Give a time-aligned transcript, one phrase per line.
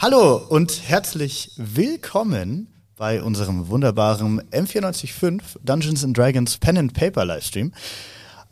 [0.00, 7.72] Hallo und herzlich willkommen bei unserem wunderbaren M945 Dungeons and Dragons Pen and Paper Livestream.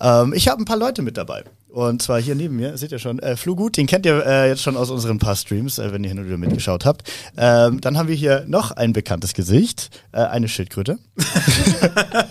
[0.00, 1.44] Ähm, ich habe ein paar Leute mit dabei.
[1.68, 4.62] Und zwar hier neben mir, seht ihr schon, äh, Flugut, den kennt ihr äh, jetzt
[4.62, 7.08] schon aus unseren paar Streams, äh, wenn ihr hin und wieder mitgeschaut habt.
[7.36, 10.98] Ähm, dann haben wir hier noch ein bekanntes Gesicht, äh, eine Schildkröte.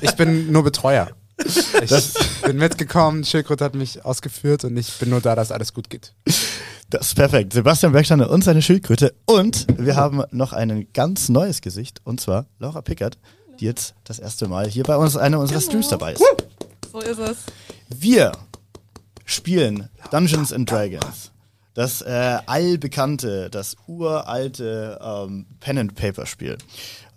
[0.02, 1.08] ich bin nur Betreuer.
[1.82, 1.90] Ich
[2.46, 6.14] bin mitgekommen, Schildkröte hat mich ausgeführt und ich bin nur da, dass alles gut geht.
[6.92, 7.54] Das ist perfekt.
[7.54, 9.16] Sebastian Bergsteiner und seine Schildkröte.
[9.26, 13.18] Und wir haben noch ein ganz neues Gesicht, und zwar Laura Pickert,
[13.60, 16.24] die jetzt das erste Mal hier bei uns einer unserer Streams dabei ist.
[16.92, 17.38] So ist es.
[17.90, 18.32] Wir
[19.26, 21.32] spielen Dungeons and Dragons.
[21.74, 26.58] Das äh, allbekannte, das uralte ähm, Pen and Paper Spiel.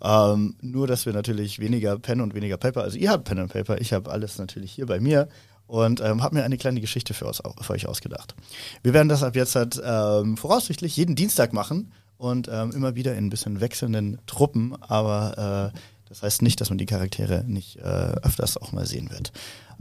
[0.02, 3.52] Ähm, nur, dass wir natürlich weniger Pen und weniger Paper, also ihr habt Pen and
[3.52, 5.28] Paper, ich habe alles natürlich hier bei mir
[5.66, 8.34] und ähm, habe mir eine kleine Geschichte für, uns, für, euch ausgedacht.
[8.82, 13.14] Wir werden das ab jetzt halt ähm, voraussichtlich jeden Dienstag machen und ähm, immer wieder
[13.16, 15.78] in ein bisschen wechselnden Truppen, aber äh,
[16.08, 19.32] das heißt nicht, dass man die Charaktere nicht äh, öfters auch mal sehen wird.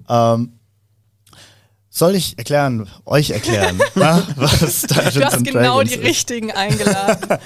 [0.09, 0.53] Ähm,
[1.89, 6.03] soll ich erklären, euch erklären, was Dungeons Du hast genau Dragons die ist.
[6.03, 7.39] richtigen eingeladen.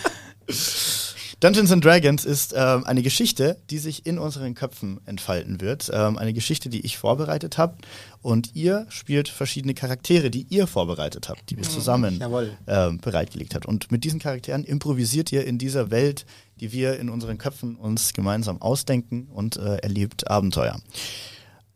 [1.41, 5.89] Dungeons and Dragons ist ähm, eine Geschichte, die sich in unseren Köpfen entfalten wird.
[5.91, 7.77] Ähm, eine Geschichte, die ich vorbereitet habe.
[8.21, 11.69] Und ihr spielt verschiedene Charaktere, die ihr vorbereitet habt, die wir mhm.
[11.69, 12.23] zusammen
[12.67, 13.65] ähm, bereitgelegt habt.
[13.65, 16.27] Und mit diesen Charakteren improvisiert ihr in dieser Welt,
[16.59, 20.79] die wir in unseren Köpfen uns gemeinsam ausdenken und äh, erlebt Abenteuer.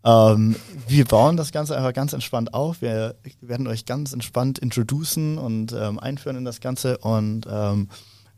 [0.03, 0.57] Ähm,
[0.87, 2.83] wir bauen das Ganze einfach ganz entspannt auf.
[2.83, 7.89] Wir werden euch ganz entspannt introducen und ähm, einführen in das Ganze und ähm,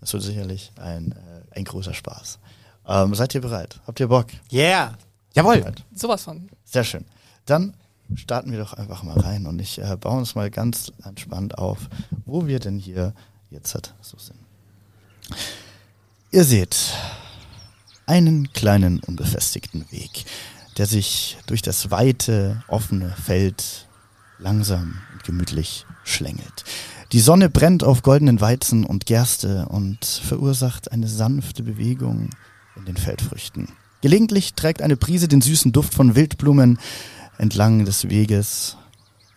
[0.01, 2.39] es wird sicherlich ein, äh, ein großer Spaß.
[2.87, 3.79] Ähm, seid ihr bereit?
[3.85, 4.27] Habt ihr Bock?
[4.51, 4.97] Yeah.
[5.33, 5.59] Jawohl.
[5.59, 5.83] Bereit?
[5.93, 6.49] Sowas von.
[6.63, 7.05] Sehr schön.
[7.45, 7.75] Dann
[8.15, 11.89] starten wir doch einfach mal rein und ich äh, baue uns mal ganz entspannt auf,
[12.25, 13.13] wo wir denn hier
[13.49, 14.39] jetzt halt so sind.
[16.31, 16.93] Ihr seht
[18.05, 20.25] einen kleinen unbefestigten Weg,
[20.77, 23.87] der sich durch das weite, offene Feld
[24.39, 26.63] langsam und gemütlich schlängelt.
[27.13, 32.31] Die Sonne brennt auf goldenen Weizen und Gerste und verursacht eine sanfte Bewegung
[32.75, 33.69] in den Feldfrüchten.
[34.01, 36.79] Gelegentlich trägt eine Prise den süßen Duft von Wildblumen
[37.37, 38.75] entlang des Weges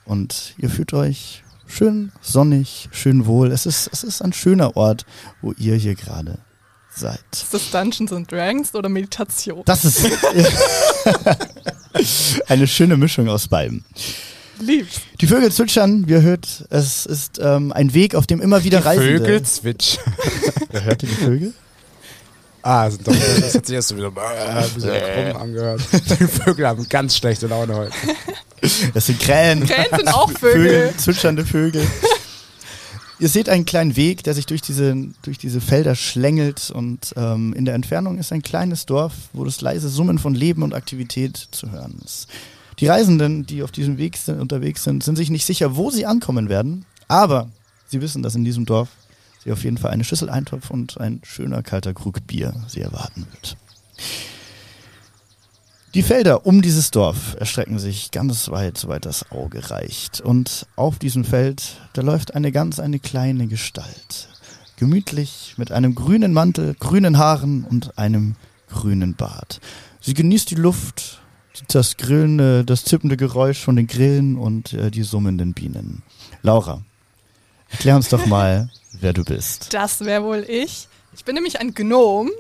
[0.05, 3.53] und ihr fühlt euch schön sonnig, schön wohl.
[3.53, 5.07] Es ist, es ist ein schöner Ort,
[5.41, 6.39] wo ihr hier gerade
[6.91, 7.21] seid.
[7.33, 9.63] Ist das Dungeons and Dragons oder Meditation?
[9.65, 10.05] Das ist
[12.49, 13.85] eine schöne Mischung aus beiden.
[14.61, 15.01] Lieb's.
[15.21, 18.79] Die Vögel zwitschern, wie ihr hört, es ist ähm, ein Weg, auf dem immer wieder
[18.81, 19.19] die Reisende...
[19.19, 20.15] Vögel zwitschern.
[20.71, 21.55] Wer hört ihr die Vögel?
[22.63, 25.81] Ah, sind doch, das hat sich erst so wieder äh, ein bisschen krumm angehört.
[25.93, 27.93] Die Vögel haben ganz schlechte Laune heute.
[28.93, 29.67] Das sind Krähen.
[29.67, 30.53] Krähen sind auch Vögel.
[30.53, 31.87] Vögel zwitschernde Vögel.
[33.19, 37.53] Ihr seht einen kleinen Weg, der sich durch diese, durch diese Felder schlängelt und ähm,
[37.55, 41.49] in der Entfernung ist ein kleines Dorf, wo das leise Summen von Leben und Aktivität
[41.51, 42.29] zu hören ist.
[42.81, 46.07] Die Reisenden, die auf diesem Weg sind, unterwegs sind, sind sich nicht sicher, wo sie
[46.07, 47.51] ankommen werden, aber
[47.87, 48.89] sie wissen, dass in diesem Dorf
[49.45, 53.27] sie auf jeden Fall eine Schüssel Eintopf und ein schöner kalter Krug Bier sie erwarten
[53.33, 53.59] wird.
[55.95, 60.21] Die Felder um dieses Dorf erstrecken sich ganz weit, soweit das Auge reicht.
[60.21, 64.29] Und auf diesem Feld, da läuft eine ganz, eine kleine Gestalt.
[64.77, 68.37] Gemütlich, mit einem grünen Mantel, grünen Haaren und einem
[68.69, 69.61] grünen Bart.
[70.01, 71.20] Sie genießt die Luft,
[71.69, 76.03] das grillende, das zippende Geräusch von den Grillen und äh, die summenden Bienen.
[76.43, 76.83] Laura,
[77.69, 79.73] erklär uns doch mal, wer du bist.
[79.73, 80.89] Das wäre wohl ich.
[81.15, 82.31] Ich bin nämlich ein Gnom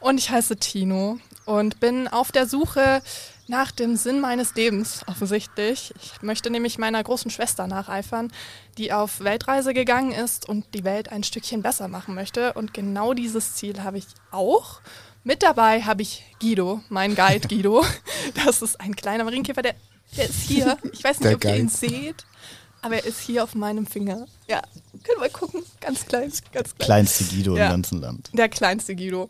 [0.00, 3.02] und ich heiße Tino und bin auf der Suche
[3.48, 5.92] nach dem Sinn meines Lebens, offensichtlich.
[6.00, 8.32] Ich möchte nämlich meiner großen Schwester nacheifern,
[8.78, 12.52] die auf Weltreise gegangen ist und die Welt ein Stückchen besser machen möchte.
[12.54, 14.80] Und genau dieses Ziel habe ich auch.
[15.24, 17.84] Mit dabei habe ich Guido, mein Guide Guido.
[18.44, 19.74] Das ist ein kleiner Marienkäfer, der,
[20.16, 20.78] der ist hier.
[20.92, 21.56] Ich weiß nicht, der ob Guide.
[21.56, 22.24] ihr ihn seht,
[22.80, 24.26] aber er ist hier auf meinem Finger.
[24.48, 24.62] Ja,
[25.02, 25.62] können wir gucken.
[25.80, 26.86] Ganz klein, ganz klein.
[26.86, 28.30] Kleinste Guido ja, im ganzen Land.
[28.32, 29.28] Der kleinste Guido.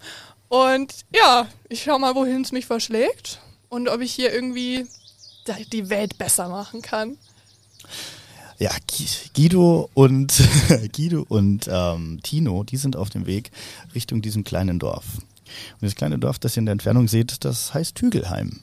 [0.49, 3.41] Und ja, ich schau mal, wohin es mich verschlägt
[3.71, 4.87] und ob ich hier irgendwie
[5.73, 7.17] die Welt besser machen kann.
[8.59, 8.71] Ja,
[9.35, 10.35] Guido und
[10.95, 13.51] Guido und ähm, Tino, die sind auf dem Weg
[13.95, 15.05] Richtung diesem kleinen Dorf.
[15.75, 18.61] Und das kleine Dorf, das ihr in der Entfernung seht, das heißt Hügelheim.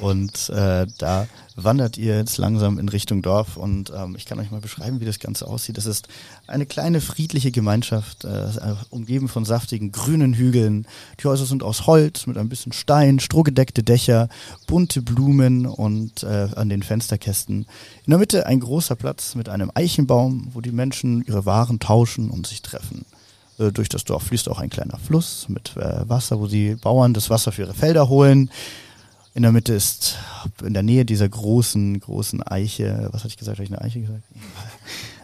[0.00, 4.50] Und äh, da wandert ihr jetzt langsam in Richtung Dorf und ähm, ich kann euch
[4.50, 5.78] mal beschreiben, wie das Ganze aussieht.
[5.78, 6.08] Das ist
[6.46, 8.48] eine kleine friedliche Gemeinschaft, äh,
[8.90, 10.86] umgeben von saftigen grünen Hügeln.
[11.20, 14.28] Die Häuser sind aus Holz mit ein bisschen Stein, strohgedeckte Dächer,
[14.66, 17.66] bunte Blumen und äh, an den Fensterkästen.
[18.04, 22.30] In der Mitte ein großer Platz mit einem Eichenbaum, wo die Menschen ihre Waren tauschen
[22.30, 23.06] und sich treffen.
[23.58, 27.14] Äh, durch das Dorf fließt auch ein kleiner Fluss mit äh, Wasser, wo die Bauern
[27.14, 28.50] das Wasser für ihre Felder holen.
[29.34, 30.16] In der Mitte ist,
[30.62, 33.58] in der Nähe dieser großen, großen Eiche, was hatte ich gesagt?
[33.58, 34.22] Habe ich eine Eiche gesagt?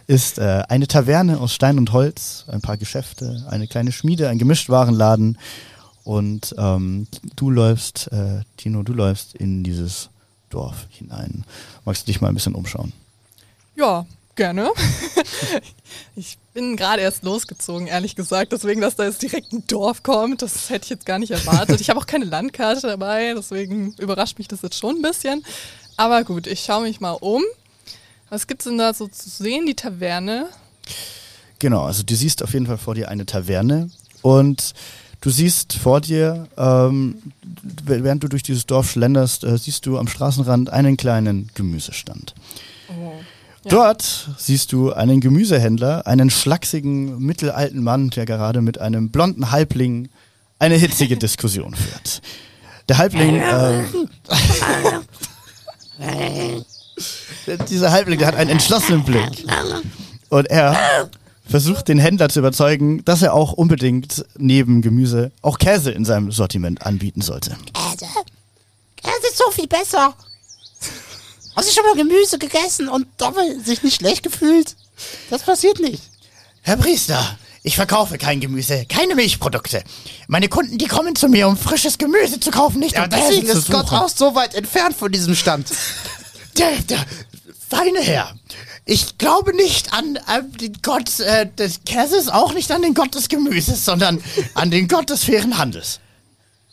[0.05, 4.37] Ist äh, eine Taverne aus Stein und Holz, ein paar Geschäfte, eine kleine Schmiede, ein
[4.37, 5.37] Gemischtwarenladen.
[6.03, 7.07] Und ähm,
[7.37, 10.09] du läufst, äh, Tino, du läufst in dieses
[10.49, 11.45] Dorf hinein.
[11.85, 12.91] Magst du dich mal ein bisschen umschauen?
[13.75, 14.71] Ja, gerne.
[16.15, 18.51] ich bin gerade erst losgezogen, ehrlich gesagt.
[18.51, 21.81] Deswegen, dass da jetzt direkt ein Dorf kommt, das hätte ich jetzt gar nicht erwartet.
[21.81, 25.43] Ich habe auch keine Landkarte dabei, deswegen überrascht mich das jetzt schon ein bisschen.
[25.97, 27.43] Aber gut, ich schaue mich mal um.
[28.29, 30.47] Was gibt's denn da so zu sehen, die Taverne?
[31.59, 33.89] Genau, also du siehst auf jeden Fall vor dir eine Taverne
[34.21, 34.73] und
[35.21, 37.21] du siehst vor dir, ähm,
[37.83, 42.33] während du durch dieses Dorf schlenderst, äh, siehst du am Straßenrand einen kleinen Gemüsestand.
[42.89, 43.13] Oh.
[43.65, 43.69] Ja.
[43.69, 50.09] Dort siehst du einen Gemüsehändler, einen schlachsigen, mittelalten Mann, der gerade mit einem blonden Halbling
[50.59, 52.21] eine hitzige Diskussion führt.
[52.89, 53.83] Der Halbling, äh,
[57.69, 59.45] dieser Halbling, der hat einen entschlossenen Blick.
[60.27, 61.09] Und er
[61.47, 66.31] versucht den Händler zu überzeugen, dass er auch unbedingt neben Gemüse auch Käse in seinem
[66.31, 67.55] Sortiment anbieten sollte.
[67.73, 68.11] Käse?
[68.97, 70.13] Käse ist so viel besser.
[71.55, 74.75] Hast du schon mal Gemüse gegessen und doppelt sich nicht schlecht gefühlt?
[75.29, 76.01] Das passiert nicht.
[76.61, 79.83] Herr Priester, ich verkaufe kein Gemüse, keine Milchprodukte.
[80.27, 83.47] Meine Kunden, die kommen zu mir, um frisches Gemüse zu kaufen, nicht Ja, um deswegen
[83.47, 85.69] ist zu Gott auch so weit entfernt von diesem Stand.
[86.57, 87.03] Der, der
[87.67, 88.35] feine Herr.
[88.85, 93.15] Ich glaube nicht an, an den Gott äh, des Käses, auch nicht an den Gott
[93.15, 94.23] des Gemüses, sondern
[94.53, 95.99] an den Gott des fairen Handels.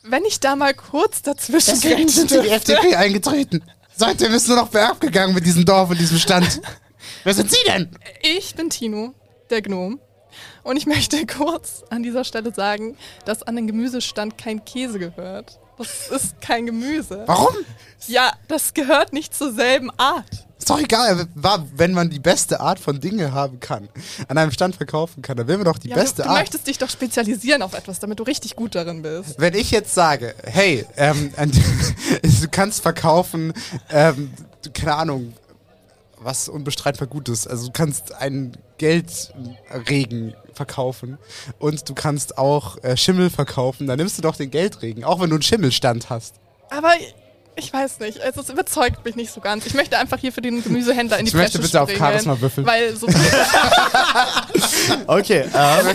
[0.02, 3.62] Wenn ich da mal kurz dazwischen Deswegen sind sie in die FDP eingetreten.
[4.00, 6.62] Seitdem ist nur noch bergab gegangen mit diesem Dorf und diesem Stand.
[7.24, 7.90] Wer sind Sie denn?
[8.22, 9.12] Ich bin Tino,
[9.50, 10.00] der Gnom.
[10.62, 15.59] Und ich möchte kurz an dieser Stelle sagen, dass an den Gemüsestand kein Käse gehört.
[15.80, 17.24] Das ist kein Gemüse.
[17.26, 17.54] Warum?
[18.06, 20.46] Ja, das gehört nicht zur selben Art.
[20.58, 21.26] Ist doch egal,
[21.74, 23.88] wenn man die beste Art von Dinge haben kann,
[24.28, 26.38] an einem Stand verkaufen kann, dann will man doch die Ja, beste du, du Art.
[26.40, 29.36] möchtest dich doch spezialisieren auf etwas, damit du richtig gut darin bist.
[29.38, 31.32] Wenn ich jetzt sage, hey, ähm,
[32.22, 33.54] du kannst verkaufen,
[33.90, 34.30] ähm,
[34.62, 35.32] du- keine Ahnung,
[36.18, 37.46] was unbestreitbar gut ist.
[37.48, 41.16] Also du kannst einen Geldregen verkaufen
[41.58, 45.30] und du kannst auch äh, Schimmel verkaufen, dann nimmst du doch den Geldregen, auch wenn
[45.30, 46.34] du einen Schimmelstand hast.
[46.68, 46.92] Aber
[47.60, 49.66] ich weiß nicht, also es überzeugt mich nicht so ganz.
[49.66, 52.04] Ich möchte einfach hier für den Gemüsehändler in die Ich möchte Bresche bitte auf springen,
[52.06, 52.66] Charisma würfeln.
[52.66, 53.06] Weil so
[55.06, 55.86] Okay, ähm,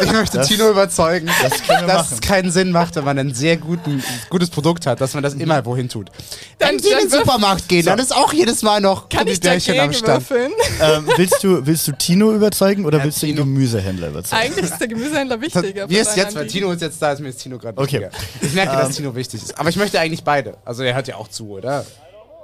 [0.00, 1.52] Ich möchte Das- Tino überzeugen, das
[1.86, 5.22] dass es keinen Sinn macht, wenn man ein sehr guten, gutes Produkt hat, dass man
[5.22, 6.10] das immer wohin tut.
[6.58, 9.26] dann, Wenn Sie in den dann Supermarkt gehen, dann ist auch jedes Mal noch kann
[9.28, 10.28] ich Gummibärchen am Stand.
[10.30, 10.52] würfeln.
[10.80, 13.36] ähm, willst, du, willst du Tino überzeugen oder Ja, willst du den.
[13.36, 14.42] Gemüsehändler überzeugen?
[14.42, 15.86] Eigentlich ist der Gemüsehändler wichtiger.
[15.86, 16.46] Mir ist jetzt, weil.
[16.48, 18.00] Tino ist jetzt da, ist mir jetzt Tino gerade Okay.
[18.02, 18.10] wichtiger.
[18.42, 19.58] Ich merke, dass Tino wichtig ist.
[19.58, 20.56] Aber ich möchte eigentlich beide.
[20.64, 21.84] Also er hört ja auch zu, oder?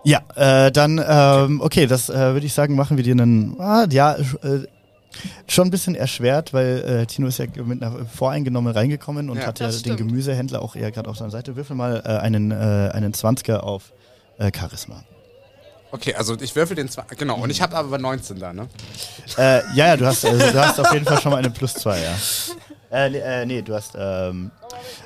[0.05, 3.87] Ja, äh, dann, ähm, okay, das äh, würde ich sagen, machen wir dir einen, ah,
[3.91, 4.67] ja, äh,
[5.47, 9.47] schon ein bisschen erschwert, weil äh, Tino ist ja mit einer Voreingenommen reingekommen und Ja.
[9.47, 10.09] hat ja Das den stimmt.
[10.11, 11.57] Gemüsehändler auch eher gerade auf seiner Seite.
[11.57, 12.55] Würfel mal äh, einen, äh,
[12.95, 13.93] einen 20er auf
[14.39, 15.03] äh, Charisma.
[15.93, 17.03] Okay, also ich würfel den zwei.
[17.19, 18.69] Genau, und ich habe aber 19 da, ne?
[19.37, 21.75] Äh, ja, ja, du hast, also, du hast auf jeden Fall schon mal eine plus
[21.75, 22.15] 2, ja.
[22.93, 24.51] Äh, nee, äh, nee, du hast ähm,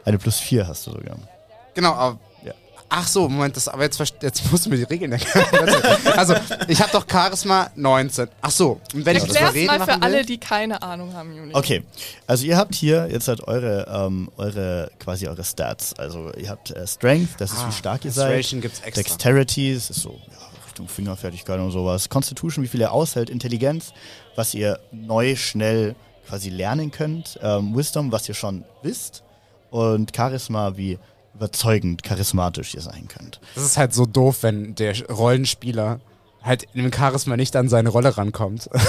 [0.04, 1.16] eine plus 4 hast du sogar.
[1.72, 2.18] Genau, aber.
[2.88, 5.46] Ach so, Moment, das, aber jetzt, jetzt musst du mir die Regeln erklären.
[6.16, 6.34] also,
[6.68, 8.28] ich habe doch Charisma 19.
[8.40, 11.34] Ach so, und wenn ich das Erklär's überreden mal für alle, die keine Ahnung haben,
[11.34, 11.54] Juni.
[11.54, 11.82] Okay,
[12.26, 15.94] also ihr habt hier jetzt halt eure, ähm, eure, quasi eure Stats.
[15.98, 18.46] Also ihr habt äh, Strength, das ist Ah, wie stark ihr seid.
[18.60, 19.02] Gibt's extra.
[19.02, 22.08] Dexterity, das ist so ja, Richtung Fingerfertigkeit und sowas.
[22.08, 23.30] Constitution, wie viel ihr aushält.
[23.30, 23.92] Intelligenz,
[24.36, 25.94] was ihr neu, schnell
[26.28, 27.38] quasi lernen könnt.
[27.42, 29.22] Ähm, Wisdom, was ihr schon wisst.
[29.70, 30.98] Und Charisma, wie
[31.34, 33.40] überzeugend, charismatisch ihr sein könnt.
[33.54, 36.00] das ist halt so doof, wenn der Rollenspieler
[36.42, 38.68] halt in dem Charisma nicht an seine Rolle rankommt.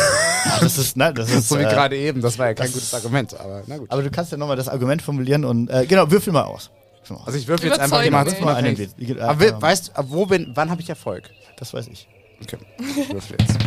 [0.48, 2.72] Ah, das ist, ne, das ist so wie äh, gerade eben, das war ja kein
[2.72, 3.90] gutes Argument, aber na gut.
[3.90, 6.70] Aber du kannst ja nochmal das Argument formulieren und äh, genau, würfel mal aus.
[7.00, 7.26] Würfel mal aus.
[7.26, 8.42] Also ich würfel jetzt einfach Überzeugen jemand mich.
[8.42, 8.92] mal einen unabhängig.
[9.10, 9.18] Witz.
[9.18, 11.32] Äh, Aber ähm, weißt du, wo bin, wann habe ich Erfolg?
[11.58, 12.08] Das weiß ich.
[12.44, 13.58] Okay, ich würfel jetzt.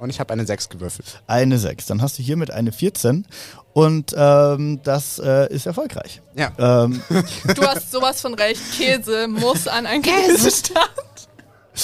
[0.00, 1.22] Und ich habe eine 6 gewürfelt.
[1.26, 1.86] Eine 6.
[1.86, 3.26] Dann hast du hiermit eine 14
[3.74, 6.22] und ähm, das äh, ist erfolgreich.
[6.34, 6.52] Ja.
[6.58, 7.02] Ähm,
[7.54, 8.60] Du hast sowas von recht.
[8.76, 10.88] Käse muss an ein Gemüsestand.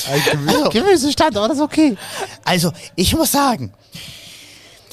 [0.08, 1.96] Also, Gemüsestand, aber das ist okay.
[2.44, 3.72] Also, ich muss sagen,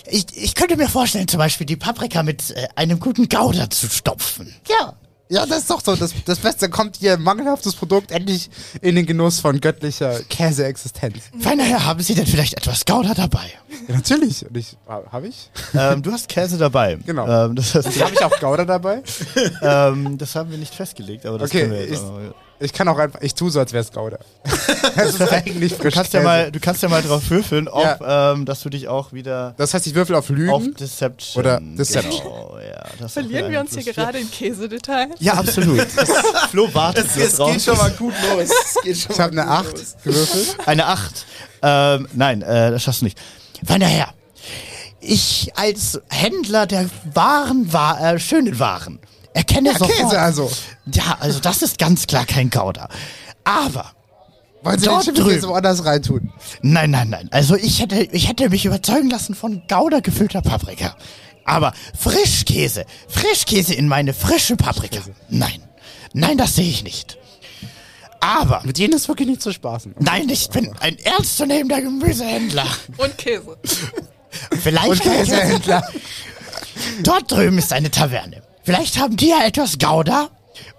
[0.06, 3.90] ich, ich könnte mir vorstellen, zum Beispiel die Paprika mit äh, einem guten Gouda zu
[3.90, 4.54] stopfen.
[4.70, 4.94] Ja.
[5.34, 5.96] Ja, das ist doch so.
[5.96, 11.16] Das, das Beste kommt hier mangelhaftes Produkt endlich in den Genuss von göttlicher Käseexistenz.
[11.40, 13.52] Feiner Herr, haben Sie denn vielleicht etwas Gouda dabei?
[13.88, 14.46] Ja, natürlich.
[14.48, 15.50] Und ich, habe ich?
[15.74, 16.98] ähm, du hast Käse dabei.
[17.04, 17.28] Genau.
[17.48, 19.02] Ähm, das, heißt, Habe ich auch Gouda dabei?
[19.64, 22.36] ähm, das haben wir nicht festgelegt, aber das Okay, können wir jetzt ich- auch mal.
[22.64, 24.18] Ich kann auch einfach, ich tue so, als wäre es Gouda.
[24.96, 28.00] Das ist eigentlich Du frisch kannst, ja mal, du kannst ja mal drauf würfeln, ob,
[28.08, 30.50] ähm, dass du dich auch wieder Das heißt, ich würfel auf Lügen.
[30.52, 31.44] auf Deception.
[31.44, 32.22] Oder Deception.
[32.24, 35.18] Genau, ja, Verlieren wir uns hier Plus gerade in Käsedetails?
[35.18, 35.28] vier.
[35.28, 35.80] Ja, absolut.
[35.96, 36.10] Das,
[36.52, 37.52] Flo wartet Es, es drauf.
[37.52, 38.50] geht schon mal gut los.
[38.76, 39.96] Es geht schon ich habe eine gut 8 los.
[40.04, 40.58] gewürfelt.
[40.68, 41.26] Eine Acht.
[41.62, 43.20] Ähm, nein, äh, das schaffst du nicht.
[43.66, 44.14] Feiner Herr,
[45.02, 49.00] ich als Händler der wahren, Wa äh, schönen Waren
[49.34, 49.98] erkenne Ja, sofort.
[49.98, 50.52] Käse also.
[50.94, 52.90] Ja, also das ist ganz klar kein Gouda.
[53.44, 53.92] Aber
[54.64, 55.44] Wollen Sie Dort den drüben.
[55.44, 56.32] woanders reintun?
[56.62, 57.28] Nein, nein, nein.
[57.32, 60.96] Also ich hätte, ich hätte mich überzeugen lassen von Gouda gefüllter Paprika.
[61.44, 65.00] Aber Frischkäse, Frischkäse in meine frische Paprika.
[65.28, 65.62] Nein,
[66.14, 67.18] nein, das sehe ich nicht.
[68.22, 69.96] Aber, Mit denen ist wirklich nicht zu spaßen.
[70.00, 72.66] nein, ich bin ein ernstzunehmender Gemüsehändler.
[72.96, 73.58] Und Käse.
[74.62, 75.84] Vielleicht Und Käsehändler.
[77.04, 78.42] Dort drüben ist eine Taverne.
[78.64, 80.30] Vielleicht haben die ja etwas Gouda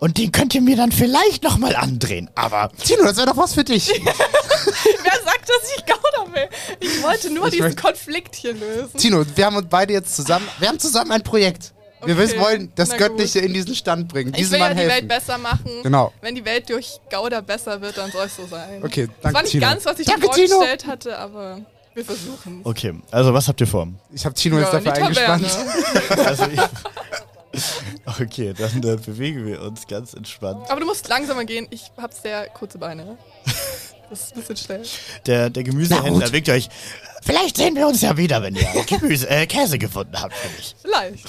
[0.00, 2.30] und den könnt ihr mir dann vielleicht noch mal andrehen.
[2.34, 3.88] Aber Tino, das wäre doch was für dich.
[4.04, 6.48] Wer sagt, dass ich Gouda will?
[6.80, 8.96] Ich wollte nur Ich diesen Konflikt hier lösen.
[8.96, 11.72] Tino, wir haben uns beide jetzt zusammen, wir haben zusammen ein Projekt.
[12.06, 14.86] Wir Okay, wollen das na Göttliche in diesen Stand bringen, Ich will ja Mann die
[14.86, 15.70] Welt besser machen.
[15.82, 16.12] Genau.
[16.20, 18.82] Wenn die Welt durch Gouda besser wird, dann soll es so sein.
[18.84, 19.66] Okay, Das danke war nicht Tino.
[19.66, 20.48] ganz, was ich Danke, mir Tino.
[20.48, 21.60] vorgestellt hatte, aber
[21.94, 22.60] wir versuchen.
[22.64, 23.88] Okay, also was habt ihr vor?
[24.12, 25.46] Ich habe Tino jetzt Ja, die dafür eingespannt.
[26.26, 26.60] Also ich,
[28.20, 30.68] okay, dann äh, bewegen wir uns ganz entspannt.
[30.70, 31.66] Aber du musst langsamer gehen.
[31.70, 33.16] Ich hab sehr kurze Beine.
[34.10, 34.82] Das ist ein bisschen schnell.
[35.26, 36.32] Der, der Na Gemüsehändler gut.
[36.32, 36.68] winkt euch.
[37.22, 40.76] vielleicht sehen wir uns ja wieder, wenn ihr Gemüse, äh, Käse gefunden habt für mich.
[40.82, 41.26] Vielleicht.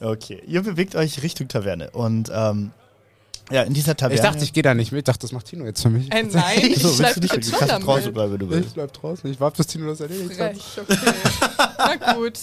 [0.00, 2.70] Okay, ihr bewegt euch Richtung Taverne und ähm,
[3.50, 4.14] ja, in dieser Taverne.
[4.14, 5.00] Ich dachte, ich gehe da nicht mit.
[5.00, 6.12] Ich dachte, das macht Tino jetzt für mich.
[6.12, 8.14] Äh, nein, ich so, willst schleif du dich nicht, jetzt du schon kannst draußen damit.
[8.14, 8.74] bleiben, wenn du Ich willst.
[8.74, 9.30] bleib draußen.
[9.30, 10.56] Ich warte, bis Tino das erledigt hat.
[10.56, 11.12] Frech, okay.
[11.78, 12.38] Na gut.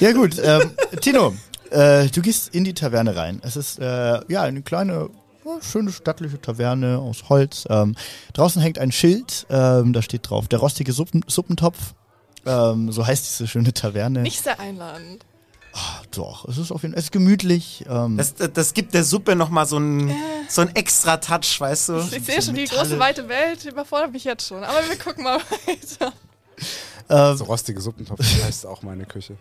[0.00, 0.70] Ja gut, ähm,
[1.00, 1.34] Tino,
[1.74, 3.40] äh, du gehst in die Taverne rein.
[3.44, 5.10] Es ist äh, ja eine kleine,
[5.60, 7.66] schöne stattliche Taverne aus Holz.
[7.68, 7.94] Ähm,
[8.32, 11.94] draußen hängt ein Schild, ähm, da steht drauf, der rostige Suppen, Suppentopf.
[12.46, 14.20] Ähm, so heißt diese schöne Taverne.
[14.22, 15.24] Nicht sehr einladend.
[16.12, 17.84] Doch, es ist auf jeden Fall, es ist gemütlich.
[17.88, 20.14] Ähm, Das, das, das gibt der Suppe nochmal so einen
[20.48, 21.98] so einen extra Touch, weißt du?
[21.98, 24.62] Ich sehe schon, die große weite Welt überfordert mich jetzt schon.
[24.62, 26.12] Aber wir gucken mal weiter.
[27.08, 29.36] ähm, So rostige Suppentopf heißt auch meine Küche.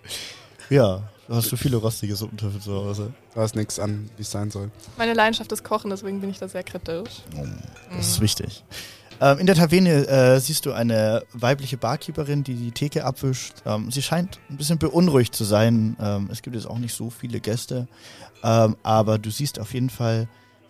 [0.71, 3.11] ja, du hast so viele rostige Suppentöpfe zu Hause.
[3.33, 4.69] Da ist nichts an, wie es sein soll.
[4.97, 7.23] Meine Leidenschaft ist Kochen, deswegen bin ich da sehr kritisch.
[7.95, 8.63] Das ist wichtig.
[9.19, 13.55] Ähm, in der Taverne äh, siehst du eine weibliche Barkeeperin, die die Theke abwischt.
[13.65, 15.97] Ähm, sie scheint ein bisschen beunruhigt zu sein.
[15.99, 17.87] Ähm, es gibt jetzt auch nicht so viele Gäste.
[18.43, 20.27] Ähm, aber du siehst auf jeden Fall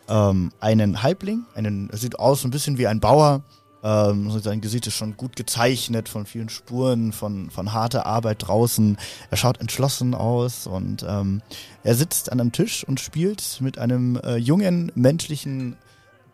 [0.08, 1.46] ähm, einen Halbling.
[1.56, 3.44] Einen, er sieht aus ein bisschen wie ein Bauer.
[3.84, 8.98] Ähm, sein Gesicht ist schon gut gezeichnet von vielen Spuren, von, von harter Arbeit draußen.
[9.30, 11.42] Er schaut entschlossen aus und ähm,
[11.84, 15.76] er sitzt an einem Tisch und spielt mit einem äh, jungen, menschlichen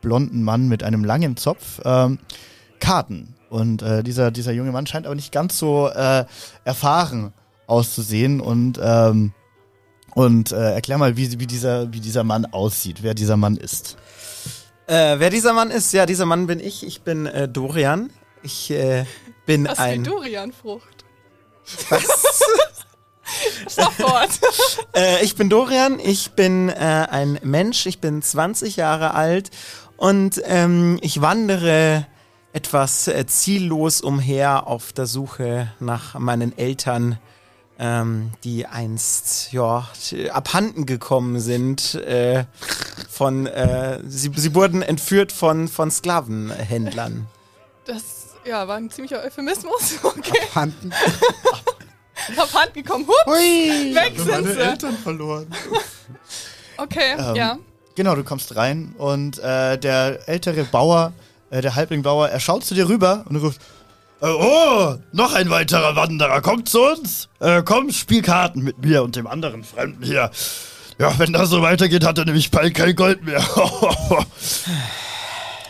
[0.02, 2.20] blonden Mann mit einem langen Zopf ähm,
[2.80, 3.36] Karten.
[3.50, 6.26] Und äh, dieser, dieser junge Mann scheint aber nicht ganz so äh,
[6.64, 7.34] erfahren
[7.68, 8.42] auszusehen.
[8.42, 9.34] Und, ähm,
[10.14, 13.98] und äh, erklär mal, wie, wie, dieser, wie dieser Mann aussieht, wer dieser Mann ist.
[14.90, 15.94] Äh, wer dieser Mann ist?
[15.94, 16.84] Ja, dieser Mann bin ich.
[16.84, 18.10] Ich bin äh, Dorian.
[18.42, 19.06] Ich äh,
[19.46, 20.04] bin Was ein.
[21.90, 22.44] Was?
[23.76, 24.32] Fahr fort.
[24.96, 26.00] äh, ich bin Dorian.
[26.00, 27.86] Ich bin äh, ein Mensch.
[27.86, 29.52] Ich bin 20 Jahre alt
[29.96, 32.08] und ähm, ich wandere
[32.52, 37.20] etwas äh, ziellos umher auf der Suche nach meinen Eltern,
[37.80, 39.88] ähm, die einst ja
[40.32, 41.96] abhanden gekommen sind.
[41.96, 42.46] Äh,
[43.10, 47.28] von äh, sie, sie wurden entführt von von Sklavenhändlern.
[47.86, 48.04] Das
[48.46, 50.00] ja, war ein ziemlicher Euphemismus.
[50.04, 50.40] Okay.
[50.56, 50.92] Handen.
[52.38, 53.06] Auf Hand gekommen.
[53.08, 53.96] Hups, Hui!
[53.96, 54.60] weg sind sie.
[54.60, 55.48] Eltern verloren.
[56.78, 57.58] Okay, Ähm, ja.
[57.96, 61.12] Genau, du kommst rein und äh, der ältere Bauer,
[61.50, 63.60] äh, der Halbling-Bauer, er schaut zu dir rüber und ruft,
[64.22, 67.30] oh, noch ein weiterer Wanderer, kommt zu uns.
[67.40, 70.32] Äh, komm, spiel Karten mit mir und dem anderen Fremden hier.
[70.98, 73.44] Ja, wenn das so weitergeht, hat er nämlich bald kein Gold mehr.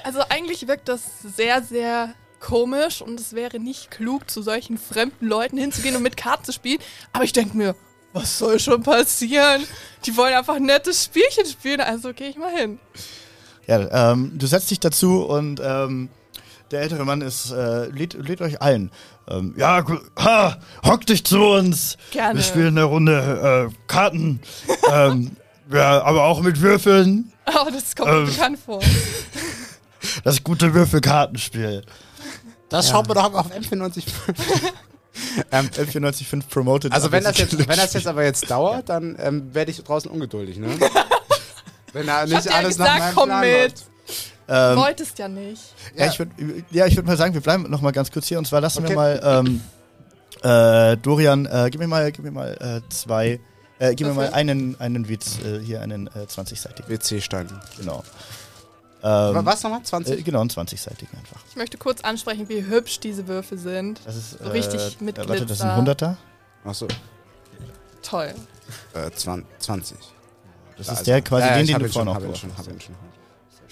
[0.02, 1.04] Also eigentlich wirkt das
[1.36, 6.18] sehr, sehr komisch und es wäre nicht klug, zu solchen fremden Leuten hinzugehen und mit
[6.18, 6.80] Karten zu spielen.
[7.14, 7.76] Aber ich denke mir,
[8.14, 9.64] was soll schon passieren?
[10.06, 12.80] Die wollen einfach ein nettes Spielchen spielen, also gehe ich mal hin.
[13.68, 16.10] ja, ähm, du setzt dich dazu und ähm,
[16.72, 18.92] der ältere Mann ist, äh, lädt, lädt euch ein.
[19.28, 19.84] Ähm, ja,
[20.18, 21.98] ha, hock dich zu uns.
[22.12, 22.36] Gerne.
[22.36, 24.42] Wir spielen eine Runde äh, Karten.
[24.92, 25.32] ähm,
[25.72, 27.32] Ja, aber auch mit Würfeln.
[27.48, 28.26] Oh, das kommt mir Ähm.
[28.26, 28.82] bekannt vor.
[30.24, 31.84] Das gute Würfelkartenspiel.
[32.70, 34.04] Das schaut man doch auf M495.
[35.52, 36.94] ähm, F945 promoted.
[36.94, 40.10] also wenn das, jetzt, wenn das jetzt aber jetzt dauert, dann ähm, werde ich draußen
[40.10, 40.68] ungeduldig, ne?
[41.92, 43.52] wenn da nicht ja alles nach gesagt, meinem komm Plan mit.
[43.62, 43.84] läuft.
[44.50, 45.62] Du ähm, wolltest ja nicht.
[45.96, 46.32] Ja, ich würde
[46.72, 48.40] ja, ich würd mal sagen, wir bleiben noch mal ganz kurz hier.
[48.40, 48.90] Und zwar lassen Okay.
[48.90, 49.62] wir mal ähm,
[50.42, 53.40] äh, Dorian, äh, gib mir mal, gib mir mal äh, zwei,
[53.78, 56.90] äh, gib mir mal einen, einen Witz, äh, hier einen äh, 20-seitigen.
[56.90, 57.48] WC-Stein.
[57.78, 58.04] Genau.
[59.02, 59.84] Ähm, Was nochmal?
[59.84, 60.20] 20?
[60.20, 61.42] Äh, genau, einen 20-seitigen einfach.
[61.50, 64.02] Ich möchte kurz ansprechen, wie hübsch diese Würfel sind.
[64.06, 65.76] Das ist So richtig mit äh, Warte, das ist Glitzer.
[65.76, 66.16] ein 100er.
[66.66, 66.88] Achso,
[68.02, 68.34] Toll.
[68.94, 69.46] äh, 20.
[69.60, 69.98] 20.
[70.78, 72.68] Das ist also- der quasi den, ich den du vorhin auch schon, hast.
[72.68, 72.96] hab ihn schon.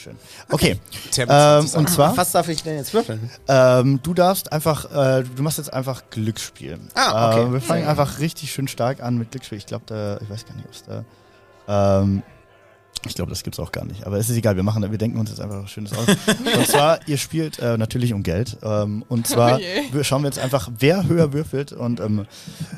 [0.08, 0.18] Schön.
[0.50, 0.80] Okay,
[1.18, 1.28] ähm,
[1.68, 3.30] 20 und zwar, Was darf ich denn jetzt würfeln?
[3.48, 6.80] ähm, du darfst einfach, äh, du machst jetzt einfach Glücksspiel.
[6.96, 7.44] Ah, okay.
[7.44, 9.58] Äh, wir fangen einfach richtig schön stark an mit Glücksspiel.
[9.58, 10.84] Ich glaube, da, ich weiß gar nicht, ob es
[11.68, 12.24] da, ähm,
[13.06, 14.06] ich glaube, das gibt's auch gar nicht.
[14.06, 16.08] Aber es ist egal, wir machen, wir denken uns jetzt einfach was Schönes aus.
[16.08, 18.58] und zwar, ihr spielt äh, natürlich um Geld.
[18.63, 19.60] Ähm, und zwar
[19.92, 21.74] Oh schauen wir jetzt einfach, wer höher würfelt.
[21.74, 22.25] Und ähm,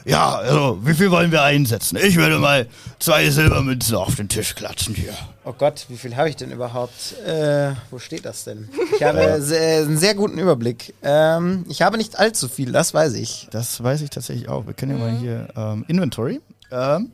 [0.06, 1.98] ja, also, wie viel wollen wir einsetzen?
[2.02, 2.68] Ich würde mal
[3.00, 5.14] zwei Silbermünzen auf den Tisch klatschen hier.
[5.46, 7.18] Oh Gott, wie viel habe ich denn überhaupt?
[7.26, 8.70] Äh, wo steht das denn?
[8.96, 10.94] Ich habe sehr, einen sehr guten Überblick.
[11.02, 13.48] Ähm, ich habe nicht allzu viel, das weiß ich.
[13.52, 14.68] Das weiß ich tatsächlich auch.
[14.68, 16.42] Wir können ja mal hier ähm, Inventory.
[16.72, 17.12] Ähm,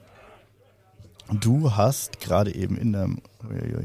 [1.32, 3.22] du hast gerade eben in deinem.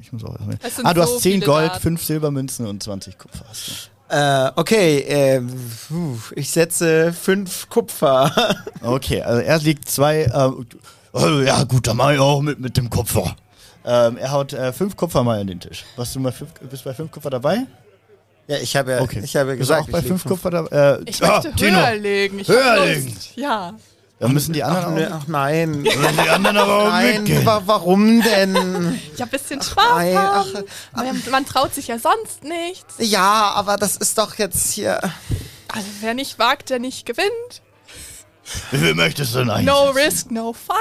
[0.01, 0.59] Ich muss auch erstmal.
[0.85, 1.81] Ah, du so hast 10 viele Gold, Daten.
[1.83, 3.45] 5 Silbermünzen und 20 Kupfer.
[3.49, 3.73] Hast du.
[4.17, 5.41] Äh, okay, äh,
[5.89, 8.33] puh, ich setze fünf Kupfer.
[8.83, 10.25] Okay, also er liegt zwei.
[10.25, 10.67] Ähm,
[11.13, 13.37] oh, ja, gut, dann mach ich auch mit, mit dem Kupfer.
[13.85, 15.85] Ähm, er haut äh, fünf Kupfer mal in den Tisch.
[15.97, 17.67] Warst du mal fünf, bist bei fünf Kupfer dabei?
[18.49, 19.21] ja, ich habe ja, Okay.
[19.23, 20.77] ich habe ja gesagt, auch bei ich leg fünf Kupfer dabei?
[20.77, 22.39] Äh, Ich ah, möchte Tino, höher legen.
[22.41, 23.17] Ich Höher legen.
[23.37, 23.75] Ja.
[24.21, 24.95] Dann müssen die anderen Ach, auch.
[24.95, 25.71] ne, ach nein.
[25.81, 27.47] Müssen die anderen aber auch Nein, mitgehen.
[27.47, 29.01] wa warum denn?
[29.17, 30.47] Ja, ein bisschen Spaß Nein, ach,
[30.95, 32.97] man, man traut sich ja sonst nichts.
[32.99, 35.01] Ja, aber das ist doch jetzt hier.
[35.69, 37.63] Also wer nicht wagt, der nicht gewinnt.
[38.71, 39.67] Wie viel möchtest du denn eigentlich?
[39.67, 40.77] No risk, no fun.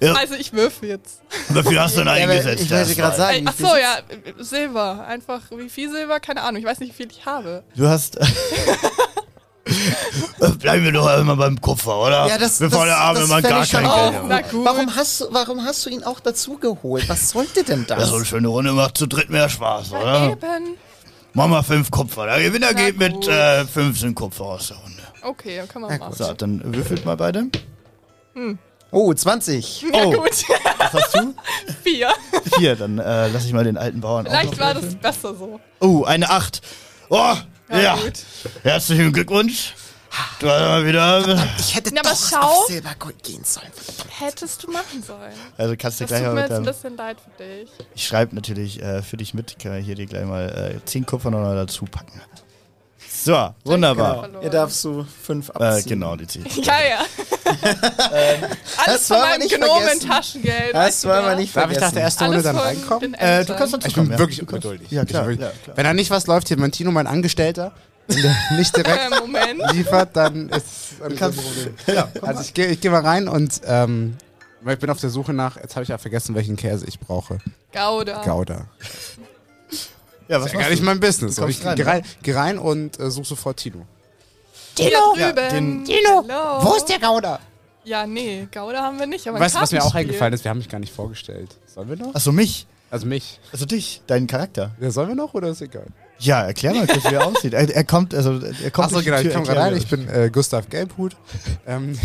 [0.00, 0.14] Ja.
[0.14, 1.20] Also ich würfel jetzt.
[1.48, 2.64] Wie viel hast du denn eingesetzt?
[2.64, 3.46] ich wollte gerade sagen.
[3.48, 3.98] ach so, ja,
[4.38, 5.04] Silber.
[5.06, 6.18] Einfach, wie viel Silber?
[6.20, 6.60] Keine Ahnung.
[6.60, 7.62] Ich weiß nicht, wie viel ich habe.
[7.76, 8.18] Du hast.
[10.58, 12.26] Bleiben wir doch immer beim Kupfer, oder?
[12.28, 14.22] Ja, das, Bevor der Arme das mal fänd gar ich schon kein auch- Geld.
[14.28, 14.64] Na.
[14.64, 17.08] Warum hast, du, warum hast du ihn auch dazu geholt?
[17.08, 18.08] Was sollte denn Ja, das?
[18.10, 20.24] so eine schöne Runde macht zu dritt mehr Spaß, Ja, oder?
[20.30, 20.76] eben.
[21.34, 22.26] Mach mal fünf Kupfer.
[22.26, 23.28] Der Gewinner Na geht mit gut.
[23.28, 25.02] äh, 15 Kupfer aus der Runde.
[25.22, 26.14] Okay, dann können wir machen.
[26.14, 27.44] So, dann würfelt mal beide.
[28.90, 29.82] Oh, 20.
[29.82, 30.10] Ja Oh.
[30.12, 30.30] gut,
[30.78, 31.34] Was hast du?
[31.82, 32.10] vier.
[32.58, 32.76] Vier.
[32.76, 35.60] Dann äh, lass ich mal den alten Bauern auch Vielleicht noch war das besser so.
[35.80, 36.60] Oh, eine Acht.
[37.08, 37.34] Oh,
[37.72, 37.82] ja.
[37.82, 38.12] Ja, gut.
[38.62, 39.74] Herzlichen Glückwunsch.
[40.40, 41.48] Du hast mal wieder.
[41.58, 42.40] Ich hätte Ja, aber doch schau.
[42.40, 43.70] auf Silbergold gehen sollen.
[44.10, 45.32] Hättest du machen sollen.
[45.56, 47.70] Also kannst du Das gleich tut mal mir mit jetzt ein bisschen leid für dich.
[47.94, 49.52] Ich schreibe natürlich äh, für dich mit.
[49.52, 52.20] Ich kann hier dir gleich mal äh, zehn Kupfer noch dazu packen.
[53.24, 54.20] So, wunderbar.
[54.20, 54.42] Verloren.
[54.42, 55.88] Ihr darfst du fünf Äh, abziehen.
[55.90, 56.56] genau, die ich.
[56.64, 56.98] Ja, ja.
[58.76, 60.08] das Alles von meinem nicht Gnomen vergessen.
[60.08, 60.74] Taschengeld.
[60.74, 61.94] Das wollen wir nicht Darf ich nach vergessen.
[61.94, 63.14] der ersten Runde dann reinkommen?
[63.14, 64.18] Äh, du kannst dazu Ich bin ja.
[64.18, 64.90] wirklich Du kannst- ungeduldig.
[64.90, 65.30] Ja, klar.
[65.30, 65.52] Ja, klar.
[65.76, 67.72] Wenn da nicht was läuft, hier mein Tino, mein Angestellter,
[68.08, 70.66] wenn der nicht direkt Äh, liefert, dann ist
[70.98, 71.74] es ein kannst- Problem.
[71.86, 74.16] Ja, Also ich gehe ich geh mal rein und ähm,
[74.66, 77.38] ich bin auf der Suche nach, jetzt habe ich ja vergessen, welchen Käse ich brauche.
[77.72, 78.22] Gouda.
[78.22, 78.66] Gouda.
[80.32, 80.86] Ja, Das was ist ja gar machst nicht du?
[80.86, 81.36] mein Business.
[81.36, 81.88] Du ich rein, geh ne?
[81.90, 83.86] rein, geh rein und äh, such sofort Tino.
[84.74, 86.64] Tino, Ja, den- Tino, Hallo.
[86.64, 87.38] wo ist der Gauder?
[87.84, 90.44] Ja, nee, Gouda haben wir nicht, aber Weißt du, was mir auch eingefallen ist?
[90.44, 91.56] Wir haben mich gar nicht vorgestellt.
[91.66, 92.14] Sollen wir noch?
[92.14, 92.66] Achso, mich.
[92.90, 93.40] Also mich.
[93.52, 94.70] Also dich, deinen Charakter.
[94.80, 95.86] Ja, sollen wir noch oder ist egal?
[96.18, 97.54] Ja, erklär mal kurz, wie er aussieht.
[97.54, 99.76] Er, er kommt, also er kommt Achso, genau, ich komme rein.
[99.76, 101.16] Ich bin äh, Gustav Gelbhut.
[101.66, 101.98] ähm,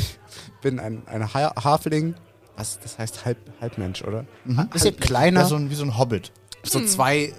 [0.61, 2.15] bin ein, ein ha Hafling.
[2.57, 2.79] Was?
[2.81, 4.25] Das heißt Halb, Halbmensch, oder?
[4.45, 4.67] Mhm.
[4.69, 5.41] Bisschen kleiner.
[5.41, 6.31] Ja, so, ein, wie so ein Hobbit.
[6.63, 7.33] so zwei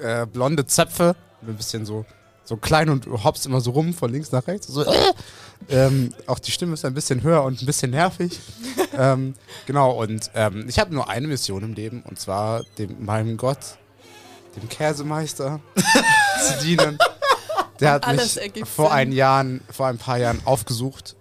[0.00, 1.16] äh, blonde Zöpfe.
[1.46, 2.04] Ein bisschen so,
[2.44, 4.66] so klein und hops immer so rum von links nach rechts.
[4.66, 5.12] So, äh.
[5.68, 8.38] ähm, auch die Stimme ist ein bisschen höher und ein bisschen nervig.
[8.96, 9.34] ähm,
[9.66, 13.78] genau, und ähm, ich habe nur eine Mission im Leben und zwar dem, meinem Gott,
[14.56, 15.60] dem Käsemeister,
[16.46, 16.98] zu dienen.
[17.80, 21.14] Der hat Alles mich vor, ein Jahren, vor ein paar Jahren aufgesucht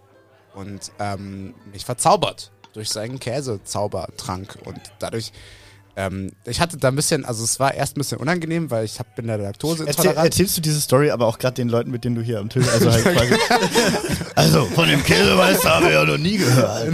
[0.56, 4.58] und ähm, mich verzaubert durch seinen Käsezaubertrank.
[4.66, 5.32] Und dadurch,
[5.98, 9.00] ähm, ich hatte da ein bisschen, also es war erst ein bisschen unangenehm, weil ich
[9.00, 10.26] hab, bin da Erzähl, Laktoseintolerant.
[10.26, 12.68] erzählst du diese Story aber auch gerade den Leuten, mit denen du hier am Tisch,
[12.72, 13.34] also halt quasi.
[14.36, 16.94] also von dem Käsemeister habe ich ja noch nie gehört.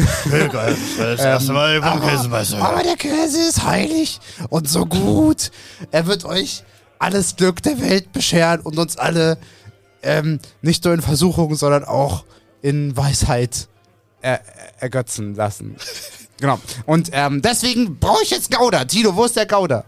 [0.53, 2.63] Das das erste Mal vom Käsemeister.
[2.63, 5.51] Aber der Käse ist heilig und so gut.
[5.91, 6.63] Er wird euch
[6.97, 9.37] alles Glück der Welt bescheren und uns alle
[10.01, 12.23] ähm, nicht nur in Versuchung, sondern auch
[12.61, 13.67] in Weisheit
[14.21, 14.39] er
[14.79, 15.75] ergötzen lassen.
[16.39, 16.59] Genau.
[16.85, 18.85] Und ähm, deswegen brauche ich jetzt Gouda.
[18.85, 19.85] Tino, wo ist der Gouda?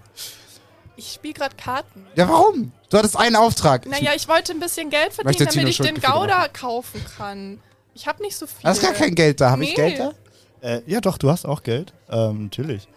[0.95, 2.05] Ich spiele gerade Karten.
[2.15, 2.71] Ja, warum?
[2.89, 3.85] Du hattest einen Auftrag.
[3.87, 7.59] Naja, ich wollte ein bisschen Geld verdienen, Möchte damit Tino ich den Gouda kaufen kann.
[7.93, 8.61] Ich habe nicht so viel.
[8.63, 9.51] Da ist gar kein Geld da.
[9.51, 9.75] Habe ich Nee.
[9.75, 10.13] Geld da?
[10.61, 11.93] Äh, ja, doch, du hast auch Geld.
[12.09, 12.87] Ähm, natürlich.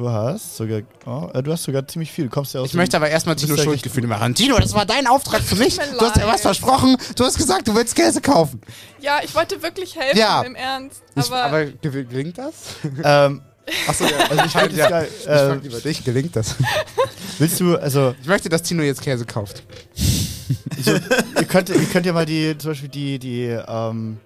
[0.00, 2.24] Du hast sogar, oh, äh, du hast sogar ziemlich viel.
[2.24, 4.34] Du kommst ja aus Ich möchte aber erstmal Tino Schuldgefühle machen.
[4.34, 5.76] Tino, das war dein Auftrag für mich.
[5.76, 6.96] Du hast ja was versprochen.
[7.16, 8.62] Du hast gesagt, du willst Käse kaufen.
[9.00, 10.40] Ja, ich wollte wirklich helfen, Ja.
[10.40, 11.02] im Ernst.
[11.14, 12.54] Ich, Aber, aber ge- gelingt das?
[13.04, 13.42] ähm,
[13.86, 14.16] Achso, ja.
[14.30, 14.88] also ich halte ja.
[14.88, 15.08] geil.
[15.18, 16.54] Ich frag Äh, lieber dich, gelingt das?
[17.38, 19.62] willst du, also Ich möchte, dass Tino jetzt Käse kauft.
[20.82, 24.16] so, ihr, könnt, ihr könnt ja mal die, zum Beispiel die, die, ähm,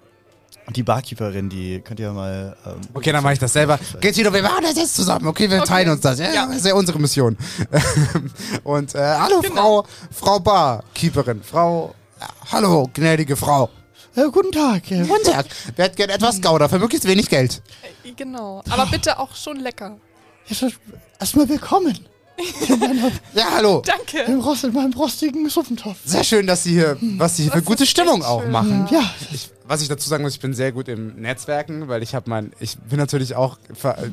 [0.73, 2.55] die Barkeeperin, die könnt ihr mal.
[2.65, 3.79] Ähm, Okay, dann mache ich das selber.
[3.95, 5.27] Okay, Tino, wir machen das jetzt zusammen.
[5.27, 5.67] Okay, wir Okay.
[5.67, 6.19] teilen uns das.
[6.19, 6.45] Ja, Ja.
[6.47, 7.37] das ist ja unsere Mission.
[8.63, 9.83] Und äh, hallo, Genau.
[9.83, 11.41] Frau, Frau Barkeeperin.
[11.43, 13.69] Frau, ja, hallo, gnädige Frau.
[14.15, 14.89] Äh, guten Tag.
[14.91, 15.45] Äh, Guten Tag.
[15.75, 17.61] Wer hat gern etwas Gouda für möglichst wenig Geld?
[18.03, 18.63] äh, genau.
[18.69, 19.97] Aber bitte auch schon lecker.
[21.19, 21.97] Erstmal willkommen
[23.33, 23.81] Ja, hallo.
[23.85, 24.19] Danke.
[24.31, 25.97] im Rost, in meinem rostigen Suppentopf.
[26.05, 28.51] Sehr schön, dass Sie hier, was Sie hier für gute Stimmung auch schön.
[28.51, 28.87] machen.
[28.91, 29.01] Ja,
[29.31, 32.29] Ich, was ich dazu sagen muss, ich bin sehr gut im Netzwerken, weil ich habe
[32.29, 33.57] mein, ich bin natürlich auch,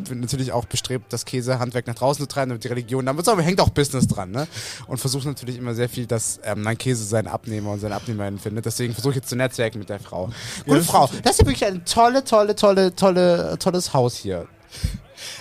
[0.08, 3.42] bin natürlich auch bestrebt, das Käsehandwerk nach draußen zu treiben, damit die Religion, damit aber
[3.42, 4.46] hängt auch Business dran, ne?
[4.86, 8.38] Und versuche natürlich immer sehr viel, dass ähm, mein Käse seinen Abnehmer und seine Abnehmerin
[8.38, 8.66] findet.
[8.66, 10.30] Deswegen versuche ich jetzt zu netzwerken mit der Frau.
[10.64, 14.48] Gute das Frau, das ist ja wirklich ein tolle, tolle, tolle, tolle, tolles Haus hier.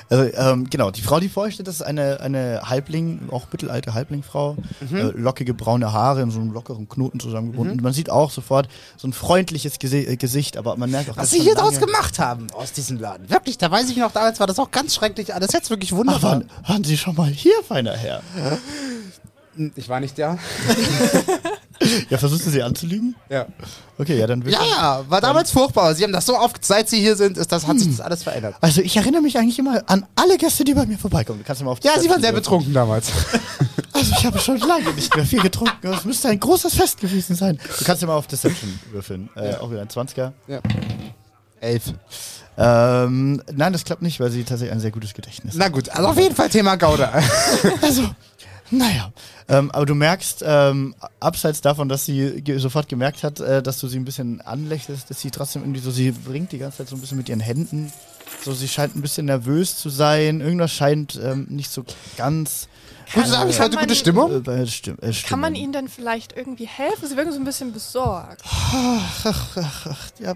[0.09, 3.47] Also ähm, genau, die Frau, die vor euch steht, das ist eine, eine Halbling, auch
[3.51, 4.57] mittelalte Halblingfrau.
[4.89, 4.95] Mhm.
[4.95, 7.81] Äh, lockige braune Haare in so einem lockeren Knoten zusammengebunden.
[7.81, 8.67] Man sieht auch sofort
[8.97, 11.79] so ein freundliches Gesi äh, Gesicht, aber man merkt auch, Was dass sie hier draus
[11.79, 13.29] gemacht haben, aus diesem Laden.
[13.29, 15.51] Wirklich, da weiß ich noch, damals war das auch ganz schrecklich alles.
[15.53, 16.31] Jetzt wirklich Ach, wunderbar.
[16.31, 18.21] waren, waren Sie schon mal hier, feiner Herr?
[19.75, 20.37] Ich war nicht da.
[22.09, 23.15] Ja, versuchst du sie anzulügen?
[23.29, 23.47] Ja.
[23.97, 25.93] Okay, ja, dann Ja, ja, war damals furchtbar.
[25.95, 28.23] Sie haben das so oft, seit sie hier sind, ist das, hat sich das alles
[28.23, 28.55] verändert.
[28.61, 31.39] Also ich erinnere mich eigentlich immer an alle Gäste, die bei mir vorbeikommen.
[31.39, 33.11] Du kannst ja mal auf die Ja, sie waren sehr betrunken damals.
[33.93, 35.87] Also ich habe schon lange nicht mehr viel getrunken.
[35.93, 37.59] Es müsste ein großes Fest gewesen sein.
[37.77, 39.29] Du kannst ja mal auf Deception würfeln.
[39.35, 40.31] Äh, Auch wieder ein 20er.
[41.59, 41.83] Elf.
[42.57, 46.07] Ähm, nein, das klappt nicht, weil sie tatsächlich ein sehr gutes Gedächtnis Na gut, also
[46.07, 47.11] auf jeden Fall Thema Gouda.
[47.81, 48.09] Also,
[48.71, 49.11] naja.
[49.47, 53.79] Ähm, aber du merkst, ähm, abseits davon, dass sie ge sofort gemerkt hat, äh, dass
[53.79, 56.87] du sie ein bisschen anlächelst, dass sie trotzdem irgendwie so, sie bringt die ganze Zeit
[56.89, 57.91] so ein bisschen mit ihren Händen.
[58.43, 60.41] So, sie scheint ein bisschen nervös zu sein.
[60.41, 61.83] Irgendwas scheint ähm, nicht so
[62.17, 62.67] ganz.
[63.13, 64.35] Gute Abend, kann heute man- gute Stimmung.
[64.37, 65.55] Äh, bei Stimm äh, Kann man Stimmung.
[65.55, 67.09] ihnen denn vielleicht irgendwie helfen?
[67.09, 68.41] Sie wirken so ein bisschen besorgt.
[70.19, 70.33] Ja,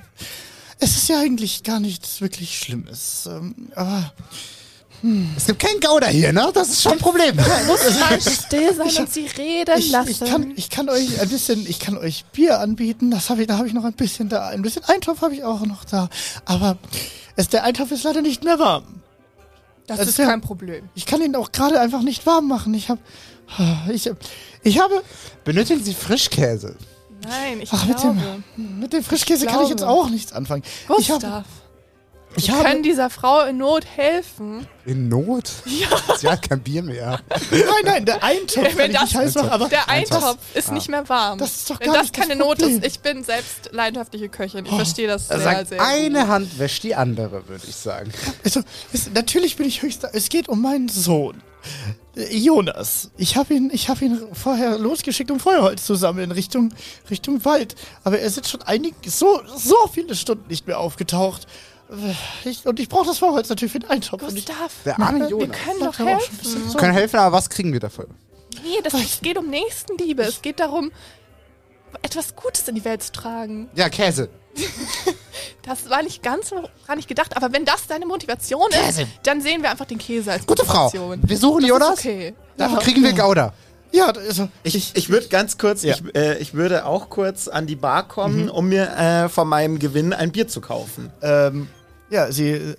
[0.79, 3.29] es ist ja eigentlich gar nichts wirklich Schlimmes.
[3.31, 4.11] Ähm, aber
[5.37, 6.49] Es gibt kein Gouda hier, ne?
[6.53, 7.35] Das ist schon ein Problem.
[7.67, 10.09] Muss mal still sein und sie reden ich, lassen.
[10.09, 13.11] ich, kann, ich kann euch ein bisschen, ich kann euch Bier anbieten.
[13.11, 14.47] Das habe ich, da habe ich noch ein bisschen da.
[14.47, 16.09] Ein bisschen Eintopf habe ich auch noch da.
[16.45, 16.77] Aber
[17.35, 19.01] es, der Eintopf ist leider nicht mehr warm.
[19.87, 20.89] das das ist ja- kein Problem.
[20.95, 22.73] Ich kann ihn auch gerade einfach nicht warm machen.
[22.73, 22.99] Ich habe,
[23.91, 24.09] ich,
[24.63, 25.03] ich habe,
[25.43, 26.75] Benötigen Sie Frischkäse?
[27.27, 28.43] Nein, ich ach, mit dem, glaube.
[28.57, 29.91] mit dem Frischkäse kann ich jetzt glaube.
[29.93, 30.63] auch nichts anfangen.
[30.99, 31.43] Ich habe, Gustav,
[32.37, 34.67] ich wir können dieser Frau in Not helfen.
[34.85, 35.51] In Not?
[35.65, 35.87] Ja.
[36.17, 37.19] Sie hat kein Bier mehr.
[37.51, 40.23] nein, nein, der Eintopf Wenn ich das- nicht heiß machen, aber Der Eintopf.
[40.23, 41.39] Eintopf ist nicht mehr warm.
[41.39, 42.77] Das ist doch Wenn gar das nicht das keine Not Problem.
[42.77, 44.65] ist, ich bin selbst leidenschaftliche Köchin.
[44.65, 46.27] Ich verstehe das Er sehr, sagt, sehr eine gut.
[46.27, 48.11] Hand wäscht die andere, würde ich sagen.
[48.43, 48.61] Also,
[48.93, 50.03] es, natürlich bin ich höchst.
[50.13, 51.41] Es geht um meinen Sohn.
[52.31, 53.09] Jonas.
[53.17, 56.73] Ich habe ihn, ich habe ihn vorher losgeschickt, um Feuerholz zu sammeln Richtung,
[57.09, 57.75] Richtung Wald.
[58.03, 61.47] Aber er ist jetzt schon einige, so, so viele Stunden nicht mehr aufgetaucht.
[62.43, 64.21] Ich, und ich brauche das Feuerholz natürlich für den Eintopf.
[64.23, 66.71] Gustav, Der arme wir können doch helfen.
[66.71, 68.07] Wir können helfen, aber was kriegen wir dafür?
[68.63, 70.23] Nee, das, es geht um Nächstenliebe.
[70.23, 70.91] Es geht darum,
[72.01, 73.69] etwas Gutes in die Welt zu tragen.
[73.75, 74.29] Ja, Käse.
[75.61, 79.07] Das war nicht ganz so gar nicht gedacht, aber wenn das deine Motivation ist, Käse.
[79.23, 80.83] dann sehen wir einfach den Käse als Gute Frau.
[80.85, 81.19] Motivation.
[81.27, 81.89] Wir suchen das Jonas.
[81.93, 82.33] Ist okay.
[82.55, 83.13] Dafür Ja, kriegen wir.
[83.13, 83.53] Gouda.
[83.95, 85.95] Ja, also, Ich, ich würde ganz kurz, Ja.
[85.95, 89.79] ich, äh, ich würde auch kurz an die Bar kommen, um mir äh, von meinem
[89.79, 91.11] Gewinn ein Bier zu kaufen.
[91.21, 91.67] ähm,
[92.11, 92.51] ja, sie.
[92.51, 92.75] äh,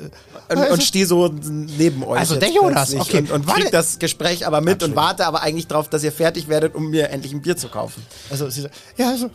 [0.48, 2.20] Und, Also- und stehe so neben euch.
[2.20, 3.18] Also der Jonas, okay.
[3.18, 6.46] Und, und krieg das Gespräch aber mit und warte aber eigentlich darauf, dass ihr fertig
[6.48, 8.06] werdet, um mir endlich ein Bier zu kaufen.
[8.30, 9.28] Also, sie sagt, ja, also,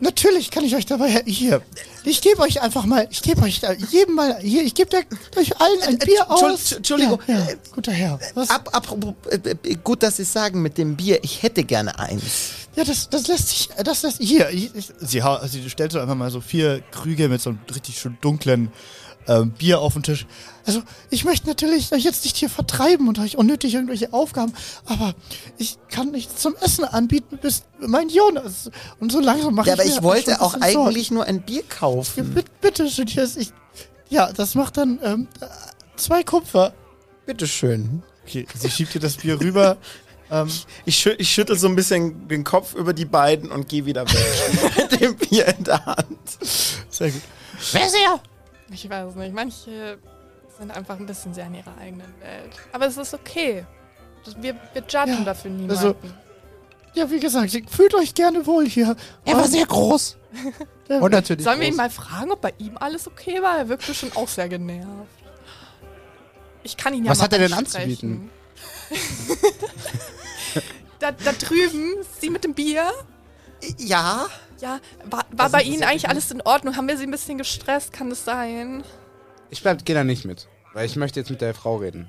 [0.00, 1.62] natürlich kann ich euch dabei, hier,
[2.04, 5.60] ich gebe euch einfach mal, ich gebe euch da jedem mal, hier, ich gebe euch
[5.60, 6.72] allen ein Äh, Bier Entschuld- aus.
[6.72, 7.20] Entschuldigung.
[7.26, 8.18] Ja, ja, guter Herr.
[8.34, 8.50] Was?
[8.50, 12.50] Ab, apropos, äh, äh, gut, dass Sie sagen mit dem Bier, ich hätte gerne eins.
[12.74, 16.14] Ja, das, das lässt sich, das lässt, hier, ich, ich, sie, sie stellt so einfach
[16.14, 18.72] mal so vier Krüge mit so einem richtig schön dunklen
[19.28, 20.26] ähm, Bier auf den Tisch.
[20.64, 24.52] Also, ich möchte natürlich euch jetzt nicht hier vertreiben und euch unnötig irgendwelche Aufgaben,
[24.86, 25.14] aber
[25.58, 28.70] ich kann nichts zum Essen anbieten, bis mein Jonas.
[29.00, 30.88] Und so langsam mache Ja, ich aber mir ich wollte auch bisschen Sorgen.
[30.88, 32.34] eigentlich nur ein Bier Ja, kaufen.
[32.34, 33.52] bitte, bitte schön, hier ist ich.
[34.08, 35.28] Ja, das macht dann ähm,
[35.96, 36.74] zwei Kupfer.
[37.26, 38.02] Bitteschön.
[38.26, 39.78] Okay, sie schiebt dir das Bier rüber.
[40.30, 40.48] ähm,
[40.84, 44.04] Ich, schü ich schüttel so ein bisschen den Kopf über die beiden und gehe wieder
[44.06, 44.76] weg.
[44.90, 46.18] Mit dem Bier in der Hand.
[46.90, 47.22] sehr gut.
[47.72, 48.20] Wer ist er?
[48.72, 49.34] Ich weiß es nicht.
[49.34, 49.98] Manche
[50.58, 52.52] sind einfach ein bisschen sehr in ihrer eigenen Welt.
[52.72, 53.64] Aber es ist okay.
[54.24, 55.76] Das- Wir, wir judgen Ja, dafür niemanden.
[55.76, 55.94] also-
[56.94, 58.94] Ja, wie gesagt, fühlt euch gerne wohl hier.
[59.24, 60.16] Er war sehr groß.
[60.88, 61.44] Und natürlich.
[61.44, 63.56] Sollen wir ihn mal fragen, ob bei ihm alles okay war?
[63.58, 64.88] Er wirkte schon auch sehr genervt.
[66.62, 68.30] Ich kann ihn ja Was mal hat er denn ansprechen.
[71.00, 72.90] da, da drüben, sie mit dem Bier.
[73.78, 74.26] Ja?
[74.62, 76.76] Ja, war, war bei Ihnen eigentlich alles in Ordnung?
[76.76, 77.92] Haben wir Sie ein bisschen gestresst?
[77.92, 78.84] Kann das sein?
[79.50, 80.46] Ich bleib, geh da nicht mit.
[80.72, 82.08] Weil ich möchte jetzt mit der Frau reden.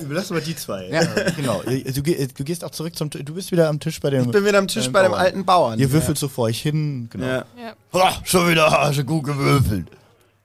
[0.00, 0.88] Überlass mal die zwei.
[0.88, 1.02] Ja.
[1.02, 1.62] Äh, genau.
[1.62, 3.22] Du, ge- du gehst auch zurück zum Tisch.
[3.24, 4.24] Du bist wieder am Tisch bei dem.
[4.24, 5.20] Ich bin wieder am Tisch bei dem Bauern.
[5.20, 5.78] alten Bauern.
[5.78, 7.08] Ihr würfelt so vor euch hin.
[7.10, 7.26] Genau.
[7.26, 7.44] Ja.
[7.60, 7.74] Ja.
[7.92, 9.86] Ah, schon wieder hast du gut gewürfelt.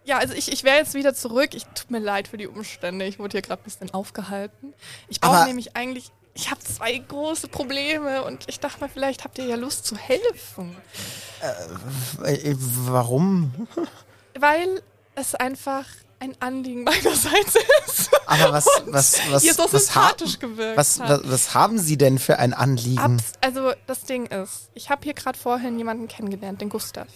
[0.05, 1.51] Ja, also ich, ich wäre jetzt wieder zurück.
[1.53, 3.05] Ich tut mir leid für die Umstände.
[3.05, 4.73] Ich wurde hier gerade ein bisschen aufgehalten.
[5.07, 6.11] Ich brauche Aber- nämlich eigentlich.
[6.35, 9.95] Ich habe zwei große Probleme und ich dachte mal, vielleicht habt ihr ja Lust zu
[9.95, 10.75] helfen.
[11.41, 13.67] Äh, Warum?
[14.39, 14.81] Weil
[15.15, 15.85] es einfach
[16.19, 18.09] ein Anliegen meinerseits ist.
[18.25, 21.97] Aber was, was, was, Ihr so was, haben, sympathisch gewirkt was, was, was haben Sie
[21.97, 22.97] denn für ein Anliegen?
[22.99, 27.07] Abs also das Ding ist, ich habe hier gerade vorhin jemanden kennengelernt, den Gustav.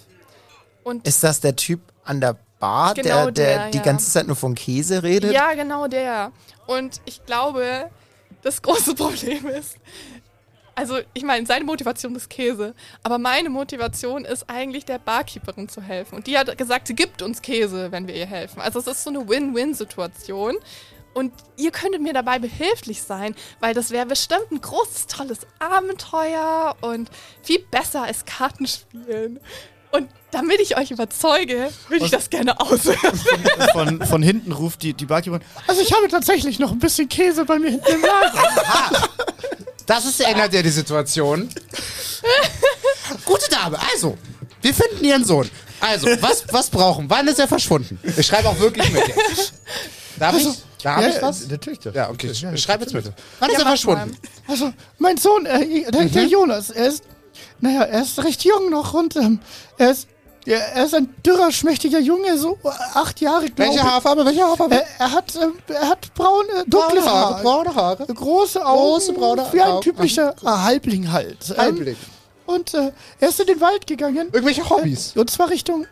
[0.83, 3.83] Und Ist das der Typ an der Bar, Genau der, der, der, die ja.
[3.83, 5.31] ganze Zeit nur von Käse redet?
[5.31, 6.31] ja, genau der.
[6.65, 7.89] Und ich glaube,
[8.41, 9.77] das große Problem ist,
[10.77, 15.81] also ich meine, seine Motivation ist Käse, aber meine Motivation ist eigentlich der Barkeeperin zu
[15.81, 16.13] helfen.
[16.13, 18.61] Und die hat gesagt, sie gibt uns Käse, wenn wir ihr helfen.
[18.61, 20.55] Also es ist so eine Win-Win-Situation.
[21.15, 26.75] Und ihr könntet mir dabei behilflich sein, weil das wäre bestimmt ein großes, tolles Abenteuer
[26.81, 27.09] und
[27.41, 29.39] viel besser als Kartenspielen.
[29.91, 33.19] Und damit ich euch überzeuge, würde ich das gerne auswürfeln.
[33.71, 35.41] Von, von hinten ruft die, die Barkeeperin.
[35.67, 39.09] Also ich habe tatsächlich noch ein bisschen Käse bei mir hinten im Lager.
[39.85, 41.49] Das ist ändert ja die Situation.
[43.25, 44.17] Gute Dame, also,
[44.61, 45.49] wir finden ihren Sohn.
[45.79, 47.09] Also, was, was brauchen?
[47.09, 47.99] Wann ist er verschwunden?
[48.17, 49.53] Ich schreibe auch wirklich mit jetzt.
[50.19, 50.47] Darf ich?
[50.83, 51.47] Da habe ich was?
[51.47, 51.93] Natürlich doch.
[51.93, 53.05] Ja, okay, ich Ja, schreibe jetzt mit.
[53.39, 54.17] Wann ist Ja, er verschwunden?
[54.47, 57.03] Also, mein Sohn, äh, der, der Jonas, er ist,
[57.59, 59.39] naja, er ist recht jung noch und ähm,
[59.77, 60.07] er ist,
[60.45, 63.83] er ist ein dürrer, schmächtiger Junge, so äh, acht Jahre, glaube Welche.
[63.83, 64.25] Haarfarbe?
[64.25, 64.75] Welche Haarfarbe?
[64.75, 67.33] Er, er hat, ähm, er hat braune, dunkle braune Haare.
[67.35, 68.05] Haare, Braune Haare.
[68.13, 69.81] große Augen, Große braune wie ein Augen.
[69.81, 71.37] typischer äh, Halbling halt.
[71.51, 71.95] Ähm, Halbling.
[72.45, 74.29] Und äh, er ist in den Wald gegangen.
[74.31, 75.11] Irgendwelche Hobbys?
[75.17, 75.85] Und zwar Richtung.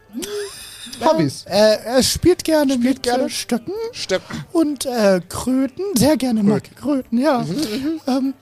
[1.04, 1.44] Hobbys.
[1.50, 3.26] Äh, er spielt gerne mit gerne?
[3.26, 4.46] Äh, Stöcken Stöcken.
[4.54, 5.84] und äh, Kröten.
[5.96, 7.40] Sehr gerne mag er Kröten, ja.
[7.40, 8.34] Mhm, Ähm,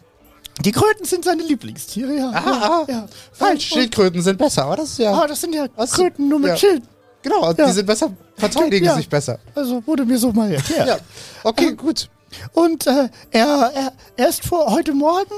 [0.62, 2.30] die Kröten sind seine Lieblingstiere, ja.
[2.34, 3.06] Ah, ja, ja.
[3.32, 5.12] Falsch, Schildkröten sind besser, aber das ist ja.
[5.14, 6.58] Ah, das sind ja Was- Kröten nur mit ja.
[6.58, 6.84] Schild.
[7.24, 7.54] Genau, Ja.
[7.68, 8.96] die sind besser, verteidigen Ja.
[8.96, 9.40] sich besser.
[9.56, 10.88] Also wurde mir so mal erklärt.
[10.88, 10.98] Ja.
[11.44, 12.10] Okay, gut.
[12.54, 15.32] Und äh, er, er, er ist vor heute Morgen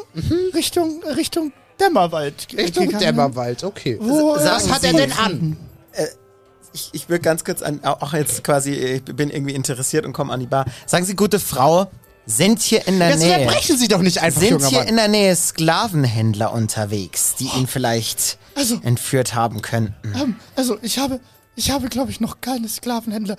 [0.53, 2.57] Richtung, Richtung Dämmerwald Mhm.
[2.59, 3.03] Richtung gegangen.
[3.05, 3.97] Dämmerwald, okay.
[4.01, 5.57] Wo, S- äh, Was hat er denn an?
[6.73, 10.33] Ich, ich würde ganz kurz an, auch jetzt quasi, ich bin irgendwie interessiert und komme
[10.33, 10.65] an die Bar.
[10.85, 11.87] Sagen Sie, gute Frau,
[12.25, 14.87] sind hier in der Jetzt Nähe, verbrechen Sie doch nicht einfach, sind hier Mann.
[14.87, 20.13] in der Nähe Sklavenhändler unterwegs, die ihn vielleicht Also- entführt haben könnten?
[20.15, 21.19] Ähm, also ich habe,
[21.55, 23.37] ich habe, glaube ich, noch keine Sklavenhändler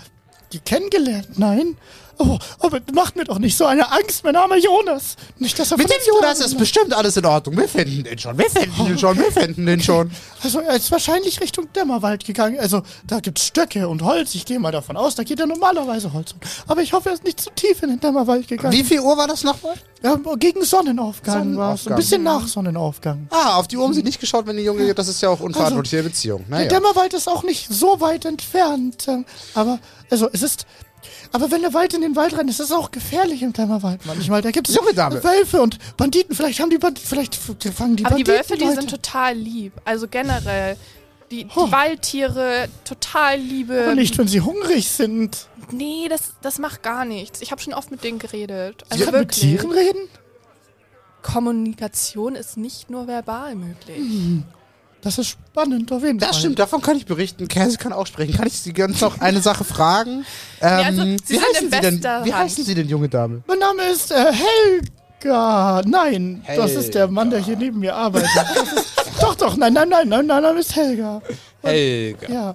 [0.64, 1.38] kennengelernt.
[1.38, 1.76] Nein.
[2.18, 4.24] Oh, aber macht mir doch nicht so eine Angst.
[4.24, 5.16] Mein Name ist Jonas.
[5.38, 7.56] Nicht, dass er Mit dem Jonas ist bestimmt alles in Ordnung.
[7.58, 8.38] Wir finden den schon.
[8.38, 9.18] Wir finden den schon.
[9.18, 10.10] Wir finden den schon.
[10.42, 12.58] Also er ist wahrscheinlich Richtung Dämmerwald gegangen.
[12.58, 14.34] Also da gibt's Stöcke und Holz.
[14.34, 16.32] Ich gehe mal davon aus, da geht er normalerweise Holz.
[16.32, 16.40] um.
[16.66, 18.72] Aber ich hoffe, er ist nicht zu tief in den Dämmerwald gegangen.
[18.72, 19.74] Wie viel Uhr war das nochmal?
[20.02, 21.80] Ja, gegen Sonnenaufgang, war es.
[21.80, 21.96] Ein Sonnenaufgang.
[21.96, 23.26] bisschen nach Sonnenaufgang.
[23.30, 25.40] Ah, auf die Uhr haben Sie nicht geschaut, wenn die Junge, das ist ja auch
[25.40, 26.44] unverantwortliche Beziehung.
[26.48, 26.68] Der Naja.
[26.68, 29.06] Dämmerwald ist auch nicht so weit entfernt.
[29.54, 29.78] Aber,
[30.10, 30.66] also, es ist.
[31.32, 34.42] Aber wenn der Wald in den Wald rennt, ist es auch gefährlich im Dämmerwald manchmal.
[34.42, 35.22] Da gibt es Junge Dame.
[35.22, 36.34] Wölfe und Banditen.
[36.36, 38.76] Vielleicht haben die Banditen, vielleicht fangen die Aber die Banditen Wölfe, die Leute.
[38.80, 39.72] sind total lieb.
[39.84, 40.76] Also generell.
[41.30, 41.72] Die, die Oh.
[41.72, 43.82] Waldtiere, total liebe.
[43.82, 45.48] Aber nicht, wenn sie hungrig sind.
[45.72, 47.42] Nee, das, das macht gar nichts.
[47.42, 48.84] Ich habe schon oft mit denen geredet.
[48.86, 49.32] Sie Also können mit.
[49.32, 50.08] Tieren reden?
[51.22, 53.98] Kommunikation ist nicht nur verbal möglich.
[55.06, 56.30] Das ist spannend, auf jeden Fall.
[56.30, 57.46] Das stimmt, davon kann ich berichten.
[57.46, 58.34] Käse kann auch sprechen.
[58.34, 60.26] Kann ich Sie ganz noch eine Sache fragen?
[60.60, 61.94] Ähm, also, Sie wie heißen Sie denn?
[62.00, 63.40] bester Wie heißen Sie denn, junge Dame?
[63.46, 64.32] Mein Name ist äh,
[65.22, 65.82] Helga.
[65.86, 68.30] Nein, das ist der Mann, der hier neben mir arbeitet.
[68.34, 71.22] Das ist, doch, doch, nein, nein, nein, nein, mein Name ist Helga.
[71.62, 72.28] Helga.
[72.28, 72.54] Ja.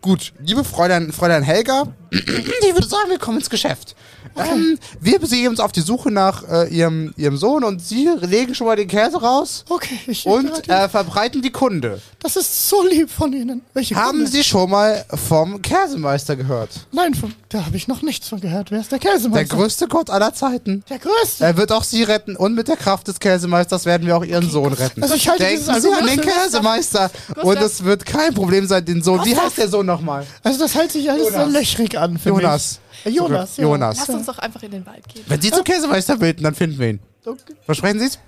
[0.00, 3.96] Gut, liebe Fräulein, Fräulein Helga, Ich würde sagen, wir kommen ins Geschäft.
[4.36, 8.54] Ähm, wir begeben uns auf die Suche nach äh, ihrem, ihrem Sohn und Sie legen
[8.54, 12.00] schon mal den Käse raus Okay, ich und äh, verbreiten die Kunde.
[12.20, 13.62] das ist so lieb von Ihnen.
[13.74, 14.30] Welche Haben Kunde?
[14.30, 16.70] Sie schon mal vom Käsemeister gehört?
[16.92, 18.70] Nein, von, da habe ich noch nichts von gehört.
[18.70, 19.56] Wer ist der Der Käsemeister?
[19.56, 20.82] größte Gott aller Zeiten.
[20.88, 21.44] der größte.
[21.44, 24.48] Er wird auch Sie retten und mit der Kraft des Käsemeisters werden wir auch Ihren
[24.50, 25.02] Sohn retten.
[25.02, 27.10] Also ich halte Denken Sie an den Käsemeister
[27.42, 29.24] und es wird kein Problem sein, den Sohn.
[29.24, 30.26] Wie heißt der Sohn nochmal?
[30.42, 31.46] Also das hält sich alles Jonas.
[31.52, 32.72] so löchrig an für Jonas.
[32.72, 32.81] mich.
[33.04, 33.62] Äh, Jonas, ja.
[33.64, 33.98] Jonas.
[33.98, 35.24] Lass uns doch einfach in den Wald gehen.
[35.28, 37.00] Wenn Sie zum Käsemeister beten, dann finden wir ihn.
[37.24, 37.54] Okay.
[37.64, 38.18] Versprechen Sie es?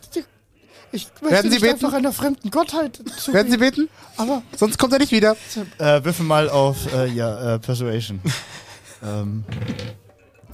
[0.93, 1.75] Ich möchte Werden Sie nicht beten?
[1.85, 3.89] einfach einer fremden Gottheit zu Werden Sie beten?
[4.17, 5.37] Aber Sonst kommt er nicht wieder.
[5.79, 8.21] Äh, würfel mal auf, äh, ja, äh, Persuasion.
[9.03, 9.45] ähm,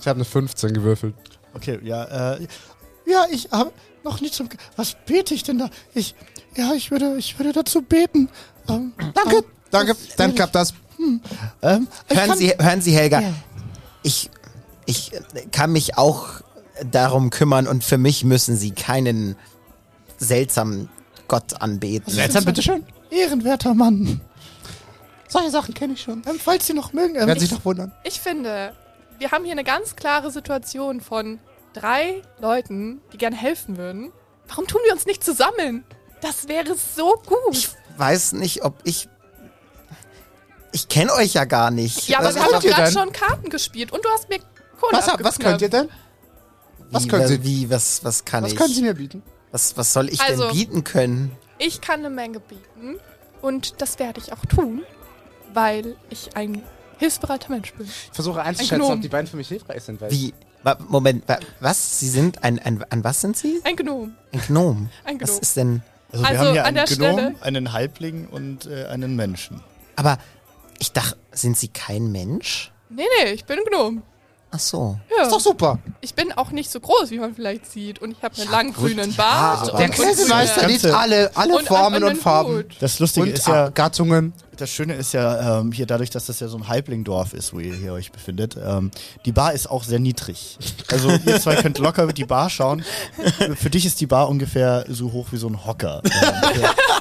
[0.01, 1.15] Ich habe eine 15 gewürfelt.
[1.55, 2.47] okay, ja, äh,
[3.07, 3.71] ja, ich habe
[4.03, 4.49] noch nicht zum...
[4.49, 5.69] Ge- Was bete ich denn da?
[5.95, 6.15] Ich...
[6.57, 8.29] Ja, ich würde, ich würde dazu beten.
[8.69, 9.37] Ähm, Danke.
[9.37, 9.97] ähm, Danke.
[10.17, 10.73] Dann klappt das.
[10.99, 11.21] ähm,
[12.09, 13.21] ich Hören kann- Sie, hören Sie, Helga.
[13.21, 13.33] Ja.
[14.03, 14.31] Ich,
[14.87, 15.13] ich
[15.53, 16.41] kann mich auch
[16.91, 19.37] darum kümmern und für mich müssen Sie keinen
[20.19, 20.89] seltsamen
[21.29, 22.13] Gott anbeten.
[22.13, 22.85] Seltsam, bitteschön.
[23.11, 24.21] Ehrenwerter Mann.
[25.29, 26.23] Solche Sachen kenne ich schon.
[26.27, 27.15] Ähm, falls Sie noch mögen...
[27.15, 27.93] Ähm, Werden sich ich, doch wundern.
[28.05, 28.75] Ich finde,
[29.19, 31.39] wir haben hier eine ganz klare Situation von
[31.73, 34.13] drei Leuten, die gerne helfen würden.
[34.49, 35.85] Warum tun wir uns nicht zusammen?
[36.21, 37.53] Das wäre so gut.
[37.53, 39.09] Ich weiß nicht, ob ich.
[40.73, 42.09] Ich kenne euch ja gar nicht.
[42.09, 44.39] ja, aber Also, wir haben doch gerade schon Karten gespielt und du hast mir
[44.81, 45.89] Kohle Was, was könnt ihr denn?
[46.91, 47.43] Was wie, können Sie?
[47.45, 48.59] Wie, was, was kann Was ich?
[48.59, 49.23] können Sie mir bieten?
[49.53, 51.33] was, was soll ich Also- denn bieten können?
[51.59, 52.99] Ich kann eine Menge bieten
[53.43, 54.83] und das werde ich auch tun,
[55.53, 56.63] weil ich ein
[56.99, 57.87] hilfsbereiter Mensch bin.
[57.87, 58.93] Ich versuche einzuschätzen, Gnom.
[58.93, 60.01] ob die beiden für mich hilfreich sind.
[60.01, 60.33] Weil Wie?
[60.89, 61.99] Moment, wa- was?
[62.01, 62.85] Sie sind ein, ein.
[62.91, 63.61] An was sind Sie?
[63.65, 64.15] Ein Gnom.
[64.33, 64.89] Ein Gnom.
[65.05, 65.41] Ein Was Gnom.
[65.41, 65.83] ist denn.
[66.13, 69.63] also, wir Also, haben hier an einen Gnom, Stelle- einen Halbling und äh, einen Menschen.
[69.97, 70.19] Aber
[70.81, 72.73] ich dachte, sind Sie kein Mensch?
[72.89, 74.03] Nee, nee, ich bin ein Gnom.
[74.53, 74.99] Ach so.
[75.17, 75.25] Ja.
[75.25, 75.79] ist doch super.
[76.01, 78.01] Ich bin auch nicht so groß, wie man vielleicht sieht.
[78.03, 79.71] Und ich habe einen langen gut, grünen ja, Bart.
[79.73, 82.57] und Der liebt Ganze- alle, alle und Formen und Farben.
[82.57, 82.77] Hut.
[82.81, 84.33] Das Lustige Und ist ja, Gattungen.
[84.57, 87.61] das Schöne ist ja ähm, hier dadurch, dass das ja so ein Halblingdorf ist, wo
[87.61, 88.57] ihr hier euch befindet.
[88.61, 88.91] Ähm,
[89.25, 90.59] die Bar ist auch sehr niedrig.
[90.91, 92.83] Also ihr zwei könnt locker die Bar schauen.
[93.57, 96.03] Für dich ist die Bar ungefähr so hoch wie so ein Hocker.
[96.05, 96.11] Ähm,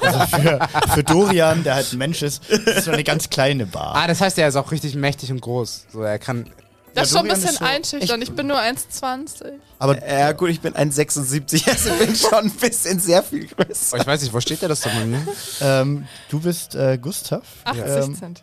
[0.00, 3.28] für, also für, für Dorian, der halt ein Mensch ist, ist es so eine ganz
[3.28, 3.94] kleine Bar.
[3.96, 5.86] Ah, das heißt, er ist auch richtig mächtig und groß.
[5.92, 6.46] So, er kann.
[6.94, 8.22] Das ist schon ein bisschen so- einschüchternd.
[8.22, 9.52] Ich bin nur 1,20.
[9.78, 13.96] Aber Ja, gut, ich bin 1,76, also bin schon ein bisschen sehr viel größer.
[13.96, 15.26] Oh, ich weiß nicht, wo steht der das denn mir?
[15.60, 17.42] ähm, du bist äh, Gustav.
[17.64, 18.42] 80 Ähm, Zentimeter.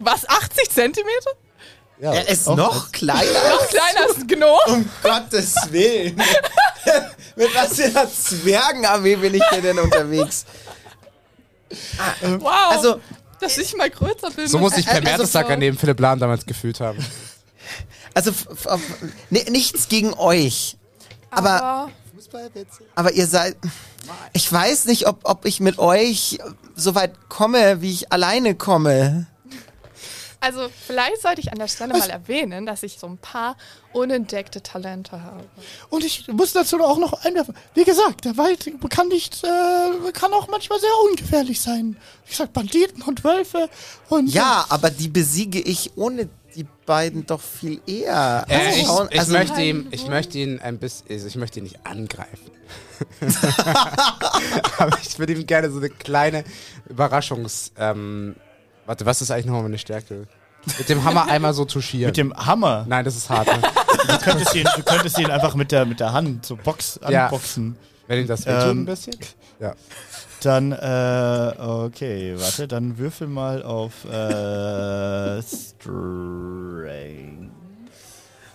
[0.00, 0.28] Was?
[0.28, 1.30] 80 Zentimeter?
[2.00, 2.14] Ja.
[2.14, 3.20] Er ist noch kleiner.
[3.22, 4.58] Noch kleiner als ein Gnom?
[4.66, 6.16] Um Gottes Willen.
[7.36, 10.44] Mit was für einer Zwergenarmee bin ich hier denn unterwegs?
[12.38, 12.50] Wow.
[12.70, 13.00] Also,
[13.40, 14.48] dass ich mal größer bin.
[14.48, 16.98] So muss ich per Also Mertesacker neben Philipp Lahm damals gefühlt haben.
[18.14, 18.32] Also
[19.30, 20.76] ni- nichts gegen euch.
[21.30, 21.90] Aber, Aber
[22.94, 23.56] aber ihr seid.
[24.32, 26.38] Ich weiß nicht, ob, ob ich mit euch
[26.74, 29.26] so weit komme, wie ich alleine komme.
[30.40, 33.56] Also, vielleicht sollte ich an der Stelle mal erwähnen, dass ich so ein paar
[33.92, 35.44] unentdeckte Talente habe.
[35.88, 37.54] Und ich muss dazu auch noch einwerfen.
[37.74, 41.96] Wie gesagt, der Wald kann nicht, äh, kann auch manchmal sehr ungefährlich sein.
[42.26, 43.68] Wie gesagt, Banditen und Wölfe
[44.08, 48.44] und Ja, aber die besiege ich ohne die beiden doch viel eher.
[48.48, 48.88] Äh, ich, ich,
[49.18, 52.50] also- möchte ihn, ich möchte ihn ein bisschen, also ich möchte ihn nicht angreifen.
[54.78, 56.44] Aber ich würde ihm gerne so eine kleine
[56.88, 58.36] Überraschungs, ähm,
[58.86, 60.26] warte, was ist eigentlich nochmal meine Stärke?
[60.78, 62.06] Mit dem Hammer einmal so touchieren.
[62.06, 62.84] mit dem Hammer.
[62.88, 63.48] Nein, das ist hart.
[63.48, 63.62] Ne?
[64.06, 67.28] Du könntest ihn, du könntest ihn einfach mit der, mit der Hand so Box Ja.
[68.12, 69.16] Wenn ihm das wehtut Ähm, ein bisschen.
[69.58, 69.74] Ja.
[70.42, 77.52] Dann, äh, okay, warte, dann würfel mal auf äh, Strength.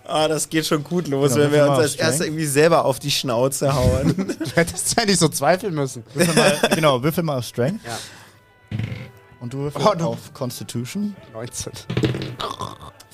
[0.04, 2.28] Ah, das geht schon gut los, Genau, wenn wir uns als erster Strength.
[2.28, 4.36] irgendwie selber auf die Schnauze hauen.
[4.38, 6.04] Du hättest ja nicht so zweifeln müssen.
[6.13, 7.80] Würfel mal, genau, würfel mal auf Strength.
[7.86, 7.98] Ja.
[9.39, 10.08] Und du würfel Oh, no.
[10.10, 11.15] auf Constitution.
[11.34, 11.72] 19.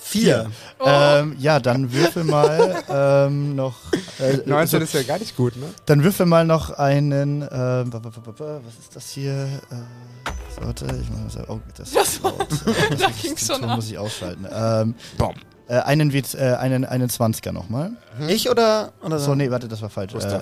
[0.05, 0.51] Vier.
[0.79, 3.75] Oh, Ähm, ja, dann würfel mal ähm, noch.
[4.19, 5.65] Äh, 19 also, ist ja gar nicht gut, ne?
[5.85, 7.39] dann würfel mal noch einen.
[7.39, 9.31] Ba- was ist das hier?
[9.71, 11.45] Äh, warte, ich muss mal.
[11.47, 12.35] Oh, das ist laut.
[12.99, 13.75] da ging's Den schon Ton ab.
[13.77, 14.45] muss ich ausschalten.
[14.53, 15.33] Ähm, Bom.
[15.67, 17.91] äh, einen, äh, einen, einen 20er nochmal.
[18.27, 18.91] Ich oder?
[19.03, 20.13] oder So, nee, warte, das war falsch.
[20.15, 20.41] Äh,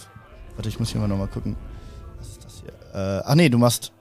[0.56, 1.56] warte, ich muss hier mal nochmal gucken.
[2.20, 2.99] Was ist das hier?
[2.99, 3.91] Äh, ach nee, du machst.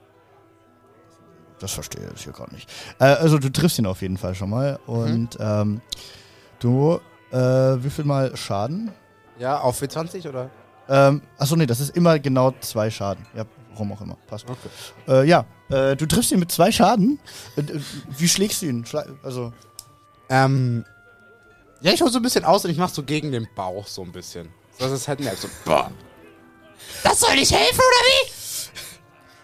[1.61, 2.69] Das verstehe ich hier gerade nicht.
[2.99, 4.81] Äh, also du triffst ihn auf jeden Fall schon mal.
[4.87, 5.81] Und ähm,
[6.59, 7.01] du
[7.31, 8.91] äh, würfel mal Schaden.
[9.39, 10.51] Ja, auf W20 oder?
[10.89, 13.25] Ähm, achso, nee, das ist immer genau zwei Schaden.
[13.35, 14.17] Ja, warum auch immer.
[14.27, 14.47] Passt.
[14.49, 14.69] Okay.
[15.07, 17.21] Äh, ja, äh, du triffst ihn mit zwei Schaden.
[17.57, 17.63] Äh,
[18.19, 18.85] wie schlägst du ihn?
[18.85, 19.53] Schla also,
[20.29, 20.85] Ähm,
[21.83, 24.03] ja, ich hole so ein bisschen aus und ich mache so gegen den Bauch so
[24.03, 24.49] ein bisschen.
[24.79, 25.91] Dass es halt merkt, so, boah.
[27.05, 28.40] Das soll nicht helfen, oder wie?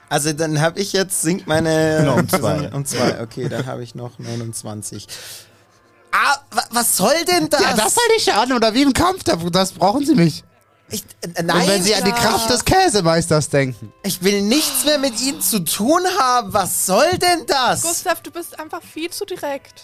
[0.08, 1.98] Also dann habe ich jetzt, sinkt meine...
[2.00, 2.70] Genau, um zwei.
[2.72, 5.06] Um zwei, okay, dann habe ich noch 29.
[6.12, 7.60] Ah, wa was soll denn das?
[7.60, 10.44] Ja, das soll nicht schaden, oder wie im Kampf, da- das brauchen sie nicht.
[10.90, 11.02] ich,
[11.34, 13.92] äh, nein, und wenn sie an die Kraft des Käsemeisters denken.
[14.04, 16.52] Ich will nichts mehr mit ihnen zu tun haben.
[16.54, 17.82] Was soll denn das?
[17.82, 19.82] Gustav, du bist einfach viel zu direkt.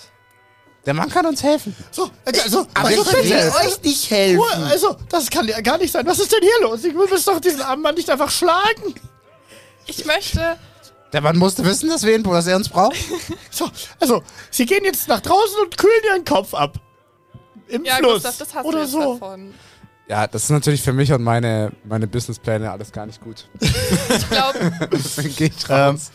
[0.87, 1.77] Der Mann kann uns helfen.
[1.91, 4.39] So, also, Aber also, ich will euch nicht helfen.
[4.39, 6.07] Ruhe, also, das kann ja gar nicht sein.
[6.07, 6.83] Was ist denn hier los?
[6.85, 8.95] Ich muss doch diesen armen Mann nicht einfach schlagen.
[9.87, 10.57] Ich möchte.
[11.13, 12.97] Der Mann musste wissen, dass wir ihn, dass er uns braucht.
[13.51, 13.69] So,
[14.01, 16.79] also, sie gehen jetzt nach draußen und kühlen ihren Kopf ab.
[17.69, 18.23] Im Ja, Fluss.
[18.23, 19.13] Gustav, das hast oder du jetzt so.
[19.15, 19.55] davon.
[20.09, 23.49] Ja, das ist natürlich für mich und meine, meine Businesspläne alles gar nicht gut.
[23.61, 26.11] Ich glaube, Deswegen gehe ich Ähm, raus.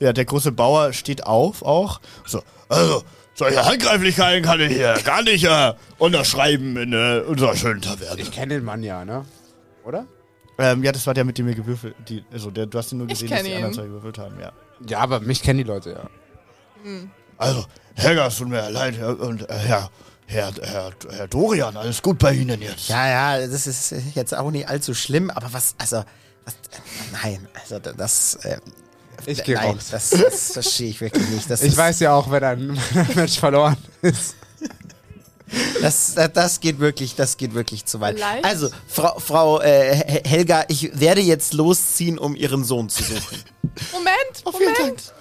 [0.00, 2.00] ja, der große Bauer steht auf auch.
[2.26, 7.80] So, also, solche Handgreiflichkeiten kann ich hier gar nicht äh, unterschreiben in äh, unserer schönen
[7.80, 8.20] Taverne.
[8.20, 9.24] ich kenne den Mann ja, ne?
[9.84, 10.06] Oder?
[10.58, 12.98] Ähm, ja, das war der, mit dem wir gewürfelt, die, also der, du hast ihn
[12.98, 13.56] nur gesehen, dass die ihn.
[13.56, 14.52] anderen zwei gewürfelt haben, ja.
[14.88, 16.08] Ja, aber mich kennen die Leute ja.
[17.38, 19.90] Also, Helga, es tut mir leid, Herr- und äh, Herr,
[20.26, 22.88] Herr, Herr, Herr Dorian, alles gut bei Ihnen jetzt?
[22.88, 26.04] Ja, ja, das ist jetzt auch nicht allzu schlimm, aber was, also,
[26.44, 26.78] was, äh,
[27.12, 28.58] nein, also das, äh,
[29.26, 29.88] Ich geh nein, raus.
[29.90, 31.50] das, das verstehe ich wirklich nicht.
[31.50, 34.36] Das Ich ist, weiß ja auch, wenn ein, wenn ein Mensch verloren ist.
[35.80, 38.16] Das, das, geht wirklich, das geht wirklich zu weit.
[38.16, 43.02] Vielleicht- Also, Frau, Frau äh, He- Helga, ich werde jetzt losziehen, um Ihren Sohn zu
[43.04, 43.44] suchen.
[43.92, 45.12] Moment, Oh, Moment.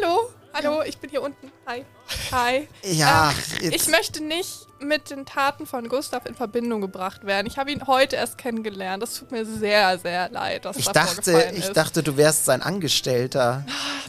[0.00, 1.52] Hallo, hallo, ich bin hier unten.
[1.66, 1.84] Hi.
[2.32, 2.68] Hi.
[2.84, 7.46] Ja, Ähm, ich möchte nicht mit den Taten von Gustav in Verbindung gebracht werden.
[7.46, 9.02] Ich habe ihn heute erst kennengelernt.
[9.02, 11.76] Das tut mir sehr, sehr leid, was Ich da dachte, ich ist.
[11.76, 13.64] dachte, du wärst sein Angestellter.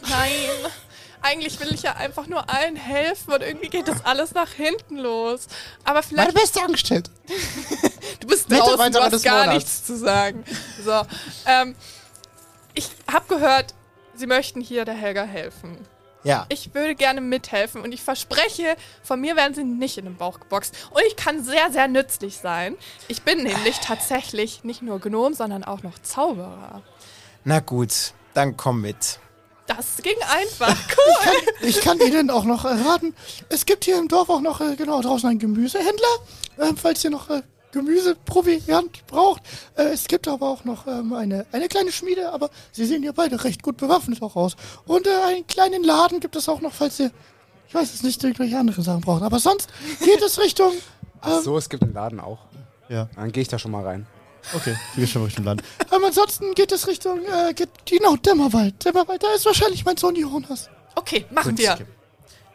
[0.08, 0.30] Nein.
[1.22, 4.98] Eigentlich will ich ja einfach nur allen helfen und irgendwie geht das alles nach hinten
[4.98, 5.48] los.
[5.84, 7.10] Aber Meine vielleicht, beste Angestellte.
[8.20, 9.54] du bist draußen, du hast gar Monats.
[9.54, 10.44] nichts zu sagen.
[10.84, 11.02] So,
[11.46, 11.74] ähm,
[12.74, 13.74] ich habe gehört,
[14.14, 15.86] sie möchten hier der Helga helfen.
[16.24, 16.46] Ja.
[16.48, 20.40] Ich würde gerne mithelfen und ich verspreche, von mir werden sie nicht in den Bauch
[20.40, 20.74] geboxt.
[20.90, 22.76] Und ich kann sehr, sehr nützlich sein.
[23.06, 26.82] Ich bin nämlich tatsächlich nicht nur Gnom, sondern auch noch Zauberer.
[27.44, 29.20] Na gut, dann komm mit.
[29.68, 30.74] Das ging einfach.
[30.96, 31.68] Cool.
[31.68, 33.14] Ich kann Ihnen auch noch äh, raten,
[33.50, 36.08] es gibt hier im Dorf auch noch äh, genau draußen einen Gemüsehändler,
[36.56, 39.42] äh, falls ihr noch äh, Gemüseproviant braucht.
[39.74, 43.44] Es gibt aber auch noch ähm, eine, eine kleine Schmiede, aber Sie sehen ja beide
[43.44, 44.56] recht gut bewaffnet auch aus.
[44.86, 47.10] Und einen kleinen Laden gibt es auch noch, falls ihr,
[47.68, 49.22] ich weiß es nicht, irgendwelche anderen Sachen braucht.
[49.22, 49.68] Aber sonst
[50.02, 50.72] geht es Richtung...
[51.22, 52.38] Ähm, So, es gibt einen Laden auch.
[52.88, 54.06] Ja, Dann gehe ich da schon mal rein.
[54.54, 55.62] Okay, wir gehen schon Richtung Land.
[55.90, 58.84] Aber ansonsten geht es Richtung, äh, geht, genau, Dämmerwald.
[58.84, 60.68] Dämmerwald, da ist wahrscheinlich mein Sohn Jonas.
[60.94, 61.78] Okay, machen wir.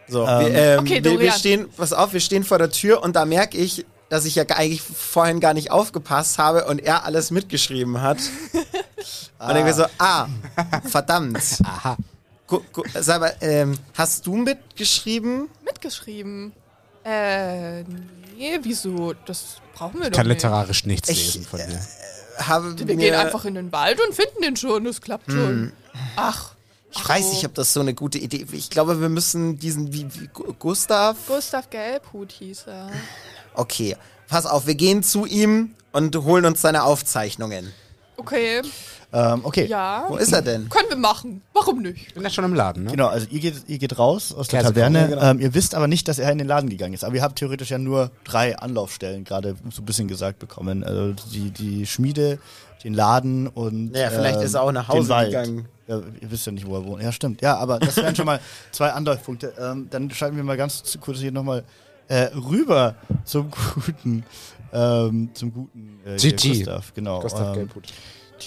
[0.08, 3.02] So, Ähm, wir, ähm, okay, wir, wir stehen, pass auf, wir stehen vor der Tür
[3.02, 7.06] und da merke ich, dass ich ja eigentlich vorhin gar nicht aufgepasst habe und er
[7.06, 8.20] alles mitgeschrieben hat.
[9.40, 10.28] Und ich mir so, ah,
[10.86, 11.38] verdammt.
[11.66, 11.98] Aha.
[12.48, 15.50] Gu, gu, sag mal, ähm, hast du mitgeschrieben?
[15.66, 16.54] Mitgeschrieben.
[17.04, 19.14] Äh, nee, wieso?
[19.26, 20.38] Das brauchen wir Ich doch kann nicht.
[20.38, 21.80] literarisch nichts Ich, lesen von dir.
[22.38, 24.84] Habe Wir gehen einfach in den Wald und finden den schon.
[24.86, 25.72] Das klappt schon.
[26.16, 26.52] Ach.
[26.96, 30.06] Ich weiß nicht, ob das so eine gute Idee Ich glaube, wir müssen diesen, wie,
[30.14, 31.18] wie Gu- Gustav.
[31.28, 32.92] Gustav Gelbhut hieß er.
[33.56, 33.96] Okay,
[34.28, 37.74] pass auf, wir gehen zu ihm und holen uns seine Aufzeichnungen.
[38.18, 38.62] Okay,
[39.14, 39.68] Ähm, okay.
[39.68, 40.06] ja.
[40.08, 40.70] Wo ist er denn?
[40.70, 41.44] Können wir machen.
[41.54, 42.08] Warum nicht?
[42.08, 42.92] Ich bin ja schon im Laden, ne?
[42.92, 45.10] Genau, also ihr geht, ihr geht raus aus der Käse Taverne.
[45.10, 45.22] genau.
[45.22, 47.04] ähm, ihr wisst aber nicht, dass er in den Laden gegangen ist.
[47.04, 50.84] Aber ihr habt theoretisch ja nur drei Anlaufstellen gerade so ein bisschen gesagt bekommen.
[50.84, 52.40] Also die, die Schmiede,
[52.84, 55.68] den Laden und Ja, vielleicht ähm, ist er auch nach Hause gegangen.
[55.88, 57.04] Ja, ihr wisst ja nicht, wo er wohnt.
[57.04, 57.42] Ja, stimmt.
[57.42, 58.40] Ja, aber das wären schon mal
[58.72, 59.54] zwei Anlaufpunkte.
[59.60, 61.64] Ähm, dann schalten wir mal ganz kurz hier nochmal
[62.08, 62.96] äh, rüber
[63.26, 64.24] zum guten,
[64.74, 66.50] ähm, zum guten äh, GG.
[66.50, 66.94] Gustav.
[66.96, 67.20] Genau.
[67.20, 67.88] Gustav ähm, Gelbhut.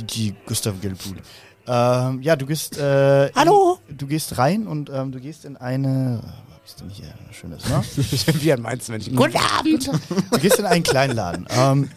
[0.04, 1.16] GG, Gustav Gelbhut.
[1.66, 2.78] Ähm, ja, du gehst.
[2.78, 3.78] Äh, Hallo?
[3.88, 6.22] In, du gehst rein und ähm, du gehst in eine.
[6.62, 7.06] Was ist denn hier?
[7.32, 7.82] Schönes, ne?
[8.10, 9.90] Ich bin wie ein Mainz, wenn ich Guten Abend.
[10.30, 11.46] Du gehst in einen kleinen Laden.
[11.50, 11.90] Ähm,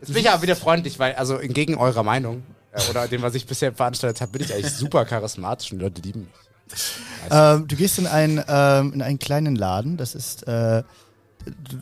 [0.00, 2.42] Jetzt bin ich aber wieder freundlich, weil, also entgegen eurer Meinung,
[2.72, 5.84] äh, oder dem, was ich bisher veranstaltet habe, bin ich eigentlich super charismatisch und die
[5.84, 6.82] Leute lieben mich.
[7.30, 9.96] ähm, du gehst in einen, ähm, in einen kleinen Laden.
[9.96, 10.46] Das ist.
[10.46, 10.82] Äh,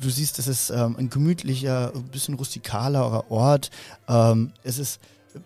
[0.01, 3.71] du, siehst, es ist ähm, ein gemütlicher, ein bisschen rustikalerer Ort.
[4.09, 5.01] Ähm, es ist.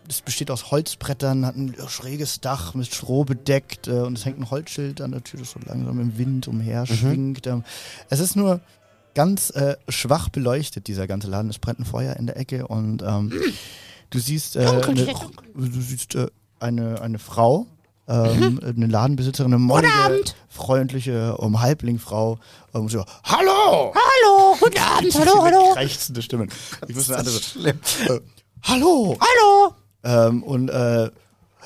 [0.08, 4.36] Es besteht aus Holzbrettern, hat ein schräges Dach mit Stroh bedeckt äh, und es hängt
[4.40, 7.46] ein Holzschild an der Tür, das so langsam im Wind umher schwingt.
[7.46, 7.62] Ähm,
[8.10, 8.60] es ist nur
[9.14, 11.50] ganz äh, schwach beleuchtet, dieser ganze Laden.
[11.50, 13.32] Es brennt ein Feuer in der Ecke und ähm,
[14.10, 15.06] du siehst, äh, eine,
[15.54, 16.26] du siehst äh,
[16.58, 17.66] eine, eine Frau
[18.08, 22.38] ähm, eine Ladenbesitzerin, eine mollige, freundliche um Halblingfrau.
[22.74, 23.92] Ähm, so, hallo!
[23.94, 25.72] Hallo, guten Abend, hallo, hallo.
[25.74, 26.48] Krächzende Stimmen.
[26.88, 27.36] Ich muss eine andere.
[27.68, 28.20] Äh,
[28.62, 29.18] hallo!
[29.20, 29.74] Hallo.
[30.04, 31.10] Ähm, und äh,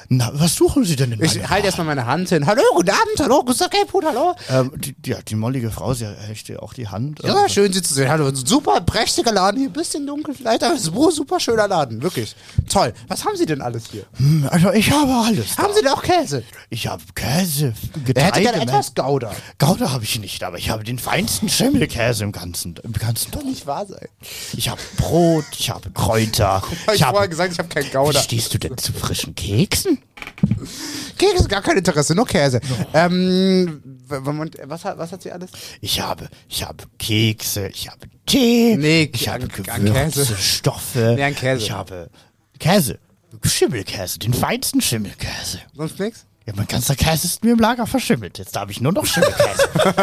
[0.08, 2.46] na, was suchen Sie denn in Ich halte erstmal meine Hand hin.
[2.46, 4.34] Hallo, Guten Abend, hallo, Gott, Gelbhut, hallo.
[4.48, 7.20] Ähm, die, ja, die mollige Frau, sie hält dir auch die Hand.
[7.22, 8.08] Ja, Ähm, schön Sie zu sehen.
[8.08, 12.02] Hallo, super prächtiger Laden hier, bisschen dunkel vielleicht, aber es ist ein super schöner Laden,
[12.02, 12.34] wirklich.
[12.68, 12.92] Toll.
[13.08, 14.04] Was haben Sie denn alles hier?
[14.50, 15.56] Also ich habe alles.
[15.58, 16.42] Haben Sie denn auch Käse?
[16.70, 18.26] Ich habe Käse, Er Getreide.
[18.26, 19.32] hätte gerne etwas Gouda.
[19.58, 23.44] Gouda habe ich nicht, aber ich habe den feinsten Schimmelkäse im ganzen, im ganzen Dorf.
[23.44, 24.08] Nicht wahr sein.
[24.56, 26.62] Ich habe Brot, ich habe Kräuter.
[26.88, 27.28] Ich Ich vorher habe.
[27.28, 28.20] gesagt, ich habe keinen Wie Gouda.
[28.20, 29.89] stehst du denn zu frischen Keksen?
[31.18, 32.60] Kekse, gar kein Interesse, nur Käse.
[32.94, 35.50] Ähm, w- w- was, hat- was hat sie alles?
[35.80, 40.36] Ich habe, ich habe Kekse, ich habe Tee, Nee, ich an- habe Gewürze, Käse.
[40.36, 41.12] Stoffe.
[41.16, 41.62] Nee, an Käse.
[41.64, 42.10] Ich habe
[42.58, 42.98] Käse,
[43.44, 45.60] Schimmelkäse, den feinsten Schimmelkäse.
[45.76, 46.26] Sonst nichts?
[46.46, 48.38] Ja, mein ganzer Käse ist mir im Lager verschimmelt.
[48.38, 49.68] Jetzt habe ich nur noch Schimmelkäse.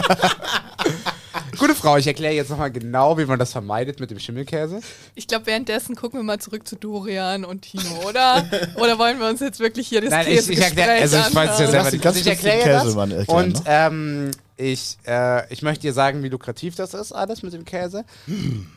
[1.57, 4.79] Gute Frau, ich erkläre jetzt nochmal genau, wie man das vermeidet mit dem Schimmelkäse.
[5.15, 8.45] Ich glaube, währenddessen gucken wir mal zurück zu Dorian und Tino, oder?
[8.75, 11.53] oder wollen wir uns jetzt wirklich hier das Nein, ich, ich erkläre, also ich weiß
[11.53, 12.05] es ja selber nicht.
[12.05, 16.75] Also ich erkläre das erklären, und ähm, ich, äh, ich möchte dir sagen, wie lukrativ
[16.75, 18.05] das ist, alles mit dem Käse.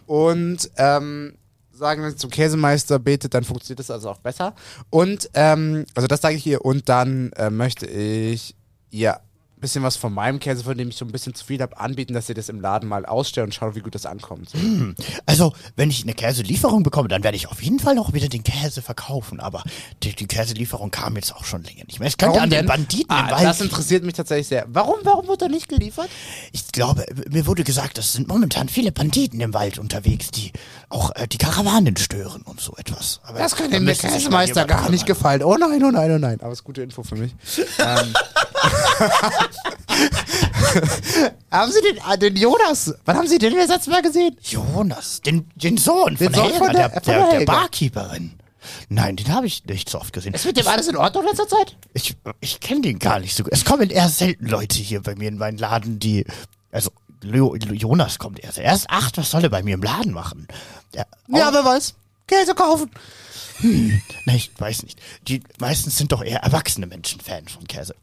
[0.07, 1.35] Und ähm,
[1.73, 4.55] sagen, wenn ihr zum Käsemeister betet, dann funktioniert das also auch besser.
[4.91, 6.65] Und, ähm, also das sage ich ihr.
[6.65, 8.55] Und dann äh, möchte ich
[8.91, 9.19] ihr
[9.61, 12.15] bisschen was von meinem Käse, von dem ich so ein bisschen zu viel habe, anbieten,
[12.15, 14.51] dass ihr das im Laden mal ausstellt und schaut, wie gut das ankommt.
[15.27, 18.43] Also, wenn ich eine Käselieferung bekomme, dann werde ich auf jeden Fall noch wieder den
[18.43, 19.41] Käse verkaufen.
[19.41, 19.63] Aber
[20.03, 22.09] die, die Käselieferung kam jetzt auch schon länger nicht mehr.
[22.09, 23.45] Es könnte an den Banditen ah, im Wald.
[23.45, 24.67] Das interessiert mich tatsächlich sehr.
[24.69, 26.09] Warum, warum wird er nicht geliefert?
[26.53, 30.53] Ich glaube, mir wurde gesagt, es sind momentan viele Banditen im Wald unterwegs, die
[30.89, 33.21] auch äh, die Karawanen stören und so etwas.
[33.25, 35.43] Aber Das kann da dem Käsemeister gar nicht gefallen.
[35.43, 36.41] Oh nein, oh nein, oh nein.
[36.41, 37.33] Aber es ist gute Info für mich.
[37.79, 38.15] ähm.
[41.51, 44.37] haben Sie den, ah, den Jonas, wann haben Sie den das letzte Mal gesehen?
[44.43, 47.47] Jonas, den, den Sohn von Den Sohn Helga, von der- der, von der, der der.
[47.47, 48.33] Barkeeperin.
[48.89, 50.35] Nein, den habe ich nicht so oft gesehen.
[50.35, 51.77] Ist mit dem alles in Ordnung in letzter Zeit?
[51.95, 53.53] Ich, ich kenne den gar nicht so gut.
[53.53, 56.27] Es kommen eher selten Leute hier bei mir in meinen Laden, die.
[56.71, 56.91] Also,
[57.23, 58.59] Leo, Jonas kommt erst.
[58.59, 60.47] Er ist acht, was soll er bei mir im Laden machen?
[60.95, 61.95] Der, Ja, wer weiß.
[62.27, 62.91] Käse kaufen.
[64.27, 65.01] Na, ich weiß nicht.
[65.27, 67.95] Die meistens sind doch eher erwachsene Menschen Fan von Käse.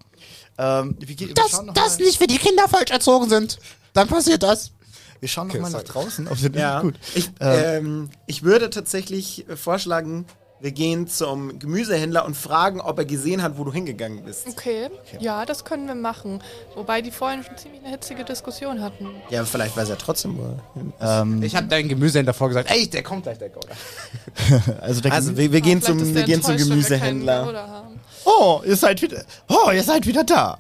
[0.58, 3.30] Ähm, wie geht, wir Das, schauen noch das mal, nicht, wenn die Kinder falsch erzogen
[3.30, 3.60] sind.
[3.94, 4.72] Dann passiert das.
[5.20, 6.28] wir schauen Okay, mal nach draußen.
[6.28, 6.96] Ob sie Ja, gut.
[7.16, 10.26] Ich, Ähm, ähm, ich würde tatsächlich äh, vorschlagen,
[10.60, 14.48] wir gehen zum Gemüsehändler und fragen, ob er gesehen hat, wo du hingegangen bist.
[14.48, 14.90] Okay,
[15.20, 16.42] ja, das können wir machen.
[16.74, 19.08] Wobei die vorhin schon ziemlich eine hitzige Diskussion hatten.
[19.30, 20.58] Ja, vielleicht weiß er trotzdem, wo
[21.00, 23.76] er ähm, Ich habe deinen Gemüsehändler vorgesagt, ey, der kommt gleich, der Gouda.
[24.82, 27.87] also der Also, wir, wir gehen zum, wir gehen zum wir Gemüsehändler.
[28.30, 29.24] Oh, ihr seid wieder.
[29.48, 30.60] Oh, ihr seid wieder da.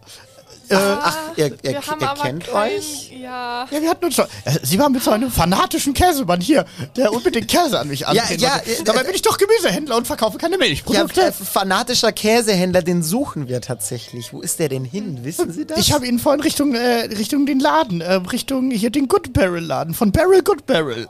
[0.70, 1.80] Äh, Ach, ihr, ihr, ihr
[2.22, 3.12] kennt kein, euch?
[3.12, 3.68] Ja.
[3.72, 4.26] ja, wir hatten uns schon.
[4.44, 6.66] Äh, Sie waren mit so einem fanatischen Käsemann hier,
[6.98, 8.42] der unbedingt Käse an mich anbringt.
[8.42, 8.72] ja, wollte.
[8.72, 11.22] äh, Dabei bin ich doch Gemüsehändler und verkaufe keine Ja, Milchprodukte.
[11.22, 14.34] äh, fanatischer Käsehändler, den suchen wir tatsächlich.
[14.34, 15.24] Wo ist der denn hin?
[15.24, 15.78] Wissen Sie das?
[15.80, 19.64] Ich habe ihn vorhin Richtung, äh, Richtung den Laden, äh, Richtung hier den Good Barrel
[19.64, 21.08] Laden von Barrel Good Barrel.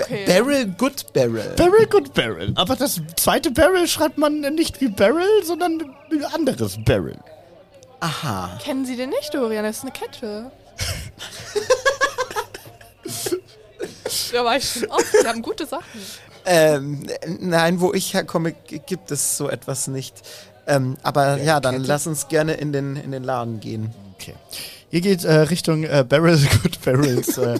[0.00, 0.24] Okay.
[0.26, 1.54] Barrel Good Barrel.
[1.56, 2.52] Barrel Good Barrel.
[2.56, 7.18] Aber das zweite Barrel schreibt man nicht wie Barrel, sondern ein anderes Barrel.
[8.00, 8.58] Aha.
[8.62, 9.64] Kennen Sie den nicht, Dorian?
[9.64, 10.50] Das ist eine Kette.
[14.32, 15.06] da war ich schon oft.
[15.20, 16.00] Sie haben gute Sachen.
[16.44, 17.06] Ähm,
[17.40, 20.22] nein, wo ich herkomme, gibt es so etwas nicht.
[20.66, 23.94] Ähm, aber ja, dann lass uns gerne in den, in den Laden gehen.
[24.14, 24.34] Okay.
[24.94, 27.58] Ihr geht äh, Richtung äh, Barrel Good Barrels äh,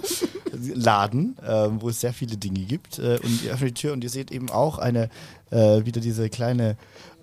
[0.73, 3.01] Laden, äh, wo es sehr viele Dinge gibt.
[3.01, 5.11] Äh, und ihr öffnet die Tür und ihr seht eben auch eine,
[5.51, 6.77] äh, wieder diese kleine,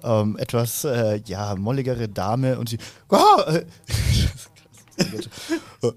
[0.04, 3.16] ähm, etwas, äh, ja, molligere Dame und sie, oh,
[3.48, 3.64] äh,
[5.82, 5.94] oh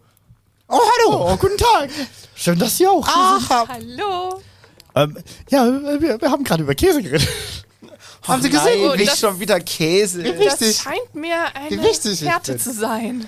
[0.68, 1.90] hallo, oh, guten Tag.
[2.36, 3.98] Schön, dass Sie auch hier sind.
[3.98, 4.40] Hallo.
[4.94, 5.18] Ähm,
[5.50, 5.66] ja,
[6.00, 7.28] wir, wir haben gerade über Käse geredet.
[8.22, 8.80] Haben Sie gesehen?
[8.80, 10.22] Nein, Oh, nicht das- schon wieder Käse.
[10.22, 10.76] Das Richtig.
[10.76, 12.58] scheint mir eine bin.
[12.60, 13.26] zu sein.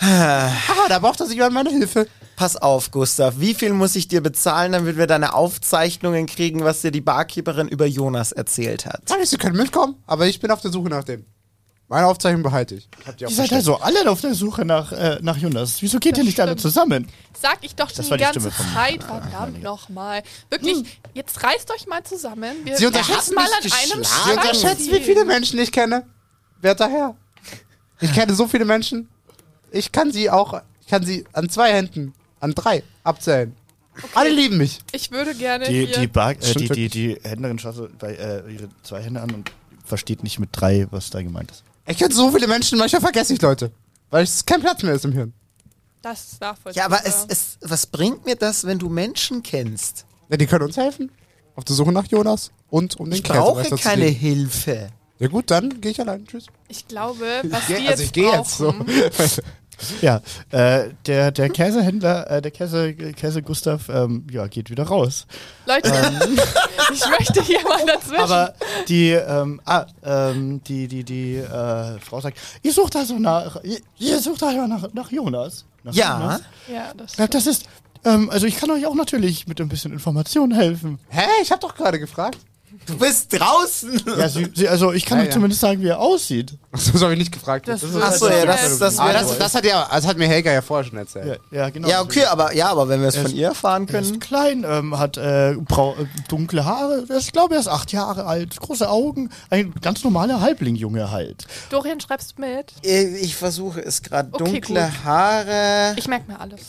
[0.00, 0.50] Ah,
[0.88, 2.06] da braucht er sich jemand meine Hilfe.
[2.36, 3.34] Pass auf, Gustav.
[3.38, 7.66] Wie viel muss ich dir bezahlen, damit wir deine Aufzeichnungen kriegen, was dir die Barkeeperin
[7.68, 9.02] über Jonas erzählt hat?
[9.08, 11.24] Sag ich, Sie können mitkommen, aber ich bin auf der Suche nach dem.
[11.90, 12.86] Meine Aufzeichnung behalte ich.
[13.06, 13.82] Habt ihr auch Ihr seid verstanden.
[13.82, 15.80] also alle auf der Suche nach, äh, nach Jonas.
[15.80, 17.08] Wieso geht ihr nicht alle zusammen?
[17.40, 19.02] Sag ich doch schon war die die ganze Stimme von- Zeit.
[19.02, 20.22] Verdammt nochmal.
[20.50, 22.54] Wirklich, jetzt reißt euch mal zusammen.
[22.64, 26.04] Wir Sie unterschätzen mal mich an einem Sie Strang unterschätzen, wie viele Menschen ich kenne.
[26.60, 27.16] Werter Herr.
[28.00, 29.08] Ich kenne so viele Menschen.
[29.70, 33.54] Ich kann sie auch, ich kann sie an zwei Händen, an drei abzählen.
[34.14, 34.78] Alle lieben mich.
[34.92, 38.68] Ich würde gerne Die, die, Bar, äh, die, die, die Händlerin schaut bei, äh, ihre
[38.82, 39.50] zwei Hände an und
[39.84, 41.64] versteht nicht mit drei, was da gemeint ist.
[41.86, 43.72] Ich kenne so viele Menschen, manchmal vergesse ich Leute.
[44.10, 45.32] Weil es kein Platz mehr ist im Hirn.
[46.02, 46.90] Das ist nachvollziehbar.
[46.90, 50.06] Ja, aber es, es, was bringt mir das, wenn du Menschen kennst?
[50.28, 51.10] Ja, die können uns helfen.
[51.56, 54.04] Auf der Suche nach Jonas und um den Ich brauche Käsemeister zu keine.
[54.04, 54.90] Hilfe.
[55.18, 56.24] Ja gut, dann gehe ich allein.
[56.26, 56.46] Tschüss.
[56.68, 58.72] Ich glaube, was Geh- wir jetzt also ich gehe jetzt so.
[58.72, 58.86] brauchen,
[60.02, 65.24] Ja, äh, der, der Käsehändler, äh, der Käse, Käse Gustav, ähm, ja, geht wieder raus.
[65.66, 65.88] Leute,
[66.92, 68.16] ich möchte hier mal dazwischen.
[68.20, 68.54] Aber
[68.88, 73.78] die, ähm, ah, ähm, die, die, die äh, Frau sagt, ihr sucht also nach, ihr,
[73.98, 75.64] ihr sucht also nach, nach Jonas.
[75.84, 76.18] Nach Ja.
[76.20, 76.40] Jonas?
[76.66, 77.66] ja, das Ja, das ist,
[78.04, 80.98] ähm, also ich kann euch auch natürlich mit ein bisschen Information helfen.
[81.08, 81.22] Hä?
[81.40, 82.38] Ich habe doch gerade gefragt.
[82.86, 84.02] Du bist draußen.
[84.18, 85.34] Ja, sie, sie, also ich kann Ja, euch ja.
[85.34, 86.54] zumindest sagen, wie er aussieht.
[86.72, 87.68] Achso, das habe ich nicht gefragt.
[87.68, 89.12] Das Das ist- Ach so, ja, das, das wäre.
[89.12, 91.40] das, das, hat ja, das hat mir Helga ja vorher schon Ja, erzählt.
[91.50, 91.88] ja genau.
[91.88, 94.20] Ja, okay, aber ja, aber wenn wir es von ist- ihr erfahren Er ist können.
[94.20, 95.56] klein, ähm, hat äh, äh,
[96.28, 97.04] dunkle Haare.
[97.18, 101.46] Ich glaube, er ist acht Jahre alt, große Augen, ein ganz normaler Halblingjunge halt.
[101.70, 102.72] Dorian, schreibst du mit?
[102.84, 104.28] Äh, Ich versuche es gerade.
[104.32, 105.04] Okay, Dunkle gut.
[105.04, 105.94] Haare.
[105.96, 106.60] Ich merke mir alles.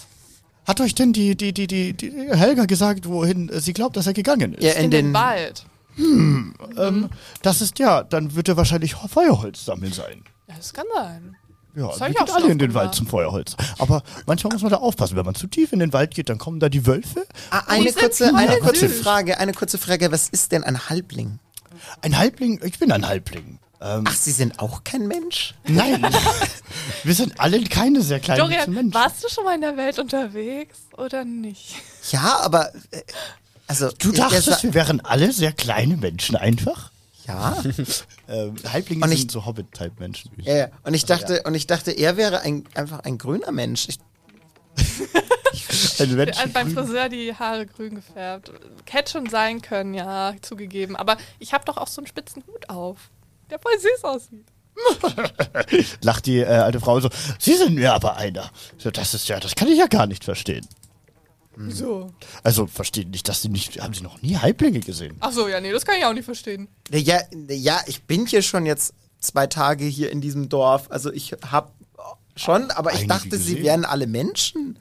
[0.68, 4.14] Hat euch denn die, die, die, die, die Helga gesagt, wohin sie glaubt, dass er
[4.14, 4.64] gegangen ist?
[4.64, 5.14] Ja, In, in den, den.
[5.14, 5.64] Wald.
[6.00, 7.10] Ähm,
[7.42, 10.24] das ist ja, dann wird er wahrscheinlich Feuerholz sammeln sein.
[10.48, 11.36] Ja, das kann sein.
[11.76, 13.56] Ja, Das wir ich gehen auch schon alle in den Wald zum Feuerholz.
[13.78, 15.16] Aber manchmal muss man da aufpassen.
[15.16, 17.26] Wenn man zu tief in den Wald geht, dann kommen da die Wölfe.
[17.52, 18.90] Ah, eine kurze, eine kurze.
[18.90, 20.12] Frage, eine kurze Frage.
[20.12, 21.40] Was ist denn ein Halbling?
[22.02, 23.60] Ein Halbling, ich bin ein Halbling.
[23.82, 25.54] Ähm, Ach, Sie sind auch kein Mensch?
[25.66, 26.06] nein,
[27.06, 28.94] wir sind alle keine sehr kleinen Dorian, Menschen.
[28.94, 31.76] warst du schon mal in der Welt unterwegs oder nicht?
[32.12, 32.74] Ja, aber.
[32.92, 33.02] Äh,
[33.70, 33.90] also.
[33.98, 36.92] Du dachtest, wir wären alle sehr kleine Menschen einfach?
[37.26, 37.56] Ja.
[38.32, 40.30] Ähm, Halblinge Und ich- sind so Hobbit-Type-Menschen.
[40.44, 40.68] ja, ja.
[40.84, 43.88] Und ich dachte, und ich dachte, er wäre ein, einfach ein grüner Mensch.
[43.90, 43.98] Ich,
[46.00, 48.52] Ein Mensch, beim Friseur die Haare grün gefärbt.
[48.88, 50.96] Hätte schon sein können, ja, zugegeben.
[50.96, 53.10] Aber ich habe doch auch so einen spitzen Hut auf,
[53.50, 54.46] der voll süß aussieht.
[56.04, 57.10] lacht die äh, alte Frau so,
[57.40, 58.50] Sie sind mir aber einer.
[58.78, 60.66] So, das ist ja, das kann ich ja gar nicht verstehen.
[61.62, 62.14] Wieso?
[62.44, 65.18] Also verstehen nicht, dass Sie nicht, haben Sie noch nie Halblinge gesehen?
[65.20, 66.68] Ach so, ja, nee, das kann ich auch nicht verstehen.
[66.92, 70.90] ja, ja, ich bin hier schon jetzt zwei Tage hier in diesem Dorf.
[70.90, 71.74] Also ich hab
[72.38, 73.64] schon, aber ich Einige dachte, sie gesehen.
[73.64, 74.80] wären alle Menschen.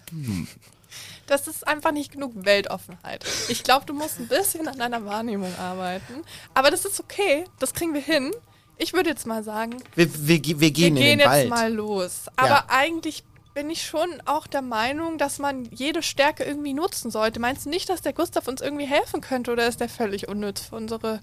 [1.26, 3.24] Das ist einfach nicht genug Weltoffenheit.
[3.48, 6.22] Ich glaube, du musst ein bisschen an deiner Wahrnehmung arbeiten.
[6.54, 8.30] Aber das ist okay, das kriegen wir hin.
[8.78, 11.48] Ich würde jetzt mal sagen, Wir, wir, wir wir gehen in gehen den jetzt Wald.
[11.50, 12.26] mal los.
[12.36, 12.64] Aber Ja.
[12.68, 13.24] eigentlich
[13.58, 17.40] bin ich schon auch der Meinung, dass man jede Stärke irgendwie nutzen sollte.
[17.40, 20.60] Meinst du nicht, dass der Gustav uns irgendwie helfen könnte oder ist der völlig unnütz
[20.60, 21.18] für unsere.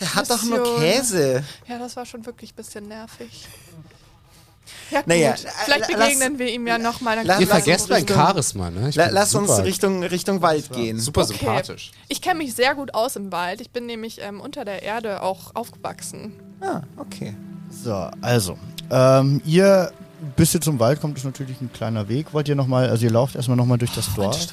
[0.00, 0.80] Der hat doch nur Mission.
[0.80, 1.44] Käse.
[1.68, 3.46] Ja, das war schon wirklich ein bisschen nervig.
[4.90, 5.08] Ja, gut.
[5.08, 7.24] Naja, Vielleicht äh, lass- begegnen wir ihm ja nochmal.
[7.24, 8.90] Ihr vergesst uns mein Charisma, ne?
[8.92, 10.98] Lass uns super, Richtung, Richtung Wald gehen.
[10.98, 11.34] Super Okay.
[11.38, 11.92] sympathisch.
[12.08, 13.60] Ich kenne mich sehr gut aus im Wald.
[13.60, 16.32] Ich bin nämlich ähm, unter der Erde auch aufgewachsen.
[16.60, 17.36] Ah, okay.
[17.70, 18.58] So, also,
[18.90, 19.92] ähm, ihr,
[20.36, 22.32] bis ihr zum Wald kommt, ist natürlich ein kleiner Weg.
[22.32, 24.48] Wollt ihr nochmal, also ihr lauft erstmal nochmal durch das Dorf.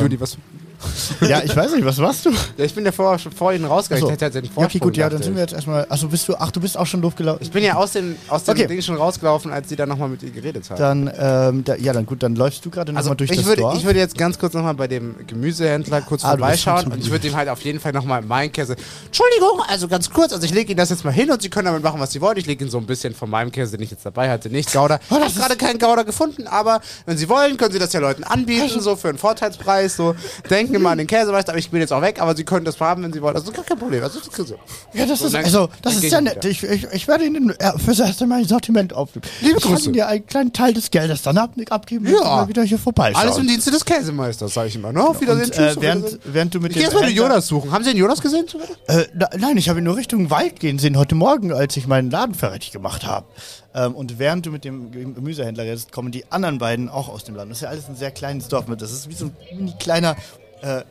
[0.00, 0.38] Judy, was?
[1.28, 2.30] Ja, ich weiß nicht, was machst du?
[2.30, 4.04] Ja, ich bin ja schon vor ihnen rausgegangen.
[4.04, 4.08] Achso.
[4.08, 6.08] Ich hätte halt den Ja, okay, Vorsprung gut, ja, dann sind wir jetzt erstmal, also
[6.08, 7.38] bist du, ach, du bist auch schon doof gelaufen.
[7.42, 8.66] Ich bin ja aus dem, aus dem Okay.
[8.66, 10.78] Ding schon rausgelaufen, als sie dann nochmal mit ihr geredet haben.
[10.78, 13.46] Dann, ähm, da, ja, dann gut, dann läufst du gerade nochmal Also durch ich das
[13.46, 13.76] würde, Dorf.
[13.78, 17.26] ich würde jetzt ganz kurz nochmal bei dem Gemüsehändler kurz Ah, vorbeischauen und ich würde
[17.28, 18.76] ihm halt auf jeden Fall nochmal meinen Käse.
[19.06, 21.66] Entschuldigung, also ganz kurz, also ich lege Ihnen das jetzt mal hin und Sie können
[21.66, 22.36] damit machen, was Sie wollen.
[22.36, 24.72] Ich lege Ihnen so ein bisschen von meinem Käse, den ich jetzt dabei hatte, nicht
[24.72, 24.98] Gouda.
[25.10, 28.00] Oh, Ich habe gerade keinen Gouda gefunden, aber wenn Sie wollen, können Sie das ja
[28.00, 29.96] Leuten anbieten, so für einen Vorteilspreis.
[29.96, 30.14] So
[30.50, 32.78] denken immer an den Käsemeister, aber ich bin jetzt auch weg, aber Sie können das
[32.80, 33.36] haben, wenn Sie wollen.
[33.36, 34.02] Also gar kein Problem.
[34.02, 34.54] Also, das ist-
[34.92, 36.20] ja, das ist, also, das ist ich wieder.
[36.20, 36.44] nett.
[36.44, 39.24] Ich, ich, ich werde Ihnen äh, fürs erste Mal ein Sortiment aufnehmen.
[39.40, 39.92] Liebe ich kann Grüße.
[39.92, 42.18] dir einen kleinen Teil des Geldes dann ab, abgeben, wenn Ja.
[42.18, 43.22] Sie mal wieder hier vorbeischauen.
[43.24, 44.92] Alles im Dienste des Käsemeisters, sage ich immer.
[44.92, 45.02] Ne?
[45.06, 45.76] Auf Wiedersehen, Und, tschüss.
[45.76, 46.20] äh, während, Wiedersehen.
[46.32, 47.70] während du mit Ich gehe erstmal den Jonas suchen.
[47.72, 48.46] Haben Sie den Jonas gesehen?
[48.88, 51.86] Äh, na, nein, ich habe ihn nur Richtung Wald gehen sehen heute Morgen, als ich
[51.86, 53.26] meinen Laden fertig gemacht habe.
[53.74, 57.34] Ähm, und während du mit dem Gemüsehändler redest, kommen die anderen beiden auch aus dem
[57.36, 57.50] Land.
[57.50, 58.82] Das ist ja alles ein sehr kleines Dorf mit.
[58.82, 60.16] Das ist wie so ein kleiner
[60.62, 60.82] äh,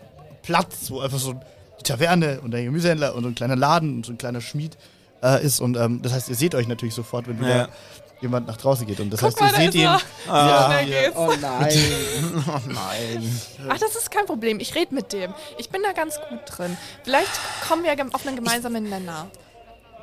[0.43, 1.33] Platz, wo einfach so
[1.79, 4.77] die Taverne und der Gemüsehändler und so ein kleiner Laden und so ein kleiner Schmied
[5.23, 5.59] äh, ist.
[5.59, 7.69] Und ähm, das heißt, ihr seht euch natürlich sofort, wenn wieder Ja.
[8.21, 8.99] jemand nach draußen geht.
[8.99, 9.81] Und das Guck heißt, mal, ihr da seht ist ihn.
[9.81, 10.01] er.
[10.27, 11.17] Ja, geht's.
[11.17, 11.77] Oh nein.
[12.47, 13.41] oh nein.
[13.69, 14.59] Ach, das ist kein Problem.
[14.59, 15.33] Ich rede mit dem.
[15.57, 16.77] Ich bin da ganz gut drin.
[17.03, 17.31] Vielleicht
[17.67, 19.27] kommen wir auf einen gemeinsamen Nenner.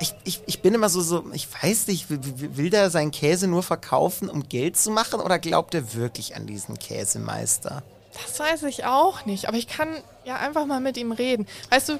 [0.00, 3.64] Ich, ich, ich bin immer so, so, ich weiß nicht, will der seinen Käse nur
[3.64, 7.82] verkaufen, um Geld zu machen oder glaubt er wirklich an diesen Käsemeister?
[8.26, 9.88] Das weiß ich auch nicht, aber ich kann
[10.24, 11.46] ja einfach mal mit ihm reden.
[11.70, 11.98] Weißt du,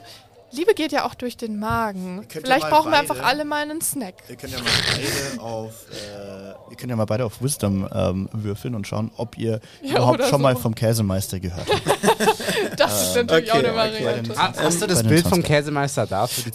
[0.50, 2.22] Liebe geht ja auch durch den Magen.
[2.32, 4.14] ja Vielleicht mal brauchen wir beide- einfach alle mal einen Snack.
[4.30, 8.28] Ihr könnt ja mal beide auf, äh, ihr könnt ja mal beide auf Wisdom ähm,
[8.32, 10.62] würfeln und schauen, ob ihr Ja, überhaupt schon mal so.
[10.62, 12.38] vom Käsemeister gehört habt.
[12.76, 14.04] Das ist natürlich okay, auch eine okay.
[14.04, 14.36] Variante.
[14.36, 15.42] Ha- Hast du das Bild vom.
[15.42, 16.50] Käsemeister da für die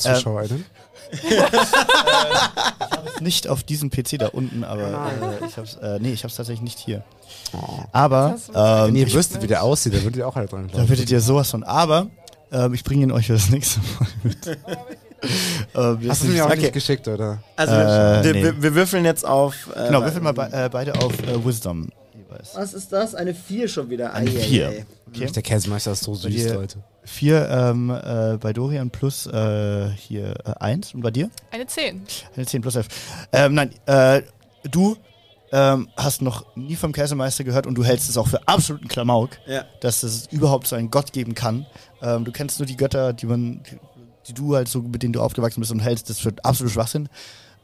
[1.22, 3.22] ZuschauerInnen?
[3.22, 4.82] nicht auf diesem PC da unten, aber
[5.42, 7.04] äh, ich hab's, äh, nee, ich hab's tatsächlich nicht hier.
[7.92, 10.48] Aber Das ist- ähm, Wenn ihr wüsstet, wie der aussieht, dann würdet ihr auch alle
[10.48, 10.90] dran da glauben.
[10.90, 11.64] würdet ihr sowas von.
[11.64, 12.08] Aber
[12.52, 14.38] ähm, ich bringe ihn euch für das nächste Mal mit.
[15.76, 16.60] ähm, Hast du mir auch Okay.
[16.62, 17.40] nicht geschickt, oder?
[17.56, 18.44] Also Äh, wir, nee.
[18.44, 19.56] wir, wir würfeln jetzt auf.
[19.76, 21.90] Äh, Genau, würfeln mal be äh, beide auf äh, Wisdom
[22.34, 22.56] jeweils.
[22.56, 23.16] Was ist das?
[23.16, 24.14] Eine 4 schon wieder.
[24.14, 24.68] Eine Ei, ei, Vier.
[24.70, 24.86] ei.
[25.08, 25.32] Okay.
[25.32, 26.80] Der Käsemeister ist so süß, Leute.
[27.06, 31.30] Vier ähm, äh, bei Dorian plus äh, hier äh, eins und bei dir?
[31.52, 32.02] Eine 10.
[32.36, 32.88] Eine 10 plus 11.
[33.34, 34.22] Ähm, nein, äh,
[34.72, 34.96] du
[35.52, 39.32] ähm, hast noch nie vom Käsemeister gehört und du hältst es auch für absoluten Klamauk,
[39.46, 39.66] Ja.
[39.82, 41.66] dass es überhaupt so einen Gott geben kann.
[42.02, 43.62] Ähm, du kennst nur die Götter, die man,
[44.28, 47.10] die du halt so, mit denen du aufgewachsen bist und hältst das für absolut Schwachsinn.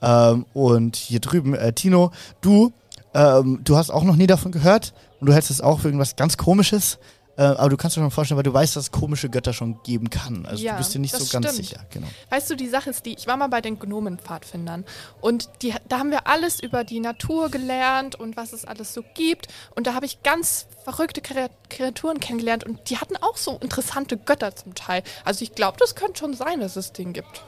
[0.02, 2.12] Ähm, und hier drüben, äh, Tino,
[2.42, 2.72] du,
[3.14, 6.16] ähm, du hast auch noch nie davon gehört und du hältst es auch für irgendwas
[6.16, 6.98] ganz Komisches.
[7.38, 9.82] Äh, aber du kannst dir schon vorstellen, weil du weißt, dass es komische Götter schon
[9.84, 10.46] geben kann.
[10.46, 11.68] Also Ja, du bist dir nicht das so ganz stimmt.
[11.70, 11.80] sicher.
[11.90, 12.08] Genau.
[12.30, 14.84] Weißt du, die Sache ist die, ich war mal bei den Gnomenpfadfindern
[15.22, 19.04] und die, da haben wir alles über die Natur gelernt und was es alles so
[19.16, 19.48] gibt.
[19.74, 24.18] Und da habe ich ganz verrückte Kre- Kreaturen kennengelernt und die hatten auch so interessante
[24.18, 25.02] Götter zum Teil.
[25.24, 27.42] Also ich glaube, das könnte schon sein, dass es den gibt.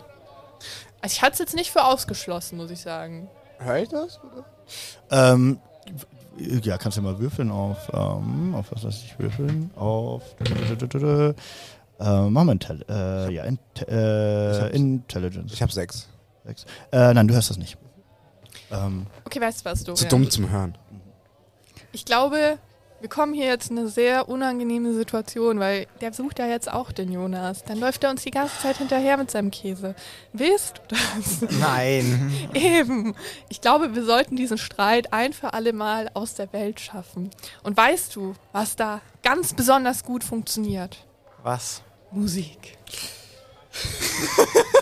[1.01, 3.30] Also ich halte es jetzt nicht für ausgeschlossen, muss ich sagen.
[3.59, 4.20] Hör ich das?
[4.24, 4.45] Oder?
[5.09, 5.59] Ähm,
[6.38, 9.69] ja, kannst du mal würfeln auf, ähm, auf was lass ich würfeln?
[9.76, 11.34] Auf, äh,
[12.30, 15.53] machen wir Intel, äh, ja, Int äh, Intelligence.
[15.53, 16.07] Ich habe sechs.
[16.45, 16.65] Sechs.
[16.91, 17.78] Äh, nein, du hörst das nicht.
[18.72, 19.93] Ähm, Okay, weißt du was, du?
[19.93, 20.76] Zu dumm zum Hören.
[21.91, 22.57] Ich glaube,
[23.02, 26.91] wir kommen hier jetzt in eine sehr unangenehme Situation, weil der sucht ja jetzt auch
[26.91, 27.64] den Jonas.
[27.64, 29.95] Dann läuft er uns die ganze Zeit hinterher mit seinem Käse.
[30.34, 31.41] Willst du das?
[31.60, 32.32] Nein.
[32.54, 33.16] Eben.
[33.49, 37.32] Ich glaube, wir sollten diesen Streit ein für alle Mal aus der Welt schaffen.
[37.64, 41.06] Und weißt du, was da ganz besonders gut funktioniert?
[41.43, 41.82] Was?
[42.12, 42.78] Musik.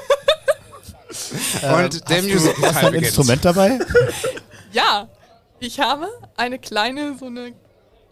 [1.61, 3.79] Und der Musical hast du ein Instrument dabei?
[4.71, 5.09] Ja,
[5.59, 6.07] ich habe
[6.37, 7.55] eine kleine, so eine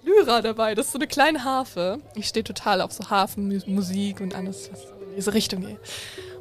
[0.03, 0.75] Lyra dabei.
[0.75, 1.99] Das ist so eine kleine Harfe.
[2.15, 5.79] Ich stehe total auf so Hafenmusik und alles, was in diese Richtung geht.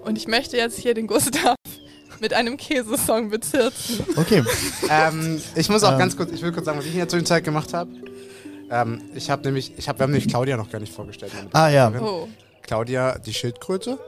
[0.04, 1.56] Und ich möchte jetzt hier den Gustav
[2.20, 4.04] mit einem Käsesong bezirzen.
[4.16, 4.42] Okay.
[4.90, 5.98] ähm, ich muss auch Ähm.
[5.98, 7.90] ganz kurz, ich will kurz sagen, was ich in der Zwischenzeit gemacht habe.
[8.70, 11.32] Ähm, ich habe nämlich, ich hab, wir haben nämlich Claudia noch gar nicht vorgestellt.
[11.52, 11.92] Ah, ja.
[12.00, 12.28] Oh.
[12.62, 13.98] Claudia, die Schildkröte,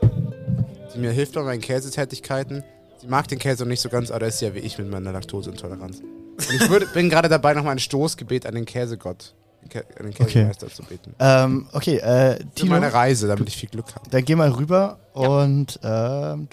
[0.95, 2.65] die mir hilft bei meinen Käsetätigkeiten.
[3.01, 4.91] Sie mag den Käse noch nicht so ganz, aber das ist ja wie ich mit
[4.91, 6.01] meiner Laktoseintoleranz.
[6.01, 10.69] Und ich würde, bin gerade dabei, nochmal ein Stoßgebet an den Käsegott, den den Käsemeister
[10.69, 11.15] zu beten.
[11.19, 14.09] Ähm, okay, äh, Für Tino, meine Reise, damit ich viel Glück habe.
[14.11, 16.49] dann geh mal rüber und, ähm,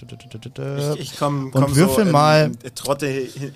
[0.94, 3.52] Ich, ich komm, Und komm würfel so, mal- Ähm, trotte hi- hi-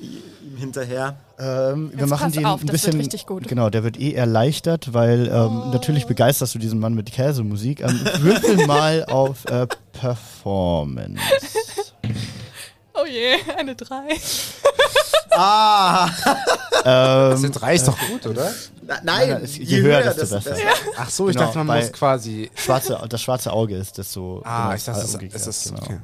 [0.46, 1.16] ihm hinterher.
[1.38, 2.92] Ähm, wir Jetzt machen den auf, ein das bisschen.
[2.94, 3.48] wird richtig gut.
[3.48, 7.80] Genau, der wird eh erleichtert, weil ähm, natürlich begeisterst du diesen Mann mit Käsemusik.
[7.80, 11.20] Ähm, würfel mal auf äh, Performance.
[13.00, 13.94] Oh je, eine 3.
[15.32, 16.08] Ah!
[16.84, 18.52] Ähm, Das drei ist doch gut, oder?
[18.82, 20.56] Na, nein, nein, es- je höher, desto besser.
[20.96, 22.50] Ach so, ich Genau, dachte, man muss quasi.
[22.54, 24.42] schwarze, das schwarze Auge ist das so.
[24.44, 25.14] Ah, genau, ich dachte, es
[25.46, 25.82] ist- ist- genau.
[25.82, 25.98] okay.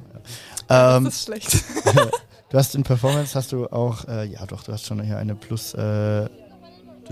[0.69, 1.53] Ähm, Das ist schlecht.
[2.51, 5.35] du hast in Performance hast du auch, äh, ja doch, du hast schon hier eine
[5.35, 6.29] plus, äh, du,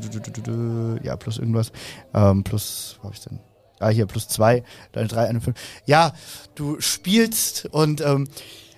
[0.00, 1.72] du, du, du, du, du, ja plus irgendwas,
[2.14, 3.40] ähm, plus, wo hab ich denn?
[3.80, 4.62] Ah, hier plus zwei,
[4.92, 5.58] deine drei, eine fünf.
[5.84, 6.12] Ja,
[6.54, 8.28] du spielst und ähm,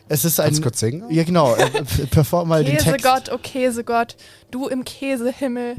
[0.08, 0.46] es ist ein.
[0.46, 1.04] Kannst du kurz singen?
[1.10, 1.54] Ja, genau.
[1.54, 1.68] Äh,
[2.10, 2.86] perform mal den Text.
[3.04, 4.16] Käsegott, oh Käsegott,
[4.50, 5.76] du im Käsehimmel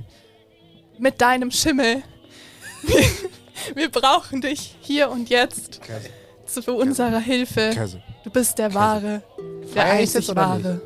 [1.00, 2.04] mit deinem Schimmel.
[3.76, 6.10] Wir, brauchen dich hier und jetzt Käse.
[6.46, 7.72] zu für unserer Hilfe.
[7.74, 8.02] Käse.
[8.24, 9.24] Du bist der Wahre,
[9.74, 10.82] der einzig Wahre.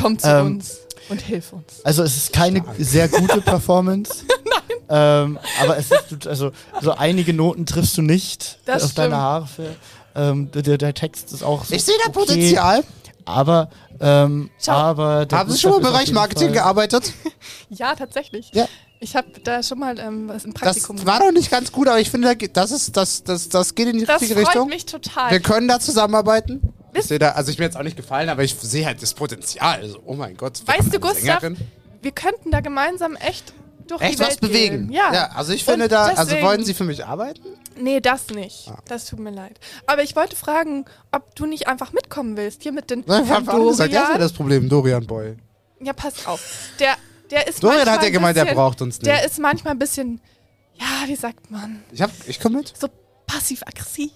[0.00, 0.78] Komm zu Ähm, uns
[1.08, 1.84] und hilf uns.
[1.84, 4.24] Also es ist keine sehr gute Performance.
[4.44, 4.78] Nein.
[4.90, 9.22] Ähm, aber es ist, also so einige Noten triffst du nicht Das auf deiner stimmt.
[9.22, 9.76] Harfe.
[10.18, 12.84] Ähm, der, der Text ist auch so Ich sehe da okay, Potenzial.
[13.24, 13.68] Aber,
[14.00, 14.72] ähm, Schau.
[14.72, 17.12] aber der Haben Sie schon mal im Bereich Marketing Fall- gearbeitet?
[17.70, 18.50] Ja, tatsächlich.
[18.54, 18.66] Ja.
[19.00, 21.86] Ich habe da schon mal ähm, was im Das Praktikum war doch nicht ganz gut,
[21.86, 24.68] aber ich finde, das, ist, das, das, das geht in die Das richtige freut Richtung.
[24.70, 25.30] mich total.
[25.30, 26.72] Wir können da zusammenarbeiten.
[26.92, 29.00] Ich Wisst- sehe da, also ich mir jetzt auch nicht gefallen, aber ich sehe halt
[29.02, 29.80] das Potenzial.
[29.82, 30.62] Also, oh mein Gott.
[30.66, 31.56] Weißt du, Gustav, Sängerin.
[32.02, 33.52] wir könnten da gemeinsam echt
[33.86, 34.88] durch Echt die Welt was bewegen.
[34.88, 34.92] Gehen.
[34.92, 35.30] Ja.
[35.34, 37.42] also ich Und finde da, also wollen Sie für mich arbeiten?
[37.80, 38.68] Nee, das nicht.
[38.68, 38.78] Ah.
[38.86, 39.58] Das tut mir leid.
[39.86, 42.62] Aber ich wollte fragen, ob du nicht einfach mitkommen willst.
[42.62, 44.20] Hier mit den Nein, Herrn Herr gesagt, das ist ja Dorian.
[44.20, 45.36] das Problem, Dorian Boy.
[45.80, 46.70] Ja, pass auf.
[46.80, 46.96] Der,
[47.30, 49.06] der ist Dorian manchmal hat ja ein gemeint, der bisschen, braucht uns nicht.
[49.06, 50.20] Der ist manchmal ein bisschen,
[50.74, 52.72] ja, wie sagt man, Ich, hab, ich komme mit.
[52.76, 52.88] so
[53.26, 54.10] passiv-aggressiv,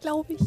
[0.00, 0.40] glaube ich.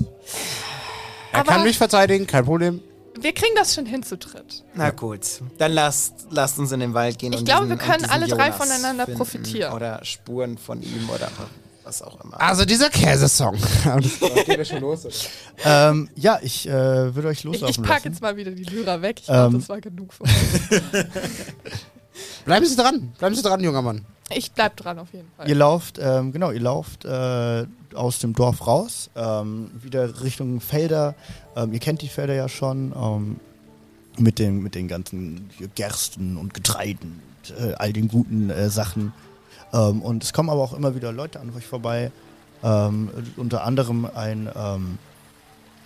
[1.31, 2.81] Er Aber- kann mich verteidigen, kein Problem.
[3.19, 4.63] Wir kriegen das schon hin zu dritt.
[4.75, 5.21] Na gut,
[5.57, 7.33] dann lasst, lasst uns in den Wald gehen.
[7.33, 9.73] Ich und glaube, diesen, wir können alle drei Jonas voneinander finden profitieren.
[9.73, 11.31] Oder Spuren von ihm oder
[11.87, 12.39] was auch immer.
[12.41, 13.55] Also dieser Käsesong.
[14.45, 15.07] Geht er schon los?
[15.63, 18.07] Ähm, ja, ich äh, würde euch Ich, loslaufen ich packe lassen.
[18.09, 19.19] jetzt mal wieder die Lyra weg.
[19.19, 19.59] Ich glaube, Ähm.
[19.59, 21.07] das war genug für heute.
[22.45, 24.05] Bleiben Sie dran, bleiben Sie dran, junger Mann.
[24.33, 25.47] Ich bleib dran auf jeden Fall.
[25.47, 31.15] Ihr lauft, ähm, genau, ihr lauft äh, aus dem Dorf raus, ähm, wieder Richtung Felder.
[31.55, 33.39] Ähm, ihr kennt die Felder ja schon, ähm,
[34.17, 39.13] mit, den, mit den ganzen Gersten und Getreiden, und, äh, all den guten äh, Sachen.
[39.73, 42.11] Ähm, und es kommen aber auch immer wieder Leute an euch vorbei.
[42.63, 44.97] Ähm, unter anderem ein, ähm,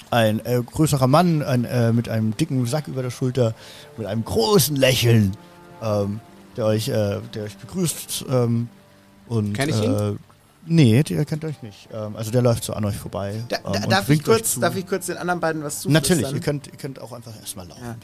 [0.09, 3.53] ein äh, größerer Mann ein, äh, mit einem dicken Sack über der Schulter,
[3.97, 5.35] mit einem großen Lächeln,
[5.81, 6.19] ähm,
[6.55, 8.25] der, euch, äh, der euch begrüßt.
[8.29, 8.69] Ähm,
[9.27, 9.93] und, Kenn ich ihn?
[9.93, 10.13] Äh,
[10.65, 11.89] nee, der kennt euch nicht.
[11.93, 13.43] Ähm, also der läuft so an euch vorbei.
[13.49, 16.17] Da, da, darf, ich kurz, darf ich kurz den anderen beiden was zuflüstern?
[16.19, 17.83] Natürlich, ihr könnt, ihr könnt auch einfach erstmal laufen.
[17.83, 17.95] Ja.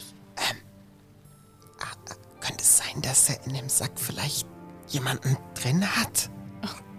[2.48, 4.48] Könnte es sein, dass er in dem Sack vielleicht
[4.88, 6.30] jemanden drin hat?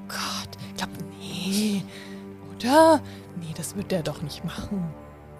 [0.08, 1.82] Gott, ich glaube, nee.
[2.56, 3.00] Oder?
[3.36, 4.88] Nee, das wird der doch nicht machen.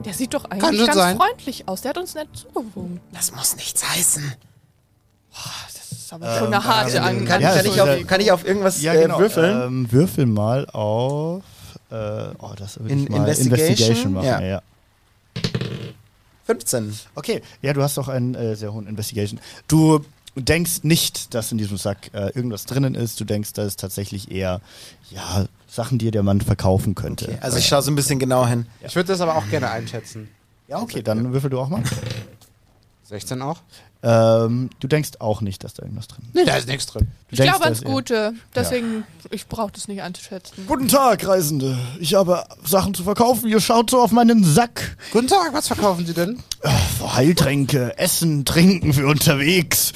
[0.05, 1.17] Der sieht doch eigentlich ganz sein.
[1.17, 1.81] freundlich aus.
[1.81, 3.01] Der hat uns nett zugewunken.
[3.13, 4.33] Das muss nichts heißen.
[5.75, 8.21] Das ist aber schon eine harte also, An Kann, Ja, kann, ich auf, ja- kann
[8.21, 9.19] ich auf irgendwas Ja, äh, genau.
[9.19, 9.63] würfeln?
[9.63, 11.43] Ähm, würfel mal auf.
[11.91, 11.95] Äh,
[12.39, 13.67] oh, das würde In- ich mal Investigation?
[13.69, 14.27] Investigation machen.
[14.27, 14.41] Ja.
[14.41, 14.47] Ja.
[14.47, 14.63] ja.
[16.45, 16.99] 15.
[17.15, 19.39] Okay, ja, du hast auch einen äh, sehr hohen Investigation.
[19.67, 20.05] Du
[20.45, 23.21] denkst nicht, dass in diesem Sack äh, irgendwas drinnen ist.
[23.21, 24.61] Du denkst, da ist tatsächlich eher,
[25.11, 27.27] ja, Sachen, die der Mann verkaufen könnte.
[27.27, 28.67] Okay, also ich schaue so ein bisschen genau hin.
[28.81, 30.29] Ich würde das aber auch gerne einschätzen.
[30.67, 31.83] ja, okay, dann würfel du auch mal.
[33.05, 33.61] 16 auch?
[34.03, 36.35] Ähm, du denkst auch nicht, dass da irgendwas drin ist.
[36.35, 37.09] Nee, da ist nichts drin.
[37.31, 38.33] Du Ich glaube ans Gute.
[38.55, 40.65] Deswegen, ich brauche das nicht einzuschätzen.
[40.69, 41.77] Guten Tag, Reisende.
[41.99, 43.49] Ich habe Sachen zu verkaufen.
[43.49, 44.97] Ihr schaut so auf meinen Sack.
[45.13, 46.39] Guten Tag, was verkaufen Sie denn?
[47.15, 49.93] Heiltränke, Essen, Trinken für unterwegs.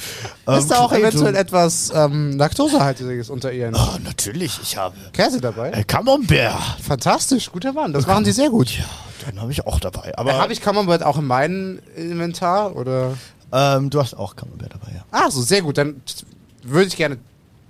[0.47, 1.09] Ähm, ist da auch Kleidung.
[1.09, 5.71] eventuell etwas ähm, Laktosehaltiges unter Ihren Oh, natürlich, ich habe Käse dabei?
[5.71, 6.59] äh, Camembert.
[6.81, 7.93] Fantastisch, guter Mann.
[7.93, 8.69] Das machen Sie sehr gut.
[8.77, 8.85] Ja,
[9.31, 10.17] den habe ich auch dabei.
[10.17, 13.13] Aber Aber habe ich Camembert auch in meinem Inventar oder?
[13.53, 15.05] Ähm, du hast auch Camembert dabei, ja.
[15.11, 15.77] Ah, so sehr gut.
[15.77, 16.01] Dann
[16.63, 17.17] würde ich gerne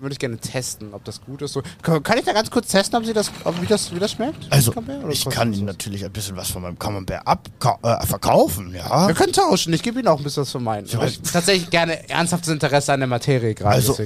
[0.03, 1.53] würde ich gerne testen, ob das gut ist.
[1.53, 3.99] So, kann, kann ich da ganz kurz testen, ob sie das, ob, wie das, wie
[3.99, 4.51] das schmeckt?
[4.51, 4.73] Also,
[5.09, 9.07] ich kann Ihnen natürlich ein bisschen was von meinem Camembert abka äh, verkaufen, ja.
[9.07, 9.73] Wir können tauschen.
[9.73, 10.87] Ich gebe Ihnen auch ein bisschen was von meinen.
[10.93, 13.75] Aber ich tatsächlich gerne ernsthaftes Interesse an der Materie gerade.
[13.75, 13.97] Also,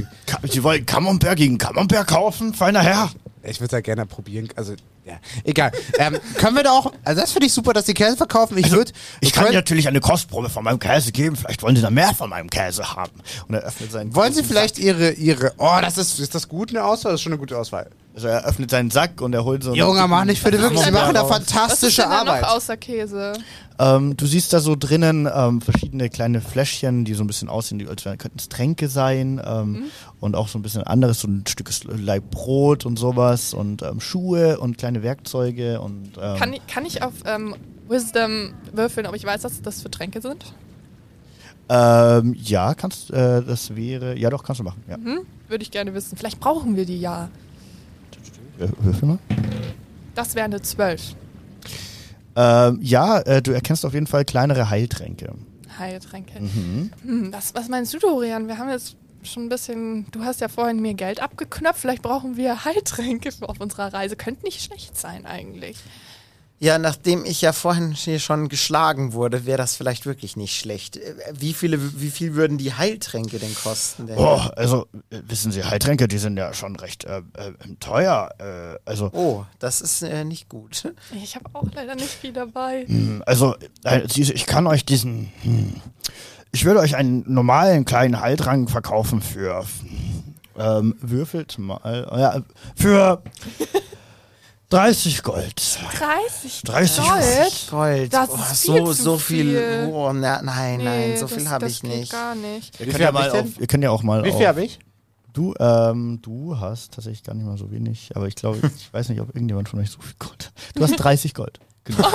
[0.44, 3.10] Sie wollen Camembert gegen Camembert kaufen, feiner Herr?
[3.48, 4.50] Ich würde da gerne probieren.
[4.56, 4.74] Also,
[5.06, 5.72] ja, egal.
[5.98, 8.58] ähm, können wir da auch, also das finde ich super, dass die Käse verkaufen.
[8.58, 8.92] Ich würde,
[9.22, 11.36] Ich kann natürlich eine Kostprobe von meinem Käse geben.
[11.36, 13.22] Vielleicht wollen Sie da mehr von meinem Käse haben.
[13.48, 16.70] Und er öffnet seinen wollen Sie vielleicht Ihre, Ihre, oh, das ist, ist das gut
[16.72, 17.14] eine Auswahl?
[17.14, 17.90] Das ist schon eine gute Auswahl.
[18.18, 19.70] Also er öffnet seinen Sack und er holt so.
[19.70, 21.30] einen Junger dicken- Mann, ich finde wirklich, Sie machen da raus.
[21.30, 22.42] Was ist fantastische denn da Arbeit.
[22.42, 23.34] noch außer Käse?
[23.78, 27.78] Ähm, du siehst da so drinnen ähm, verschiedene kleine Fläschchen, die so ein bisschen aussehen,
[27.78, 29.84] die als könnten es Tränke sein ähm,
[30.20, 34.00] und auch so ein bisschen anderes, so ein Stück Leib Brot und sowas und ähm,
[34.02, 37.54] Schuhe und kleine Werkzeuge und ähm, Kann, ich- kann ich auf ähm,
[37.88, 40.44] Wisdom würfeln, ob ich weiß, was das für Tränke sind?
[41.70, 44.82] ähm, ja, kannst äh, das wäre ja doch kannst du machen.
[44.90, 44.96] Ja.
[44.96, 45.20] Hm?
[45.50, 46.18] Würde ich gerne wissen.
[46.18, 47.30] Vielleicht brauchen wir die ja.
[48.60, 49.20] Wür- Würfel mal.
[50.16, 51.16] Das wäre eine 12.
[52.36, 55.34] Ähm, ja, äh, du erkennst auf jeden Fall kleinere Heiltränke.
[55.80, 56.40] Heiltränke.
[56.40, 56.92] Mhm.
[57.04, 58.48] Hm, was, was meinst du, Dorian?
[58.48, 60.06] Wir haben jetzt schon ein bisschen.
[60.12, 61.80] Du hast ja vorhin mir Geld abgeknöpft.
[61.82, 64.16] Vielleicht brauchen wir Heiltränke auf unserer Reise.
[64.16, 65.78] Könnte nicht schlecht sein, eigentlich.
[66.60, 70.98] Ja, nachdem ich ja vorhin hier schon geschlagen wurde, wäre das vielleicht wirklich nicht schlecht.
[70.98, 74.08] Äh, Wie viele, wie viel würden die Heiltränke denn kosten?
[74.08, 74.18] Denn?
[74.18, 78.32] Oh, also äh, wissen Sie, Heiltränke, die sind ja schon recht äh, äh, teuer.
[78.40, 80.92] Äh, also Oh, das ist äh, nicht gut.
[81.24, 82.86] Ich habe auch leider nicht viel dabei.
[82.88, 83.56] Hm, Also,
[84.16, 85.32] ich kann euch diesen.
[85.44, 85.76] Hm,
[86.52, 89.64] ich würde euch einen normalen kleinen Heiltrank verkaufen für.
[90.58, 92.08] Ähm, würfelt mal.
[92.18, 92.42] Ja,
[92.76, 93.22] für
[94.70, 95.62] 30 Gold.
[95.98, 97.68] 30 30 Gold?
[97.72, 98.14] Gold.
[98.14, 99.46] Das oh, ist so, viel zu so viel.
[99.58, 99.90] viel.
[99.94, 102.12] Oh, na, nein, nein, so das- viel habe ich nicht.
[102.12, 102.78] gar nicht.
[102.80, 104.24] Ihr könnt, ja ich mal auf, ihr könnt ja auch mal.
[104.26, 104.80] Wie viel habe ich?
[105.32, 109.08] Du, ähm, du hast tatsächlich gar nicht mal so wenig, aber ich glaube, ich weiß
[109.10, 110.54] nicht, ob irgendjemand von euch so viel Gold hat.
[110.76, 111.60] Du hast 30 Gold.
[111.86, 112.10] Genau.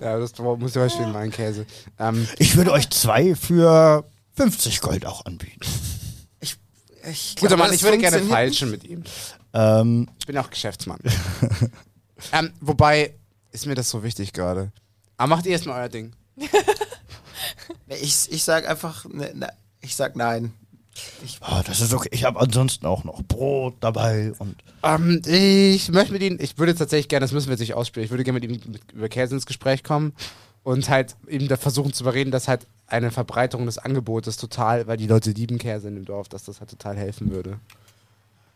[0.00, 1.66] Ja, das muss ja stehen, mein Käse.
[1.98, 4.04] Ähm, Ich würde euch zwei für
[4.34, 5.60] 50 Gold auch anbieten.
[6.40, 9.02] Ich guter glaube, Mann, ich würde gerne feilschen mit ihm.
[9.52, 11.00] Ähm, Ich bin auch Geschäftsmann.
[12.32, 13.14] ähm, wobei,
[13.52, 14.72] ist mir das so wichtig gerade.
[15.16, 16.12] Aber macht ihr erstmal euer Ding.
[17.88, 19.48] Ich, ich sag einfach, ne, ne,
[19.80, 20.52] ich sag nein.
[21.40, 22.08] Ah, das ist okay.
[22.12, 26.74] Ich habe ansonsten auch noch Brot dabei und Ähm, ich möchte mit Ihnen, ich würde
[26.74, 29.08] tatsächlich gerne, das müssen wir jetzt nicht ausspielen, ich würde gerne mit ihm mit, über
[29.08, 30.12] Käse ins Gespräch kommen
[30.64, 34.96] und halt ihm da versuchen zu überreden, dass halt eine Verbreiterung des Angebotes total, weil
[34.96, 37.58] die Leute lieben Käse in dem Dorf, dass das halt total helfen würde.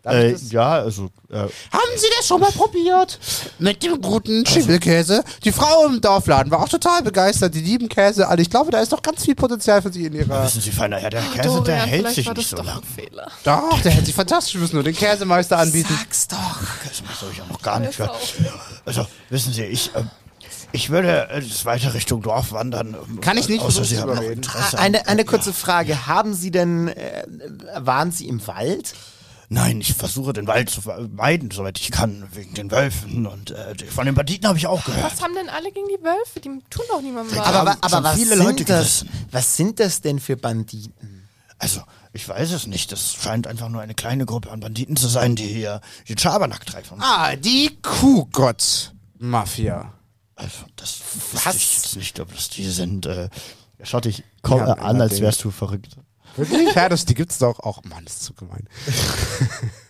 [0.03, 0.51] Darf ich äh, das?
[0.53, 1.51] ja, also äh, Haben
[1.97, 3.21] Sie das schon mal probiert?
[3.61, 5.23] Mit dem guten Schimmelkäse?
[5.45, 7.55] Die Frau im Dorfladen war auch total begeistert.
[7.55, 8.43] Die lieben Käse alle.
[8.43, 10.45] Ich glaube, da ist doch ganz viel Potenzial für Sie in ihrer.
[10.45, 12.65] wissen Sie, feiner Herr, der Käse, Dorian, der hält sich war nicht das so doch
[12.75, 12.83] lang.
[12.83, 13.29] ein Fehler.
[13.45, 14.55] Doch, der hätte sich fantastisch.
[14.55, 15.95] Wir müssen nur den Käsemeister anbieten.
[15.97, 16.37] Sag's doch.
[16.89, 18.11] Das habe ich ja noch gar nicht gehört.
[18.11, 18.21] auch-
[18.85, 20.11] Also, wissen Sie, ich, ähm,
[20.73, 22.97] ich würde äh, das weiter Richtung Dorf wandern.
[23.09, 24.21] ähm, Kann ich nicht Außer Sie haben noch?
[24.23, 24.79] Interesse.
[24.79, 26.09] Ah, Eine, eine kurze Frage.
[26.09, 27.23] Haben Sie denn, äh,
[27.79, 28.95] waren Sie im Wald?
[29.53, 33.27] Nein, ich versuche den Wald zu vermeiden, soweit ich kann, wegen den Wölfen.
[33.27, 35.05] Und äh, von den Banditen habe ich auch gehört.
[35.05, 36.41] Was haben denn alle gegen die Wölfe?
[36.41, 37.47] Die tun doch niemandem was.
[37.47, 39.11] Aber, aber was, viele sind Leute das, gerissen.
[39.31, 41.29] was sind das denn für Banditen?
[41.59, 41.83] Also,
[42.15, 42.93] ich weiß es nicht.
[42.93, 46.65] Das scheint einfach nur eine kleine Gruppe an Banditen zu sein, die hier den Schabernack
[46.65, 46.89] treiben.
[47.01, 49.93] Ah, die Kuhgott-Mafia.
[50.35, 51.01] Also, das
[51.33, 51.45] Was?
[51.47, 53.05] weiß ich jetzt nicht, ob das die sind.
[53.05, 53.29] Äh,
[53.77, 55.97] er schaut dich komm, Ja, an, als wärst du verrückt.
[56.37, 56.75] Wirklich?
[56.75, 57.83] Ja, das, die gibt's doch auch.
[57.85, 58.69] Mann, das ist zu gemein.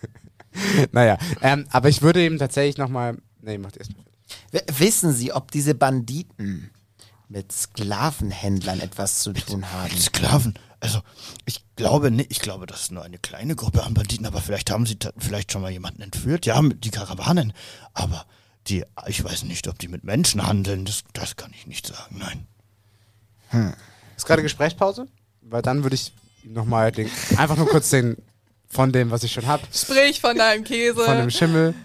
[0.91, 3.17] naja, ähm, aber ich würde ihm tatsächlich nochmal.
[3.41, 4.03] Nee, macht erst mal.
[4.51, 6.71] W wissen Sie, ob diese Banditen
[7.29, 9.97] mit Sklavenhändlern etwas zu tun haben?
[9.97, 10.53] Sklaven.
[10.79, 11.01] Also,
[11.45, 14.69] ich glaube nicht, ich glaube, das ist nur eine kleine Gruppe an Banditen, aber vielleicht
[14.69, 16.45] haben sie vielleicht schon mal jemanden entführt.
[16.45, 17.53] Ja, die Karawanen.
[17.93, 18.25] Aber
[18.67, 20.85] die, ich weiß nicht, ob die mit Menschen handeln.
[20.85, 22.17] Das, das kann ich nicht sagen.
[22.19, 22.47] Nein.
[24.17, 25.07] Ist gerade Gesprächspause?
[25.41, 26.13] Weil dann würde ich
[26.45, 27.09] nochmal den.
[27.37, 28.17] Einfach nur kurz den.
[28.69, 29.61] Von dem, was ich schon hab.
[29.71, 31.03] Sprich von deinem Käse.
[31.05, 31.75] Von dem Schimmel.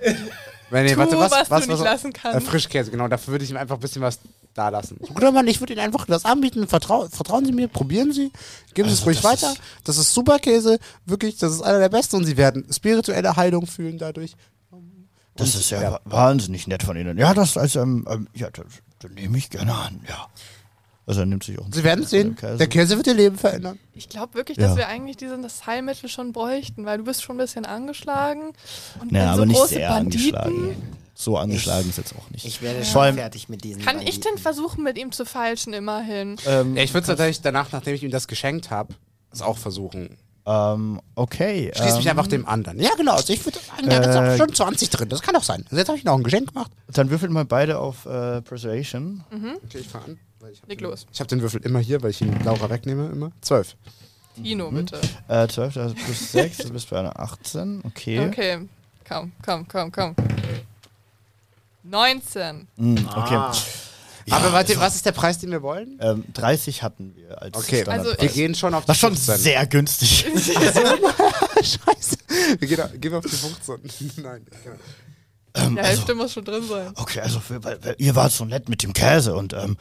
[0.71, 2.39] Nee, nee, Tu, warte, was, was du was, nicht was, lassen kannst.
[2.39, 3.09] Äh, Frischkäse, genau.
[3.09, 4.19] Dafür würde ich ihm einfach ein bisschen was
[4.55, 4.97] da lassen.
[5.01, 6.67] Guter Mann, ich würde Ihnen einfach das anbieten.
[6.67, 8.33] Vertrau vertrauen Sie mir, probieren Sie.
[8.73, 9.53] Geben Sie es Also, ruhig das weiter.
[9.53, 10.79] ist- das ist super Käse.
[11.05, 12.17] Wirklich, das ist einer der besten.
[12.17, 14.33] Und Sie werden spirituelle Heilung fühlen dadurch.
[15.37, 15.93] Das ist ja, ja.
[15.93, 17.19] wa- wahnsinnig nett von Ihnen.
[17.19, 18.65] Ja, das als ähm, ähm, ja, das,
[18.99, 20.01] das nehme ich gerne an.
[20.09, 20.27] Ja.
[21.09, 21.65] Also er nimmt sich auch.
[21.65, 23.79] einen Sie werden sehen, der Käse wird Ihr Leben verändern.
[23.95, 24.69] Ich glaube wirklich, Ja.
[24.69, 28.53] dass wir eigentlich diesen, das Heilmittel schon bräuchten, weil du bist schon ein bisschen angeschlagen.
[29.01, 30.77] Und Naja, wenn aber so nicht große sehr Banditen, angeschlagen.
[31.15, 32.45] So angeschlagen ist jetzt auch nicht.
[32.45, 34.23] Ich werde Vor schon allem- fertig mit diesen Kann ich Banditen.
[34.35, 36.37] denn versuchen, mit ihm zu feilschen, immerhin?
[36.47, 38.95] Ähm, Ja, ich würde es tatsächlich danach, nachdem ich ihm das geschenkt habe,
[39.33, 40.19] es auch versuchen.
[40.47, 41.73] ähm, okay.
[41.75, 42.79] Schließ mich ähm, einfach dem anderen.
[42.81, 43.15] Ja, genau.
[43.15, 45.09] Also ich würde sagen, da ist Äh, auch schon 20 drin.
[45.09, 45.63] Das kann doch sein.
[45.65, 46.71] Also jetzt habe ich noch ein Geschenk gemacht.
[46.93, 49.25] Dann würfelt mal beide auf äh, Persuasion.
[49.65, 50.19] Okay, ich fange an.
[50.49, 51.07] Weil Ich habe Leg den, los.
[51.13, 53.31] ich hab den Würfel immer hier, weil ich ihn Laura wegnehme, immer.
[53.41, 53.77] Zwölf.
[54.37, 55.01] Tino, bitte.
[55.29, 57.83] Äh, 12, das ist plus 6, du bist bei einer 18.
[57.85, 58.27] Okay.
[58.27, 58.69] Okay.
[59.09, 60.15] Komm, komm, komm, komm.
[61.85, 62.67] 19.
[62.77, 63.35] Mm, okay.
[63.35, 63.53] Ah.
[64.27, 65.99] Ja, Aber warte, also, was ist der Preis, den wir wollen?
[66.03, 68.21] Ähm, 30 hatten wir als Okay, Standardpreis.
[68.21, 69.37] wir gehen schon auf die Was schon 15.
[69.39, 70.27] sehr günstig.
[71.57, 72.17] Scheiße.
[72.59, 73.81] Wir gehen, gehen auf die 15.
[74.23, 74.47] Nein.
[74.63, 74.77] Genau.
[75.59, 76.93] Ähm, Die also, Hälfte muss schon drin sein.
[76.97, 79.77] okay, also für, weil, weil ihr wart so nett mit dem Käse und ähm,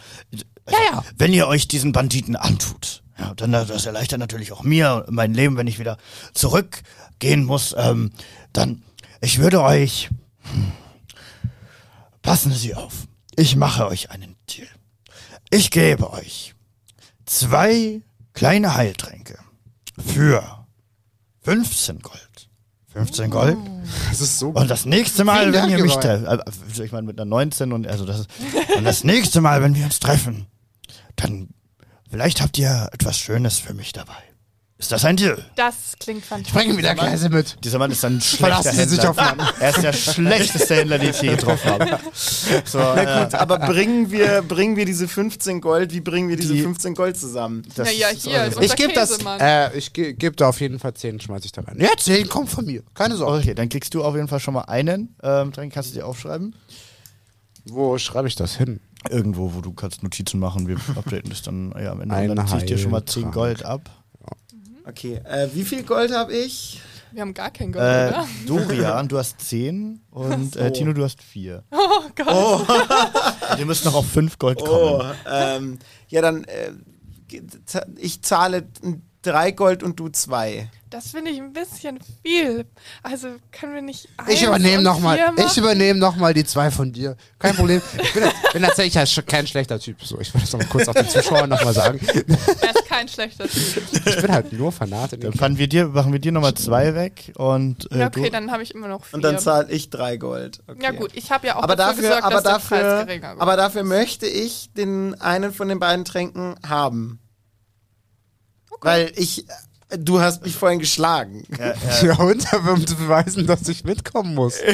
[0.65, 1.03] also, ja.
[1.17, 5.57] wenn ihr euch diesen Banditen antut, ja, dann das erleichtert natürlich auch mir mein Leben,
[5.57, 5.97] wenn ich wieder
[6.33, 7.73] zurückgehen muss.
[7.77, 8.11] Ähm,
[8.53, 8.83] dann,
[9.21, 10.09] ich würde euch
[10.41, 10.71] hm,
[12.21, 13.07] passen Sie auf.
[13.35, 14.67] Ich mache euch einen Deal.
[15.49, 16.55] Ich gebe euch
[17.25, 18.01] zwei
[18.33, 19.39] kleine Heiltränke
[19.97, 20.65] für
[21.43, 22.26] 15 Gold.
[22.93, 23.57] 15 Gold.
[24.09, 26.91] Das ist so Und das nächste Mal, Vielen wenn Dank, ihr mich da, also ich
[26.91, 28.29] meine mit einer 19 und also das ist,
[28.75, 30.47] und das nächste Mal, wenn wir uns treffen,
[31.15, 31.49] dann
[32.09, 34.26] vielleicht habt ihr etwas Schönes für mich dabei.
[34.79, 35.43] Ist das ein Deal?
[35.55, 36.53] Das klingt fantastisch.
[36.53, 37.57] Bringen wieder Käse mit.
[37.63, 39.49] Dieser Mann ist ein schlechter Verlassen Sie sich Händler.
[39.49, 41.99] auf Er ist der schlechteste Händler, den ich je getroffen habe.
[42.65, 46.35] So, Na gut, äh, aber bringen wir, bringen wir diese 15 Gold, wie bringen wir
[46.37, 47.63] diese Die- 15 Gold zusammen?
[47.75, 49.17] das Naja, ist hier, so- Ich gebe das.
[49.39, 51.77] Äh, ich ge gebe da auf jeden Fall 10, schmeiß ich da rein.
[51.79, 52.83] Ja, 10 kommt von mir.
[52.93, 53.39] Keine Sorge.
[53.39, 55.15] Okay, dann kriegst du auf jeden Fall schon mal einen.
[55.23, 56.53] Ähm, dann kannst du dir aufschreiben.
[57.65, 58.79] Wo schreibe ich das hin?
[59.09, 60.67] Irgendwo, wo du kannst Notizen machen.
[60.67, 62.13] Wir updaten das dann ja, am Ende.
[62.15, 63.33] Ein und dann zieh ich dir schon mal 10 Heiltrank.
[63.33, 63.89] Gold ab.
[64.87, 66.81] Okay, äh, wie viel Gold habe ich?
[67.11, 68.27] Wir haben gar kein Gold, Äh, oder?
[68.45, 71.63] Dorian, du hast 10 und äh, Tino, du hast 4.
[71.71, 72.67] Oh Gott.
[73.57, 75.13] Wir müssen noch auf 5 Gold Oh, kommen.
[75.29, 75.79] ähm,
[76.09, 76.71] ja, dann, äh,
[77.97, 78.67] ich zahle
[79.21, 80.69] drei Gold und du zwei.
[80.89, 82.65] Das finde ich ein bisschen viel.
[83.03, 84.07] Also können wir nicht.
[84.27, 85.33] Ich übernehme nochmal.
[85.37, 87.17] Ich übernehme nochmal die zwei von dir.
[87.39, 87.81] Kein Problem.
[88.01, 88.23] Ich bin,
[88.53, 90.01] bin tatsächlich kein schlechter Typ.
[90.03, 91.99] So, ich wollte das noch mal kurz auf den Zuschauern nochmal sagen.
[92.07, 93.83] Er ist kein schlechter Typ.
[94.05, 97.33] Ich bin halt nur Fanat Dann fahren wir dir, machen wir dir nochmal 2 weg
[97.35, 99.15] und äh, Ja, okay, du, dann habe ich immer noch vier.
[99.15, 100.63] Und dann zahle ich drei Gold.
[100.67, 100.83] Okay.
[100.83, 103.05] ja gut, ich habe ja auch aber dafür, dafür, gesorgt, aber dass der Preis dafür,
[103.05, 103.41] geringer wird.
[103.41, 107.19] aber dafür möchte ich den einen von den beiden Tränken haben.
[108.81, 109.45] Weil ich
[109.89, 111.43] Du hast mich vorhin geschlagen.
[112.01, 114.55] Ja, und um zu beweisen, dass ich mitkommen muss.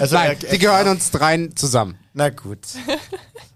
[0.00, 1.96] Also Nein, er, die gehören uns dreien zusammen.
[2.12, 2.58] Na gut.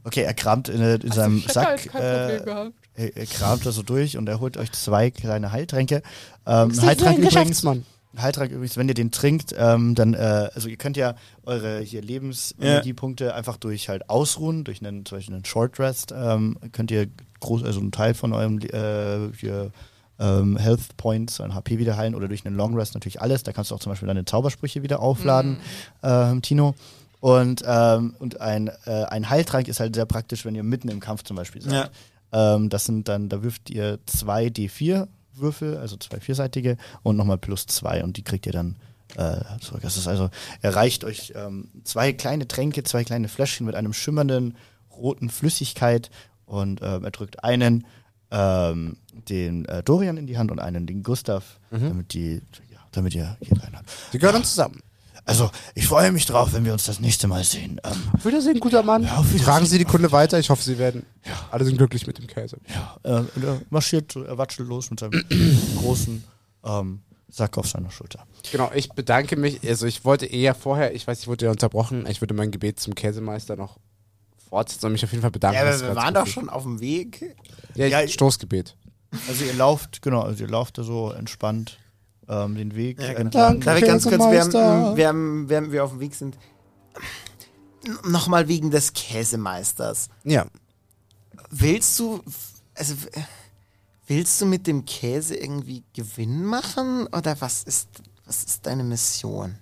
[0.05, 1.93] okay, er kramt in, in seinem Sack.
[1.93, 6.03] Äh, er, er kramt da so durch und er holt euch zwei kleine Heiltränke.
[6.47, 7.85] Ähm, Sie Heiltrank übrigens, Geschäftsmann.
[8.17, 11.15] Heiltrank übrigens, wenn ihr den trinkt, ähm, dann, äh, also ihr könnt ja
[11.45, 16.59] eure hier Lebensenergiepunkte einfach durch halt ausruhen, durch einen, zum Beispiel einen Short Rest, ähm,
[16.73, 17.09] könnt ihr
[17.41, 19.73] groß, also einen Teil von eurem äh, hier,
[20.19, 23.43] ähm, Health Points, ein HP wieder heilen oder durch einen Long Rest natürlich alles.
[23.43, 25.59] Da kannst du auch zum Beispiel deine Zaubersprüche wieder aufladen,
[26.03, 26.75] ähm, Tino.
[27.21, 31.01] Und, ähm, und ein, äh, ein Heiltrank ist halt sehr praktisch, wenn ihr mitten im
[31.01, 31.91] Kampf zum Beispiel seid.
[32.33, 37.39] Ähm, das sind dann, da wirft ihr zwei D4 Würfel, also zwei vierseitige und nochmal
[37.39, 38.77] plus zwei und die kriegt ihr dann
[39.17, 39.81] äh, zurück.
[39.83, 43.93] Das ist also, er reicht euch ähm, zwei kleine Tränke, zwei kleine Fläschchen mit einem
[43.93, 44.57] schimmernden
[44.91, 46.11] roten Flüssigkeit
[46.45, 47.87] und ähm, er drückt einen
[48.31, 48.97] ähm,
[49.29, 52.35] den äh, Dorian in die Hand und einen den Gustav, damit die,
[52.73, 53.89] ja, damit ihr hier rein habt.
[54.13, 54.81] Die gehören uns zusammen.
[55.25, 57.79] Also, ich freue mich drauf, wenn wir uns das nächste Mal sehen.
[57.85, 59.03] Ähm, Auf Wiedersehen, guter Mann.
[59.03, 59.45] Ja, auf Wiedersehen.
[59.45, 60.39] Tragen Sie die Kunde weiter.
[60.39, 61.05] Ich hoffe, Sie werden.
[61.51, 62.57] Alle sind glücklich mit dem Käse.
[62.73, 65.23] ja, äh, und er marschiert, so, er watschelt los mit seinem
[65.83, 66.25] großen
[66.65, 68.25] ähm, Sack auf seiner Schulter.
[68.51, 69.61] Genau, ich bedanke mich.
[69.69, 72.07] Also, ich wollte eher vorher, ich weiß, ich wurde ja unterbrochen.
[72.09, 73.77] Ich würde mein Gebet zum Käsemeister noch
[74.49, 75.57] fortsetzen und mich auf jeden Fall bedanken.
[75.57, 77.37] Ja, aber wir war waren doch schon auf dem Weg.
[77.75, 78.77] Ja, Ja, Stoßgebet.
[79.29, 81.79] Also ihr lauft, genau, also ihr lauft da so entspannt
[82.29, 83.61] ähm, den Weg Ja, entlang.
[83.61, 86.37] Darf ich ganz kurz, während, während, während wir auf dem Weg sind,
[88.05, 90.09] nochmal wegen des Käsemeisters.
[90.25, 90.47] Ja.
[91.51, 92.21] Willst du,
[92.75, 92.95] also,
[94.07, 97.07] willst du mit dem Käse irgendwie Gewinn machen?
[97.07, 97.89] Oder was ist,
[98.27, 99.55] was ist deine Mission?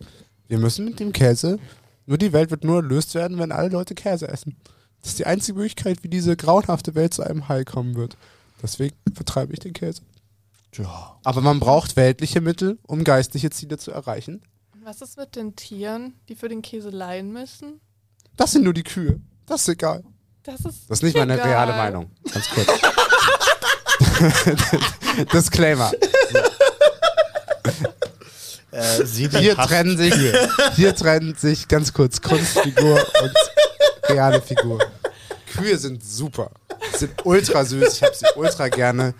[0.48, 1.58] Wir müssen mit dem Käse.
[2.06, 4.56] Nur die Welt wird nur erlöst werden, wenn alle Leute Käse essen.
[5.00, 8.16] Das ist die einzige Möglichkeit, wie diese grauenhafte Welt zu einem Heil kommen wird.
[8.62, 10.02] Deswegen vertreibe ich den Käse.
[10.74, 11.18] Ja.
[11.24, 14.42] Aber man braucht weltliche Mittel, um geistliche Ziele zu erreichen.
[14.74, 17.80] Und was ist mit den Tieren, die für den Käse leihen müssen?
[18.36, 19.20] Das sind nur die Kühe.
[19.46, 20.04] Das ist egal.
[20.42, 21.48] Das ist, Das ist nicht meine egal.
[21.48, 22.10] reale Meinung.
[22.32, 22.68] Ganz kurz.
[25.32, 25.92] Disclaimer.
[28.70, 30.48] Äh, Hier trennen sich, Kühe.
[30.74, 33.32] hier trennen sich ganz kurz Kunstfigur und
[34.10, 34.78] reale Figur.
[35.56, 36.50] Kühe sind super.
[36.98, 37.94] Sind ultra süß.
[37.94, 39.14] Ich habe sie ultra gerne.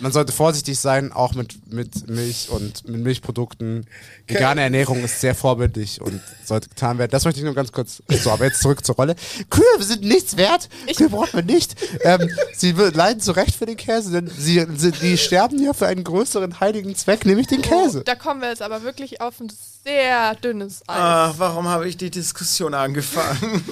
[0.00, 3.86] Man sollte vorsichtig sein, auch mit, mit Milch und mit Milchprodukten.
[4.26, 7.12] Vegane Ernährung ist sehr vorbildlich und sollte getan werden.
[7.12, 8.02] Das möchte ich nur ganz kurz.
[8.08, 9.14] So, aber jetzt zurück zur Rolle.
[9.50, 10.68] Kühe sind nichts wert.
[10.88, 11.76] Ich- Kühe braucht man nicht.
[12.00, 15.72] Ähm, sie wir- leiden zu Recht für den Käse, denn sie, sie, die sterben ja
[15.72, 18.02] für einen größeren heiligen Zweck, nämlich den Käse.
[18.02, 19.52] Da kommen wir jetzt aber wirklich auf ein
[19.84, 20.96] sehr dünnes Eis.
[20.98, 23.64] Ah, warum habe ich die Diskussion angefangen?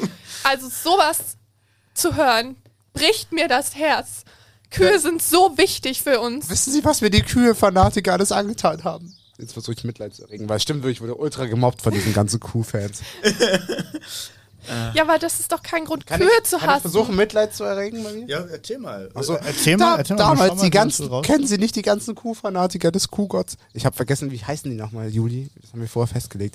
[0.45, 1.19] Also sowas
[1.95, 2.55] zu hören,
[2.93, 4.25] bricht mir das Herz.
[4.71, 6.49] Kühe sind so wichtig für uns.
[6.49, 9.15] Wissen Sie, was mir die Kühe-Fanatiker alles angetan haben?
[9.39, 12.13] Jetzt versuche ich Mitleid zu erregen, weil stimmt wirklich, ich wurde ultra gemobbt von diesen
[12.15, 13.01] ganzen Kuh-Fans.
[14.95, 16.83] Ja, aber das ist doch kein Grund, Kann Kühe ich, zu kann ich hassen.
[16.83, 18.27] versuchen, Mitleid zu erregen bei mir?
[18.29, 19.11] Ja, erzähl mal.
[19.13, 22.15] Achso, erzähl mal, da, erzähl mal, damals mal, die ganzen, kennen Sie nicht die ganzen
[22.15, 23.57] Kuh-Fanatiker des Kuhgotts?
[23.73, 25.51] Ich habe vergessen, wie heißen die nochmal, Juli?
[25.61, 26.55] Das haben wir vorher festgelegt.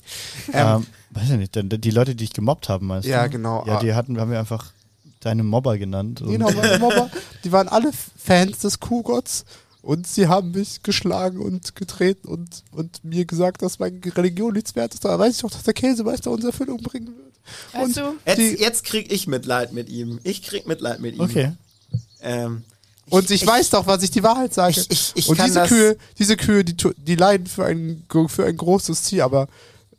[0.54, 3.32] Ähm, Ähm, weiß ich nicht, denn die Leute, die dich gemobbt haben, meinst Ja, du?
[3.32, 3.66] genau.
[3.68, 4.72] Ja, die hatten, haben wir einfach
[5.20, 6.22] deine Mobber genannt.
[6.22, 7.10] Und genau, meine Mobber,
[7.44, 9.46] die waren alle Fans des Kuhgotts
[9.82, 14.76] und sie haben mich geschlagen und getreten und, und mir gesagt, dass meine Religion nichts
[14.76, 15.06] wert ist.
[15.06, 17.96] Da weiß ich doch, dass der Käsemeister uns Erfüllung bringen wird.
[17.96, 20.20] Du, Jetzt, Die- jetzt krieg ich Mitleid mit ihm.
[20.24, 21.22] Ich krieg Mitleid mit ihm.
[21.22, 21.54] Okay.
[22.22, 22.64] Ähm,
[23.10, 24.82] Und ich, weiß doch, was ich die Wahrheit sage.
[24.82, 28.04] Ich- ich- ich und kann diese das- Kühe, diese Kühe, die, die leiden für ein,
[28.28, 29.48] für ein großes Ziel, aber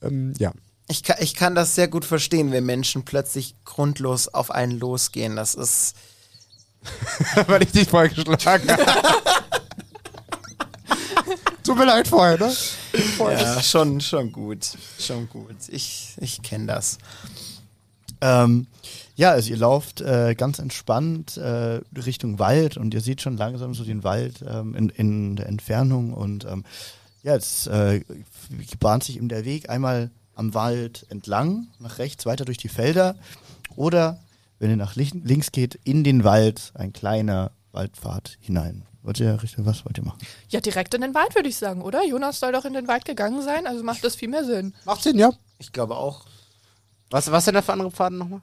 [0.03, 0.53] ähm, ja.
[0.89, 5.36] Ich, kann, ich kann das sehr gut verstehen, wenn Menschen plötzlich grundlos auf einen losgehen.
[5.36, 5.95] Das ist.
[7.47, 8.84] Weil ich dich vorher geschlagen habe.
[11.62, 12.55] Tut mir leid vorher, ne?
[13.18, 14.66] Ja, schon, schon gut.
[14.99, 15.57] Schon gut.
[15.68, 16.97] Ich, ich kenne das.
[18.22, 18.66] Ähm,
[19.16, 23.74] ja, also ihr lauft äh, ganz entspannt äh, Richtung Wald und ihr seht schon langsam
[23.74, 26.64] so den Wald ähm, in, in der Entfernung und ähm,
[27.22, 28.03] ja, jetzt äh,
[28.80, 33.16] bahnt sich eben der Weg einmal am Wald entlang, nach rechts weiter durch die Felder
[33.77, 34.19] oder
[34.59, 38.85] wenn ihr nach lin- links geht, in den Wald, ein kleiner Waldpfad hinein.
[39.02, 40.19] Wollt ihr Richtung, was wollt ihr machen?
[40.48, 42.05] ja, direkt in den Wald würde ich sagen, oder?
[42.05, 44.74] Jonas soll doch in den Wald gegangen sein, also macht das viel mehr Sinn.
[44.85, 45.31] Macht Sinn, ja.
[45.59, 46.24] Ich glaube auch.
[47.10, 48.40] Was, was sind da für andere Pfaden nochmal?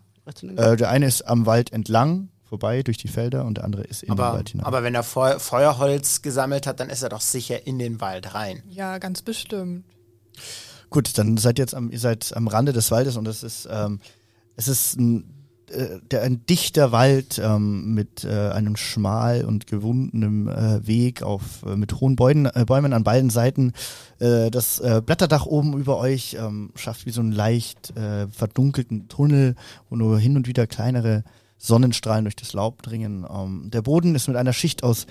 [0.56, 4.02] Äh, der eine ist am Wald entlang, vorbei durch die Felder und der andere ist
[4.04, 4.66] in den Aber, Wald hinein.
[4.66, 8.34] aber wenn er Feu Feuerholz gesammelt hat, dann ist er doch sicher in den Wald
[8.34, 8.64] rein.
[8.70, 9.86] Ja, ganz bestimmt.
[10.96, 13.68] Gut, dann seid ihr jetzt am, ihr seid am Rande des Waldes und es ist,
[13.70, 14.00] ähm,
[14.56, 15.26] es ist ein
[15.70, 21.64] äh, der, ein dichter Wald ähm, mit äh, einem schmal und gewundenem äh, Weg auf
[21.66, 23.74] äh, mit hohen Bäuden, äh, Bäumen an beiden Seiten.
[24.20, 27.94] Äh, das Blätterdach oben über euch ähm, schafft wie so einen leicht
[28.32, 29.56] verdunkelten Tunnel,
[29.90, 31.26] wo nur hin und wieder kleinere
[31.58, 33.26] Sonnenstrahlen durch das Laub dringen.
[33.30, 35.08] Ähm, der Boden ist mit einer Schicht aus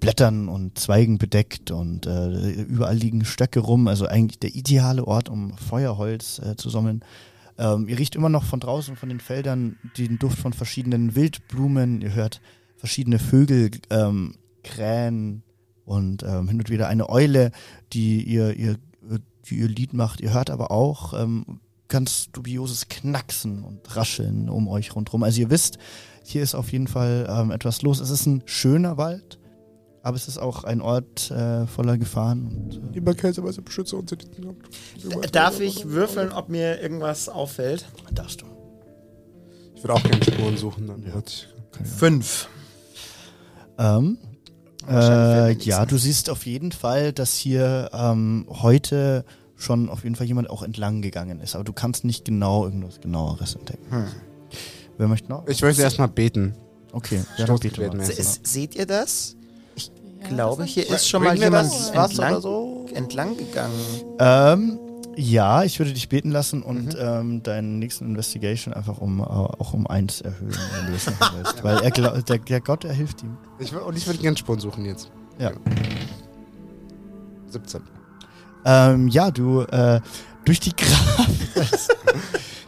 [0.00, 3.88] Blättern und Zweigen bedeckt und äh, überall liegen Stöcke rum.
[3.88, 7.04] Also eigentlich der ideale Ort, um Feuerholz äh, zu sammeln.
[7.58, 12.00] Ähm, ihr riecht immer noch von draußen, von den Feldern, den Duft von verschiedenen Wildblumen.
[12.00, 12.40] Ihr hört
[12.76, 15.42] verschiedene Vögel ähm, krähen
[15.84, 17.50] und ähm, hin und wieder eine Eule,
[17.92, 18.76] die ihr, ihr,
[19.46, 20.20] die ihr Lied macht.
[20.20, 25.22] Ihr hört aber auch ähm, ganz dubioses Knacksen und Rascheln um euch rundherum.
[25.22, 25.78] Also ihr wisst,
[26.24, 28.00] hier ist auf jeden Fall ähm, etwas los.
[28.00, 29.38] Es ist ein schöner Wald,
[30.02, 32.46] aber es ist auch ein Ort äh, voller Gefahren.
[32.46, 34.56] Und, äh, Lieber Kaisermeister, beschütze uns in diesem
[35.32, 37.86] Darf ich würfeln, ob mir irgendwas auffällt?
[38.14, 38.46] darfst du.
[39.74, 40.86] Ich würde auch gerne Spuren suchen.
[40.86, 41.48] Dann hört sich-
[41.84, 42.48] Fünf.
[43.78, 44.18] Ähm,
[44.88, 50.26] äh, ja, du siehst auf jeden Fall, dass hier ähm, heute schon auf jeden Fall
[50.26, 53.86] jemand auch entlang gegangen ist, aber du kannst nicht genau irgendwas genaueres entdecken.
[53.90, 54.04] Hm.
[54.96, 55.46] Wer möchte noch?
[55.46, 56.54] Ich möchte erstmal beten.
[56.92, 57.96] Okay, ja, mal.
[57.98, 58.16] mäßig.
[58.24, 59.36] Se- Seht ihr das?
[60.28, 62.86] Glaube, hier ist schon mal jemand entlang, oder so?
[62.94, 63.74] entlang gegangen.
[64.18, 64.78] Ähm,
[65.16, 67.00] ja, ich würde dich beten lassen und Mhm.
[67.00, 71.36] ähm, deinen nächsten Investigation einfach um äh, auch um eins erhöhen, wenn du das machen
[71.42, 71.64] willst.
[71.64, 73.36] Weil er glaub, der, der Gott, er hilft ihm.
[73.58, 75.10] Ich, und ich würde gerne Spuren suchen jetzt.
[75.38, 75.52] Ja.
[77.48, 77.82] 17.
[78.64, 80.00] Ähm, ja, du, äh,
[80.44, 81.88] durch die Kraft des,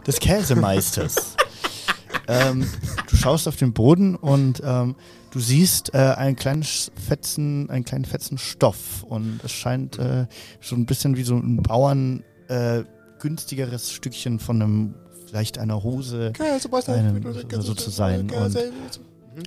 [0.07, 1.35] des Käsemeisters.
[2.27, 2.67] ähm,
[3.09, 4.95] du schaust auf den Boden und ähm,
[5.31, 10.27] du siehst äh, einen kleinen Fetzen, einen kleinen Fetzen Stoff und es scheint äh,
[10.61, 12.83] so ein bisschen wie so ein Bauern äh,
[13.19, 14.93] günstigeres Stückchen von einem
[15.27, 16.33] vielleicht einer Hose.
[16.39, 18.29] Einem so- so zu sein.
[18.29, 18.57] Und,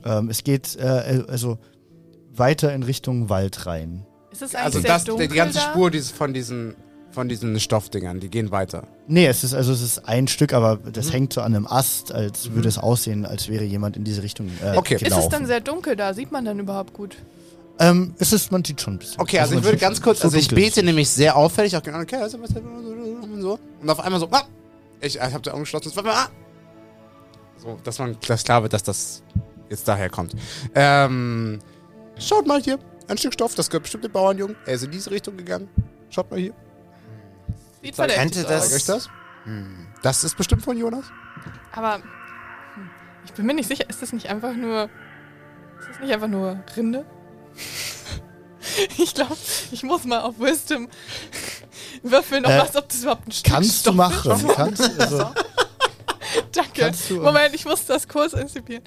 [0.04, 1.58] ähm, es geht äh, also
[2.32, 4.06] weiter in Richtung Wald rein.
[4.32, 5.70] Ist es eigentlich Also sehr das, dunkel die ganze da?
[5.70, 6.74] Spur dieses, von diesen
[7.14, 8.86] von diesen Stoffdingern, die gehen weiter.
[9.06, 12.12] Nee, es ist also es ist ein Stück, aber das hängt so an einem Ast,
[12.12, 14.94] als würde es aussehen, als wäre jemand in diese Richtung äh, Okay.
[14.94, 15.22] Ist gelaufen.
[15.22, 16.12] es dann sehr dunkel da?
[16.12, 17.16] Sieht man dann überhaupt gut?
[17.78, 19.20] ähm, es ist, man sieht schon ein bisschen.
[19.20, 21.76] Okay, also ich man würde ganz kurz, so also ich ist bete nämlich sehr auffällig,
[21.76, 23.58] auch genau, okay, also was und so.
[23.80, 24.44] Und auf einmal so, ah!
[25.00, 26.28] ich, ich habe die Augen geschlossen, ah!
[27.58, 29.22] So, dass man dass klar wird, dass das
[29.70, 30.34] jetzt daher kommt.
[30.74, 31.58] Ähm,
[32.18, 32.78] schaut mal hier,
[33.08, 34.56] ein Stück Stoff, das gehört bestimmt dem Bauernjungen.
[34.66, 35.68] Er ist in diese Richtung gegangen.
[36.10, 36.54] Schaut mal hier.
[37.84, 39.08] Sieht Zeig- Könnte das- Zeig euch das?
[39.44, 39.86] Hm.
[40.02, 41.04] Das ist bestimmt von Jonas.
[41.72, 42.90] Aber hm,
[43.26, 44.84] ich bin mir nicht sicher, ist das nicht einfach nur.
[45.80, 47.04] Ist das nicht einfach nur Rinde?
[48.98, 49.36] ich glaube,
[49.70, 50.88] ich muss mal auf Wisdom
[52.02, 54.32] würfeln, ob, Äh, was, ob das überhaupt ein Stück Kannst du machen.
[54.32, 54.48] ist.
[54.54, 55.18] Kannst, also,
[56.52, 56.70] Danke.
[56.80, 58.82] kannst du, Moment, ich muss das kurz inzipieren.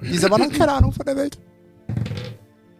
[0.00, 1.38] Die ist aber noch keine Ahnung von der Welt.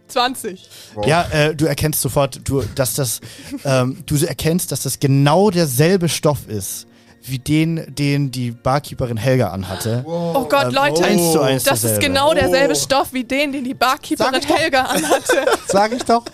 [0.08, 0.68] 20.
[1.06, 3.20] Ja, äh, du erkennst sofort, du, dass das,
[3.64, 6.86] ähm, du erkennst, dass das genau derselbe Stoff ist,
[7.22, 10.02] wie den, den die Barkeeperin Helga anhatte.
[10.06, 12.76] Oh Gott, Ähm, Leute, eins zu eins das ist genau derselbe Oh.
[12.78, 14.40] Stoff wie den, den die Barkeeperin.
[14.42, 15.44] Helga anhatte.
[15.66, 16.24] Sag ich doch.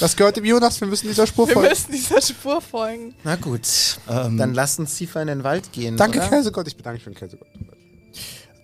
[0.00, 1.68] Das gehört dem Jonas, wir müssen dieser Spur Wir folgen.
[1.68, 3.14] müssen dieser Spur folgen.
[3.24, 3.62] Na gut,
[4.08, 5.96] Ähm, dann lasst uns tiefer in den Wald gehen.
[5.96, 6.28] Danke, oder?
[6.28, 6.66] Käsegott.
[6.66, 7.46] Ich bedanke mich für den Käsegott.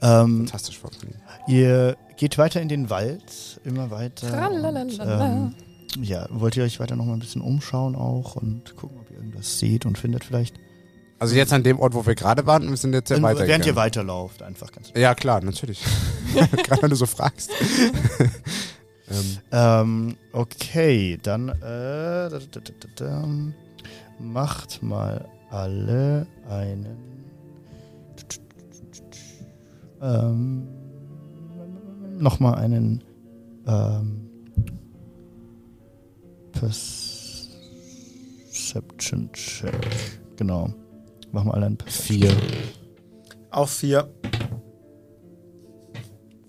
[0.01, 1.21] ähm, Fantastisch Ihnen.
[1.47, 4.51] Ihr geht weiter in den Wald, immer weiter.
[4.51, 5.55] Und, ähm,
[6.01, 9.17] ja, wollt ihr euch weiter noch mal ein bisschen umschauen auch und gucken, ob ihr
[9.17, 10.55] irgendwas seht und findet vielleicht?
[11.19, 13.47] Also jetzt an dem Ort, wo wir gerade waren, wir sind jetzt ja weiter.
[13.47, 14.93] während ihr weiterlauft, einfach ganz.
[14.97, 15.81] Ja, klar, natürlich.
[16.35, 17.51] Gerade wenn du so fragst.
[19.11, 23.29] ähm, Ähm, okay, dann äh, da, da, da, da, da,
[24.19, 26.97] macht mal alle einen
[30.01, 30.69] ähm,
[32.23, 33.03] nochmal einen
[33.67, 34.29] ähm,
[38.63, 39.73] Perception Check.
[40.37, 40.73] Genau.
[41.33, 42.37] Machen wir alle einen Perception vier.
[43.51, 44.09] Auch vier.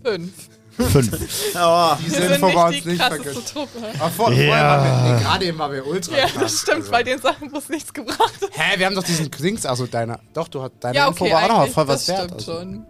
[0.03, 0.49] Fünf.
[0.71, 1.11] Fünf.
[1.55, 3.53] Oh, Diese Wir sind Info war nicht uns die nicht krasseste vergessen.
[3.53, 3.77] Truppe.
[3.99, 4.35] Aber vor, Ja.
[4.47, 7.19] vorher waren wir, nee, gerade eben waren wir ultra Ja, das stimmt, Also- bei den
[7.21, 8.49] Sachen, wo es nichts gebracht hat.
[8.53, 11.33] Hä, wir haben doch diesen Dings, also deiner, doch, du hast, deine Ja, Info okay,
[11.33, 12.19] war auch noch voll was das wert.
[12.25, 12.51] stimmt Also.
[12.53, 12.85] schon.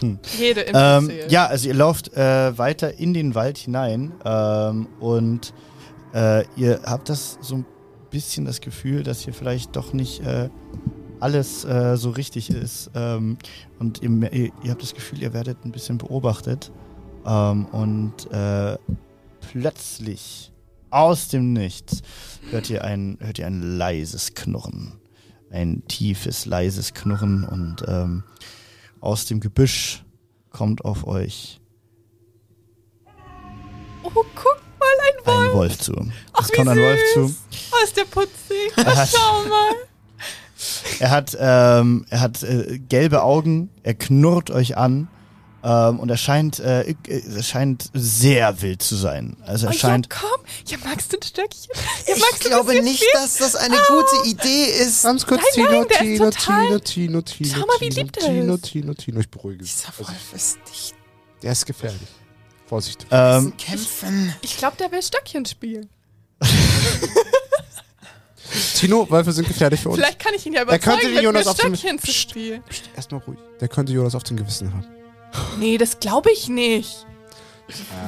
[0.00, 0.18] Hm.
[0.38, 5.52] Jede Ähm, ja, also ihr lauft äh, weiter in den Wald hinein ähm, und
[6.14, 7.66] äh, ihr habt das so ein
[8.10, 10.48] bisschen das Gefühl, dass hier vielleicht doch nicht äh,
[11.20, 12.90] alles äh, so richtig ist.
[12.94, 13.38] Ähm,
[13.78, 14.10] und ihr,
[14.62, 16.72] ihr habt das Gefühl, ihr werdet ein bisschen beobachtet.
[17.26, 18.76] Ähm, und äh,
[19.52, 20.52] plötzlich
[20.90, 22.02] aus dem Nichts
[22.50, 24.92] hört ihr ein, hört ihr ein leises Knurren.
[25.50, 28.24] Ein tiefes, leises Knurren und ähm,
[29.06, 30.04] aus dem Gebüsch
[30.50, 31.60] kommt auf euch
[34.02, 35.48] Oh, guck mal, ein Wolf.
[35.50, 35.92] ein Wolf zu.
[36.40, 37.34] Es kommt ein Wolf zu.
[37.72, 38.76] Oh, ist der putzig.
[38.76, 39.72] Hat- Schau mal.
[41.00, 45.08] Er hat, ähm, er hat äh, gelbe Augen, er knurrt euch an
[45.68, 49.36] ähm, und er scheint, äh, äh, er scheint sehr wild zu sein.
[49.44, 50.40] Also er Oh, ja, scheint, komm.
[50.66, 51.70] Ja, magst du ein Stöckchen?
[52.06, 53.10] Ja, Ich glaube nicht, spielen?
[53.14, 55.02] dass das eine gute Idee ist.
[55.02, 57.88] Ganz kurz, Nein, Tino, nein, der ist Tino, total- Tino, Tino, Tino, Schau mal, wie
[57.88, 58.62] Tino, lieb der Tino, ist.
[58.64, 59.74] Tino, Tino, ich beruhige dich.
[59.74, 60.94] Dieser Also, Wolf ist nicht
[61.42, 62.08] der ist gefährlich.
[62.68, 63.06] Vorsicht.
[63.10, 64.34] ähm, kämpfen.
[64.42, 65.88] Ich glaube, der will Stöckchen spielen.
[68.76, 69.98] Tino, Wölfe sind gefährlich für uns.
[69.98, 72.12] Vielleicht kann ich ihn ja Er könnte überzeugen, mit Jonas mir auf dem- Stöckchen zu
[72.12, 72.62] spielen.
[72.94, 73.38] Erstmal ruhig.
[73.60, 74.86] Der könnte Jonas auf dem Gewissen haben.
[75.58, 77.06] Nee, das glaube ich nicht.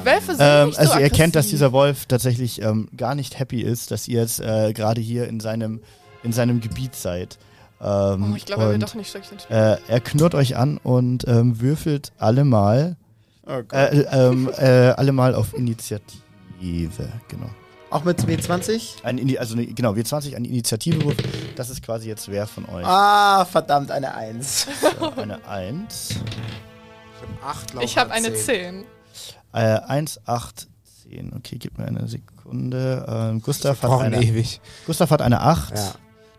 [0.05, 1.51] Wölfe sind ähm, nicht also so ihr erkennt, dass aggressiv.
[1.51, 5.41] dieser Wolf tatsächlich ähm, gar nicht happy ist, dass ihr jetzt äh, gerade hier in
[5.41, 5.81] seinem,
[6.23, 7.39] in seinem Gebiet seid.
[7.81, 9.25] Ähm, Oh, ich glaube, er will und, doch nicht spielen.
[9.51, 12.97] Äh, er knurrt euch an und ähm, würfelt alle mal,
[13.47, 13.73] Oh Gott.
[13.73, 17.51] äh, ähm, äh, alle mal auf Initiative, genau.
[17.91, 19.03] Auch mit W20?
[19.03, 21.17] Ein, Ini- also eine, genau, W20, ein Initiativewurf.
[21.57, 22.85] Das ist quasi jetzt wer von euch?
[22.87, 24.67] Ah, verdammt, eine Eins.
[25.17, 26.11] Äh, Eine 1.
[27.45, 28.85] Acht, Ich habe eine 10.
[29.53, 30.69] Äh, 1, 8,
[31.09, 31.33] 10.
[31.37, 33.05] Okay, gib mir eine Sekunde.
[33.09, 34.61] Ähm, Gustav, hat eine, ewig.
[34.87, 35.77] Gustav hat eine 8.
[35.77, 35.93] Ja.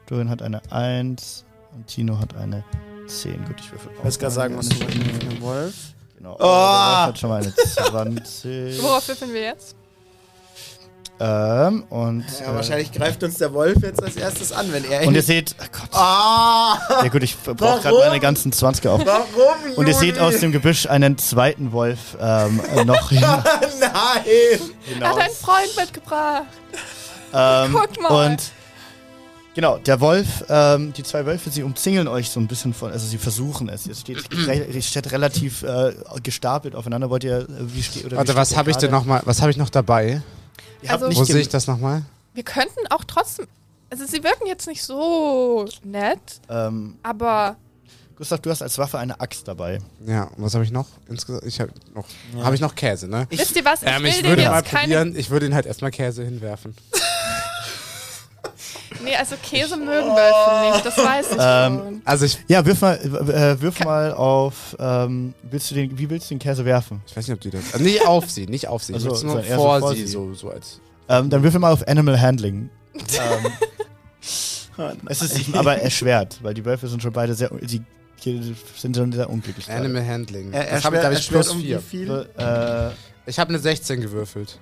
[0.07, 1.45] Dorian hat eine 1.
[1.73, 2.63] Und Tino hat eine
[3.07, 3.45] 10.
[3.45, 5.75] Gut, ich würfel Ich weiß gar sagen, was du mit dem Wolf.
[6.17, 6.33] Genau.
[6.35, 6.37] Oh!
[6.37, 8.81] Der Wolf hat schon mal eine 20.
[8.83, 9.75] Worauf würfeln wir jetzt?
[11.19, 15.05] Ähm, und, Ja, äh, wahrscheinlich greift uns der Wolf jetzt als erstes an, wenn er
[15.07, 15.89] und ihr seht, oh Gott.
[15.99, 16.77] Ah!
[17.03, 19.01] Ja gut, ich brauche gerade meine ganzen 20 auf.
[19.05, 20.19] Warum, Und ihr seht Juli?
[20.21, 23.91] aus dem Gebüsch einen zweiten Wolf ähm, äh, noch hin, Nein!
[24.25, 25.09] Er hinaus.
[25.09, 26.43] hat einen Freund mitgebracht.
[27.33, 28.25] Ähm, Guck mal.
[28.31, 28.41] Und
[29.55, 33.05] genau, der Wolf, ähm, die zwei Wölfe, sie umzingeln euch so ein bisschen von, also
[33.05, 33.85] sie versuchen es.
[33.87, 34.17] Ihr steht,
[34.47, 35.93] re- steht relativ äh,
[36.23, 37.09] gestapelt aufeinander.
[37.09, 39.03] Wollt ihr, äh, wie steht oder wie Warte, steht was ihr habe ich denn gerade?
[39.03, 39.21] noch mal?
[39.25, 40.21] Was habe ich noch dabei?
[40.81, 42.03] Ihr habt Also- nicht Wo sehe ich das nochmal?
[42.33, 43.47] Wir könnten auch trotzdem.
[43.89, 46.19] Also, sie wirken jetzt nicht so nett,
[46.49, 47.55] Ähm, aber
[48.15, 49.79] Gustav, du hast als Waffe eine Axt dabei.
[50.05, 50.87] Ja, und was habe ich noch?
[51.07, 52.05] Insgesamt, ich habe noch,
[52.43, 53.25] habe ich noch Käse, ne?
[53.29, 53.81] wisst ihr was?
[53.81, 54.81] Ich Ähm, will ich den würde jetzt mal keine.
[54.95, 56.75] probieren, ich würde ihn halt erstmal Käse hinwerfen.
[59.03, 62.01] Nee, also Käse mögen Wölfe nicht, das weiß ich Ähm, schon.
[62.05, 66.29] Also ich, Ja, wirf mal, äh, wirf mal auf, ähm, willst du den, wie willst
[66.29, 67.01] du den Käse werfen?
[67.07, 67.73] ich weiß nicht, ob die das.
[67.73, 68.93] Also nicht auf sie, nicht auf sie.
[68.93, 70.07] Also, ich nur so so vor vor sie, sie.
[70.07, 70.79] so, so als.
[71.07, 72.69] Ähm, dann würfel mal auf Animal Handling.
[72.93, 73.51] ähm,
[75.07, 77.81] es ist aber erschwert, weil die Wölfe sind schon beide sehr, die
[78.75, 79.65] sind schon sehr unglücklich.
[79.65, 79.79] gerade.
[79.79, 80.51] Animal Handling.
[80.51, 81.79] Er, das habe ich, glaube ich, plus um wie 4.
[81.79, 82.27] viel?
[82.37, 82.89] Äh,
[83.25, 84.59] Ich habe eine 16 gewürfelt.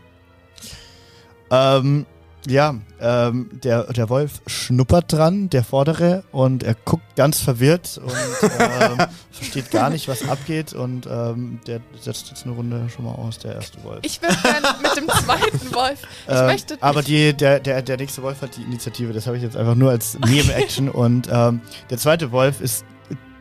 [1.49, 2.05] Ähm,
[2.45, 8.13] ja, ähm, der, der Wolf schnuppert dran, der vordere, und er guckt ganz verwirrt und
[8.59, 8.97] ähm,
[9.31, 13.39] versteht gar nicht, was abgeht und ähm, der setzt jetzt eine Runde schon mal aus,
[13.39, 13.99] der erste Wolf.
[14.03, 15.99] Ich würde gerne mit dem zweiten Wolf.
[16.27, 16.77] Ich Ähm, möchte.
[16.79, 19.75] aber die, der, der, der nächste Wolf hat die Initiative, das habe ich jetzt einfach
[19.75, 22.85] nur als Nebenaction und ähm, der zweite Wolf ist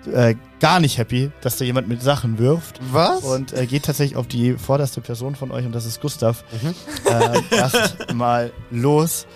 [0.06, 2.80] äh, gar nicht happy, dass da jemand mit Sachen wirft.
[2.92, 3.22] Was?
[3.24, 6.44] Und äh, geht tatsächlich auf die vorderste Person von euch und das ist Gustav.
[6.62, 6.74] Mhm.
[7.04, 9.26] Äh, erst mal los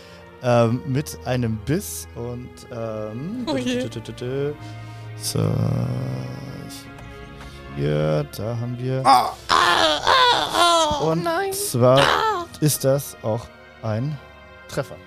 [0.43, 3.89] ähm, mit einem Biss und ähm, Oh je.
[5.17, 5.41] so
[7.77, 9.03] hier, da haben wir
[11.01, 11.53] oh und nein.
[11.53, 12.01] zwar
[12.61, 13.47] ist das auch
[13.83, 14.19] ein
[14.69, 14.97] Treffer.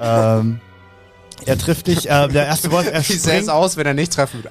[0.00, 0.60] Ähm,
[1.46, 3.94] er trifft dich, äh, der erste Wolf, er Wie sähe es springt, aus, wenn er
[3.94, 4.50] nicht treffen würde?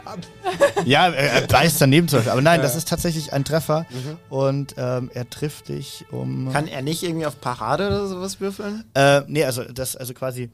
[0.85, 4.17] ja, er, er beißt daneben zum Beispiel, aber nein, das ist tatsächlich ein Treffer Mhm.
[4.29, 8.83] und ähm, er trifft dich um Kann er nicht irgendwie auf Parade oder sowas würfeln?
[8.93, 10.49] Äh, nee, also das, also quasi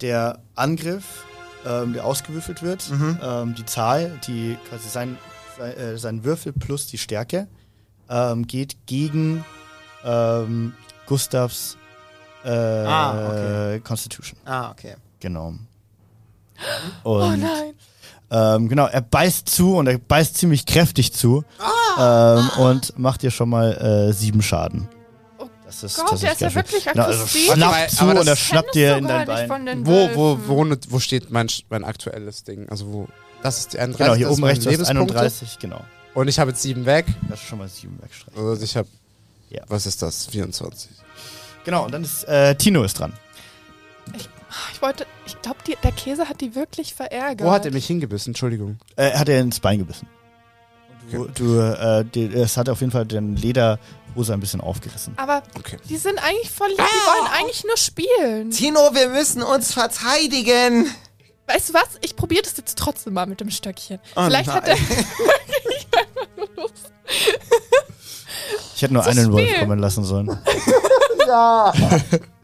[0.00, 1.24] der Angriff,
[1.66, 2.84] ähm, der ausgewürfelt wird,
[3.22, 5.18] ähm, die Zahl, die quasi sein,
[5.58, 7.48] sein, äh, sein Würfel plus die Stärke,
[8.08, 9.44] ähm, geht gegen
[10.04, 10.72] ähm,
[11.06, 11.76] Gustavs
[12.44, 13.80] äh, Ah, okay.
[13.80, 14.38] Constitution.
[14.46, 14.94] Ah, okay.
[15.20, 15.54] Genau.
[17.04, 17.72] Oh Und nein.
[18.30, 21.44] ähm, genau, er beißt zu und er beißt ziemlich kräftig zu
[21.96, 22.38] Ah.
[22.58, 23.72] ähm, und macht dir schon mal
[24.10, 24.88] äh, sieben Schaden.
[25.38, 27.48] Oh Das ist, Gott, das der ist ist ja wirklich Genau, also aggressiv.
[27.48, 29.86] Warte mal, schnappt zu aber das und er schnappt dir in dein Bein.
[29.86, 32.68] Wo, wo, wo, wo steht mein, mein aktuelles Ding?
[32.68, 33.08] Also wo?
[33.42, 34.04] Das ist die 31.
[34.04, 35.14] Genau, hier oben rechts Lebenspunkte.
[35.18, 35.80] 31, genau.
[36.12, 37.06] Und ich habe jetzt sieben weg.
[37.30, 38.46] Das ist schon mal sieben wegstreichen.
[38.48, 38.88] Also ich habe.
[39.48, 39.62] Ja.
[39.68, 40.26] Was ist das?
[40.26, 40.90] 24.
[41.64, 43.12] Genau, und dann ist äh, Tino ist dran.
[44.72, 47.46] Ich wollte, ich glaube, der Käse hat die wirklich verärgert.
[47.46, 48.30] Wo hat er mich hingebissen?
[48.30, 48.78] Entschuldigung.
[48.96, 50.08] Äh, hat er ins Bein gebissen.
[51.10, 52.04] Du, du äh,
[52.34, 55.14] es hat auf jeden Fall den Lederhose ein bisschen aufgerissen.
[55.16, 55.76] Aber okay.
[55.88, 56.78] die sind eigentlich voll lieb.
[56.78, 57.38] Die wollen ah!
[57.38, 58.50] eigentlich nur spielen.
[58.50, 60.86] Tino, wir müssen uns verteidigen.
[61.46, 61.98] Weißt du was?
[62.00, 63.98] Ich probiere das jetzt trotzdem mal mit dem Stöckchen.
[64.14, 64.56] Oh Vielleicht nein.
[64.56, 64.76] hat er.
[68.76, 70.38] ich hätte nur einen Wolf kommen lassen sollen.
[71.26, 71.72] ja.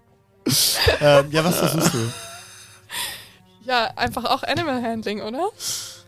[1.00, 2.12] ähm, ja, was versuchst du?
[3.62, 5.48] Ja, einfach auch Animal Handling, oder?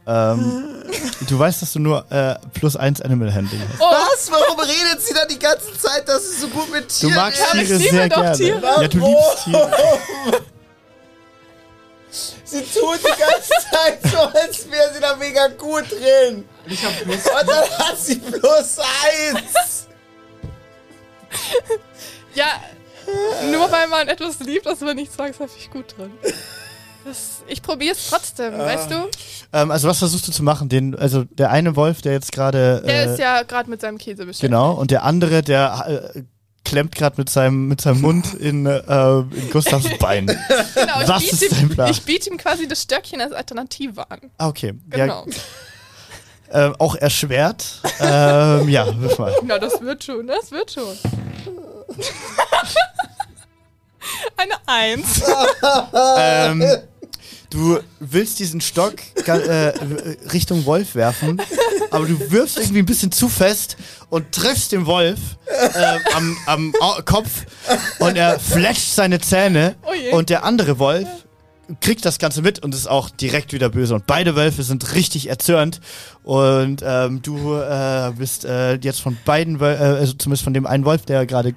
[0.06, 0.84] Ähm,
[1.28, 3.80] du weißt, dass du nur äh, plus eins Animal Handling hast.
[3.80, 4.30] Oh, Was?
[4.30, 7.40] Warum redet sie da die ganze Zeit, dass sie so gut mit Du Tieren magst
[7.40, 8.36] Ja, ich Tiere sehr doch gerne.
[8.36, 8.62] Tiere.
[8.62, 9.70] Ja, du liebst Tiere.
[12.44, 16.48] Sie tut die ganze Zeit so, als wäre sie da mega gut drin.
[16.64, 19.86] Ich hab plus Und dann hat sie plus eins.
[22.34, 22.46] ja,
[23.52, 26.10] nur weil man etwas liebt, ist man nicht zwangsläufig gut drin.
[27.04, 29.08] Das, ich probiere es trotzdem, weißt du?
[29.52, 30.68] Ähm, also was versuchst du zu machen?
[30.68, 33.96] Den, also der eine Wolf, der jetzt gerade Der äh, ist ja gerade mit seinem
[33.98, 34.42] Käse beschäftigt.
[34.42, 36.22] genau und der andere, der äh,
[36.64, 40.26] klemmt gerade mit seinem mit seinem Mund in, äh, in Gustavs Bein.
[40.26, 41.90] Genau, ich Was biete ist dein ihm, Plan?
[41.90, 44.20] ich biete ihm quasi das Stöckchen als Alternative an.
[44.36, 44.74] Ah, okay.
[44.90, 45.24] Genau.
[46.52, 47.64] Ja, ähm, auch erschwert.
[48.00, 49.34] ähm, ja, wirf mal.
[49.44, 50.94] Na, das wird schon, das wird schon.
[54.36, 55.22] Eine Eins.
[56.16, 56.64] ähm,
[57.50, 58.94] du willst diesen Stock
[59.26, 59.72] äh,
[60.32, 61.40] Richtung Wolf werfen,
[61.90, 63.76] aber du wirfst irgendwie ein bisschen zu fest
[64.10, 66.72] und triffst den Wolf äh, am, am
[67.04, 67.46] Kopf
[67.98, 71.08] und er fletscht seine Zähne Oh und der andere Wolf
[71.80, 73.94] kriegt das Ganze mit und ist auch direkt wieder böse.
[73.94, 75.80] Und beide Wölfe sind richtig erzürnt.
[76.24, 80.66] Und ähm, du äh, bist äh, jetzt von beiden, Wöl äh, also zumindest von dem
[80.66, 81.54] einen Wolf, der gerade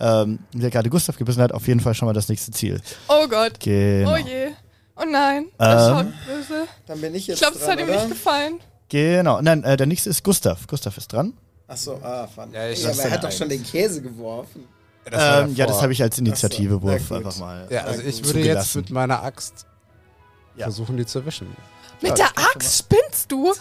[0.00, 2.80] ähm, der gerade Gustav gebissen hat, auf jeden Fall schon mal das nächste Ziel.
[3.08, 3.60] Oh Gott.
[3.60, 4.14] Genau.
[4.14, 4.48] Oh je.
[4.96, 5.46] Oh nein.
[5.58, 5.94] Das Ähm.
[5.94, 6.64] schaut böse.
[6.86, 8.60] Dann bin ich Ich jetzt glaube, das dran, hat ihm nicht gefallen.
[8.88, 9.40] Genau.
[9.40, 10.66] Nein, äh, der nächste ist Gustav.
[10.66, 11.32] Gustav ist dran.
[11.68, 14.64] Achso, ah, fand Ja, ich- ja, aber er hat doch schon den Käse geworfen.
[15.04, 17.66] Das ähm, ja, das habe ich als Initiativewurf so, einfach mal.
[17.70, 19.66] Ja, also ich würde jetzt mit meiner Axt
[20.56, 20.64] Ja.
[20.66, 21.54] versuchen, die zu erwischen.
[22.00, 23.52] Mit der Axt spinnst du?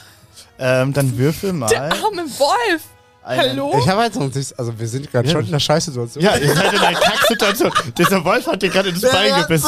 [0.59, 1.67] Ähm, dann würfel mal.
[1.67, 2.81] Der arme Wolf.
[3.23, 3.75] einen- Hallo?
[3.79, 5.33] Ich habe jetzt noch nicht, also wir sind gerade Ja.
[5.33, 6.23] schon in einer Scheißsituation.
[6.23, 7.71] Ja, ihr seid in einer Kacksituation.
[7.97, 9.67] Dieser Wolf hat dir gerade ins Bein gebissen.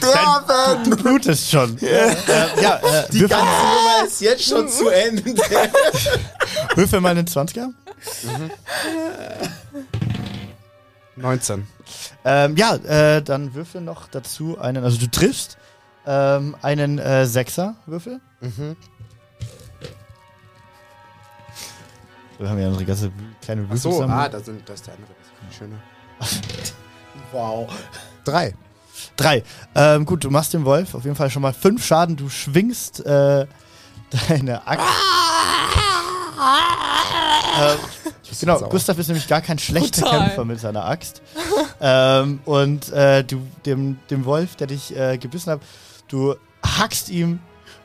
[0.00, 1.76] Dein, du blutest schon.
[1.80, 2.16] Ähm,
[2.62, 5.34] ja, äh, Die ganze Nummer ist jetzt schon zu Ende.
[6.74, 7.68] würfel mal einen 20er.
[11.20, 11.66] 19.
[12.24, 15.58] Ähm, ja, äh, dann würfel noch dazu einen, also du triffst
[16.06, 18.20] ähm, einen äh, Sechser-Würfel.
[18.40, 18.76] Mhm.
[22.38, 24.18] Wir haben ja unsere ganze kleine Ach so, Würfelsammlung.
[24.18, 25.12] ah, da sind, das ist der andere.
[25.42, 25.76] Das ist schöner.
[27.32, 27.68] Wow.
[28.24, 28.54] Drei.
[29.16, 29.44] Drei.
[29.74, 32.16] Ähm, gut, du machst dem Wolf auf jeden Fall schon mal fünf Schaden.
[32.16, 33.46] Du schwingst äh,
[34.28, 34.84] deine Axt.
[37.60, 37.78] ähm,
[38.38, 38.68] genau, sauer.
[38.68, 40.20] Gustav ist nämlich gar kein schlechter Brutal.
[40.20, 41.22] Kämpfer mit seiner Axt.
[41.80, 45.60] ähm, und äh, du dem, dem Wolf, der dich äh, gebissen hat,
[46.08, 47.40] du hackst ihm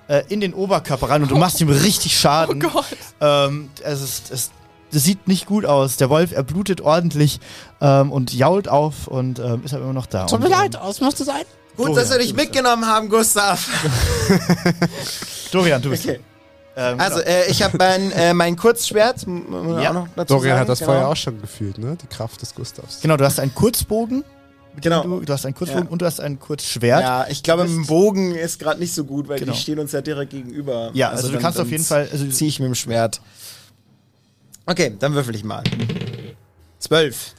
[0.07, 2.59] äh, in den Oberkörper rein und du machst ihm richtig Oh Schaden.
[2.59, 2.85] Gott.
[3.21, 4.51] Ähm, es ist, es,
[4.91, 5.97] das sieht nicht gut aus.
[5.97, 7.39] Der Wolf, er blutet ordentlich
[7.81, 10.25] ähm, und jault auf und ähm, ist aber immer noch da.
[10.25, 11.43] Tut mir ähm, leid, aus musste sein.
[11.75, 13.67] Gut, Dorian, dass wir dich mitgenommen haben, Gustav.
[15.51, 16.05] Dorian, du bist.
[16.05, 16.19] Okay.
[16.77, 17.29] Ähm, Also, genau.
[17.29, 19.25] äh, ich habe mein, äh, mein Kurzschwert.
[19.27, 20.05] Ja.
[20.27, 20.91] Dorian hat das genau.
[20.91, 21.97] vorher auch schon gefühlt, ne?
[22.01, 22.99] Die Kraft des Gustavs.
[23.01, 24.23] genau, du hast einen Kurzbogen.
[24.81, 25.03] Genau.
[25.03, 25.89] Du, du hast einen Kurzbogen Ja.
[25.91, 26.99] und du hast ein Kurzschwert.
[27.01, 29.53] Ja, Ja, ich glaube, im Bogen ist gerade nicht so gut, weil Genau.
[29.53, 30.91] die stehen uns ja direkt gegenüber.
[30.93, 32.09] also, du kannst auf jeden Fall.
[32.11, 33.21] Also, Ziehe ich mit dem Schwert.
[34.65, 35.63] Okay, dann würfel ich mal.
[36.79, 37.35] Zwölf.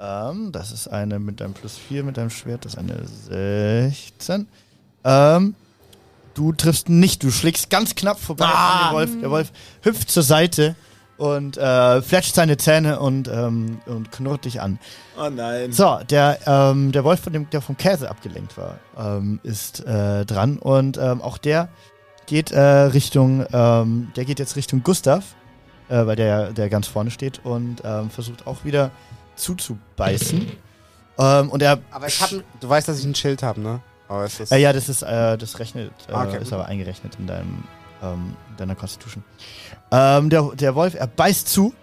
[0.00, 3.04] ähm, das ist eine mit deinem Plus 4 mit deinem Schwert, das ist eine
[4.06, 4.46] 16.
[5.04, 5.54] Ähm,
[6.38, 8.78] du triffst nicht, du schlägst ganz knapp vorbei Ah.
[8.78, 9.20] an den Wolf.
[9.20, 9.52] Der Wolf
[9.82, 10.76] hüpft zur Seite
[11.16, 14.78] und äh, fletscht seine Zähne und, ähm, und knurrt dich an.
[15.20, 15.72] Oh nein.
[15.72, 20.24] So, der, ähm, der Wolf, von dem, der vom Käse abgelenkt war, ähm, ist äh,
[20.24, 21.68] dran und ähm, auch der
[22.26, 25.24] geht äh, Richtung, ähm, der geht jetzt Richtung Gustav,
[25.88, 28.90] äh, weil der, der ganz vorne steht und ähm, versucht auch wieder
[29.36, 30.46] zuzubeißen.
[31.20, 33.80] Ähm, und er, Aber ich hab, du weißt, dass ich ein Schild habe, ne?
[34.08, 36.38] Aber ist das äh, ja, das ist, äh, das rechnet, äh, Ah, okay.
[36.40, 37.64] ist aber eingerechnet in deinem,
[38.02, 39.22] ähm, in deiner Constitution.
[39.90, 41.74] Ähm, der, der Wolf, er beißt zu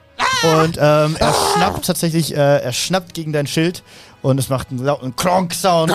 [0.43, 3.83] und ähm, er schnappt tatsächlich, äh, er schnappt gegen dein Schild
[4.21, 5.93] und es macht einen lauten Klonk-Sound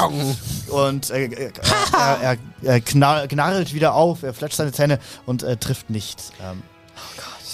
[0.68, 1.52] und äh, äh,
[1.98, 6.32] er, er, er knarrt wieder auf, er fletscht seine Zähne und äh, trifft nichts.
[6.42, 6.62] Ähm,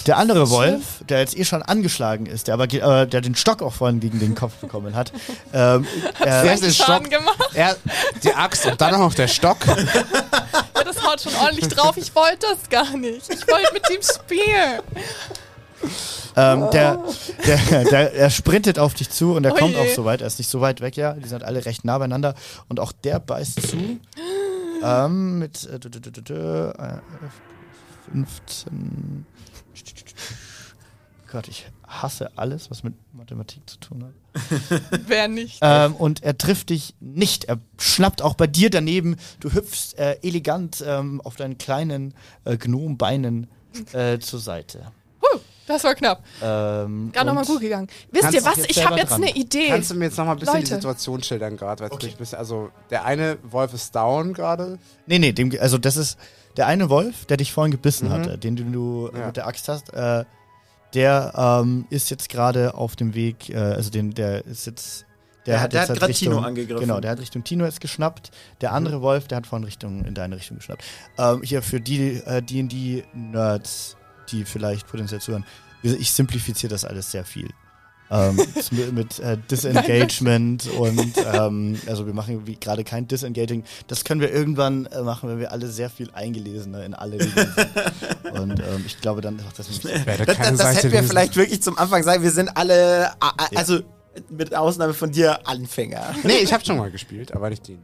[0.07, 3.61] der andere Wolf, der jetzt eh schon angeschlagen ist, der aber äh, der den Stock
[3.61, 5.11] auch vorhin gegen den Kopf bekommen hat,
[5.53, 5.85] ähm,
[6.19, 7.09] er, der Schaden Stock?
[7.09, 7.49] gemacht.
[7.53, 7.75] Er,
[8.23, 9.57] die Axt und dann auch noch der Stock.
[10.75, 11.97] Ja, das haut schon ordentlich drauf.
[11.97, 13.27] Ich wollte das gar nicht.
[13.33, 14.81] Ich wollte mit ihm spielen.
[16.35, 16.99] Ähm, der,
[17.47, 19.79] der, der, er sprintet auf dich zu und er Oh kommt je.
[19.79, 20.21] auch so weit.
[20.21, 21.13] Er ist nicht so weit weg, ja.
[21.13, 22.35] Die sind alle recht nah beieinander.
[22.69, 23.99] Und auch der beißt zu.
[24.83, 25.79] ähm, mit äh,
[28.11, 29.25] 15.
[31.31, 34.41] Gott, ich hasse alles, was mit Mathematik zu tun hat.
[35.07, 35.59] Wer nicht?
[35.61, 37.45] Ähm, und er trifft dich nicht.
[37.45, 39.17] Er schnappt auch bei dir daneben.
[39.39, 42.13] Du hüpfst äh, elegant ähm, auf deinen kleinen
[42.45, 43.47] äh, Gnombeinen
[43.93, 44.91] äh, zur Seite.
[45.21, 46.23] Huh, das war knapp.
[46.41, 47.87] Ähm, Gerade nochmal gut gegangen.
[48.11, 48.59] Wisst ihr was?
[48.67, 49.23] Ich habe jetzt dran.
[49.23, 49.67] eine Idee.
[49.69, 50.75] Kannst du mir jetzt noch mal ein bisschen die Leute.
[50.75, 51.89] Situation schildern gerade?
[51.89, 54.79] bisschen- Also, der eine Wolf ist down gerade.
[55.07, 56.17] Nee, nee, dem, also das ist
[56.55, 58.13] der eine Wolf, der dich vorhin gebissen Mhm.
[58.13, 59.27] hatte, den du, du Ja.
[59.27, 60.23] mit der Axt hast, äh,
[60.93, 65.05] der ähm, ist jetzt gerade auf dem Weg, äh, also den, der ist jetzt,
[65.45, 66.81] der Ja, hat der jetzt hat halt Richtung, Tino angegriffen.
[66.81, 68.31] Genau, der hat Richtung Tino jetzt geschnappt.
[68.61, 70.83] Der andere Wolf, der hat vorhin Richtung, in deine Richtung geschnappt.
[71.17, 73.97] Ähm, hier für die äh, D&D-Nerds,
[74.31, 75.45] die vielleicht potenziell zuhören,
[75.83, 77.49] ich simplifiziere das alles sehr viel.
[78.09, 78.35] Ähm,
[78.71, 83.63] mit mit äh, Disengagement und ähm, also wir machen gerade kein Disengaging.
[83.87, 87.53] Das können wir irgendwann äh, machen, wenn wir alle sehr viel eingelesener in alle Regeln
[87.55, 88.39] sind.
[88.39, 91.61] Und ähm, ich glaube dann auch, dass wir Das, das, das hätten wir vielleicht wirklich
[91.61, 92.23] zum Anfang sagen.
[92.23, 93.11] Wir sind alle,
[93.55, 93.79] also
[94.29, 96.15] mit Ausnahme von dir, Anfänger.
[96.23, 97.83] Nee, ich habe schon mal gespielt, aber nicht den.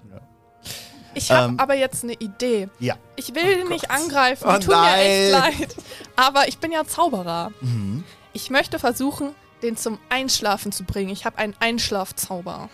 [1.15, 2.69] Ich habe Ähm, aber jetzt eine Idee.
[2.79, 2.95] Ja.
[3.15, 5.75] Ich will nicht angreifen, Oh tut mir echt leid.
[6.15, 7.51] Aber ich bin ja Zauberer.
[7.61, 8.03] Mhm.
[8.33, 9.29] Ich möchte versuchen,
[9.63, 11.09] den zum Einschlafen zu bringen.
[11.09, 12.69] Ich habe einen Einschlafzauber.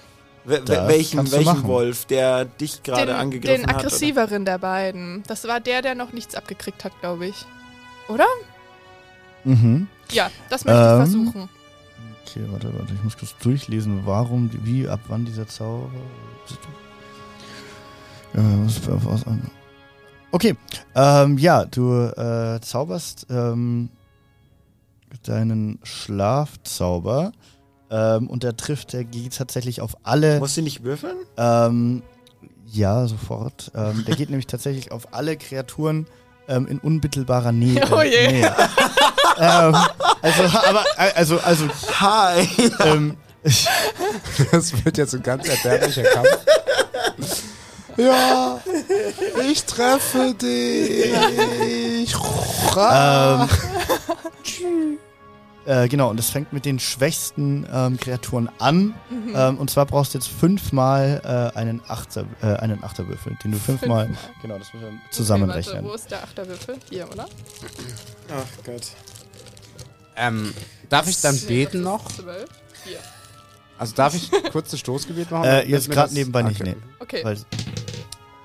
[0.45, 1.63] Das welchen welchen.
[1.63, 3.75] Wolf, der dich gerade Den, angegriffen den hat?
[3.75, 3.85] oder?
[3.85, 5.23] aggressiveren der beiden.
[5.27, 7.45] Das war der, der noch nichts abgekriegt hat, glaube ich.
[8.07, 8.25] Oder?
[9.43, 9.87] Mhm.
[10.11, 11.03] Ja, das möchte Ähm.
[11.03, 11.49] ich versuchen.
[12.25, 15.89] Okay, warte, warte, ich muss kurz durchlesen, warum, wie, ab wann dieser Zauber.
[18.33, 19.25] Ja, was- was-
[20.31, 20.55] Okay,
[20.95, 23.89] ähm, ja, du äh, zauberst ähm,
[25.23, 27.31] deinen Schlafzauber
[27.91, 30.39] ähm, und der trifft, der geht tatsächlich auf alle.
[30.39, 31.17] Musst du nicht würfeln?
[31.37, 32.03] Ähm,
[32.65, 33.71] ja, sofort.
[33.75, 36.05] Ähm, der geht nämlich tatsächlich auf alle Kreaturen
[36.47, 37.81] ähm, in unmittelbarer Nähe.
[37.91, 38.27] Oh je.
[38.31, 38.55] Nähe.
[39.39, 39.75] ähm,
[40.21, 40.83] also, aber,
[41.15, 41.65] also, also,
[41.99, 42.47] Hi.
[42.81, 43.17] ähm,
[44.51, 46.45] Das wird jetzt ein ganz erbärmlicher Kampf.
[47.97, 48.59] Ja,
[49.49, 51.11] ich treffe dich.
[52.77, 53.49] ähm,
[55.65, 58.95] äh, genau, und es fängt mit den schwächsten ähm, Kreaturen an.
[59.09, 59.33] Mhm.
[59.35, 61.21] Ähm, und zwar brauchst du jetzt fünfmal
[61.53, 64.05] äh, einen, Achter, äh, einen Achterwürfel, den du fünfmal.
[64.07, 64.31] Fünfmal.
[64.41, 65.75] Genau, das müssen wir Okay, zusammenrechnen.
[65.77, 66.77] warte, wo ist der Achterwürfel?
[66.89, 67.27] Hier, oder?
[68.33, 68.87] Ach Gott.
[70.15, 70.53] Ähm,
[70.89, 72.11] darf ich dann beten das noch?
[72.11, 72.49] Zwölf.
[72.85, 72.99] Hier.
[73.77, 75.45] Also darf ich kurz ein Stoßgebet machen?
[75.45, 76.75] Äh, jetzt gerade das- nebenbei nicht, Okay.
[76.75, 76.83] nee.
[76.99, 77.37] Okay, Weil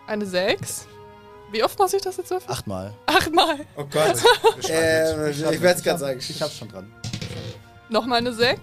[0.06, 0.86] eine 6.
[1.54, 2.50] Wie oft muss ich das jetzt würfeln?
[2.52, 2.92] achtmal.
[3.06, 3.60] Achtmal.
[3.76, 4.16] Oh Gott.
[4.68, 6.18] ähm, ich werde es gerade sagen.
[6.18, 6.92] Ich hab's schon dran.
[7.88, 8.58] Nochmal eine 6.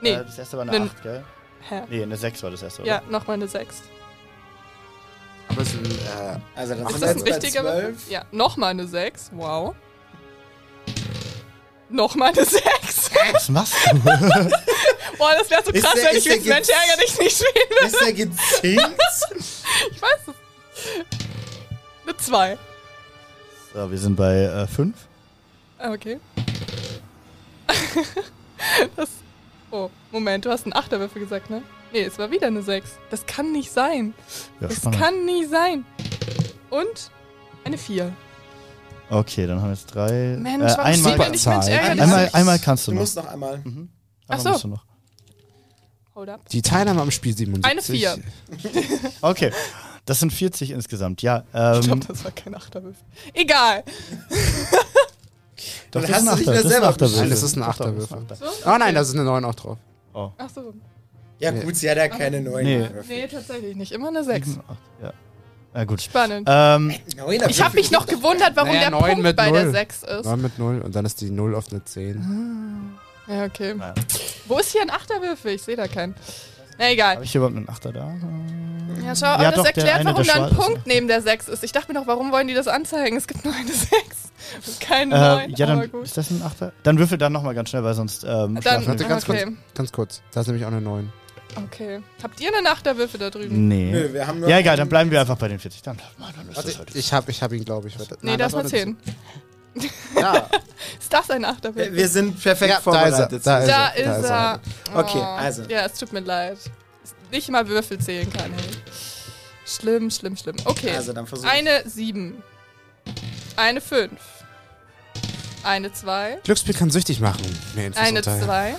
[0.00, 1.24] Nee, Äh, das erste war eine Nen- 8, gell?
[1.68, 1.82] hä?
[1.88, 2.88] Nee, eine 6 war das erste, oder?
[2.90, 3.82] Ja, nochmal eine 6.
[5.48, 7.80] Aber es ist ein, äh, Also dann Ist sind das ein richtiger Würfel?
[7.96, 8.10] 12.
[8.10, 9.30] Ja, nochmal eine 6.
[9.32, 9.74] Wow.
[11.88, 13.10] Nochmal eine 6.
[13.32, 13.98] Was machst du?
[15.18, 17.18] Boah, das wäre so Ist krass, der- wenn ist ich jetzt Mensch jetzt- ärger dich
[17.18, 17.86] nicht spielen würde.
[17.86, 19.02] Ist der gezinkt?
[19.90, 21.25] Ich weiß es.
[22.06, 22.58] Eine 2.
[23.74, 24.94] so, wir sind bei 5.
[25.78, 26.18] Ah, okay.
[28.96, 29.08] das.
[29.70, 31.62] Oh, Moment, du hast einen Achterwürfel gesagt, ne?
[31.92, 32.90] Nee, es war wieder eine 6.
[33.10, 34.14] Das kann nicht sein.
[34.60, 35.00] ja, Das spannend.
[35.00, 35.84] kann nie sein.
[36.70, 37.10] Und
[37.64, 38.12] eine 4.
[39.10, 40.36] Okay, dann haben wir jetzt drei.
[40.40, 42.02] Mensch, äh, einmal, nicht Mensch ärgerlich?
[42.02, 43.02] einmal, einmal kannst du Du noch.
[43.02, 43.58] musst noch einmal.
[43.58, 43.88] Mhm.
[44.28, 44.50] Ach Einmal so.
[44.50, 44.84] musst du noch.
[46.14, 46.48] Hold up.
[46.48, 47.70] die Teilnahme am Spiel 77.
[47.70, 48.18] Eine Vier.
[49.20, 49.52] Okay,
[50.06, 51.20] das sind 40 insgesamt.
[51.22, 53.02] Ja, ähm, Ich glaube, das war kein Achterwürfel.
[53.34, 53.84] Egal.
[55.90, 57.20] doch, das hast ist du ein dich Achter- wieder das ist ein selber Achterwürfel.
[57.20, 58.18] Nein, das ist ein Achterwürfel.
[58.18, 58.36] Achter.
[58.36, 58.44] So?
[58.66, 59.78] Oh nein, da ist eine 9 auch drauf.
[60.14, 60.30] Oh.
[60.38, 60.74] Ach so.
[61.38, 62.78] Ja gut, sie hat ja keine neuen Nee.
[62.80, 63.04] Würfel.
[63.08, 63.92] Nee, tatsächlich nicht.
[63.92, 64.46] Immer eine 6.
[64.48, 65.12] Sieben, acht, Ja.
[65.74, 66.00] ja, gut.
[66.00, 66.48] Spannend.
[66.50, 66.94] Ähm,
[67.48, 69.72] Ich habe mich noch gewundert, warum Naja, der Punkt mit bei der null.
[69.72, 70.24] 6 ist.
[70.24, 72.96] 9 mit 0 und dann ist die 0 auf eine 10.
[73.28, 73.74] Ja, okay.
[73.74, 73.94] naja.
[74.46, 75.52] Wo ist hier ein Achterwürfel?
[75.52, 76.14] Ich sehe da keinen.
[76.78, 77.16] Na egal.
[77.16, 78.14] Habe ich hier überhaupt einen Achter da?
[79.04, 80.86] Ja, schau, aber Ja, das doch, erklärt, eine, warum der da ein schwarz ist, Punkt
[80.86, 81.64] neben der 6 ist.
[81.64, 83.16] Ich dachte mir noch, warum wollen die das anzeigen?
[83.16, 83.90] Es gibt nur eine 6.
[84.66, 85.18] Und keine Äh,
[85.48, 85.50] 9.
[85.56, 86.04] ja, aber dann gut.
[86.04, 86.72] ist das ein Achter.
[86.82, 89.08] Dann würfel dann nochmal ganz schnell, weil sonst ähm, Dann, schlafen Warte, wir.
[89.08, 89.44] ganz okay.
[89.44, 89.56] kurz.
[89.74, 90.22] Ganz kurz.
[90.32, 91.12] Da ist nämlich auch eine 9.
[91.64, 92.00] okay.
[92.22, 93.66] Habt ihr einen Achterwürfel da drüben?
[93.68, 93.90] Nee.
[93.92, 95.82] Nö, wir haben nur Ja, egal, dann bleiben wir einfach bei den 40.
[95.82, 96.94] Dann, Mann, dann ist Warte, das halt.
[96.94, 97.98] ich hab, ich hab ihn, glaube ich.
[97.98, 98.16] Warte.
[98.20, 98.96] Nee, Nein, das ist war eine 10.
[100.18, 100.48] Ja,
[101.00, 101.92] Ist das ein Achterwürfel?
[101.92, 103.46] Wir wir sind perfekt Ja, da ist er, vorbereitet.
[103.46, 104.52] da ist da er, ist da
[104.94, 104.98] er.
[105.00, 105.62] Okay, Oh, also.
[105.68, 106.56] Ja, es tut mir leid.
[107.30, 108.78] Nicht mal Würfel zählen kann ich.
[109.72, 110.56] Schlimm, schlimm, schlimm.
[110.64, 110.90] Okay.
[110.96, 112.42] Also dann versuch Eine 7.
[113.56, 114.10] Eine 5.
[115.64, 116.38] Eine 2.
[116.44, 117.42] Glücksspiel kann süchtig machen.
[117.74, 118.74] Mehr Infos Eine unter 2.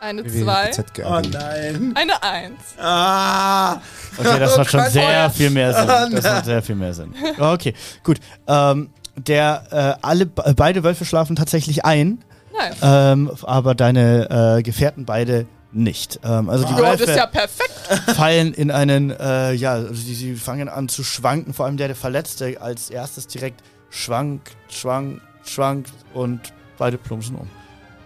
[0.00, 1.04] Eine www.pz 2.
[1.06, 1.92] Oh nein.
[1.94, 2.52] Eine 1.
[2.78, 3.80] Ah.
[4.18, 5.84] Okay, das macht schon sehr viel mehr Sinn.
[5.84, 7.14] Oh Das macht sehr viel mehr Sinn.
[7.38, 8.18] Okay, gut.
[8.48, 9.62] Ähm, der,
[10.00, 12.22] äh, alle, be- beide Wölfe schlafen tatsächlich ein.
[12.52, 12.76] Nice.
[12.82, 15.46] ähm, aber deine äh, Gefährten beide
[15.76, 16.20] nicht.
[16.24, 17.72] Ähm, also die Wölfe ist ja perfekt.
[18.16, 21.88] fallen in einen, äh, ja, also sie, sie fangen an zu schwanken, vor allem der,
[21.88, 26.40] der Verletzte als erstes direkt schwankt, schwankt, schwankt und
[26.78, 27.48] beide plumpsen um.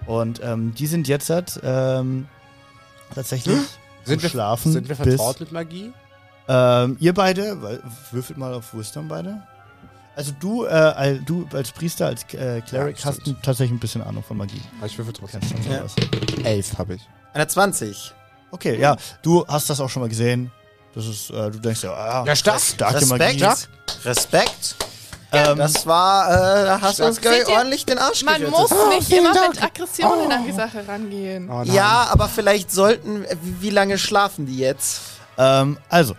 [0.07, 2.27] Und ähm, die sind jetzt halt, ähm,
[3.15, 3.57] tatsächlich
[4.05, 5.93] Sind wir, schlafen sind wir bis, vertraut mit Magie?
[6.49, 7.81] ähm, ihr beide,
[8.11, 9.43] würfelt mal auf Wisdom beide.
[10.17, 14.03] Also du, äh, al- du als Priester, als äh, Cleric Ja, hast tatsächlich ein bisschen
[14.03, 14.61] Ahnung von Magie.
[14.79, 15.41] Aber ich würfel trotzdem.
[15.71, 15.85] Ja.
[16.45, 17.09] Elf habe ich.
[17.32, 18.12] Eine 20.
[18.51, 20.51] Okay, ja, du hast das auch schon mal gesehen.
[20.94, 22.61] Das ist, äh, du denkst ja, ah, Ja, stark.
[22.61, 23.40] starke Respekt.
[23.40, 23.55] Magie.
[24.05, 24.74] Respekt.
[25.32, 28.59] Ähm, Das war, äh, da hast du uns ihr, ordentlich den Arsch Man gerettet.
[28.59, 29.55] muss nicht vielen immer Dank.
[29.55, 31.48] mit Aggressionen an die Sache rangehen.
[31.48, 31.62] Oh.
[31.62, 35.01] Ja, aber vielleicht sollten, wie, lange schlafen die jetzt?
[35.39, 36.16] Ähm, also,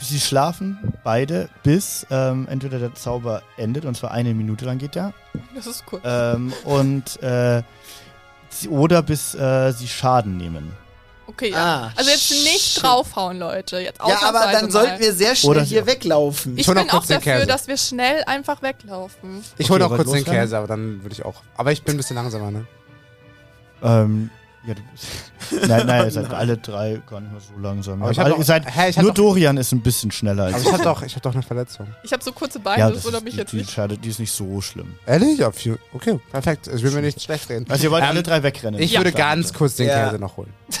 [0.00, 4.96] sie schlafen beide, bis ähm, entweder der Zauber endet, und zwar eine Minute lang geht
[4.96, 5.12] der,
[5.54, 6.00] Das ist cool.
[6.04, 7.62] ähm, und äh,
[8.68, 10.72] oder bis äh, sie Schaden nehmen.
[11.26, 11.56] Okay, ja.
[11.88, 12.82] Ah, also jetzt nicht shit.
[12.82, 13.78] draufhauen, Leute.
[13.80, 14.70] Jetzt Ja, aber dann mal.
[14.70, 16.56] sollten wir sehr schnell Oder- hier weglaufen.
[16.56, 17.46] Ich noch bin auch dafür, Käse.
[17.46, 19.44] dass wir schnell einfach weglaufen.
[19.58, 20.24] Ich hole Okay, noch kurz den?
[20.24, 21.42] Käse, aber dann würde ich auch.
[21.56, 22.66] Aber ich bin ein bisschen langsamer, ne?
[23.82, 24.30] Ähm,
[24.68, 25.06] ja, du bist.
[25.68, 28.02] nein, nein, ihr seid alle drei gar nicht mehr so langsam.
[28.02, 30.10] Aber ich Aber alle, doch- ihr seid, hä, ich nur doch- Dorian ist ein bisschen
[30.12, 31.86] schneller als Aber ich habe doch, ich hab doch eine Verletzung.
[32.02, 33.70] Ich habe so kurze Beine, ja, das das wundert mich die, jetzt die, nicht.
[33.70, 34.94] Schade, die ist nicht so schlimm.
[35.06, 35.38] Ehrlich?
[35.38, 35.78] Ja, viel.
[35.92, 36.68] Okay, perfekt.
[36.68, 37.66] Ich will mir nicht schlecht reden.
[37.68, 38.80] Also ihr wollt Ähm, alle drei wegrennen.
[38.80, 39.00] Ich Ja.
[39.00, 40.04] würde ganz kurz den Ja.
[40.08, 40.52] Käse noch holen.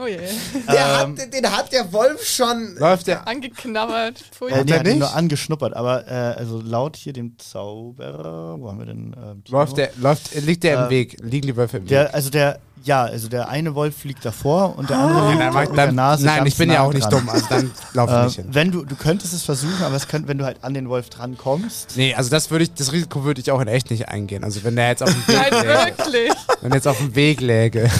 [0.00, 0.16] Oh je.
[0.16, 2.76] Der Ähm, hat, den hat der Wolf schon.
[2.78, 3.26] Läuft der.
[3.26, 4.18] Angeknabbert.
[4.30, 4.50] Pfui.
[4.50, 4.98] Äh, Hat nee, er hat ihn nicht?
[5.00, 9.12] nur angeschnuppert, aber äh, also laut hier dem Zauberer, wo haben wir denn?
[9.44, 9.58] Timo?
[9.58, 11.16] Läuft der, läuft, liegt der im Äh, Weg?
[11.22, 11.88] Liegen die Wölfe im Weg?
[11.88, 15.54] Der, also der, ja, also der eine Wolf fliegt davor und der andere liegt Dann
[15.68, 17.20] mit der Nase nein, ganz ich bin nah ja auch nicht dran.
[17.26, 18.46] dumm, also dann laufe ich Äh, nicht hin.
[18.52, 21.10] wenn du, du könntest es versuchen, aber es könnt, wenn du halt an den Wolf
[21.10, 21.96] dran kommst.
[21.96, 24.44] Nee, also das würde ich, das Risiko würde ich auch in echt nicht eingehen.
[24.44, 25.68] Also wenn der jetzt auf dem Weg Nein, läge,
[25.98, 26.32] wirklich.
[26.60, 27.90] wenn der jetzt auf dem Weg läge,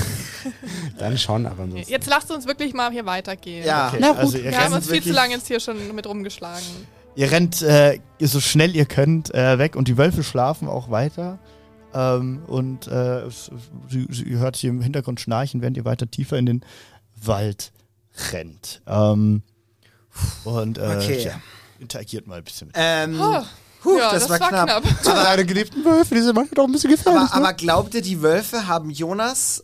[0.99, 1.91] dann schon, aber ansonsten.
[1.91, 3.67] Jetzt lasst uns wirklich mal hier weitergehen.
[3.67, 3.89] Ja.
[3.89, 4.19] Okay, Na gut.
[4.19, 6.65] also ihr Wir haben uns viel zu lange jetzt hier schon mit rumgeschlagen.
[7.17, 11.39] ihr rennt äh, so schnell ihr könnt äh, weg und die Wölfe schlafen auch weiter.
[11.95, 13.23] Ähm, und äh,
[13.89, 16.65] sie, sie ihr hört hier im Hintergrund schnarchen, während ihr weiter tiefer in den
[17.17, 17.73] Wald
[18.33, 18.83] rennt.
[18.87, 19.43] Ähm,
[20.45, 21.23] und äh, Okay.
[21.25, 21.41] ja,
[21.79, 22.77] interagiert mal ein bisschen mit.
[22.79, 23.21] Ähm,
[23.85, 24.83] Oh, ja, das, war knapp.
[25.05, 27.23] Deine geliebten Wölfe, die sind manchmal doch ein bisschen gefährlich.
[27.23, 27.47] Aber, ne?
[27.47, 29.63] aber glaubt ihr, die Wölfe haben Jonas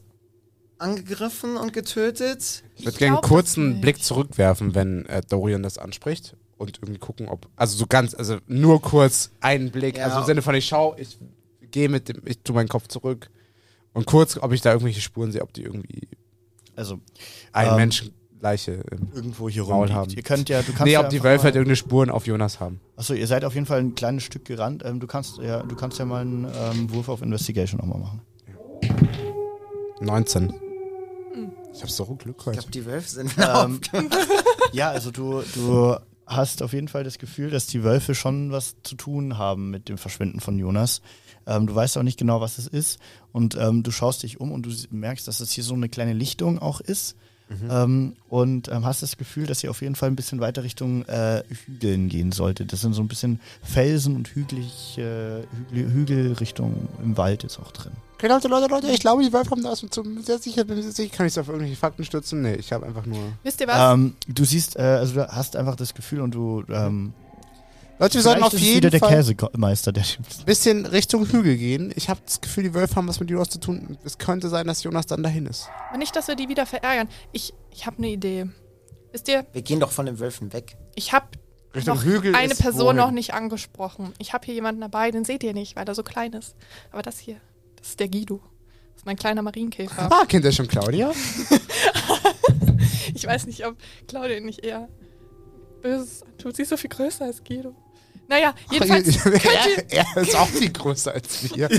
[0.85, 2.63] angegriffen und getötet?
[2.77, 3.81] Ich würde gerne einen kurzen.
[3.81, 7.49] Blick zurückwerfen, wenn äh, Dorian das anspricht und irgendwie gucken, ob.
[7.57, 9.97] Also so ganz, also nur kurz einen Blick.
[9.99, 10.05] Ja.
[10.07, 11.19] Also im Sinne von, ich schau, ich
[11.71, 13.31] gehe mit dem, ich tue meinen Kopf zurück
[13.93, 16.07] und kurz, ob ich da irgendwelche Spuren sehe, ob die irgendwie
[16.77, 17.01] Also
[17.53, 19.09] eine Ähm, Menschenleiche im.
[19.15, 20.11] irgendwo hier Maul rum haben.
[20.13, 22.27] Ihr könnt ja, du kannst Nee, ja ob die einfach Wölfe halt irgendeine Spuren auf
[22.27, 22.81] Jonas haben.
[22.97, 24.83] Achso, ihr seid auf jeden Fall ein kleines Stück gerannt.
[24.85, 28.21] Ähm, du kannst ja, du kannst ja mal einen ähm, Wurf auf Investigation nochmal machen.
[30.01, 30.53] 19.
[31.75, 32.59] Ich hab so Glück Ich heute.
[32.59, 33.81] glaube, die Wölfe sind Ähm,
[34.73, 35.97] ja, also du, du
[36.27, 39.89] hast auf jeden Fall das Gefühl, dass die Wölfe schon was zu tun haben mit
[39.89, 41.03] dem Verschwinden von Jonas.
[41.47, 42.99] Ähm, du weißt auch nicht genau, was es ist.
[43.33, 46.13] Und ähm, du schaust dich um und du merkst, dass es hier so eine kleine
[46.13, 47.17] Lichtung auch ist.
[47.71, 51.05] Ähm, und ähm, hast das Gefühl, dass ihr auf jeden Fall ein bisschen weiter Richtung
[51.05, 52.73] äh, Hügeln gehen solltet.
[52.73, 57.71] Das sind so ein bisschen Felsen und hügelig, äh, Hügel, Hügelrichtung im Wald ist auch
[57.71, 57.93] drin.
[58.15, 61.15] Okay, Leute, Leute, Leute, ich glaube, die Wölfe haben das zum sehr sicher, bin sicher.
[61.15, 62.43] Kann ich auf irgendwelche Fakten stützen?
[62.43, 63.33] Nee, ich habe einfach nur.
[63.43, 63.95] Wisst ihr was?
[63.95, 67.13] Ähm, du siehst, äh, also du hast einfach das Gefühl und du ähm,
[67.99, 71.93] Leute, wir sollten auf jeden wieder der Fall Käsemeister, der ein bisschen Richtung Hügel gehen.
[71.95, 73.99] Ich habe das Gefühl, die Wölfe haben was mit Jonas zu tun.
[74.05, 75.69] Es könnte sein, dass Jonas dann dahin ist.
[75.89, 77.09] Aber nicht, dass wir die wieder verärgern.
[77.33, 78.47] Ich, ich habe eine Idee.
[79.13, 80.77] Wisst ihr, Wir gehen doch von den Wölfen weg.
[80.97, 81.27] ich habe
[81.75, 82.97] Richtung noch Hügel eine ist Person wohin?
[82.97, 84.13] noch nicht angesprochen.
[84.19, 86.57] Ich habe hier jemanden dabei, den seht ihr nicht, weil er so klein ist.
[86.91, 87.37] Aber das hier,
[87.85, 88.41] das ist der Guido.
[88.93, 90.11] Das ist mein kleiner Marienkäfer.
[90.11, 91.13] Ah, kennt ihr schon Claudia?
[93.15, 93.77] Ich weiß nicht, ob
[94.09, 94.89] Claudia nicht eher
[95.83, 96.57] Böses antut.
[96.57, 97.75] Sie ist so viel größer als Guido.
[98.27, 99.33] Naja, jedenfalls ihr...
[99.91, 101.71] er, er ist auch viel größer als wir.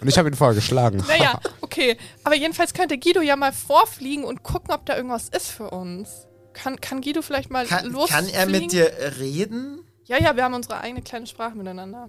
[0.00, 1.04] Und ich habe ihn vorher geschlagen.
[1.06, 1.96] Naja, okay.
[2.24, 6.26] Aber jedenfalls könnte Guido ja mal vorfliegen und gucken, ob da irgendwas ist für uns.
[6.52, 8.32] Kann, kann Guido vielleicht mal Kann, losfliegen?
[8.32, 9.84] kann er mit dir reden?
[10.06, 12.08] Ja, ja, wir haben unsere eigene kleine Sprache miteinander.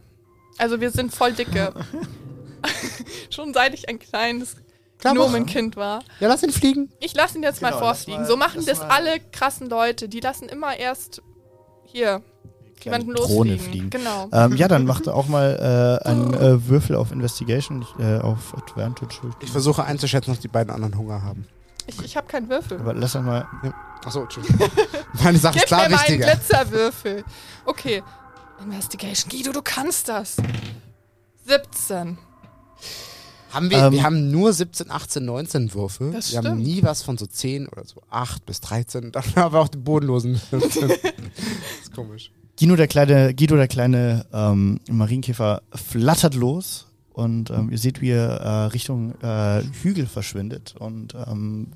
[0.57, 1.73] Also wir sind voll dicke.
[3.29, 4.55] Schon seit ich ein kleines
[4.99, 5.13] Klar.
[5.15, 6.03] Gnomenkind war.
[6.19, 6.91] Ja, lass ihn fliegen.
[6.99, 8.21] Ich lasse ihn jetzt Genau, mal lass vorfliegen.
[8.21, 10.07] mal- so machen lass das mal- alle krassen Leute.
[10.09, 11.21] Die lassen immer erst
[11.85, 12.21] hier
[12.83, 13.59] jemanden Drohne losfliegen.
[13.59, 13.89] fliegen.
[13.91, 14.29] Genau.
[14.31, 19.15] Ähm, ja, dann macht auch mal äh, einen äh, Würfel auf Investigation, äh, auf Advantage.
[19.41, 21.47] Ich versuche einzuschätzen, ob die beiden anderen Hunger haben.
[21.87, 22.79] Ich, ich habe keinen Würfel.
[22.79, 23.47] Aber lass doch mal.
[24.05, 24.67] Achso, Entschuldigung.
[25.23, 26.31] Meine Sache ist Gib klar mir mal einen wichtiger.
[26.35, 27.23] Glitzerwürfel.
[27.65, 28.03] Okay.
[28.63, 29.29] Investigation.
[29.31, 30.37] Guido, du kannst das.
[31.45, 32.17] 17.
[33.51, 36.11] Haben wir, Ähm, wir haben nur 17, 18, 19 Würfe.
[36.13, 36.63] Das wir haben stimmt.
[36.63, 39.11] nie was von so 10 oder so 8 bis 13.
[39.11, 40.87] Dann haben wir auch die bodenlosen 15.
[40.89, 40.97] das
[41.83, 42.31] ist komisch.
[42.59, 48.11] Guido, der kleine, Guido, der kleine ähm, Marienkäfer, flattert los und ähm, ihr seht, wie
[48.11, 51.67] er äh, Richtung äh, Hügel verschwindet und ähm,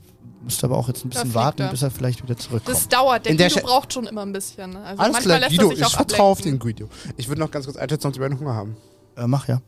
[0.43, 1.69] müsst aber auch jetzt ein bisschen warten, er.
[1.71, 2.69] bis er vielleicht wieder zurückkommt.
[2.77, 3.25] Das dauert.
[3.25, 4.75] Der In der Guido Sche- braucht schon immer ein bisschen.
[4.77, 6.59] Also Alles manchmal klar, lässt Guido, er sich ich auch vertraue auf den.
[6.59, 6.87] Guido.
[7.17, 8.77] Ich würde noch ganz kurz einschätzen, ob die beiden Hunger haben.
[9.17, 9.61] äh, mach ja.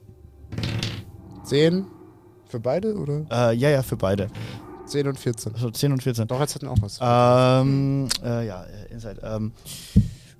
[1.47, 1.85] 10
[2.47, 3.25] für beide oder?
[3.31, 4.29] Äh, ja, ja, für beide.
[4.85, 5.53] 10 und 14.
[5.53, 6.27] Also 10 und 14.
[6.27, 6.99] Doch, jetzt hatten wir auch was.
[7.01, 9.21] Ähm, äh, ja, äh, Inside.
[9.23, 9.51] Ähm,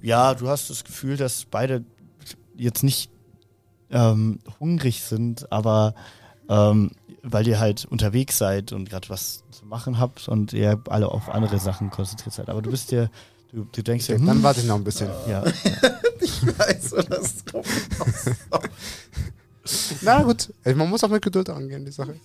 [0.02, 1.84] ja, du hast das Gefühl, dass beide
[2.56, 3.12] jetzt nicht
[3.90, 5.96] ähm, hungrig sind, aber
[6.50, 6.92] ähm,
[7.24, 11.30] weil ihr halt unterwegs seid und gerade was zu machen habt und ihr alle auf
[11.30, 12.50] andere Sachen konzentriert seid.
[12.50, 13.10] Aber du bist dir,
[13.52, 15.10] du, du denkst dir, Okay, dann hm, warte ich noch ein bisschen.
[15.30, 15.44] ja,
[16.58, 17.66] weiß, oder das kommt.
[20.02, 22.16] Na gut, man muss auch mit Geduld angehen, die Sache.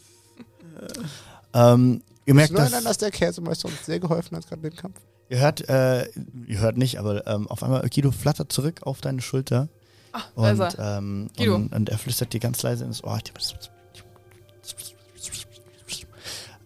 [1.54, 4.66] ähm, ihr Ich merkt, nur dass, erinnern, dass der Käsemeister uns sehr geholfen hat, gerade
[4.66, 4.96] im Kampf.
[5.28, 6.08] ihr hört, äh,
[6.46, 9.68] ihr hört nicht, aber ähm, auf einmal Guido flattert zurück auf deine Schulter
[10.14, 10.98] ist Und, er.
[10.98, 11.54] ähm, Guido.
[11.54, 13.18] und, und er flüstert dir ganz leise ins Ohr.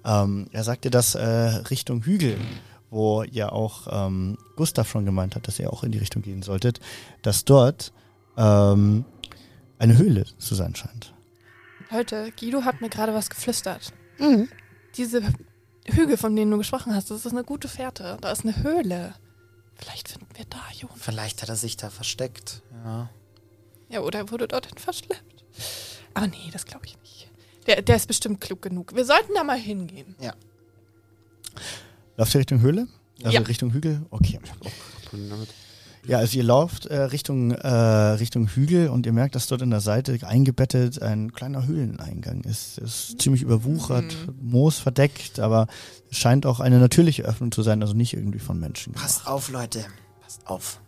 [0.05, 2.39] Ähm, er sagt dir das äh, Richtung Hügel,
[2.90, 6.43] wo ja auch ähm, Gustav schon gemeint hat, dass ihr auch in die Richtung gehen
[6.43, 6.78] solltet,
[7.23, 7.93] dass dort
[8.36, 9.05] ähm,
[9.78, 11.12] eine Höhle zu sein scheint.
[11.90, 13.93] Leute, Guido hat mir gerade was geflüstert.
[14.19, 14.48] Mhm.
[14.97, 15.23] Diese
[15.86, 18.19] Hügel, von denen du gesprochen hast, das ist eine gute Fährte.
[18.20, 19.15] Da ist eine Höhle.
[19.77, 20.97] Vielleicht finden wir da Jonas.
[20.98, 22.62] Vielleicht hat er sich da versteckt.
[22.85, 23.11] Ja.
[23.89, 25.44] Ja, oder er wurde dorthin verschleppt.
[26.15, 27.28] Aber nee, das glaube ich nicht.
[27.66, 28.94] Der, der ist bestimmt klug genug.
[28.94, 30.16] Wir sollten da mal hingehen.
[32.16, 32.89] Lauft ihr Richtung Höhle?
[33.23, 33.40] Also Ja.
[33.43, 34.05] Richtung Hügel?
[34.11, 34.40] Okay.
[35.05, 35.48] Problem damit.
[36.07, 39.70] Ja, also ihr lauft äh, Richtung, äh, Richtung Hügel und ihr merkt, dass dort in
[39.70, 42.78] der Seite eingebettet ein kleiner Höhleneingang ist.
[42.78, 45.66] Ist ziemlich überwuchert, Moos verdeckt, aber
[46.11, 48.93] es scheint auch eine natürliche Öffnung zu sein, also nicht irgendwie von Menschen.
[48.93, 49.85] Passt auf, Leute.
[50.23, 50.81] Passt auf.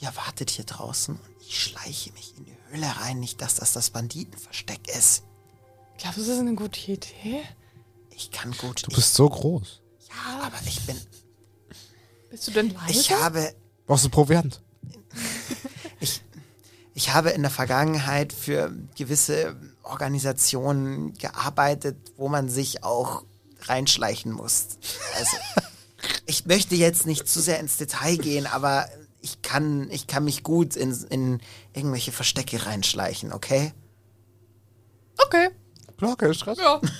[0.00, 3.18] Ihr wartet hier draußen und ich schleiche mich in die Höhle rein.
[3.18, 5.24] Nicht, dass das das Banditenversteck ist.
[5.98, 7.42] Glaubst du, das ist eine gute Idee?
[8.14, 8.86] Ich kann gut.
[8.86, 9.80] Du bist so groß.
[10.08, 10.96] ja, aber ich bin.
[12.30, 12.92] Bist du denn leise?
[12.92, 13.52] Ich habe.
[13.88, 14.60] Brauchst du Proviant?
[16.94, 19.54] Ich habe in der Vergangenheit für gewisse
[19.84, 23.22] Organisationen gearbeitet, wo man sich auch
[23.60, 24.78] reinschleichen muss.
[25.16, 25.36] Also,
[26.26, 28.88] ich möchte jetzt nicht zu sehr ins Detail gehen, aber
[29.20, 31.40] ich kann, ich kann mich gut in, in
[31.72, 33.72] irgendwelche Verstecke reinschleichen, okay?
[35.18, 35.50] Okay,
[35.98, 36.58] Klar, kein Stress.
[36.58, 36.80] ja.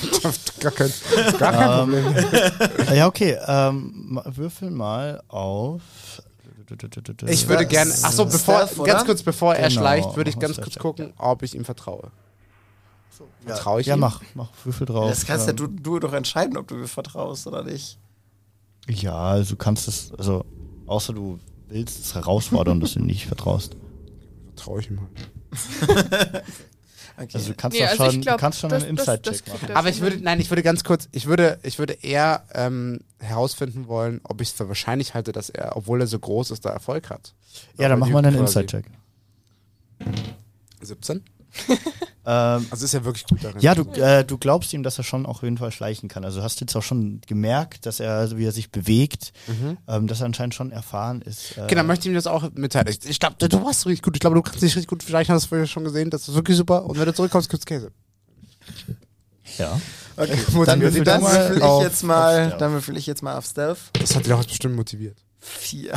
[0.60, 0.92] Gar kein,
[1.38, 2.16] gar kein Problem.
[2.88, 3.38] Äh, ja, okay.
[3.46, 5.82] Ähm, würfel mal auf.
[7.26, 10.30] Ich würde Ja, gerne, ach so, bevor, Stealth, ganz kurz bevor er Genau, schleicht, würde
[10.30, 10.82] ich mach ganz Stealth kurz Check.
[10.82, 12.10] gucken, ob ich ihm vertraue.
[13.46, 14.00] ja, Vertraue ich ja, ihm?
[14.00, 15.08] mach, mach Würfel drauf.
[15.10, 17.98] Das kannst ja Ähm, du, du doch entscheiden, ob du mir vertraust oder nicht.
[18.88, 20.44] Ja, also du kannst es, also
[20.86, 23.76] außer du willst es herausfordern, dass du ihm nicht vertraust.
[24.54, 26.44] Vertraue ich ihm halt.
[27.22, 27.28] Okay.
[27.34, 29.68] Also du kannst Nee, doch also schon, glaub, du kannst schon das- einen Inside-Check machen.
[29.68, 29.76] er.
[29.76, 33.88] Aber ich würde, nein, ich würde ganz kurz, ich würde, ich würde eher ähm, herausfinden
[33.88, 36.70] wollen, ob ich es für wahrscheinlich halte, dass er, obwohl er so groß ist, da
[36.70, 37.34] Erfolg hat.
[37.76, 38.86] Ja, dann Aber mach mal einen Inside-Check.
[40.80, 41.22] 17?
[42.26, 43.60] Ähm, Also ist er wirklich gut darin.
[43.62, 46.22] ja, du, äh, du glaubst ihm, dass er schon auf jeden Fall schleichen kann.
[46.22, 49.32] Also hast jetzt auch schon gemerkt, dass er, also wie er sich bewegt,
[49.88, 51.56] ähm, dass er anscheinend schon erfahren ist.
[51.56, 52.88] Äh, Okay, dann möchte ich ihm das auch mitteilen.
[52.88, 54.16] Ich, ich glaube, du warst richtig gut.
[54.16, 55.02] Ich glaube, du kannst dich richtig gut.
[55.02, 56.10] Vielleicht hast du es vorher schon gesehen.
[56.10, 56.84] Das ist wirklich super.
[56.84, 57.90] Und wenn du zurückkommst, gibt's Käse.
[59.56, 59.80] ja.
[60.18, 60.36] okay.
[60.66, 63.78] Dann würfel Dann du ich jetzt mal, dann würfel ich jetzt mal auf Stealth.
[63.98, 65.16] Das hat dich doch bestimmt motiviert.
[65.38, 65.94] Vier.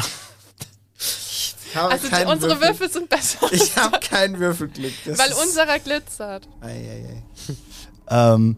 [1.74, 4.94] Ich habe Also keinen unsere Würfel sind besser, Ich habe keinen Würfelglück.
[5.06, 6.48] Das weil ist- unserer glitzert.
[6.62, 7.24] Ei, ei, ei.
[8.36, 8.58] Ähm,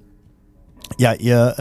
[0.97, 1.55] ja, ihr,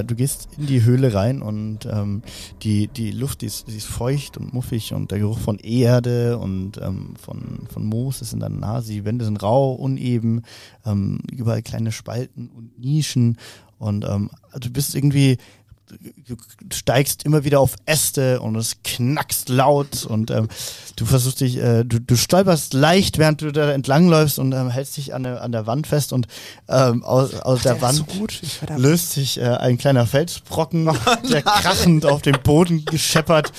[0.00, 2.22] äh, du gehst in die Höhle rein und ähm,
[2.62, 6.38] die, die Luft, die ist, die ist feucht und muffig und der Geruch von Erde
[6.38, 8.92] und ähm, von, von Moos ist in der Nase.
[8.92, 10.42] Die Wände sind rau, uneben,
[10.86, 13.38] ähm, überall kleine Spalten und Nischen
[13.78, 15.38] und ähm, du bist irgendwie,
[16.26, 16.36] du
[16.72, 20.48] steigst immer wieder auf Äste und es knackst laut und ähm,
[20.96, 24.96] du versuchst dich, äh, du, du stolperst leicht, während du da entlangläufst und ähm, hältst
[24.96, 26.26] dich an der, an der Wand fest und
[26.68, 28.38] ähm, aus, aus der Wand gut.
[28.42, 30.90] Ich werde löst sich äh, ein kleiner Felsbrocken,
[31.30, 33.52] der krachend auf den Boden gescheppert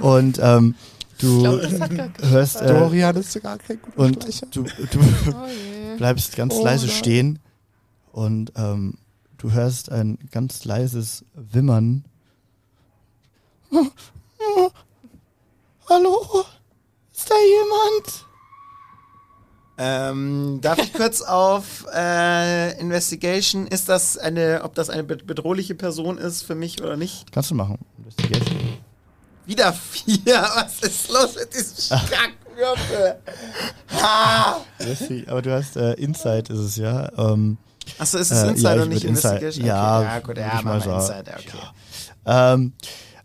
[0.00, 0.74] und ähm,
[1.18, 4.22] du Ich glaube, das hat gar keinen hörst äh, Dorian ist gar kein guter und
[4.22, 4.46] Sprecher.
[4.52, 4.98] du, du
[5.30, 7.38] Oh bleibst ganz Oh leise stehen
[8.12, 8.94] und ähm,
[9.40, 12.04] du hörst ein ganz leises Wimmern.
[15.88, 16.44] Hallo?
[17.12, 18.26] Ist da jemand?
[19.82, 25.74] Ähm, darf ich kurz auf äh, Investigation, ist das eine, ob das eine be- bedrohliche
[25.74, 27.32] Person ist für mich oder nicht?
[27.32, 27.78] Kannst du machen.
[27.96, 28.58] Investigation.
[29.46, 31.98] Wieder vier, was ist los mit diesem?
[34.02, 34.58] Ah!
[34.78, 37.10] Investi- Aber du hast äh, Inside ist es ja.
[37.16, 37.56] Ähm,
[37.98, 39.66] Achso, ist es Äh, Inside ja, und ich nicht Inside- Investigation?
[39.66, 40.06] ja, okay.
[40.08, 41.00] ja gut, ja, mal sagen.
[41.00, 41.58] Inside, okay.
[42.26, 42.72] ähm,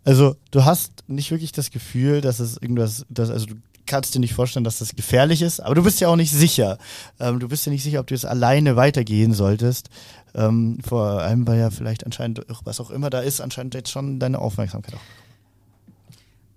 [0.03, 3.55] also du hast nicht wirklich das Gefühl, dass es irgendwas, dass, also du
[3.87, 6.77] kannst dir nicht vorstellen, dass das gefährlich ist, aber du bist ja auch nicht sicher.
[7.19, 9.89] Ähm, du bist ja nicht sicher, ob du jetzt alleine weitergehen solltest.
[10.33, 14.19] Ähm, vor allem, weil ja vielleicht anscheinend, was auch immer da ist, anscheinend jetzt schon
[14.19, 14.99] deine Aufmerksamkeit auch.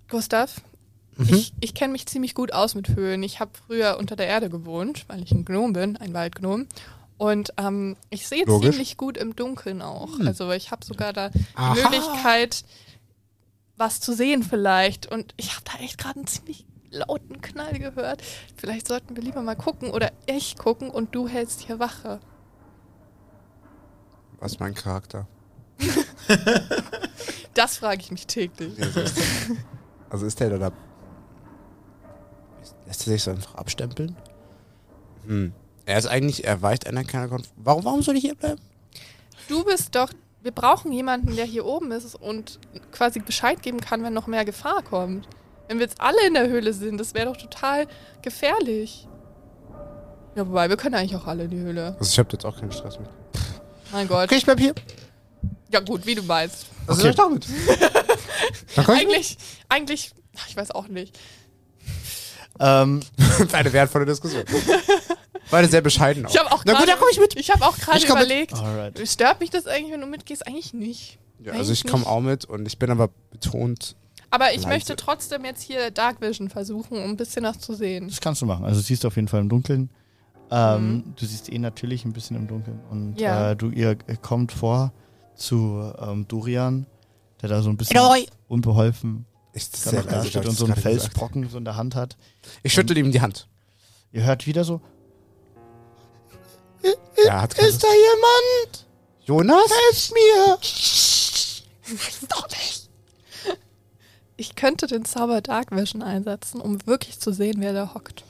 [0.09, 0.61] Gustav,
[1.27, 3.21] ich, ich kenne mich ziemlich gut aus mit Höhlen.
[3.23, 6.65] Ich habe früher unter der Erde gewohnt, weil ich ein Gnom bin, ein Waldgnom.
[7.19, 10.19] Und ähm, ich sehe ziemlich gut im Dunkeln auch.
[10.25, 11.73] Also ich habe sogar da die Aha.
[11.75, 12.63] Möglichkeit,
[13.75, 15.05] was zu sehen vielleicht.
[15.11, 18.23] Und ich habe da echt gerade einen ziemlich lauten Knall gehört.
[18.55, 22.21] Vielleicht sollten wir lieber mal gucken oder ich gucken und du hältst hier Wache.
[24.39, 25.27] Was ist mein Charakter?
[27.55, 28.71] Das frage ich mich täglich.
[30.09, 30.71] Also ist der da.
[32.85, 34.15] Lässt er sich so einfach abstempeln?
[35.25, 35.53] Hm.
[35.89, 38.61] Er ist eigentlich, er weicht einer keiner Konf Warum, warum soll ich hier bleiben?
[39.47, 40.09] Du bist doch,
[40.43, 42.59] wir brauchen jemanden, der hier oben ist und
[42.91, 45.27] quasi Bescheid geben kann, wenn noch mehr Gefahr kommt.
[45.67, 47.87] Wenn wir jetzt alle in der Höhle sind, das wäre doch total
[48.21, 49.07] gefährlich.
[50.35, 51.95] Ja, wobei, wir können eigentlich auch alle in die Höhle.
[51.97, 53.09] Also ich habe jetzt auch keinen Stress mit.
[53.91, 54.25] Mein Gott.
[54.25, 54.75] Okay, ich bleib hier.
[55.71, 56.67] Ja gut, wie du meinst.
[56.85, 57.01] Was Okay.
[57.01, 57.47] soll ich damit?
[58.87, 59.37] Eigentlich,
[59.69, 60.11] eigentlich,
[60.47, 61.17] ich weiß auch nicht.
[62.59, 62.99] Ähm.
[63.53, 64.43] Eine wertvolle Diskussion.
[65.51, 66.29] Eine sehr bescheiden auch.
[66.29, 67.35] Ich habe auch Na gut, gerade, dann komm ich mit.
[67.37, 68.27] ich habe auch gerade komm mit.
[68.27, 69.07] überlegt, alright.
[69.07, 70.45] stört mich das eigentlich, wenn du mitgehst?
[70.47, 71.17] Eigentlich nicht.
[71.43, 73.95] Ja, also ich komme auch mit und ich bin aber betont.
[74.29, 74.67] Aber ich Leise.
[74.67, 78.07] möchte trotzdem jetzt hier Dark Vision versuchen, um ein bisschen was zu sehen.
[78.09, 78.65] Das kannst du machen.
[78.65, 79.89] Also du siehst auf jeden Fall im Dunkeln.
[80.51, 82.79] Ähm, Du siehst eh natürlich ein bisschen im Dunkeln.
[82.89, 83.17] Und Mhm.
[83.17, 83.51] Ja.
[83.51, 84.91] äh, du ihr kommt vor
[85.35, 86.85] zu ähm, Dorian,
[87.41, 87.99] der da so ein bisschen
[88.47, 92.17] unbeholfen Ich, da noch da steht und so einen Felsbrocken so in der Hand hat.
[92.63, 93.47] Ich schüttel ihm die Hand.
[94.11, 94.81] Ihr hört wieder so,
[97.25, 98.85] Er hat keine ist da jemand?
[99.25, 99.69] Jonas?
[99.69, 100.57] Helft mir!
[104.37, 108.23] Ich könnte den Zauber Dark Vision einsetzen, um wirklich zu sehen, wer da hockt.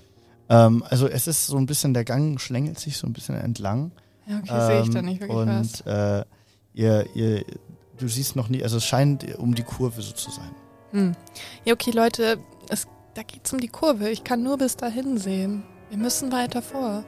[0.50, 3.92] Ähm, also es ist so ein bisschen, der Gang schlängelt sich so ein bisschen entlang.
[4.26, 5.82] Ja, okay, sehe ich da Ähm, nicht wirklich was.
[5.82, 6.26] Und äh,
[6.74, 7.46] ihr, ihr,
[7.98, 10.50] du siehst noch nie, also es scheint um die Kurve so zu sein.
[10.92, 11.16] Hm.
[11.66, 12.40] Ja, okay, Leute,
[12.70, 14.10] es, da geht's um die Kurve.
[14.10, 15.64] Ich kann nur bis dahin sehen.
[15.90, 17.04] Wir müssen weiter vor.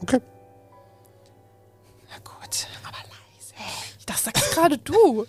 [0.00, 0.20] Okay.
[2.08, 3.54] Na gut, aber leise.
[4.06, 5.26] Das sagst gerade du.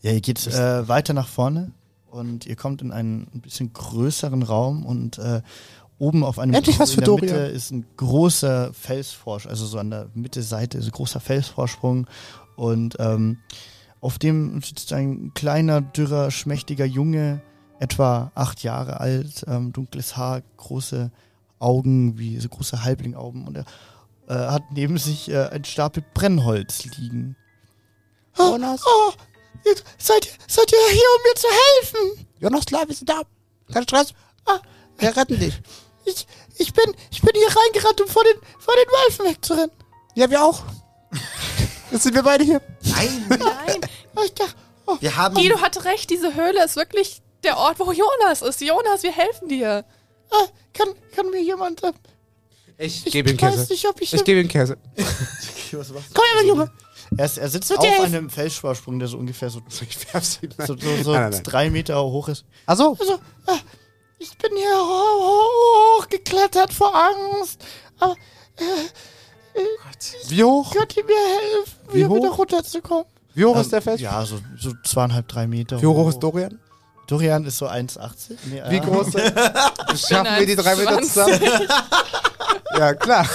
[0.00, 1.72] Ja, ihr geht äh, weiter nach vorne
[2.10, 5.42] und ihr kommt in einen ein bisschen größeren Raum und äh,
[5.98, 7.34] oben auf einem Endlich was in für der Dorian.
[7.34, 12.06] Mitte ist ein großer Felsvorsprung, also so an der Mitte Seite ist ein großer Felsvorsprung
[12.56, 13.38] und ähm,
[14.00, 17.42] auf dem sitzt ein kleiner, dürrer, schmächtiger Junge,
[17.80, 21.10] etwa acht Jahre alt, ähm, dunkles Haar, große
[21.58, 23.64] Augen, wie so große Halblingaugen und er
[24.28, 27.36] äh, hat neben sich äh, ein Stapel Brennholz liegen.
[28.36, 28.82] Jonas?
[28.86, 29.12] Oh,
[29.64, 32.26] ihr, seid, ihr- seid ihr hier, um mir zu helfen?
[32.40, 33.22] Jonas, klar, wir sind da.
[33.72, 34.14] Kein Stress.
[34.46, 34.58] Ah,
[34.98, 35.60] Wir retten dich.
[36.04, 36.26] ich,
[36.56, 39.70] ich, bin, ich bin hier reingerannt, um vor den, vor den Wölfen wegzurennen.
[40.14, 40.62] Ja, wir auch.
[41.90, 42.60] Jetzt sind wir beide hier.
[42.82, 43.80] Nein, Nein,
[44.14, 44.54] Oh, ich dachte,
[44.86, 45.34] oh, wir haben.
[45.34, 48.60] Guido hatte recht, diese Höhle ist wirklich der Ort, wo Jonas ist.
[48.60, 49.84] Jonas, wir helfen dir.
[50.30, 51.82] Ah, kann, kann mir jemand...
[51.82, 51.92] Äh,
[52.78, 53.66] Ich, ich gebe ihm Käse.
[53.70, 54.12] nicht, ob ich...
[54.12, 54.76] Ich gebe ihm Käse.
[55.72, 56.70] was machst Komm her, Junge.
[57.16, 58.04] Er, ist, er sitzt auf helfen?
[58.14, 61.42] einem Felsvorsprung, der so ungefähr so, so, so, so Nein, nein, nein.
[61.42, 62.44] drei Meter hoch ist.
[62.66, 62.96] Achso.
[63.00, 63.58] Also, ah,
[64.18, 67.64] ich bin hier ho ho hochgeklettert vor Angst.
[67.98, 68.14] Aber
[70.28, 70.70] Wie hoch?
[70.72, 72.38] könnt ihr mir helfen, Wie wieder hoch?
[72.38, 73.04] runterzukommen?
[73.34, 74.00] Wie hoch ist Ähm, der Fels?
[74.00, 75.80] Ja, so, so zweieinhalb, drei Meter.
[75.80, 76.60] Wie hoch ist Dorian?
[77.08, 78.36] Dorian ist so 1,80.
[78.44, 79.06] Nee, Wie äh, groß?
[80.08, 81.02] Schaffen wir die drei Meter 1,20.
[81.02, 81.40] zusammen?
[82.76, 83.26] ja, klar.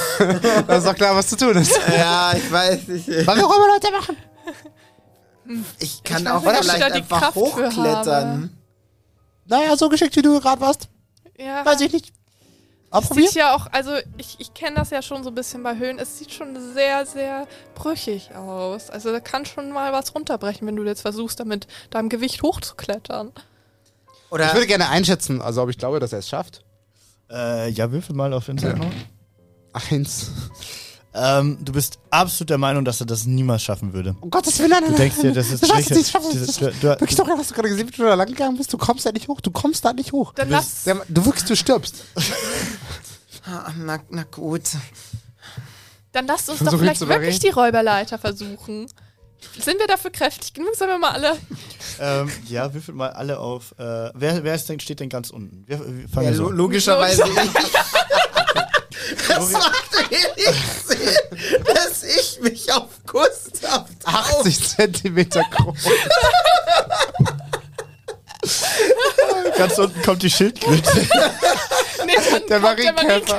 [0.68, 1.78] Das ist doch klar, was zu tun ist.
[1.92, 3.08] Ja, ich weiß nicht.
[3.08, 4.18] Wollen wir Leute machen?
[5.80, 8.58] Ich kann Ich auch weiß vielleicht da die einfach Kraft hochklettern.
[9.46, 10.88] Naja, so geschickt wie du gerade warst.
[11.38, 11.66] Ja.
[11.66, 12.14] Weiß ich nicht.
[12.92, 13.26] Aber Es probier.
[13.28, 15.98] sieht ja auch, also ich, ich kenne das ja schon so ein bisschen bei Höhlen,
[15.98, 18.92] es sieht schon sehr, sehr brüchig aus.
[18.92, 23.32] Also da kann schon mal was runterbrechen, wenn du jetzt versuchst, damit deinem Gewicht hochzuklettern.
[24.34, 26.64] Oder Ich würde gerne einschätzen, also ob ich glaube, dass er es schafft.
[27.32, 28.92] Äh, ja, würfel mal auf Inside noch.
[29.92, 30.28] Eins.
[31.16, 34.16] Ähm, du bist absolut der Meinung, dass er das niemals schaffen würde.
[34.20, 36.62] Um Gottes Willen, nein, Du denkst dir, das ist du schaffst es schlechter- nicht, nicht.
[36.62, 38.74] du- du- Wirklich, Dorian, hast du gerade gesehen, wie du da lang gegangen bist?
[38.74, 40.34] Du kommst da nicht hoch, du kommst da nicht hoch.
[40.34, 40.84] Dann lass.
[40.86, 42.04] Der- Du wirkst, du stirbst.
[43.46, 44.62] Ah, Na, na gut.
[46.14, 48.88] Dann lasst uns Versuch doch vielleicht wirklich die Räuberleiter versuchen.
[49.60, 50.76] Sind wir dafür kräftig genug?
[50.76, 51.38] Sollen wir mal alle.
[52.00, 53.74] Ähm, ja, würfelt mal alle auf.
[53.78, 55.64] Äh, wer wer ist denn, steht denn ganz unten?
[55.68, 57.30] Wir, wir fangen Ja, so logischerweise ich.
[59.28, 60.56] Das macht wenig
[60.86, 60.98] Sinn,
[61.74, 65.76] dass ich mich auf Gustav drauf 80 Zentimeter groß.
[69.58, 71.08] Ganz unten kommt die Schildkröte.
[72.06, 73.38] Nee, Der kommt der Marienkäfer.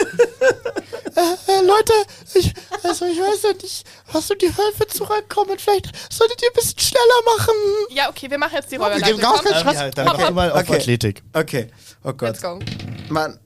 [0.00, 0.80] Marienkäfer.
[1.16, 1.92] Äh, Leute,
[2.34, 2.54] ich,
[2.84, 5.58] also ich weiß ja nicht, was du die Wölfe zurückkommen.
[5.58, 7.54] Vielleicht solltet ihr ein bisschen schneller machen.
[7.90, 9.18] Ja, okay, wir machen jetzt die geben Räuberleiter.
[9.18, 9.52] Gas, Komm.
[9.52, 10.76] Gas, ähm, ja, dann mach du mal auf Okay.
[10.76, 11.22] Athletik.
[11.32, 11.66] Okay.
[12.04, 12.28] Oh Gott.
[12.30, 12.58] Let's go.
[13.08, 13.38] Mann.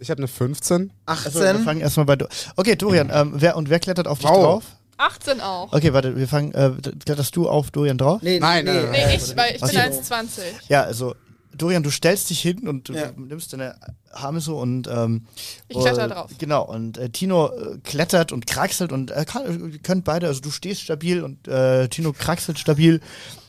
[0.00, 0.92] Ich habe eine 15.
[1.06, 1.64] Also, wir 18.
[1.64, 2.16] fangen erstmal bei.
[2.16, 2.26] Do
[2.56, 4.42] okay, Dorian, ähm, wer und wer klettert auf dich Wow.
[4.44, 4.64] drauf?
[4.98, 5.72] 18 auch.
[5.72, 6.52] Okay, warte, wir fangen.
[6.54, 6.70] Äh,
[7.04, 8.20] kletterst du auf Dorian drauf?
[8.22, 8.90] Nee, Nein, nein, nein.
[8.90, 9.78] Nee, ich, weil ich bin Okay.
[9.78, 10.40] 1,20.
[10.68, 11.14] Ja, also
[11.58, 13.12] Dorian, du stellst dich hin und du, Ja.
[13.16, 13.74] nimmst deine
[14.12, 15.26] Arme so und ähm,
[15.68, 16.30] Ich kletter äh, drauf.
[16.38, 20.40] Genau und äh, Tino äh, klettert und kraxelt und äh, kann, ihr könnt beide, also
[20.40, 23.00] du stehst stabil und äh, Tino kraxelt stabil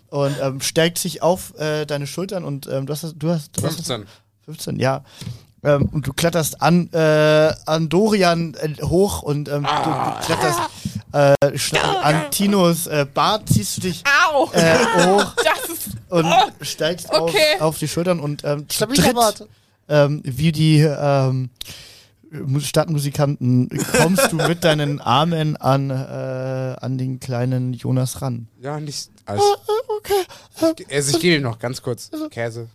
[0.07, 3.63] und ähm, stärkt sich auf äh, deine Schultern und ähm, du hast du hast du
[3.63, 4.05] hast 15.
[4.45, 5.03] 15, ja.
[5.63, 10.59] Ähm, und du kletterst an, äh, an Dorian äh, hoch und ähm, du, du kletterst
[11.11, 11.35] äh,
[12.01, 14.49] an Tinos äh, Bart, ziehst du dich Au!
[14.53, 15.89] äh, hoch Das ist.
[16.09, 16.25] und
[16.61, 17.37] steigst Okay.
[17.55, 19.47] auf, auf die Schultern und ähm, zu dritt,
[19.89, 21.49] ähm, wie die ähm,
[22.31, 25.93] Mu- Stadtmusikanten kommst du mit deinen Armen an, äh,
[26.79, 28.47] an den kleinen Jonas ran.
[28.61, 29.09] Ja, nicht.
[29.25, 29.43] Also,
[30.61, 32.69] Okay, also ich gebe ihm noch ganz kurz Käse.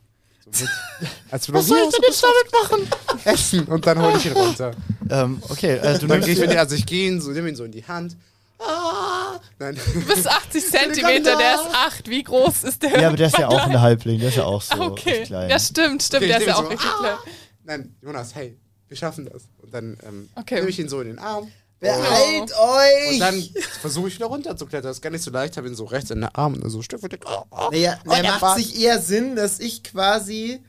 [1.31, 2.53] Als was soll ich denn jetzt damit
[2.89, 3.21] machen?
[3.25, 4.73] essen und dann hole ich ihn runter.
[5.11, 7.49] Ähm, okay, äh, du Dann nimmst gehe ich mit also ich gehe ihn so, nehme
[7.49, 8.17] ihn so in die Hand.
[8.59, 9.79] Ah, Nein.
[9.93, 12.09] Du bist 80 Zentimeter, der ist 8.
[12.09, 13.01] Wie groß ist der?
[13.01, 15.11] ja, aber der ist ja auch ein Halbling, der ist ja auch so Okay.
[15.11, 15.51] recht klein.
[15.51, 16.23] Ja, stimmt, stimmt.
[16.23, 17.17] Okay, der ich ist ja auch so, richtig klein.
[17.65, 18.57] Nein, Jonas, hey,
[18.89, 19.43] wir schaffen das.
[19.61, 20.57] Und dann ähm, Okay.
[20.57, 21.51] nehme ich ihn so in den Arm.
[21.85, 23.19] Behalt Und euch!
[23.19, 23.49] dann
[23.81, 24.89] versuche ich wieder runterzuklettern.
[24.91, 25.57] Das ist gar nicht so leicht.
[25.57, 27.25] habe ihn so rechts in den Arm und so Stück für Stück.
[27.27, 27.69] Oh, oh.
[27.71, 28.59] Naja, Oh, der macht Bart.
[28.59, 30.61] sich eher Sinn, dass ich quasi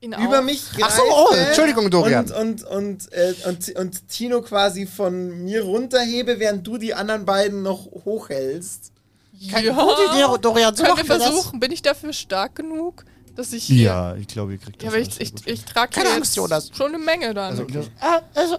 [0.00, 0.42] Ihn über auch.
[0.44, 0.96] mich Ach greife.
[0.96, 2.30] so, oh, Entschuldigung, Dorian.
[2.30, 7.24] Und, und, und, äh, und, und Tino quasi von mir runterhebe, während du die anderen
[7.24, 8.92] beiden noch hochhältst.
[9.50, 10.36] keine gute Idee, Ja.
[10.38, 11.60] Dorian, so Können wir versuchen?
[11.60, 13.04] Bin ich dafür stark genug,
[13.36, 13.82] dass ich hier.
[13.82, 14.84] Ja, ich glaube, ihr kriegt das.
[14.84, 15.42] Ja, aber ich, ich, gut.
[15.46, 16.70] ich trage Keine Angst, Jonas.
[16.76, 17.52] schon eine Menge dann.
[17.52, 17.64] Also,
[18.00, 18.58] Ah, also, äh,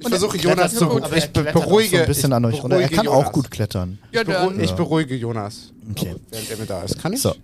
[0.00, 1.96] Ich versuche Jonas zu gut, aber er Ich be beruhige.
[1.96, 2.76] so ein bisschen ich an euch runter.
[2.76, 3.26] Er beruhige kann Jonas.
[3.26, 3.98] auch gut klettern.
[4.12, 4.60] ja, Ich, beru dann.
[4.60, 5.72] ich beruhige Jonas.
[5.90, 6.16] Okay.
[6.30, 6.98] Während er mir da ist.
[6.98, 7.22] Kann ich?
[7.22, 7.34] So.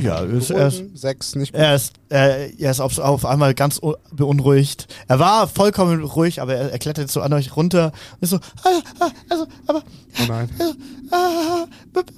[0.00, 0.82] Ja, er ist, er ist?
[0.94, 1.60] Sechs, nicht gut.
[1.60, 3.80] er ist, äh, er ist auf, auf einmal ganz
[4.10, 4.88] beunruhigt.
[5.06, 7.92] Er war vollkommen ruhig, aber er, er klettert jetzt so an euch runter.
[8.14, 9.84] Und ist so, ah, ah, also, aber,
[10.20, 10.48] Oh nein.
[11.12, 12.12] ah, b- b-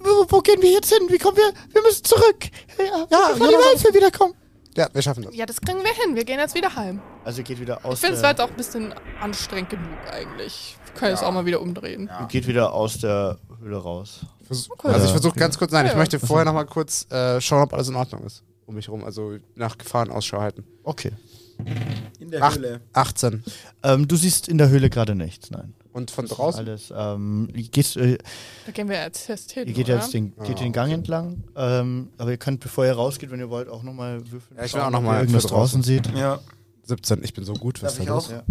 [0.00, 1.06] wo, wo gehen wir jetzt hin?
[1.08, 1.52] Wie kommen wir?
[1.72, 2.44] Wir müssen zurück.
[2.78, 4.34] Ja, ja bevor die Jonas- Wölfe wiederkommen.
[4.76, 5.34] Ja, wir schaffen das.
[5.34, 6.14] Ja, das kriegen wir hin.
[6.14, 7.00] Wir gehen jetzt wieder heim.
[7.24, 10.76] also geht wieder aus Ich finde es halt auch ein bisschen anstrengend genug eigentlich.
[10.84, 12.08] Wir können es auch mal wieder umdrehen.
[12.28, 14.20] geht wieder aus der Höhle raus.
[14.46, 14.88] Vers Okay.
[14.88, 15.98] Also ich Ja, versuche ganz kurz, nein, ich Ja.
[15.98, 18.44] möchte vorher noch mal kurz äh, schauen, ob alles in Ordnung ist.
[18.66, 20.64] Um mich rum, also nach Gefahren Ausschau halten.
[20.84, 21.12] Okay.
[22.20, 22.80] In der Ach, Höhle.
[22.92, 23.42] 18.
[23.82, 25.74] Ähm, du siehst in der Höhle gerade nichts, nein.
[25.98, 26.60] Und von draußen?
[26.66, 28.18] Alles, ähm, gehst, äh,
[28.66, 29.66] Da gehen wir jetzt fest hin.
[29.68, 29.96] ihr geht oder?
[29.96, 33.40] jetzt den, Ah, geht den Gang entlang, ähm, aber ihr könnt, bevor ihr rausgeht, wenn
[33.40, 34.56] ihr wollt, auch nochmal würfeln.
[34.56, 36.06] Ja, ich will auch noch ob mal ihr irgendwas für draußen seht.
[36.16, 36.38] Ja.
[36.84, 37.82] 17, ich bin so gut.
[37.82, 38.26] Was Darf ist da ich los?
[38.28, 38.30] auch?
[38.30, 38.42] Ja.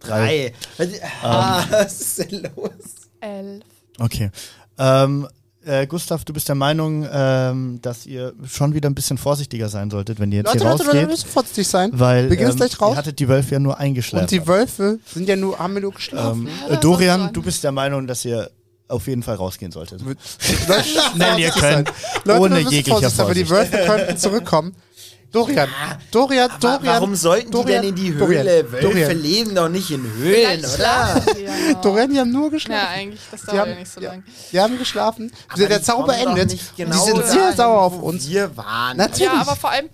[0.00, 0.52] Drei.
[0.76, 0.88] Was,
[1.22, 3.08] ah, was ist denn los?
[3.20, 3.64] Elf.
[3.98, 4.30] Okay.
[4.78, 5.26] Ähm,
[5.68, 9.90] äh, Gustav, du bist der Meinung, ähm, dass ihr schon wieder ein bisschen vorsichtiger sein
[9.90, 11.10] solltet, wenn ihr jetzt Leute, hier Leute, Leute, wir rausgeht.
[11.10, 11.90] müssen vorsichtig sein.
[11.92, 12.94] Weil ähm, gleich raus.
[12.94, 14.30] ihr hattet die Wölfe ja nur Und eingeschleppt.
[14.30, 16.46] die Wölfe sind ja nur, haben wir nur geschlafen.
[16.46, 18.50] ähm, Ja, äh, Dorian, du bist der Meinung, dass ihr
[18.88, 20.00] auf jeden Fall rausgehen solltet.
[20.68, 20.84] Leute,
[21.14, 21.92] Schnell ihr könnt.
[22.24, 23.72] Leute, ohne jeglicher vorsichtig sein, aber die Vorsicht.
[23.72, 24.74] Wölfe könnten zurückkommen.
[25.30, 25.68] Dorian,
[26.10, 26.86] Dorian, Aber Dorian.
[26.86, 28.72] warum sollten Dorian, die denn in die Dorian, Höhle?
[28.72, 29.18] Wölfe Dorian.
[29.22, 31.22] leben doch nicht in Höhlen, oder?
[31.38, 31.74] ja.
[31.82, 32.86] Dorian, die haben nur Ja, geschlafen.
[32.94, 34.10] eigentlich, das dauert haben- ja nicht so ja.
[34.10, 34.22] lange.
[34.52, 35.32] Die haben geschlafen.
[35.50, 36.58] Aber der Zauber endet.
[36.76, 38.26] genau die sind sehr dahin, sauer auf uns.
[38.26, 38.96] Wir waren.
[38.96, 39.26] Natürlich.
[39.32, 39.90] Ja, aber vor allem,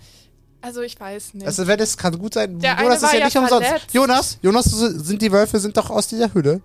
[0.61, 1.47] also ich weiß nicht.
[1.47, 2.59] Also, wenn das kann gut sein.
[2.61, 3.67] Der Jonas eine ist ja nicht ja umsonst.
[3.67, 3.87] verletzt.
[3.93, 6.61] Jonas, Jonas, sind die Wölfe sind doch aus dieser Höhle.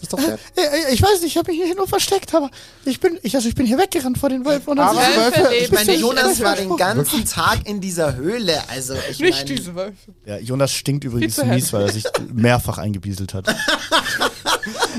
[0.00, 0.34] Das ist doch der.
[0.56, 2.50] Äh, Ich weiß nicht, ich habe mich hier nur versteckt, aber
[2.84, 4.70] ich bin, ich, also ich bin hier weggerannt vor den Wölfen.
[4.70, 8.54] Und dann Aber sind- Wölfe Ich meine, Jonas war den ganzen Tag in dieser Höhle.
[8.68, 9.44] Also, ich Nicht meine.
[9.44, 10.14] diese Wölfe.
[10.24, 13.46] Ja, Jonas stinkt übrigens mies, weil er sich mehrfach eingebieselt hat.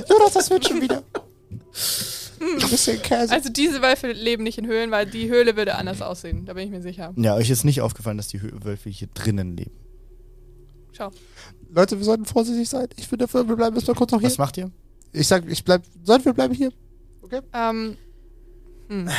[0.09, 1.03] Jonas, das wird schon wieder.
[3.03, 3.31] Käse.
[3.31, 6.45] Also diese Wölfe leben nicht in Höhlen, weil die Höhle würde anders aussehen.
[6.45, 7.13] Da bin ich mir sicher.
[7.15, 9.71] Ja, euch ist nicht aufgefallen, dass die Wölfe hier drinnen leben.
[10.93, 11.11] Ciao.
[11.73, 12.87] Leute, wir sollten vorsichtig sein.
[12.97, 14.29] Ich bin dafür, wir bleiben erstmal kurz noch hier.
[14.29, 14.71] Was macht ihr?
[15.13, 16.71] Ich sag, ich bleib, sollten wir bleiben hier?
[17.53, 17.97] Ähm,
[18.87, 19.09] hm.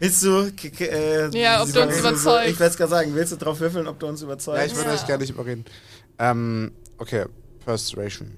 [0.00, 0.52] Willst du.
[0.80, 2.50] Äh, Ja, ob du uns überzeugst.
[2.50, 4.72] Ich werde gerade sagen, willst du drauf würfeln, ob du uns Ja, überzeugst?
[4.72, 4.94] ich würde Ja.
[4.96, 5.64] euch gar nicht überreden.
[6.18, 7.26] Ähm, okay,
[7.64, 8.36] Persuasion.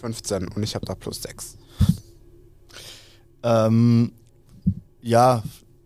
[0.00, 1.56] 15 und ich habe da plus 6.
[3.42, 4.12] Ähm,
[5.00, 5.42] ja,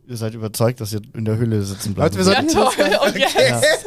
[0.07, 2.17] ihr seid überzeugt, dass ihr in der Höhle sitzen bleibt.
[2.17, 3.09] Leute, wir ja, sollten- toll.
[3.09, 3.87] Und jetzt?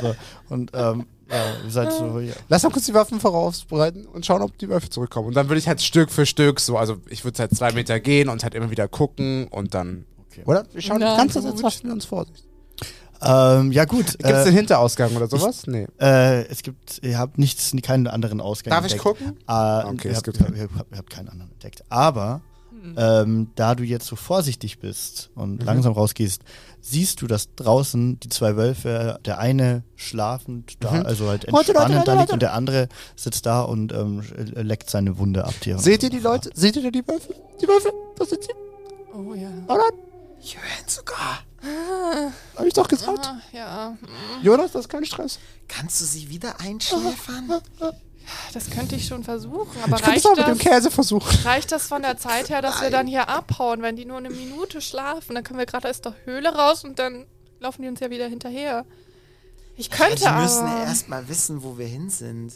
[0.00, 0.14] so.
[0.48, 2.32] Und ähm, ja, ihr seid so, ja.
[2.48, 5.28] Lass mal kurz die Waffen vorausbereiten und schauen, ob die Wölfe zurückkommen.
[5.28, 8.00] Und dann würde ich halt Stück für Stück so, also ich würde halt zwei Meter
[8.00, 10.04] gehen und halt immer wieder gucken und dann.
[10.30, 10.42] Okay.
[10.46, 10.64] Oder?
[10.72, 11.44] Wir schauen Na ganz jetzt
[11.86, 12.44] wir uns Vorsicht.
[13.22, 14.06] Ähm, ja gut.
[14.18, 15.66] Gibt es äh, den Hinterausgang oder sowas?
[15.66, 15.86] Nee.
[15.98, 19.18] äh, es gibt, ihr habt nichts, keinen anderen Ausgang Darf ich entdeckt.
[19.18, 19.38] gucken?
[19.48, 20.46] Äh, Okay, ihr, es habt, gibt ihr,
[20.76, 21.84] habt, ihr habt keinen anderen entdeckt.
[21.88, 22.42] Aber
[22.98, 25.64] ähm, da du jetzt so vorsichtig bist und Mhm.
[25.64, 26.42] langsam rausgehst,
[26.86, 31.06] siehst du, dass draußen die zwei Wölfe, der eine schlafend da, Mhm.
[31.06, 32.32] also halt Leute, Leute, entspannend Leute, da liegt Leute.
[32.34, 34.22] und der andere sitzt da und ähm,
[34.54, 35.78] leckt seine Wunde ab dir.
[35.78, 36.50] Seht ihr die Leute?
[36.54, 37.34] Seht ihr da die Wölfe?
[37.62, 37.90] Die Wölfe?
[38.18, 38.50] Da sind sie.
[39.14, 39.48] Oh ja.
[39.66, 39.84] Oder?
[40.42, 41.40] Ich höre ihn sogar.
[42.56, 43.26] Hab ich doch gesagt.
[43.26, 43.96] Ah, ja,
[44.42, 45.38] Jonas, das ist kein Stress.
[45.68, 47.62] Kannst du sie wieder einschläfern?
[48.52, 49.76] Das könnte ich schon versuchen.
[49.82, 51.38] Aber Ich reicht auch mit dem das, Käse versuchen.
[51.44, 54.30] reicht das von der Zeit her, dass wir dann hier abhauen, wenn die nur eine
[54.30, 55.34] Minute schlafen?
[55.34, 57.26] Dann können wir gerade aus der Höhle raus und dann
[57.60, 58.84] laufen die uns ja wieder hinterher.
[59.76, 60.78] Ich könnte ja, die müssen aber.
[60.78, 62.52] ja erst mal wissen, wo wir hin sind.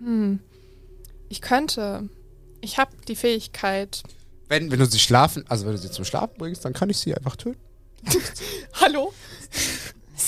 [0.00, 0.40] Hm.
[1.28, 2.08] Ich könnte.
[2.60, 4.02] Ich habe die Fähigkeit.
[4.48, 6.98] Wenn, wenn du sie schlafen, also wenn du sie zum Schlafen bringst, dann kann ich
[6.98, 7.60] sie einfach töten.
[8.80, 9.12] Hallo?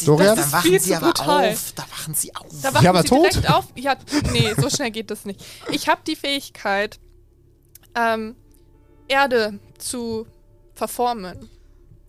[0.00, 0.36] Sie, Dorian?
[0.36, 1.50] Das ist wachen viel sie zu aber brutal.
[1.52, 1.72] auf.
[1.76, 2.46] Da wachen sie auf.
[2.62, 3.32] Da wachen Ja, aber sie tot.
[3.34, 3.64] direkt auf.
[3.76, 3.96] Ja,
[4.32, 5.44] nee, so schnell geht das nicht.
[5.70, 6.98] Ich habe die Fähigkeit,
[7.94, 8.36] ähm,
[9.08, 10.26] Erde zu
[10.74, 11.48] verformen.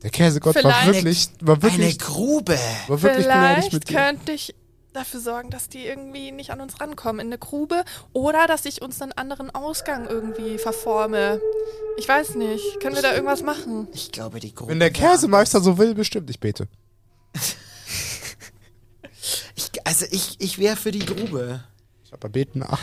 [0.03, 2.57] Der Käsegott war wirklich, war Eine wirklich, Grube.
[2.88, 3.95] war wirklich Vielleicht mit dir.
[3.97, 4.55] könnte ich
[4.93, 8.81] dafür sorgen, dass die irgendwie nicht an uns rankommen in eine Grube oder dass ich
[8.81, 11.39] uns einen anderen Ausgang irgendwie verforme.
[11.97, 12.80] Ich weiß nicht.
[12.81, 13.88] Können wir da irgendwas machen?
[13.93, 14.72] Ich glaube, die Grube.
[14.72, 16.30] Wenn der Käsemeister so will, bestimmt.
[16.30, 16.68] Ich bete.
[19.56, 21.61] Ich, also ich, ich wäre für die Grube.
[22.06, 22.80] Ich habe bei Beten eine 8.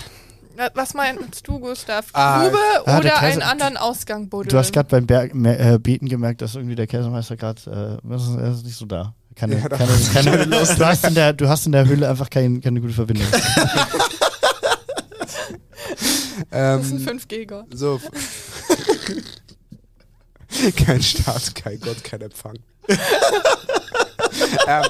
[0.57, 2.07] Na, Was meinst du, Gustav?
[2.13, 4.51] Ah, Grube ah, der oder Kaiser- einen anderen Ausgang buddeln?
[4.51, 8.29] Du hast gerade beim Berg, äh, Beten gemerkt, dass irgendwie der Käsemeister gerade, äh, ist,
[8.37, 9.15] er ist nicht so da.
[9.37, 12.61] Keine, Ja, keine, keine, du, hast in der, du hast in der Höhle einfach kein,
[12.61, 13.27] keine gute Verbindung.
[16.51, 17.67] Das ist ein Ähm, 5G-Gott.
[17.75, 18.01] so.
[20.77, 22.57] kein Staat, kein Gott, kein Empfang.
[24.67, 24.85] ähm,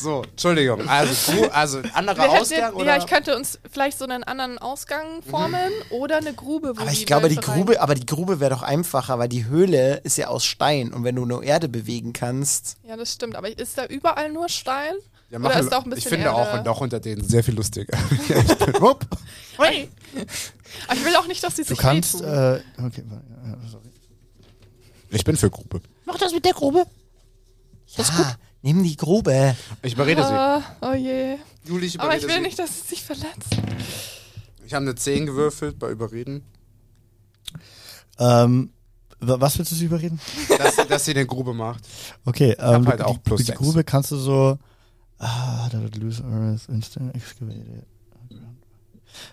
[0.00, 0.88] so, Entschuldigung.
[0.88, 2.84] Also, du, also anderer hätten- Ausgang oder?
[2.86, 6.90] Ja, ich könnte uns vielleicht so einen anderen Ausgang formen oder eine Grube, wo Aber
[6.90, 9.46] die ich glaube, die Wölfe rein- Grube, aber die Grube wäre doch einfacher, weil die
[9.46, 12.76] Höhle ist ja aus Stein und wenn du nur Erde bewegen kannst.
[12.86, 13.36] Ja, das stimmt.
[13.36, 14.94] Aber ist da überall nur Stein?
[15.30, 16.58] ja, oder ist da auch ein ich bisschen finde auch, Erde?
[16.60, 17.96] und auch unter denen sehr viel lustiger.
[18.28, 19.06] ich wupp.
[19.58, 19.88] Hey.
[20.88, 22.28] Aber ich will auch nicht, dass die Du sich kannst, wehtun.
[22.32, 23.04] äh, okay,
[23.70, 23.84] sorry.
[25.10, 25.80] ich bin für Grube.
[26.04, 26.84] Mach das mit der Grube.
[27.96, 29.56] Ja, nimm die Grube.
[29.82, 30.32] Ich überrede sie.
[30.32, 31.36] Ah, oh je.
[31.64, 32.40] Juli, ich Aber ich will sie.
[32.40, 33.56] nicht, dass sie sich verletzt.
[34.64, 36.44] Ich habe eine 10 gewürfelt bei Überreden.
[38.18, 38.72] Ähm,
[39.20, 40.20] wa- was willst du sie überreden?
[40.58, 41.84] Dass, dass sie eine Grube macht.
[42.24, 43.58] Okay, hab ähm, halt die, auch plus die sechs.
[43.58, 44.58] Grube kannst du so,
[45.18, 47.84] ah, da wird loose earth instant excavated.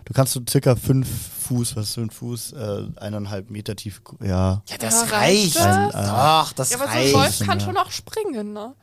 [0.05, 1.07] Du kannst so circa fünf
[1.47, 4.63] Fuß, was ist ein Fuß, äh, eineinhalb Meter tief, ja.
[4.67, 5.55] Ja, das Ja, reicht.
[5.55, 5.93] reicht das?
[5.93, 7.13] Doch, das Ja, aber so ein reicht.
[7.13, 8.73] Wolf kann schon auch springen, ne?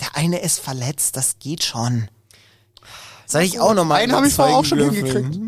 [0.00, 2.08] Der eine ist verletzt, das geht schon.
[3.26, 5.38] Soll ich auch nochmal Einen habe ich vorher auch schon hingekriegt.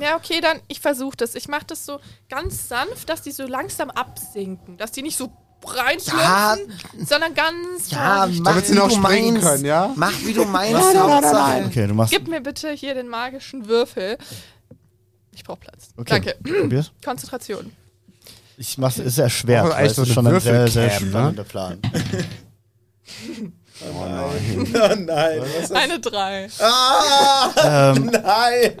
[0.00, 1.34] Ja, okay, dann ich versuche das.
[1.34, 2.00] Ich mache das so
[2.30, 4.78] ganz sanft, dass die so langsam absinken.
[4.78, 5.30] Dass die nicht so
[5.66, 6.56] reinschlüpfen, Ja.
[7.04, 8.42] sondern ganz Ja, vorsichtig.
[8.44, 9.48] mach Damit sie wie noch du springen meinst.
[9.48, 9.92] können, ja?
[9.96, 11.64] Mach wie du meinst, Hauptsache.
[11.66, 14.16] Okay, du machst, Gib mir bitte hier den magischen Würfel.
[15.32, 15.88] Ich brauche Platz.
[15.96, 16.36] okay, Danke.
[16.60, 16.92] probier's.
[17.04, 17.72] Konzentration.
[18.56, 20.90] Ich mach's, ist erschwert, Oh, weil es ist schon ein sehr, sehr
[23.80, 25.44] Würfelcam, ne?
[25.64, 25.76] spannender Plan.
[25.76, 26.48] Eine drei.
[27.64, 28.72] ähm, Nein.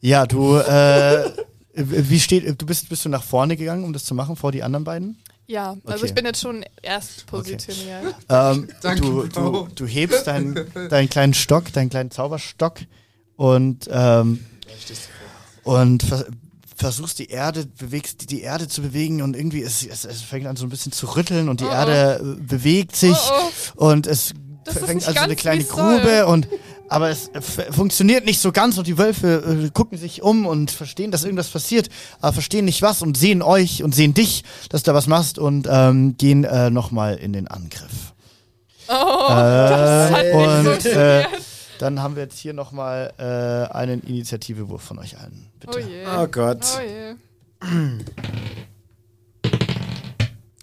[0.00, 1.30] ja, du, äh,
[1.74, 4.62] wie steht, du bist, bist du nach vorne gegangen, um das zu machen, vor die
[4.62, 5.18] anderen beiden?
[5.48, 6.06] Ja, also Okay.
[6.06, 8.14] ich bin jetzt schon erst positioniert.
[8.28, 12.80] Ähm, Danke, du, du, du hebst deinen, deinen kleinen Stock, deinen kleinen Zauberstock
[13.36, 14.44] und, ähm,
[15.62, 16.02] und
[16.76, 20.56] versuchst die Erde, bewegst die, Erde zu bewegen und irgendwie es, es, es fängt an
[20.56, 21.72] so ein bisschen zu rütteln und die Oh, oh.
[21.72, 23.16] Erde äh, bewegt sich
[23.76, 24.34] Oh, und es
[24.64, 26.00] Das ist fängt nicht also eine kleine wie's soll.
[26.00, 26.48] Grube und
[26.88, 30.70] aber es f- funktioniert nicht so ganz und die Wölfe äh, gucken sich um und
[30.70, 31.88] verstehen, dass irgendwas passiert,
[32.20, 35.38] aber verstehen nicht was und sehen euch und sehen dich, dass du da was machst
[35.40, 38.12] und ähm, gehen äh, nochmal in den Angriff.
[38.88, 38.94] Oh, Äh,
[39.28, 41.28] das hat nicht und, funktioniert.
[41.78, 45.46] Dann haben wir jetzt hier nochmal äh, einen Initiativewurf von euch allen.
[45.66, 45.78] Bitte.
[45.78, 46.06] oh je.
[46.06, 46.64] Oh Gott.
[46.76, 47.14] Oh je.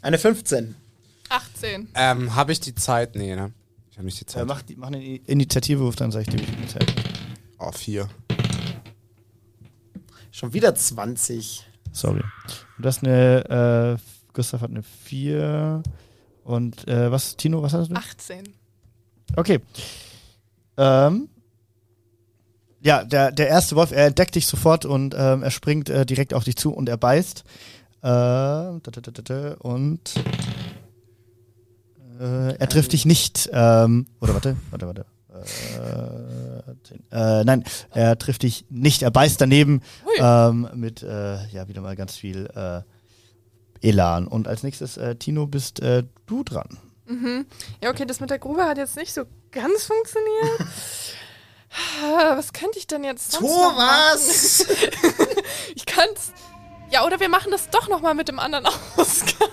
[0.01, 0.75] Eine 15.
[1.29, 1.87] 18.
[1.95, 3.15] Ähm, habe ich die Zeit?
[3.15, 3.53] Nee, ne?
[3.89, 4.47] Ich habe nicht die Äh, Zeit.
[4.47, 6.93] mach, die, mach einen I- Initiativewurf, dann sag ich dir, wie viel Zeit.
[7.59, 8.09] Oh, vier.
[10.31, 11.65] Schon wieder 20.
[11.91, 12.21] Sorry.
[12.77, 15.81] Und das ist eine, äh, Gustav hat eine 4.
[16.43, 17.95] Und äh, was, Tino, was hast du?
[17.95, 18.43] 18.
[19.35, 19.59] Okay.
[20.77, 21.29] Ähm,
[22.83, 26.33] ja, der, der erste Wolf, er entdeckt dich sofort und ähm, er springt äh, direkt
[26.33, 27.39] auf dich zu und er beißt.
[28.01, 30.13] Äh, da, da, da, da, und
[32.19, 33.49] äh, er trifft dich nicht.
[33.53, 35.05] Ähm, oder warte, warte, warte.
[37.11, 39.01] Äh, äh, nein, er trifft dich nicht.
[39.01, 39.81] Er beißt daneben
[40.19, 42.81] ähm, mit äh, ja wieder mal ganz viel äh,
[43.81, 44.27] Elan.
[44.27, 46.77] Und als nächstes, äh, Tino, bist du dran.
[47.05, 47.45] Mhm.
[47.81, 50.69] Ja, okay, das mit der Grube hat jetzt nicht so ganz funktioniert.
[52.03, 54.65] Ah, Was könnte ich denn jetzt sonst Thomas!
[55.75, 56.31] Ich kann's.
[56.91, 58.65] Ja, oder wir machen das doch noch mal mit dem anderen
[58.97, 59.49] Ausgang.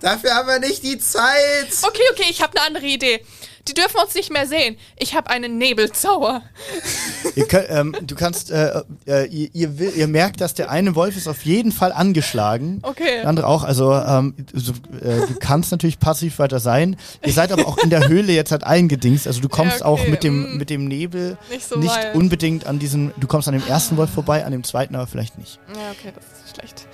[0.00, 1.68] Dafür haben wir nicht die Zeit.
[1.82, 3.24] Okay, okay, ich habe eine andere Idee.
[3.66, 4.76] Die dürfen uns nicht mehr sehen.
[4.96, 6.42] Ich habe einen Nebelzauber.
[7.34, 10.94] Ihr könnt, ähm, du kannst, äh, äh, ihr, ihr, will, ihr merkt, dass der eine
[10.94, 12.80] Wolf ist auf jeden Fall angeschlagen.
[12.82, 13.20] Okay.
[13.22, 13.64] Der andere auch.
[13.64, 16.96] Also ähm, so, äh, du kannst natürlich passiv weiter sein.
[17.24, 19.26] Ihr seid aber auch in der Höhle jetzt halt eingedingst.
[19.26, 20.58] Also du kommst Ja, auch okay, mit dem mm.
[20.58, 23.12] mit dem Nebel Nicht so nicht unbedingt an diesen.
[23.16, 25.58] Du kommst an dem ersten Wolf vorbei, an dem zweiten aber vielleicht nicht.
[25.68, 26.86] Ja, okay, das ist schlecht.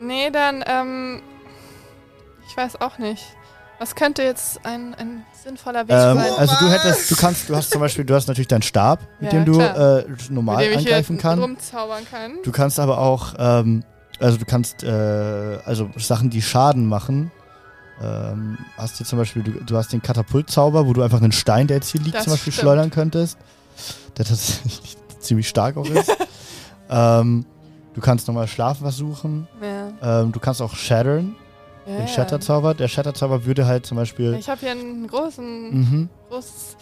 [0.00, 1.22] Nee, dann, ähm.
[2.48, 3.24] Ich weiß auch nicht.
[3.78, 7.70] Was könnte jetzt ein, ein sinnvoller Weg Ähm, also du hättest, du kannst, du hast
[7.70, 10.78] zum Beispiel, du hast natürlich deinen Stab, mit Ja, dem du äh, normal mit dem
[10.78, 11.42] angreifen kannst.
[11.42, 12.32] rumzaubern kann.
[12.44, 13.82] Du kannst aber auch, ähm,
[14.20, 17.30] also du kannst, äh, also Sachen, die Schaden machen.
[18.00, 21.66] Ähm, hast du zum Beispiel, du, du hast den Katapultzauber, wo du einfach einen Stein,
[21.66, 22.62] der jetzt hier liegt, Das zum Beispiel stimmt.
[22.62, 23.38] schleudern könntest.
[24.16, 26.10] Der tatsächlich ziemlich stark auch ist.
[26.90, 27.44] ähm,
[27.94, 29.48] du kannst nochmal Schlaf versuchen.
[29.60, 30.20] Ja.
[30.22, 31.34] Ähm, du kannst auch shattern,
[31.88, 32.08] den.
[32.08, 32.74] Shatterzauber.
[32.74, 34.34] Der Shatterzauber würde halt zum Beispiel.
[34.38, 36.08] Ich habe hier einen großen, Mhm.
[36.28, 36.76] großes.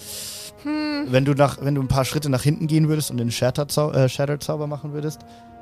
[0.62, 1.06] Hm.
[1.10, 3.92] Wenn du nach, wenn du ein paar Schritte nach hinten gehen würdest und den Shatterzau
[3.92, 5.20] äh, Shatterzauber machen würdest,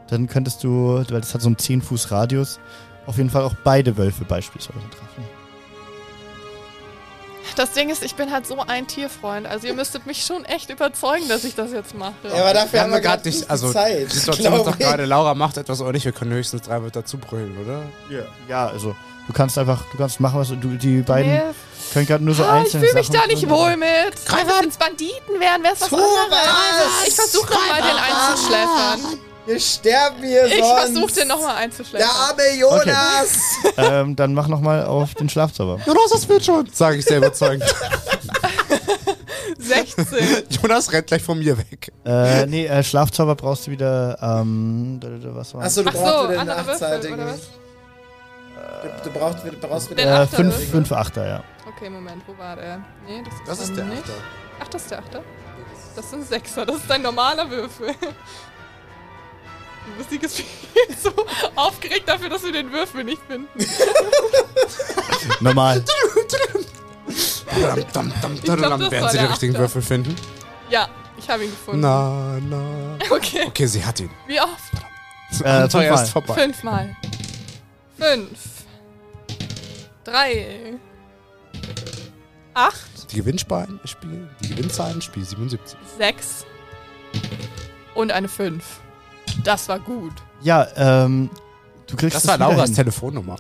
[0.09, 2.59] dann könntest du, weil das hat so einen 10 Fuß Radius,
[3.07, 5.25] auf jeden Fall auch beide Wölfe beispielsweise treffen.
[7.57, 9.47] Das Ding ist, ich bin halt so ein Tierfreund.
[9.47, 12.15] Also ihr müsstet mich schon echt überzeugen, dass ich das jetzt mache.
[12.25, 14.11] Ja, aber dafür Wir haben wir gerade nicht also Zeit.
[14.11, 17.05] die Situation ist doch gerade, Laura macht etwas oder nicht, wir können höchstens drei Wörter
[17.05, 17.83] zubrüllen, oder?
[18.11, 18.23] Ja.
[18.49, 18.97] Ja, also
[19.27, 21.43] du kannst einfach, du kannst machen, was du, die beiden Nee,
[21.93, 23.89] können gerade nur so ah, ich einzelne fühle mich Sachen da nicht wohl mit.
[23.89, 27.07] Wenn das jetzt Banditen wären, wäre es was anderes.
[27.07, 29.19] Ich versuche mal, den einzuschläfern.
[29.47, 30.81] Wir sterben hier Ich sonst.
[30.95, 32.09] versuche den nochmal einzuschläfern.
[32.09, 33.39] Der arme Jonas.
[33.77, 35.79] aber- ähm, dann mach nochmal auf den Schlafzauber.
[35.87, 37.63] Jonas, das wird schon, sage ich sehr überzeugend.
[39.59, 40.07] 16.
[40.63, 41.93] Jonas rennt gleich von mir weg.
[42.05, 44.99] äh, nee, äh, Schlafzauber brauchst du wieder, ähm,
[45.35, 47.19] was war Achso, du Ach so, brauchst wieder Würfel, achtseitigen.
[48.83, 51.45] Du, du brauchst, wieder- brauchst wieder Den äh, Achter fünf, fünf Achter, ja.
[51.67, 52.79] Okay, Moment, wo war der?
[53.07, 54.03] Nee, das ist, Das ist der nicht.
[54.03, 54.13] Achter.
[54.61, 55.23] Ach, das ist der Achter?
[55.97, 57.95] Das sind Sechser, das ist ein normaler Würfel.
[59.87, 60.47] Die Musik ist viel
[61.01, 61.11] so
[61.55, 63.49] aufgeregt dafür, dass wir den Würfel nicht finden.
[65.41, 65.85] Normal.
[67.93, 69.55] Dam, werden sie den richtigen.
[69.59, 70.17] Würfel finden?
[70.71, 70.89] Ja,
[71.19, 71.81] ich habe ihn gefunden.
[71.81, 72.99] Na, na.
[73.11, 74.11] Okay, Okay, sie hat ihn.
[74.27, 74.51] wie oft?
[75.45, 76.03] Äh, fünfmal.
[76.05, 76.35] ist vorbei.
[76.35, 76.97] Fünfmal.
[77.99, 78.39] Fünf.
[80.05, 80.75] Drei.
[82.55, 83.13] Acht.
[83.13, 85.77] Die Gewinnspein Spiel, die Gewinnzahlen Spiel 77.
[85.99, 86.45] Sechs.
[87.95, 88.81] Und eine Fünf.
[89.43, 90.13] Das war gut.
[90.43, 91.31] Ja, ähm,
[91.87, 92.77] du kriegst Das es war Lauras hin.
[92.77, 93.37] Telefonnummer.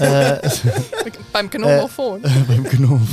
[0.00, 0.48] Äh,
[1.32, 2.22] Beim Gnomophon.
[2.48, 3.06] beim Gnome.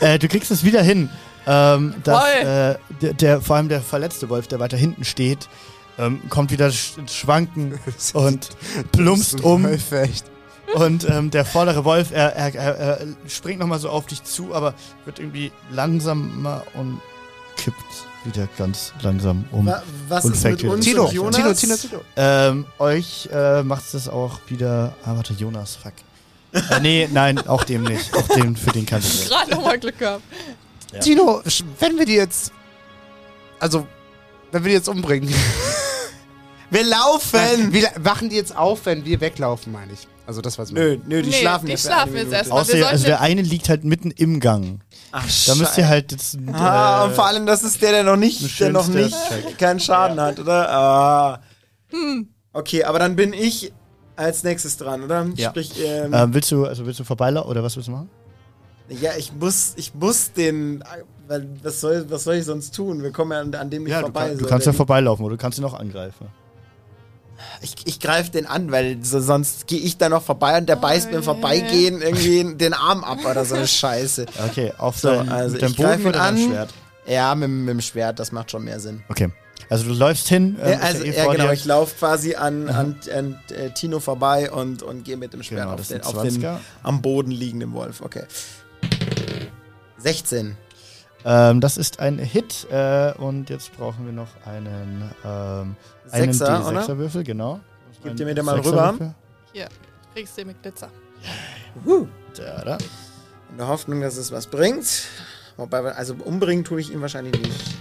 [0.00, 1.08] Äh, du kriegst es wieder hin.
[1.46, 5.48] Ähm, dass, äh, der, der, vor allem der verletzte Wolf, der weiter hinten steht,
[5.98, 7.78] ähm, kommt wieder sch ins Schwanken
[8.14, 8.48] und
[8.90, 9.62] plumpst um.
[9.62, 10.24] Wölfe, echt.
[10.74, 12.98] Und ähm, der vordere Wolf, er, er, er, er
[13.28, 14.74] springt nochmal so auf dich zu, aber
[15.04, 17.00] wird irgendwie langsamer und
[17.56, 17.76] kippt
[18.24, 19.66] wieder ganz langsam um.
[19.66, 21.36] Wa- Was Und ist mit uns wieder- und Jonas?
[21.36, 22.00] Tino, Tino, Tino.
[22.16, 24.94] Ähm, euch äh, macht es auch wieder.
[25.04, 25.92] Ah, warte, Jonas, fuck.
[26.52, 28.12] äh, nee, nein, auch dem nicht.
[28.14, 29.28] Auch dem, für den kannst du nicht.
[29.30, 30.22] Gerade nochmal Glück gehabt.
[30.92, 30.98] Ja.
[31.00, 31.42] Tino,
[31.78, 32.52] wenn wir die jetzt.
[33.60, 33.86] Also,
[34.52, 35.32] wenn wir die jetzt umbringen.
[36.70, 37.72] Wir laufen.
[37.72, 40.08] La- wachen die jetzt auf, wenn wir weglaufen, meine ich?
[40.26, 40.72] Also, das war's.
[40.72, 41.84] Nö, nö, die Nee, schlafen die jetzt.
[41.86, 42.60] schlafen jetzt erstmal.
[42.62, 44.80] Außer, also der eine liegt halt mitten im Gang.
[45.12, 46.36] Ach, Da müsst ihr halt jetzt.
[46.52, 49.14] Ah, äh, und vor allem, das ist der, der noch nicht, der noch nicht
[49.58, 50.68] keinen Schaden hat, oder?
[50.70, 51.40] Ah.
[52.52, 53.72] Okay, aber dann bin ich
[54.16, 55.26] als nächstes dran, oder?
[55.36, 55.50] Ja.
[55.50, 58.10] Sprich, ähm, ähm, willst du, also willst du vorbeilaufen oder was willst du machen?
[58.88, 60.82] Ja, ich muss, ich muss den.
[61.28, 63.02] Weil was soll, was soll ich sonst tun?
[63.02, 64.28] Wir kommen ja an, an dem nicht Ja, du, vorbei.
[64.28, 64.42] kann, so.
[64.44, 66.28] du kannst ja vorbeilaufen oder du kannst ihn auch angreifen.
[67.60, 70.76] Ich, ich greife den an, weil so, sonst gehe ich da noch vorbei und der
[70.76, 74.26] beißt Oh, beim Vorbeigehen irgendwie den Arm ab oder so eine Scheiße.
[74.50, 76.38] Okay, auf So, dein, also mit ich greif Bogen oder an.
[76.38, 76.70] Schwert?
[77.06, 79.02] Ja, mit, mit dem Schwert, das macht schon mehr Sinn.
[79.08, 79.30] Okay.
[79.68, 80.56] Also du läufst hin.
[80.62, 81.52] ähm, Ja, also, eh ja, vor genau, dir.
[81.54, 85.62] ich laufe quasi an, an, an äh, Tino vorbei und, und gehe mit dem Schwert
[85.62, 86.56] Genau, auf, den, auf den 20er.
[86.82, 88.00] am Boden liegenden Wolf.
[88.00, 88.24] Okay.
[89.98, 90.56] 16.
[91.24, 95.76] Ähm, das ist ein Hit äh, und jetzt brauchen wir noch einen, ähm,
[96.12, 96.80] einen Sechser, oder?
[96.82, 97.60] D6er-Würfel, genau.
[98.02, 99.14] Gib Ein dir mir den mal Sechserwürfel.
[99.52, 99.68] Hier,
[100.14, 100.90] kriegst du den mit Glitzer.
[102.36, 102.78] Da, da.
[103.50, 104.86] In der Hoffnung, dass es was bringt.
[105.56, 107.76] Wobei, also umbringen tue ich ihn wahrscheinlich nicht.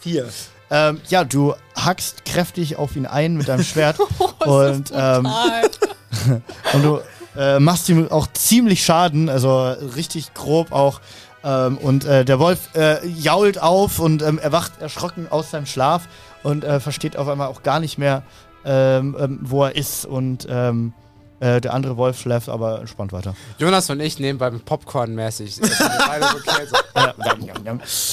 [0.00, 0.28] Vier.
[0.70, 3.98] Ähm, ja, du hackst kräftig auf ihn ein mit deinem Schwert
[4.44, 5.26] und, ähm,
[6.72, 7.00] und du
[7.36, 11.00] äh, machst ihm auch ziemlich Schaden, also richtig grob auch.
[11.46, 16.08] Ähm, und äh, der Wolf äh, jault auf und ähm, erwacht erschrocken aus seinem Schlaf
[16.42, 18.24] und äh, versteht auf einmal auch gar nicht mehr,
[18.64, 20.04] ähm, ähm, wo er ist.
[20.06, 20.92] Und ähm,
[21.38, 23.34] äh, der andere Wolf schläft aber entspannt weiter.
[23.58, 25.60] Jonas und ich nehmen beim Popcorn mäßig.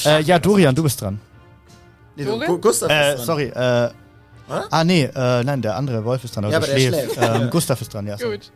[0.06, 1.20] Äh, ja, Dorian, du bist dran.
[2.16, 2.48] Nee, Worin?
[2.48, 3.26] Gu- Gustav Äh, ist dran.
[3.26, 3.90] sorry, äh.
[4.70, 7.14] Ah, nee, äh, nein, der andere Wolf ist dran, aber Ja, der aber der schläft.
[7.16, 7.36] schläft.
[7.42, 8.18] Ähm, Gustav ist dran, ja.
[8.18, 8.38] sorry.
[8.38, 8.52] gut.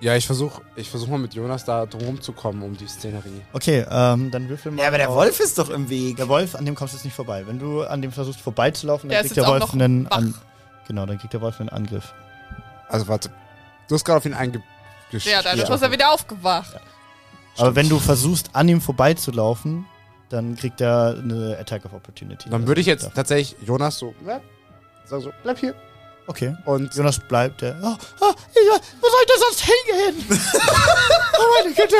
[0.00, 3.40] Ja, ich versuche ich versuch mal mit Jonas da drum zu kommen um die Szenerie.
[3.52, 4.82] Okay, ähm, dann würfel mal.
[4.82, 6.16] Ja, aber der auf- Wolf ist doch im Weg.
[6.16, 7.46] Der Wolf, an dem kommst du jetzt nicht vorbei.
[7.46, 9.80] Wenn du an dem versuchst vorbeizulaufen, Der dann ist kriegt der jetzt auch Wolf noch
[9.80, 10.04] einen.
[10.10, 10.16] wach.
[10.18, 10.34] An,
[10.86, 12.12] genau, dann kriegt der Wolf einen Angriff.
[12.88, 13.30] Also warte.
[13.88, 14.62] Du hast gerade auf ihn eingeschrieben.
[15.24, 16.76] Ja, dadurch ist er wieder aufgewacht.
[17.56, 19.86] Aber wenn du versuchst, an ihm vorbeizulaufen,
[20.28, 22.44] dann kriegt er eine Attack of Opportunity.
[22.50, 24.40] Dann Also würde ich jetzt darf- tatsächlich Jonas so, ja,
[25.04, 25.74] sag so, bleib hier.
[26.26, 26.56] Okay.
[26.64, 27.76] Und Jonas bleibt der.
[27.82, 28.56] Oh, oh, ich,
[29.00, 30.40] wo soll ich denn sonst hingehen?
[31.38, 31.96] oh meine Güte.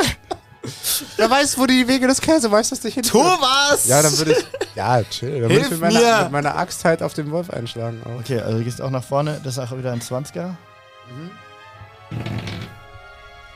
[1.17, 3.03] wer weiß, wo die Wege des Käse, weiß das nicht hin.
[3.03, 3.85] Tu was!
[3.85, 4.45] Ja, dann würde ich.
[4.75, 5.41] Ja, chill.
[5.41, 8.01] Dann würde ich mit meiner, mit meiner Axt halt auf den Wolf einschlagen.
[8.03, 8.19] Auch.
[8.19, 9.39] Okay, also du gehst auch nach vorne.
[9.43, 10.55] Das ist auch wieder ein 20er.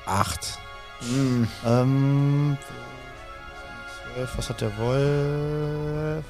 [0.06, 0.60] Acht.
[1.66, 2.58] Ähm.
[4.16, 6.26] 12, was hat der Wolf?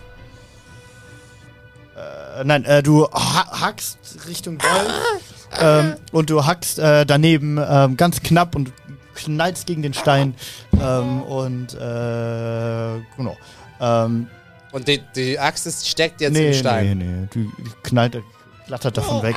[2.40, 3.98] Äh, nein, äh, du ha hackst
[4.28, 4.94] Richtung Wolf.
[5.62, 8.72] ähm, und du hackst äh, daneben ähm, ganz knapp und
[9.16, 10.36] knallst gegen den Stein.
[10.82, 13.38] Ähm, und äh, genau.
[13.82, 14.28] Ähm,
[14.72, 16.98] Und die, die Axt ist, steckt jetzt nee, im Stein.
[17.00, 17.28] nee, nee.
[17.34, 17.52] Du
[17.84, 18.22] knallt,
[18.68, 19.36] klattert davon weg.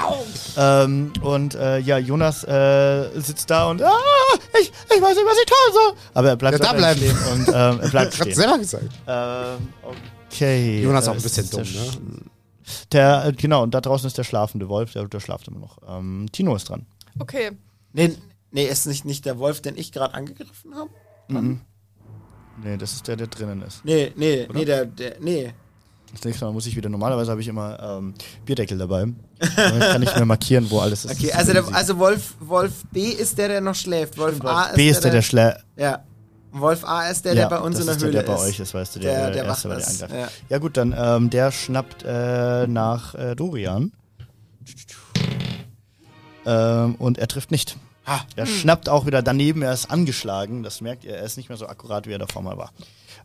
[0.56, 3.90] Ähm, und äh, ja, Jonas äh, sitzt da und ah,
[4.60, 5.92] ich, ich weiß nicht, was ich tun soll.
[6.14, 7.00] Aber er bleibt Ja, da bleiben.
[7.00, 8.34] stehen und ähm, er bleibt Ich hab's stehen.
[8.34, 8.84] selber gesagt.
[9.08, 9.68] Ähm,
[10.30, 10.82] okay.
[10.82, 12.18] Jonas auch Äh, ein bisschen ist dumm, ne?
[12.92, 15.78] Der, äh, genau, und da draußen ist der schlafende Wolf, der, der schlaft immer noch.
[15.86, 16.86] Ähm, Tino ist dran.
[17.18, 17.52] Okay.
[17.92, 18.14] Nee,
[18.50, 20.90] nee, ist nicht, nicht der Wolf, den ich gerade angegriffen habe?
[22.62, 23.84] Nee, das ist der, der drinnen ist.
[23.84, 25.52] Nee, nee, nee, der, der, nee.
[26.12, 28.14] Das nächste Mal muss ich wieder, normalerweise habe ich immer ähm,
[28.44, 29.06] Bierdeckel dabei.
[29.56, 31.12] Dann kann ich mir markieren, wo alles ist.
[31.12, 34.18] Okay, also, der, also Wolf, Wolf B ist der, der noch schläft.
[34.18, 35.64] Wolf A ist B ist der, der schläft.
[35.76, 36.04] Ja.
[36.52, 38.38] Wolf A ist der, ja, der bei uns in der ist Höhle der, der bei
[38.38, 38.48] ist.
[38.48, 40.12] euch ist, weißt du, Der- der, der erste, wach der angreift.
[40.14, 40.28] ja.
[40.50, 40.58] Ja.
[40.58, 43.92] gut, dann ähm, der schnappt äh, nach äh, Dorian.
[46.44, 47.76] Ähm, und er trifft nicht.
[48.34, 50.62] Er schnappt auch wieder daneben, er ist angeschlagen.
[50.64, 52.72] Das merkt ihr, er ist nicht mehr so akkurat, wie er davor mal war.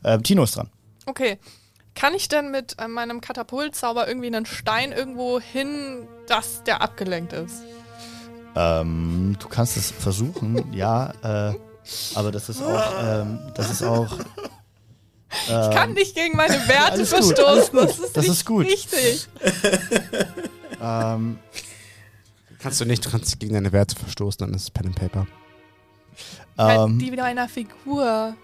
[0.04, 0.70] Ähm, Tino ist dran.
[1.08, 1.40] Okay.
[1.96, 7.34] Kann ich denn mit äh, meinem Katapultzauber irgendwie einen Stein irgendwo hin, dass der abgelenkt
[7.34, 7.64] ist?
[8.56, 11.56] Ähm, du kannst es versuchen, ja, äh,
[12.16, 14.18] aber das ist auch, ähm, das ist auch.
[15.30, 17.76] Ich kann nicht gegen meine Werte alles gut, verstoßen.
[17.80, 18.66] Das ist Das nicht ist gut.
[18.66, 19.28] richtig.
[20.82, 21.38] Ähm,
[22.60, 25.28] Kannst du nicht, du kannst gegen deine Werte verstoßen, dann ist es Pen and Paper.
[26.58, 28.36] ähm, die wieder einer Figur.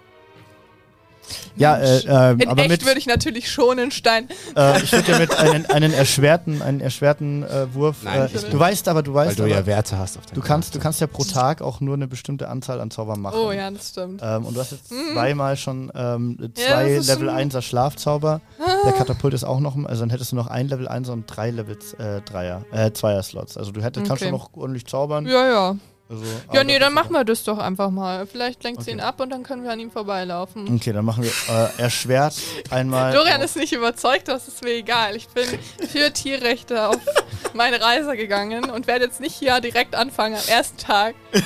[1.56, 4.28] Ja, äh, In aber echt mit, würde ich natürlich schon einen Stein.
[4.56, 7.98] äh, ich würde ja mit einen, einen erschwerten, einen erschwerten äh, Wurf.
[8.04, 10.26] Nein, äh, ich du weißt aber, du Weil weißt du aber, ja Werte hast auf
[10.26, 13.20] deiner du kannst, du kannst ja pro Tag auch nur eine bestimmte Anzahl an Zaubern
[13.22, 13.38] machen.
[13.40, 14.22] Oh ja, das stimmt.
[14.24, 15.14] Ähm, und du hast jetzt Mhm.
[15.14, 18.42] zweimal schon ähm, Ja, zwei ist Level schon- 1er Schlafzauber.
[18.86, 21.52] Der Katapult ist auch noch, also dann hättest du noch ein Level 1 und drei
[21.52, 23.58] Level äh, 3er, äh, 2er Slots.
[23.58, 24.30] Also du hättest, kannst Okay.
[24.32, 25.26] schon noch ordentlich zaubern.
[25.26, 25.76] Ja, ja.
[26.10, 28.28] Also, Ja, nee, dann machen wir das doch einfach mal.
[28.28, 29.00] Vielleicht lenkt sie Okay.
[29.00, 30.76] ihn ab und dann können wir an ihm vorbeilaufen.
[30.76, 32.36] Okay, dann machen wir äh, erschwert
[32.70, 33.14] einmal.
[33.14, 35.16] Dorian ist nicht überzeugt, das ist mir egal.
[35.16, 35.46] Ich bin
[35.90, 36.98] für Tierrechte auf
[37.54, 41.16] meine Reise gegangen und werde jetzt nicht hier direkt anfangen am ersten Tag.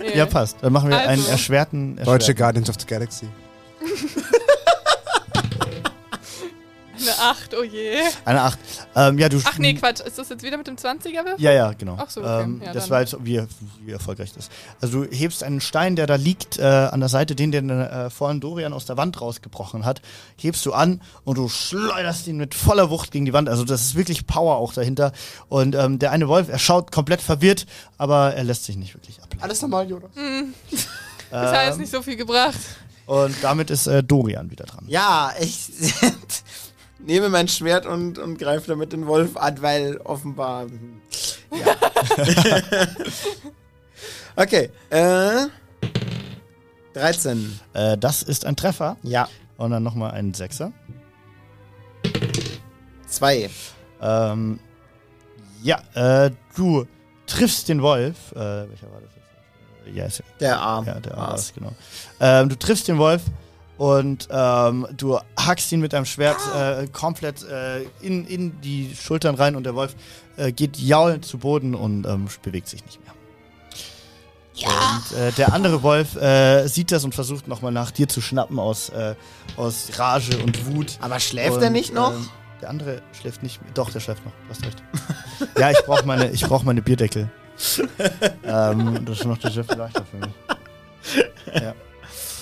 [0.00, 0.16] Nee.
[0.16, 0.58] Ja, passt.
[0.62, 1.32] Dann machen wir einen Also.
[1.32, 1.96] erschwerten.
[1.96, 2.36] Deutsche erschwerten.
[2.36, 3.26] Guardians of the Galaxy.
[7.00, 7.96] Eine Acht, oh je.
[8.24, 8.58] Eine 8.
[8.96, 10.00] Ähm, ja, du Ach nee, Quatsch.
[10.00, 11.34] Ist das jetzt wieder mit dem 20er Würfel?
[11.38, 11.96] Ja, ja, genau.
[11.98, 12.42] Ach so, okay.
[12.42, 12.90] ähm, Ja, das dann.
[12.90, 13.42] war jetzt, wie,
[13.84, 14.52] wie erfolgreich das ist.
[14.80, 18.10] Also du hebst einen Stein, der da liegt, äh, an der Seite, den den äh,
[18.10, 20.02] vorhin Dorian aus der Wand rausgebrochen hat,
[20.36, 23.48] hebst du an und du schleuderst ihn mit voller Wucht gegen die Wand.
[23.48, 25.12] Also das ist wirklich Power auch dahinter.
[25.48, 27.66] Und ähm, der eine Wolf, er schaut komplett verwirrt,
[27.96, 29.42] aber er lässt sich nicht wirklich ablenken.
[29.42, 30.10] Alles normal, Jonas.
[31.30, 32.56] Das hat jetzt Ähm, nicht so viel gebracht.
[33.04, 34.84] und damit ist äh, Dorian wieder dran.
[34.88, 35.70] Ja, ich
[36.98, 40.62] nehme mein Schwert und, und greife damit den Wolf an, weil offenbar.
[40.66, 41.00] hm,
[41.52, 41.76] Ja.
[44.36, 45.46] okay, äh.
[46.94, 47.60] 13.
[47.74, 48.96] Äh, das ist ein Treffer.
[49.02, 49.28] Ja.
[49.56, 50.72] Und dann nochmal ein Sechser.
[53.06, 53.50] 2.
[54.00, 54.58] Ähm,
[55.62, 56.86] ja, äh, du
[57.26, 58.32] triffst den Wolf.
[58.32, 58.36] Äh,
[58.68, 59.96] welcher war das jetzt?
[59.96, 60.86] Ja, ist ja Der Arm.
[60.86, 61.72] Ja, der war's, genau.
[62.20, 63.22] Ähm, du triffst den Wolf
[63.78, 69.36] und ähm, du hackst ihn mit deinem Schwert äh, komplett äh, in, in die Schultern
[69.36, 69.94] rein und der Wolf
[70.36, 73.14] äh, geht jaulend zu Boden und ähm, bewegt sich nicht mehr.
[74.66, 78.58] Und äh, der andere Wolf äh, sieht das und versucht nochmal nach dir zu schnappen
[78.58, 79.14] aus, äh,
[79.56, 80.98] aus Rage und Wut.
[81.00, 82.12] Aber schläft und, er nicht noch?
[82.12, 82.28] ähm,
[82.60, 83.70] der andere schläft nicht mehr.
[83.74, 84.32] Doch, der schläft noch.
[84.32, 84.82] Du hast recht.
[85.56, 87.30] ja, ich brauche meine, ich brauch meine Bierdeckel.
[88.44, 90.34] ähm, das macht das sehr viel leichter für mich.
[91.62, 91.74] Ja.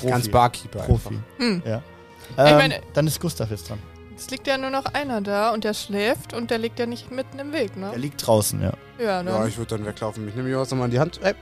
[0.00, 0.10] Profi.
[0.12, 0.80] Ganz Barkeeper.
[0.80, 1.18] Profi.
[1.38, 1.62] Hm.
[1.64, 1.82] Ja.
[2.38, 3.78] Ähm, meine- dann ist Gustav jetzt dran.
[4.16, 7.10] Es liegt ja nur noch einer da und der schläft und der liegt ja nicht
[7.10, 7.96] mitten im Weg, Er ne?
[7.96, 8.72] liegt draußen, ja.
[8.98, 9.34] Ja, einfach.
[9.34, 9.48] Ja, ne?
[9.48, 10.26] ich würde dann weglaufen.
[10.28, 11.20] Ich nehme Jonas nochmal in die Hand.
[11.22, 11.34] Ey.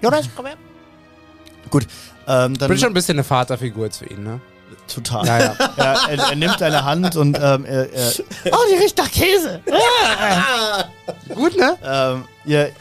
[0.00, 0.56] Jonas, komm her.
[2.28, 4.40] Ähm, dann Bin schon ein bisschen eine Vaterfigur jetzt für ihn, ne?
[4.88, 5.26] total.
[5.26, 5.56] Ja, ja.
[5.76, 8.12] er, er, er nimmt deine Hand und ähm, er, er,
[8.52, 9.60] Oh, die riecht nach Käse.
[11.34, 11.76] Gut, ne?
[11.84, 12.72] ähm, ihr,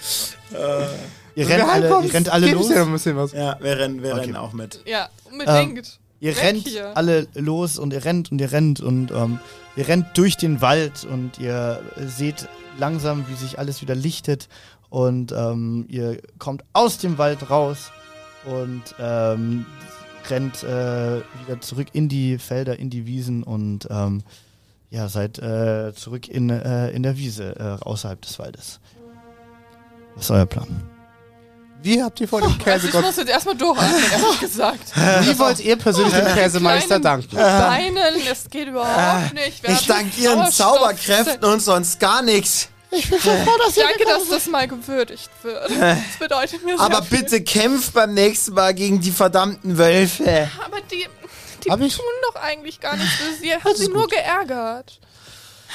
[1.36, 2.70] ihr, rennt alle, ihr rennt alle los.
[2.70, 3.32] noch ein bisschen was.
[3.34, 4.22] Ja, wir rennen, wir Okay.
[4.22, 4.82] rennen auch mit.
[4.86, 6.00] Ja, unbedingt.
[6.22, 6.96] Ihr Weg rennt hier.
[6.98, 9.40] alle los und ihr rennt und ihr rennt und ähm,
[9.76, 12.48] ihr rennt durch den Wald und ihr seht
[12.80, 14.48] langsam, wie sich alles wieder lichtet
[14.90, 17.92] und ähm, ihr kommt aus dem Wald raus
[18.46, 19.66] und ähm,
[20.30, 24.24] rennt äh, wieder zurück in die Felder, in die Wiesen und ähm,
[24.90, 28.80] ja, seid äh, zurück in, äh, in der Wiese äh, außerhalb des Waldes.
[30.16, 30.68] Was ist euer Plan?
[31.86, 33.02] Wie habt ihr vor dem Also ich Käsegott...
[33.04, 34.92] muss jetzt erstmal durchatmen, ehrlich gesagt.
[35.22, 37.36] Wie wollt ihr persönlich dem Käsemeister Kleinen danken?
[37.38, 39.62] Beinen, das geht überhaupt nicht.
[39.62, 42.70] Wir Ich danke ihren Zauberkräften und sonst gar nichts.
[42.92, 45.70] Ich bin so froh, dass ihr Danke, dass das mal gewürdigt wird.
[45.70, 47.20] Das bedeutet mir sehr Aber viel.
[47.20, 50.50] bitte kämpft beim nächsten Mal gegen die verdammten Wölfe.
[50.66, 51.06] Aber die,
[51.64, 52.00] die tun ich-
[52.34, 53.54] doch eigentlich gar nichts für sie.
[53.54, 55.00] Haben sie nur geärgert.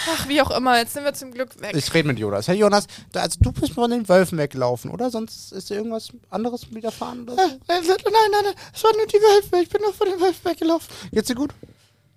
[0.08, 1.74] Ach, wie auch immer, jetzt sind wir zum Glück weg.
[1.74, 2.48] Ich rede mit Jonas.
[2.48, 5.10] Hey Jonas, da, also du bist von den Wölfen weggelaufen, oder?
[5.10, 7.40] Sonst ist dir irgendwas anderes widerfahren oder so?
[7.42, 9.62] Äh, Nein, nein, nein, es waren nur die Wölfe.
[9.62, 10.88] Ich bin nur von den Wölfen weggelaufen.
[11.12, 11.50] Geht's dir gut?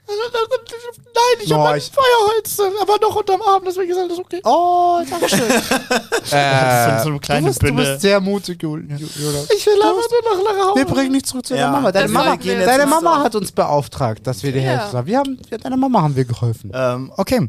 [0.06, 4.42] Nein, ich No, habe mein ich- Feuerholz, aber noch unterm Arm, deswegen ist alles okay.
[4.44, 5.40] Oh, danke schön.
[6.32, 9.50] äh, so du, bist, du bist sehr mutig, Jo- Jo- Jonas.
[9.56, 10.76] Ich will aber nur noch nach Hause.
[10.80, 11.92] Wir bringen dich zurück zu Ja, deiner Mama.
[11.92, 14.72] Deine Mama, deine Mama hat uns beauftragt, dass wir dir Ja.
[14.92, 15.06] helfen.
[15.06, 16.72] Wir haben, ja, deiner Mama haben wir geholfen.
[16.74, 17.48] Ähm, okay.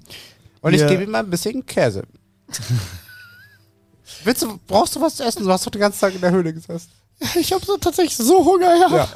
[0.60, 2.04] Und ich gebe ihm mal ein bisschen Käse.
[4.24, 5.44] Willst du, brauchst du was zu essen?
[5.44, 6.88] Du hast doch den ganzen Tag in der Höhle gesessen.
[7.36, 8.88] Ich habe so tatsächlich so Hunger, ja.
[8.96, 9.08] Ja.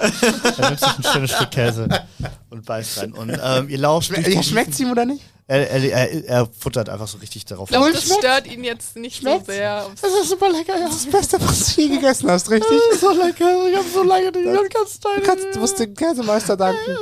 [0.59, 1.89] Er nimmt sich ein schönes Stück Käse
[2.51, 3.13] und beißt rein.
[3.13, 4.17] Und ähm, ihr lauft.
[4.17, 5.23] die Ja, schmeckt's ihm oder nicht?
[5.47, 7.69] Er, er, er, er futtert einfach so richtig darauf.
[7.69, 8.25] Ich glaube, Und das schmeckt's?
[8.25, 9.47] stört ihn jetzt nicht so Schmeckt's?
[9.47, 9.87] sehr.
[10.01, 10.87] Das ist super lecker, ja.
[10.89, 12.79] Das Beste, was du je gegessen hast, richtig?
[12.91, 13.69] Das ist so lecker.
[13.71, 15.21] Ich habe so lange den ganzen Teil.
[15.21, 16.97] Du, kannst, du musst dem Käsemeister danken.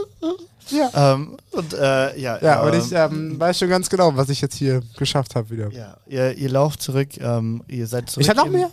[0.71, 1.13] Ja.
[1.15, 4.41] Ähm, und äh, ja, Ja, und ähm, ich ähm, weiß schon ganz genau, was ich
[4.41, 5.71] jetzt hier geschafft habe wieder.
[5.71, 7.09] ja ihr, ihr lauft zurück.
[7.21, 8.25] Ähm, ihr seid zurück.
[8.25, 8.71] Ich hab noch mehr.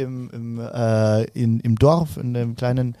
[0.00, 2.96] Im, im, äh, in, im Dorf, in dem kleinen.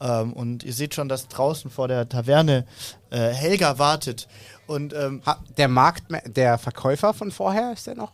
[0.00, 2.66] Ähm, und ihr seht schon, dass draußen vor der Taverne
[3.10, 4.28] äh, Helga wartet.
[4.66, 8.12] Und ähm, Ha, der Markt, der Verkäufer von vorher, ist der noch?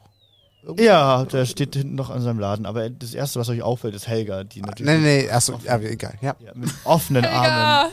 [0.62, 0.82] irgendwo?
[0.84, 2.66] ja, der steht hinten noch an seinem Laden.
[2.66, 6.14] Aber das erste, was euch auffällt, ist Helga, die natürlich Nee, nee, achso, ja, egal.
[6.20, 6.36] Ja.
[6.40, 7.44] ja, mit offenen Armen.
[7.44, 7.90] Helga,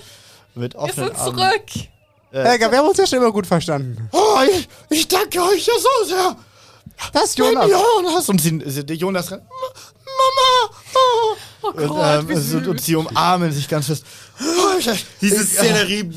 [0.56, 1.38] Mit wir offenen sind Armen.
[1.38, 1.88] zurück.
[2.32, 4.10] Äh, Helga, wir haben uns ja schon immer gut verstanden.
[4.12, 6.36] Oh, ich, ich danke euch ja so sehr.
[7.14, 7.70] Das Jonas.
[7.70, 8.28] Jonas.
[8.30, 9.44] Und sie, sie, der Jonas rennt.
[10.18, 10.80] Mama.
[10.96, 11.36] Oh.
[11.62, 14.06] Oh Und, Gott, ähm, wie und, und sie umarmen sich ganz fest.
[14.80, 16.08] Ich, Diese Szenerie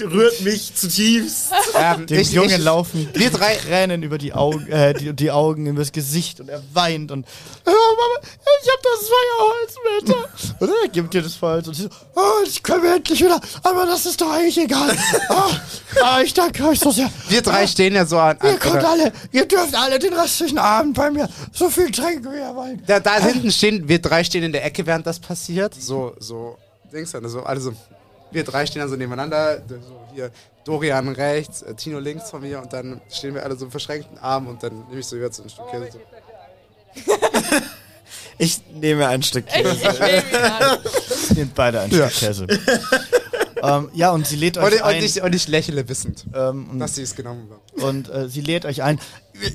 [0.00, 1.50] rührt mich zutiefst.
[1.78, 5.30] Ähm, Dem ich, Jungen ich, laufen wir drei- Tränen über die Augen, äh, die, die
[5.30, 7.26] Augen, über das Gesicht und er weint und
[7.66, 8.28] oh, Mama,
[8.62, 10.60] ich habe das Feuerholz mit.
[10.60, 13.38] und er gibt dir das Holz und sie so, Oh, ich komme endlich wieder.
[13.62, 14.96] Aber das ist doch eigentlich egal.
[15.28, 15.34] Oh,
[16.02, 17.10] ah, ich danke euch so sehr.
[17.28, 18.38] wir drei stehen ja so an.
[18.38, 22.32] an Ihr kommt alle, ihr dürft alle den restlichen Abend bei mir so viel trinken,
[22.32, 22.80] wie ihr wollt.
[22.86, 25.74] da, da hinten stehen, wir drei stehen in der Ecke, während das passiert.
[25.78, 26.56] So, so,
[26.92, 27.72] Dings dann, so, alle so.
[28.30, 30.30] Wir drei stehen dann so nebeneinander, so hier
[30.64, 34.18] Dorian rechts, äh, Tino links von mir und dann stehen wir alle so mit verschränkten
[34.18, 35.92] Armen und dann nehme ich so über so ein Stück Käse.
[35.92, 36.00] So.
[38.40, 39.74] Ich nehme ein Stück Ich, Käse.
[39.74, 40.78] ich nehme ihn an.
[41.34, 42.46] Nehmt beide ein Stück Käse.
[43.62, 45.02] ähm, ja, und sie lädt Und, euch und, ein.
[45.04, 47.82] ich, und ich lächle wissend, ähm, und dass sie es genommen haben.
[47.82, 48.98] und äh, sie lädt euch ein.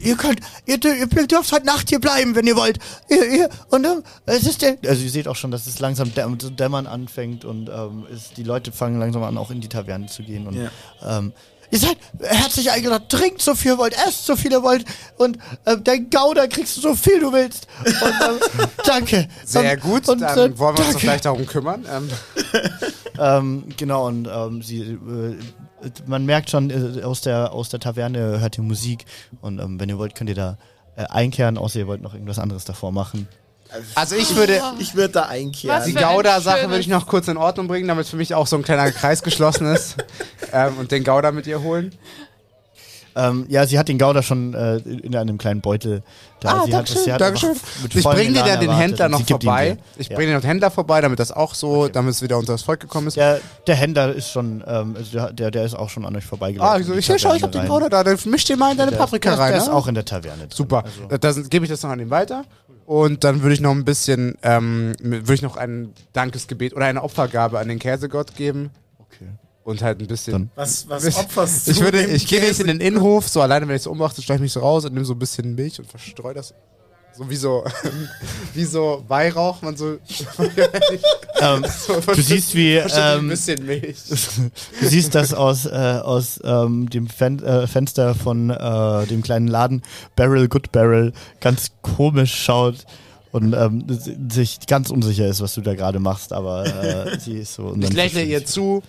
[0.01, 2.79] Ihr, könnt, ihr, ihr dürft heute Nacht hier bleiben, wenn ihr wollt.
[3.09, 4.77] Ihr, ihr, und ähm, es ist der.
[4.87, 8.31] Also ihr seht auch schon, dass es langsam däm zu dämmern anfängt und ähm, es,
[8.33, 10.47] die Leute fangen langsam an, auch in die Taverne zu gehen.
[10.47, 10.71] Und Ja.
[11.19, 11.33] ähm,
[11.69, 13.09] ihr seid herzlich eingeladen.
[13.09, 14.85] Trinkt so viel ihr wollt, esst so viel ihr wollt
[15.17, 17.67] und äh, dein Gouda kriegst du so viel du willst.
[17.83, 18.13] Und
[18.61, 19.27] ähm, danke.
[19.43, 20.93] Sehr und, gut, und, dann äh, wollen wir uns danke.
[20.93, 21.85] doch gleich darum kümmern.
[21.91, 22.09] Ähm,
[23.19, 25.37] Ähm, genau, und ähm, sie, äh,
[26.05, 29.05] man merkt schon, äh, aus, der, aus der Taverne hört ihr Musik
[29.41, 30.57] und ähm, wenn ihr wollt, könnt ihr da
[30.95, 33.27] äh, einkehren, außer ihr wollt noch irgendwas anderes davor machen.
[33.95, 35.77] also ich würde, Ich würde da einkehren.
[35.77, 38.55] Was die Gouda-Sache würde ich noch kurz in Ordnung bringen, damit für mich auch so
[38.55, 39.97] ein kleiner Kreis geschlossen ist
[40.53, 41.95] ähm, und den Gouda mit ihr holen.
[43.15, 46.01] Ähm, ja, sie hat den Gouda schon äh, in einem kleinen Beutel
[46.39, 46.49] da.
[46.61, 47.83] Ah, sie danke hat, sie schön, hat danke einfach schön.
[47.83, 49.71] mit Ich bringe dir dann den Händler noch vorbei.
[49.71, 49.77] dir.
[50.01, 50.15] Ich Ja.
[50.15, 53.07] bringe den Händler vorbei, damit das auch so, damit es wieder unter das Volk gekommen
[53.07, 53.17] ist.
[53.17, 56.25] Der, der Händler ist schon, ähm, also der, der, der ist auch schon an euch
[56.25, 56.71] vorbeigelaufen.
[56.71, 57.67] ah, also ich schau, ich hab den.
[57.67, 59.51] Gouda da, dann misch den mal in deine Der- Paprika der, rein.
[59.51, 59.73] Der ist ne?
[59.73, 60.39] auch in der Taverne.
[60.47, 60.49] Drin.
[60.51, 60.83] Super.
[61.09, 62.45] Also, Dann gebe ich das noch an ihn weiter.
[62.85, 67.01] Und dann würde ich noch ein bisschen, ähm, würde ich noch ein Dankesgebet oder eine
[67.01, 68.71] Opfergabe an den Käsegott geben.
[68.99, 69.29] okay.
[69.63, 70.33] Und halt ein bisschen.
[70.33, 71.71] Dann- Was, was opferst du?
[71.73, 74.37] ich würde, ich gehe jetzt in den Innenhof, so alleine, wenn ich so ummache, stelle
[74.37, 76.53] ich mich so raus und nehme so ein bisschen Milch und verstreue das.
[77.15, 77.63] So wie so,
[78.55, 79.99] wie so Weihrauch, man so.
[81.39, 83.97] ähm, so du siehst, wie ein ähm, bisschen Milch.
[84.79, 89.47] Du siehst das aus, äh, aus ähm, dem Fen äh, Fenster von äh, dem kleinen
[89.47, 89.83] Laden
[90.15, 92.85] Barrel Good Barrel ganz komisch schaut
[93.31, 93.85] und ähm,
[94.29, 97.75] sich ganz unsicher ist, was du da gerade machst, aber äh, sie ist so.
[97.79, 98.81] Ich lächle ihr zu.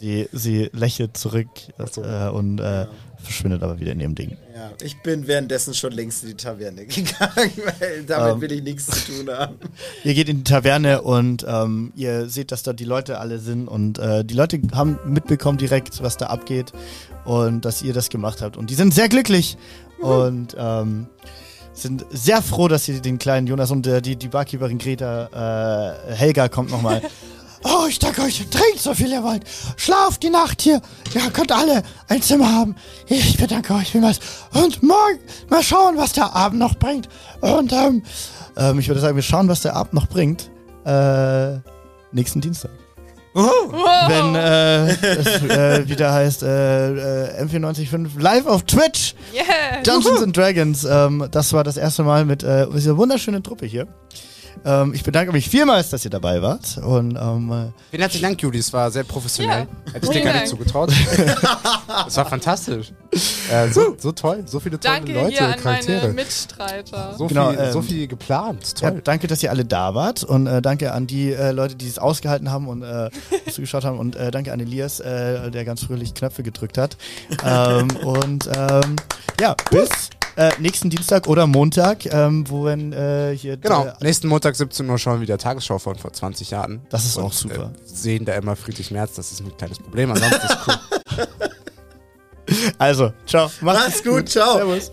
[0.00, 1.48] Sie, sie lächelt zurück
[1.92, 2.02] so.
[2.02, 2.86] äh, und äh,
[3.22, 4.38] verschwindet aber wieder in ihrem Ding.
[4.54, 7.12] Ja, ich bin währenddessen schon längst in die Taverne gegangen,
[7.80, 8.40] weil damit Ähm.
[8.40, 9.56] will ich nichts zu tun haben.
[10.04, 13.68] Ihr geht in die Taverne und ähm, ihr seht, dass da die Leute alle sind
[13.68, 16.72] und äh, die Leute haben mitbekommen direkt, was da abgeht
[17.26, 19.58] und dass ihr das gemacht habt und die sind sehr glücklich
[20.00, 21.08] und ähm,
[21.74, 26.14] sind sehr froh, dass ihr den kleinen Jonas und äh, die, die Barkeeperin Greta äh,
[26.14, 27.02] Helga kommt nochmal.
[27.62, 28.38] Oh, ich danke euch.
[28.50, 29.42] Trinkt so viel ihr wollt.
[29.76, 30.80] Schlaft die Nacht hier.
[31.14, 32.74] Ihr könnt alle ein Zimmer haben.
[33.06, 34.18] Ich bedanke euch vielmals.
[34.52, 35.18] Und morgen
[35.48, 37.08] mal schauen, was der Abend noch bringt.
[37.40, 38.02] Und ähm,
[38.56, 40.50] ähm, ich würde sagen, wir schauen, was der Abend noch bringt.
[40.86, 41.58] Äh,
[42.12, 42.70] nächsten Dienstag.
[43.32, 49.14] Wenn äh, es äh, wieder heißt äh, äh, M945 live auf Twitch.
[49.32, 49.82] Yeah.
[49.84, 50.84] Dungeons and Dragons.
[50.84, 53.86] Ähm, das war das erste Mal mit äh, dieser wunderschönen Truppe hier.
[54.64, 56.78] Ähm, ich bedanke mich vielmals, dass ihr dabei wart.
[56.78, 58.58] Und ähm, äh, Vielen herzlichen Dank, Judy.
[58.58, 59.66] Es war sehr professionell.
[59.86, 59.92] Ja.
[59.94, 60.92] Hätte ich dir gar nicht zugetraut.
[62.06, 62.92] Es war fantastisch.
[63.50, 64.44] Äh, so, so toll.
[64.46, 66.08] So viele tolle Danke Leute hier und an meine Charaktere.
[66.12, 67.14] Mitstreiter.
[67.18, 68.74] So, Genau, viel, ähm, so viel geplant.
[68.80, 69.00] ja, Toll.
[69.02, 70.22] danke, dass ihr alle da wart.
[70.24, 73.10] Und äh, danke an die äh, Leute, die es ausgehalten haben und äh,
[73.50, 73.98] zugeschaut haben.
[73.98, 76.96] Und äh, danke an Elias, äh, der ganz fröhlich Knöpfe gedrückt hat.
[77.44, 78.96] ähm, und ähm,
[79.40, 79.88] ja, bis
[80.36, 83.84] äh, nächsten Dienstag oder Montag, ähm, wo wenn äh, hier Genau.
[83.84, 86.80] der- Nächsten Montag 17 Uhr schauen wir wieder Tagesschau von vor 20 Jahren.
[86.90, 87.72] Das ist Und, auch super.
[87.74, 89.14] Äh, sehen da immer Friedrich Merz.
[89.14, 90.10] Das ist ein kleines Problem.
[90.12, 91.26] Ansonsten ist cool.
[92.78, 93.48] Also, ciao.
[93.60, 94.56] Macht's gut, ciao.
[94.56, 94.90] Servus.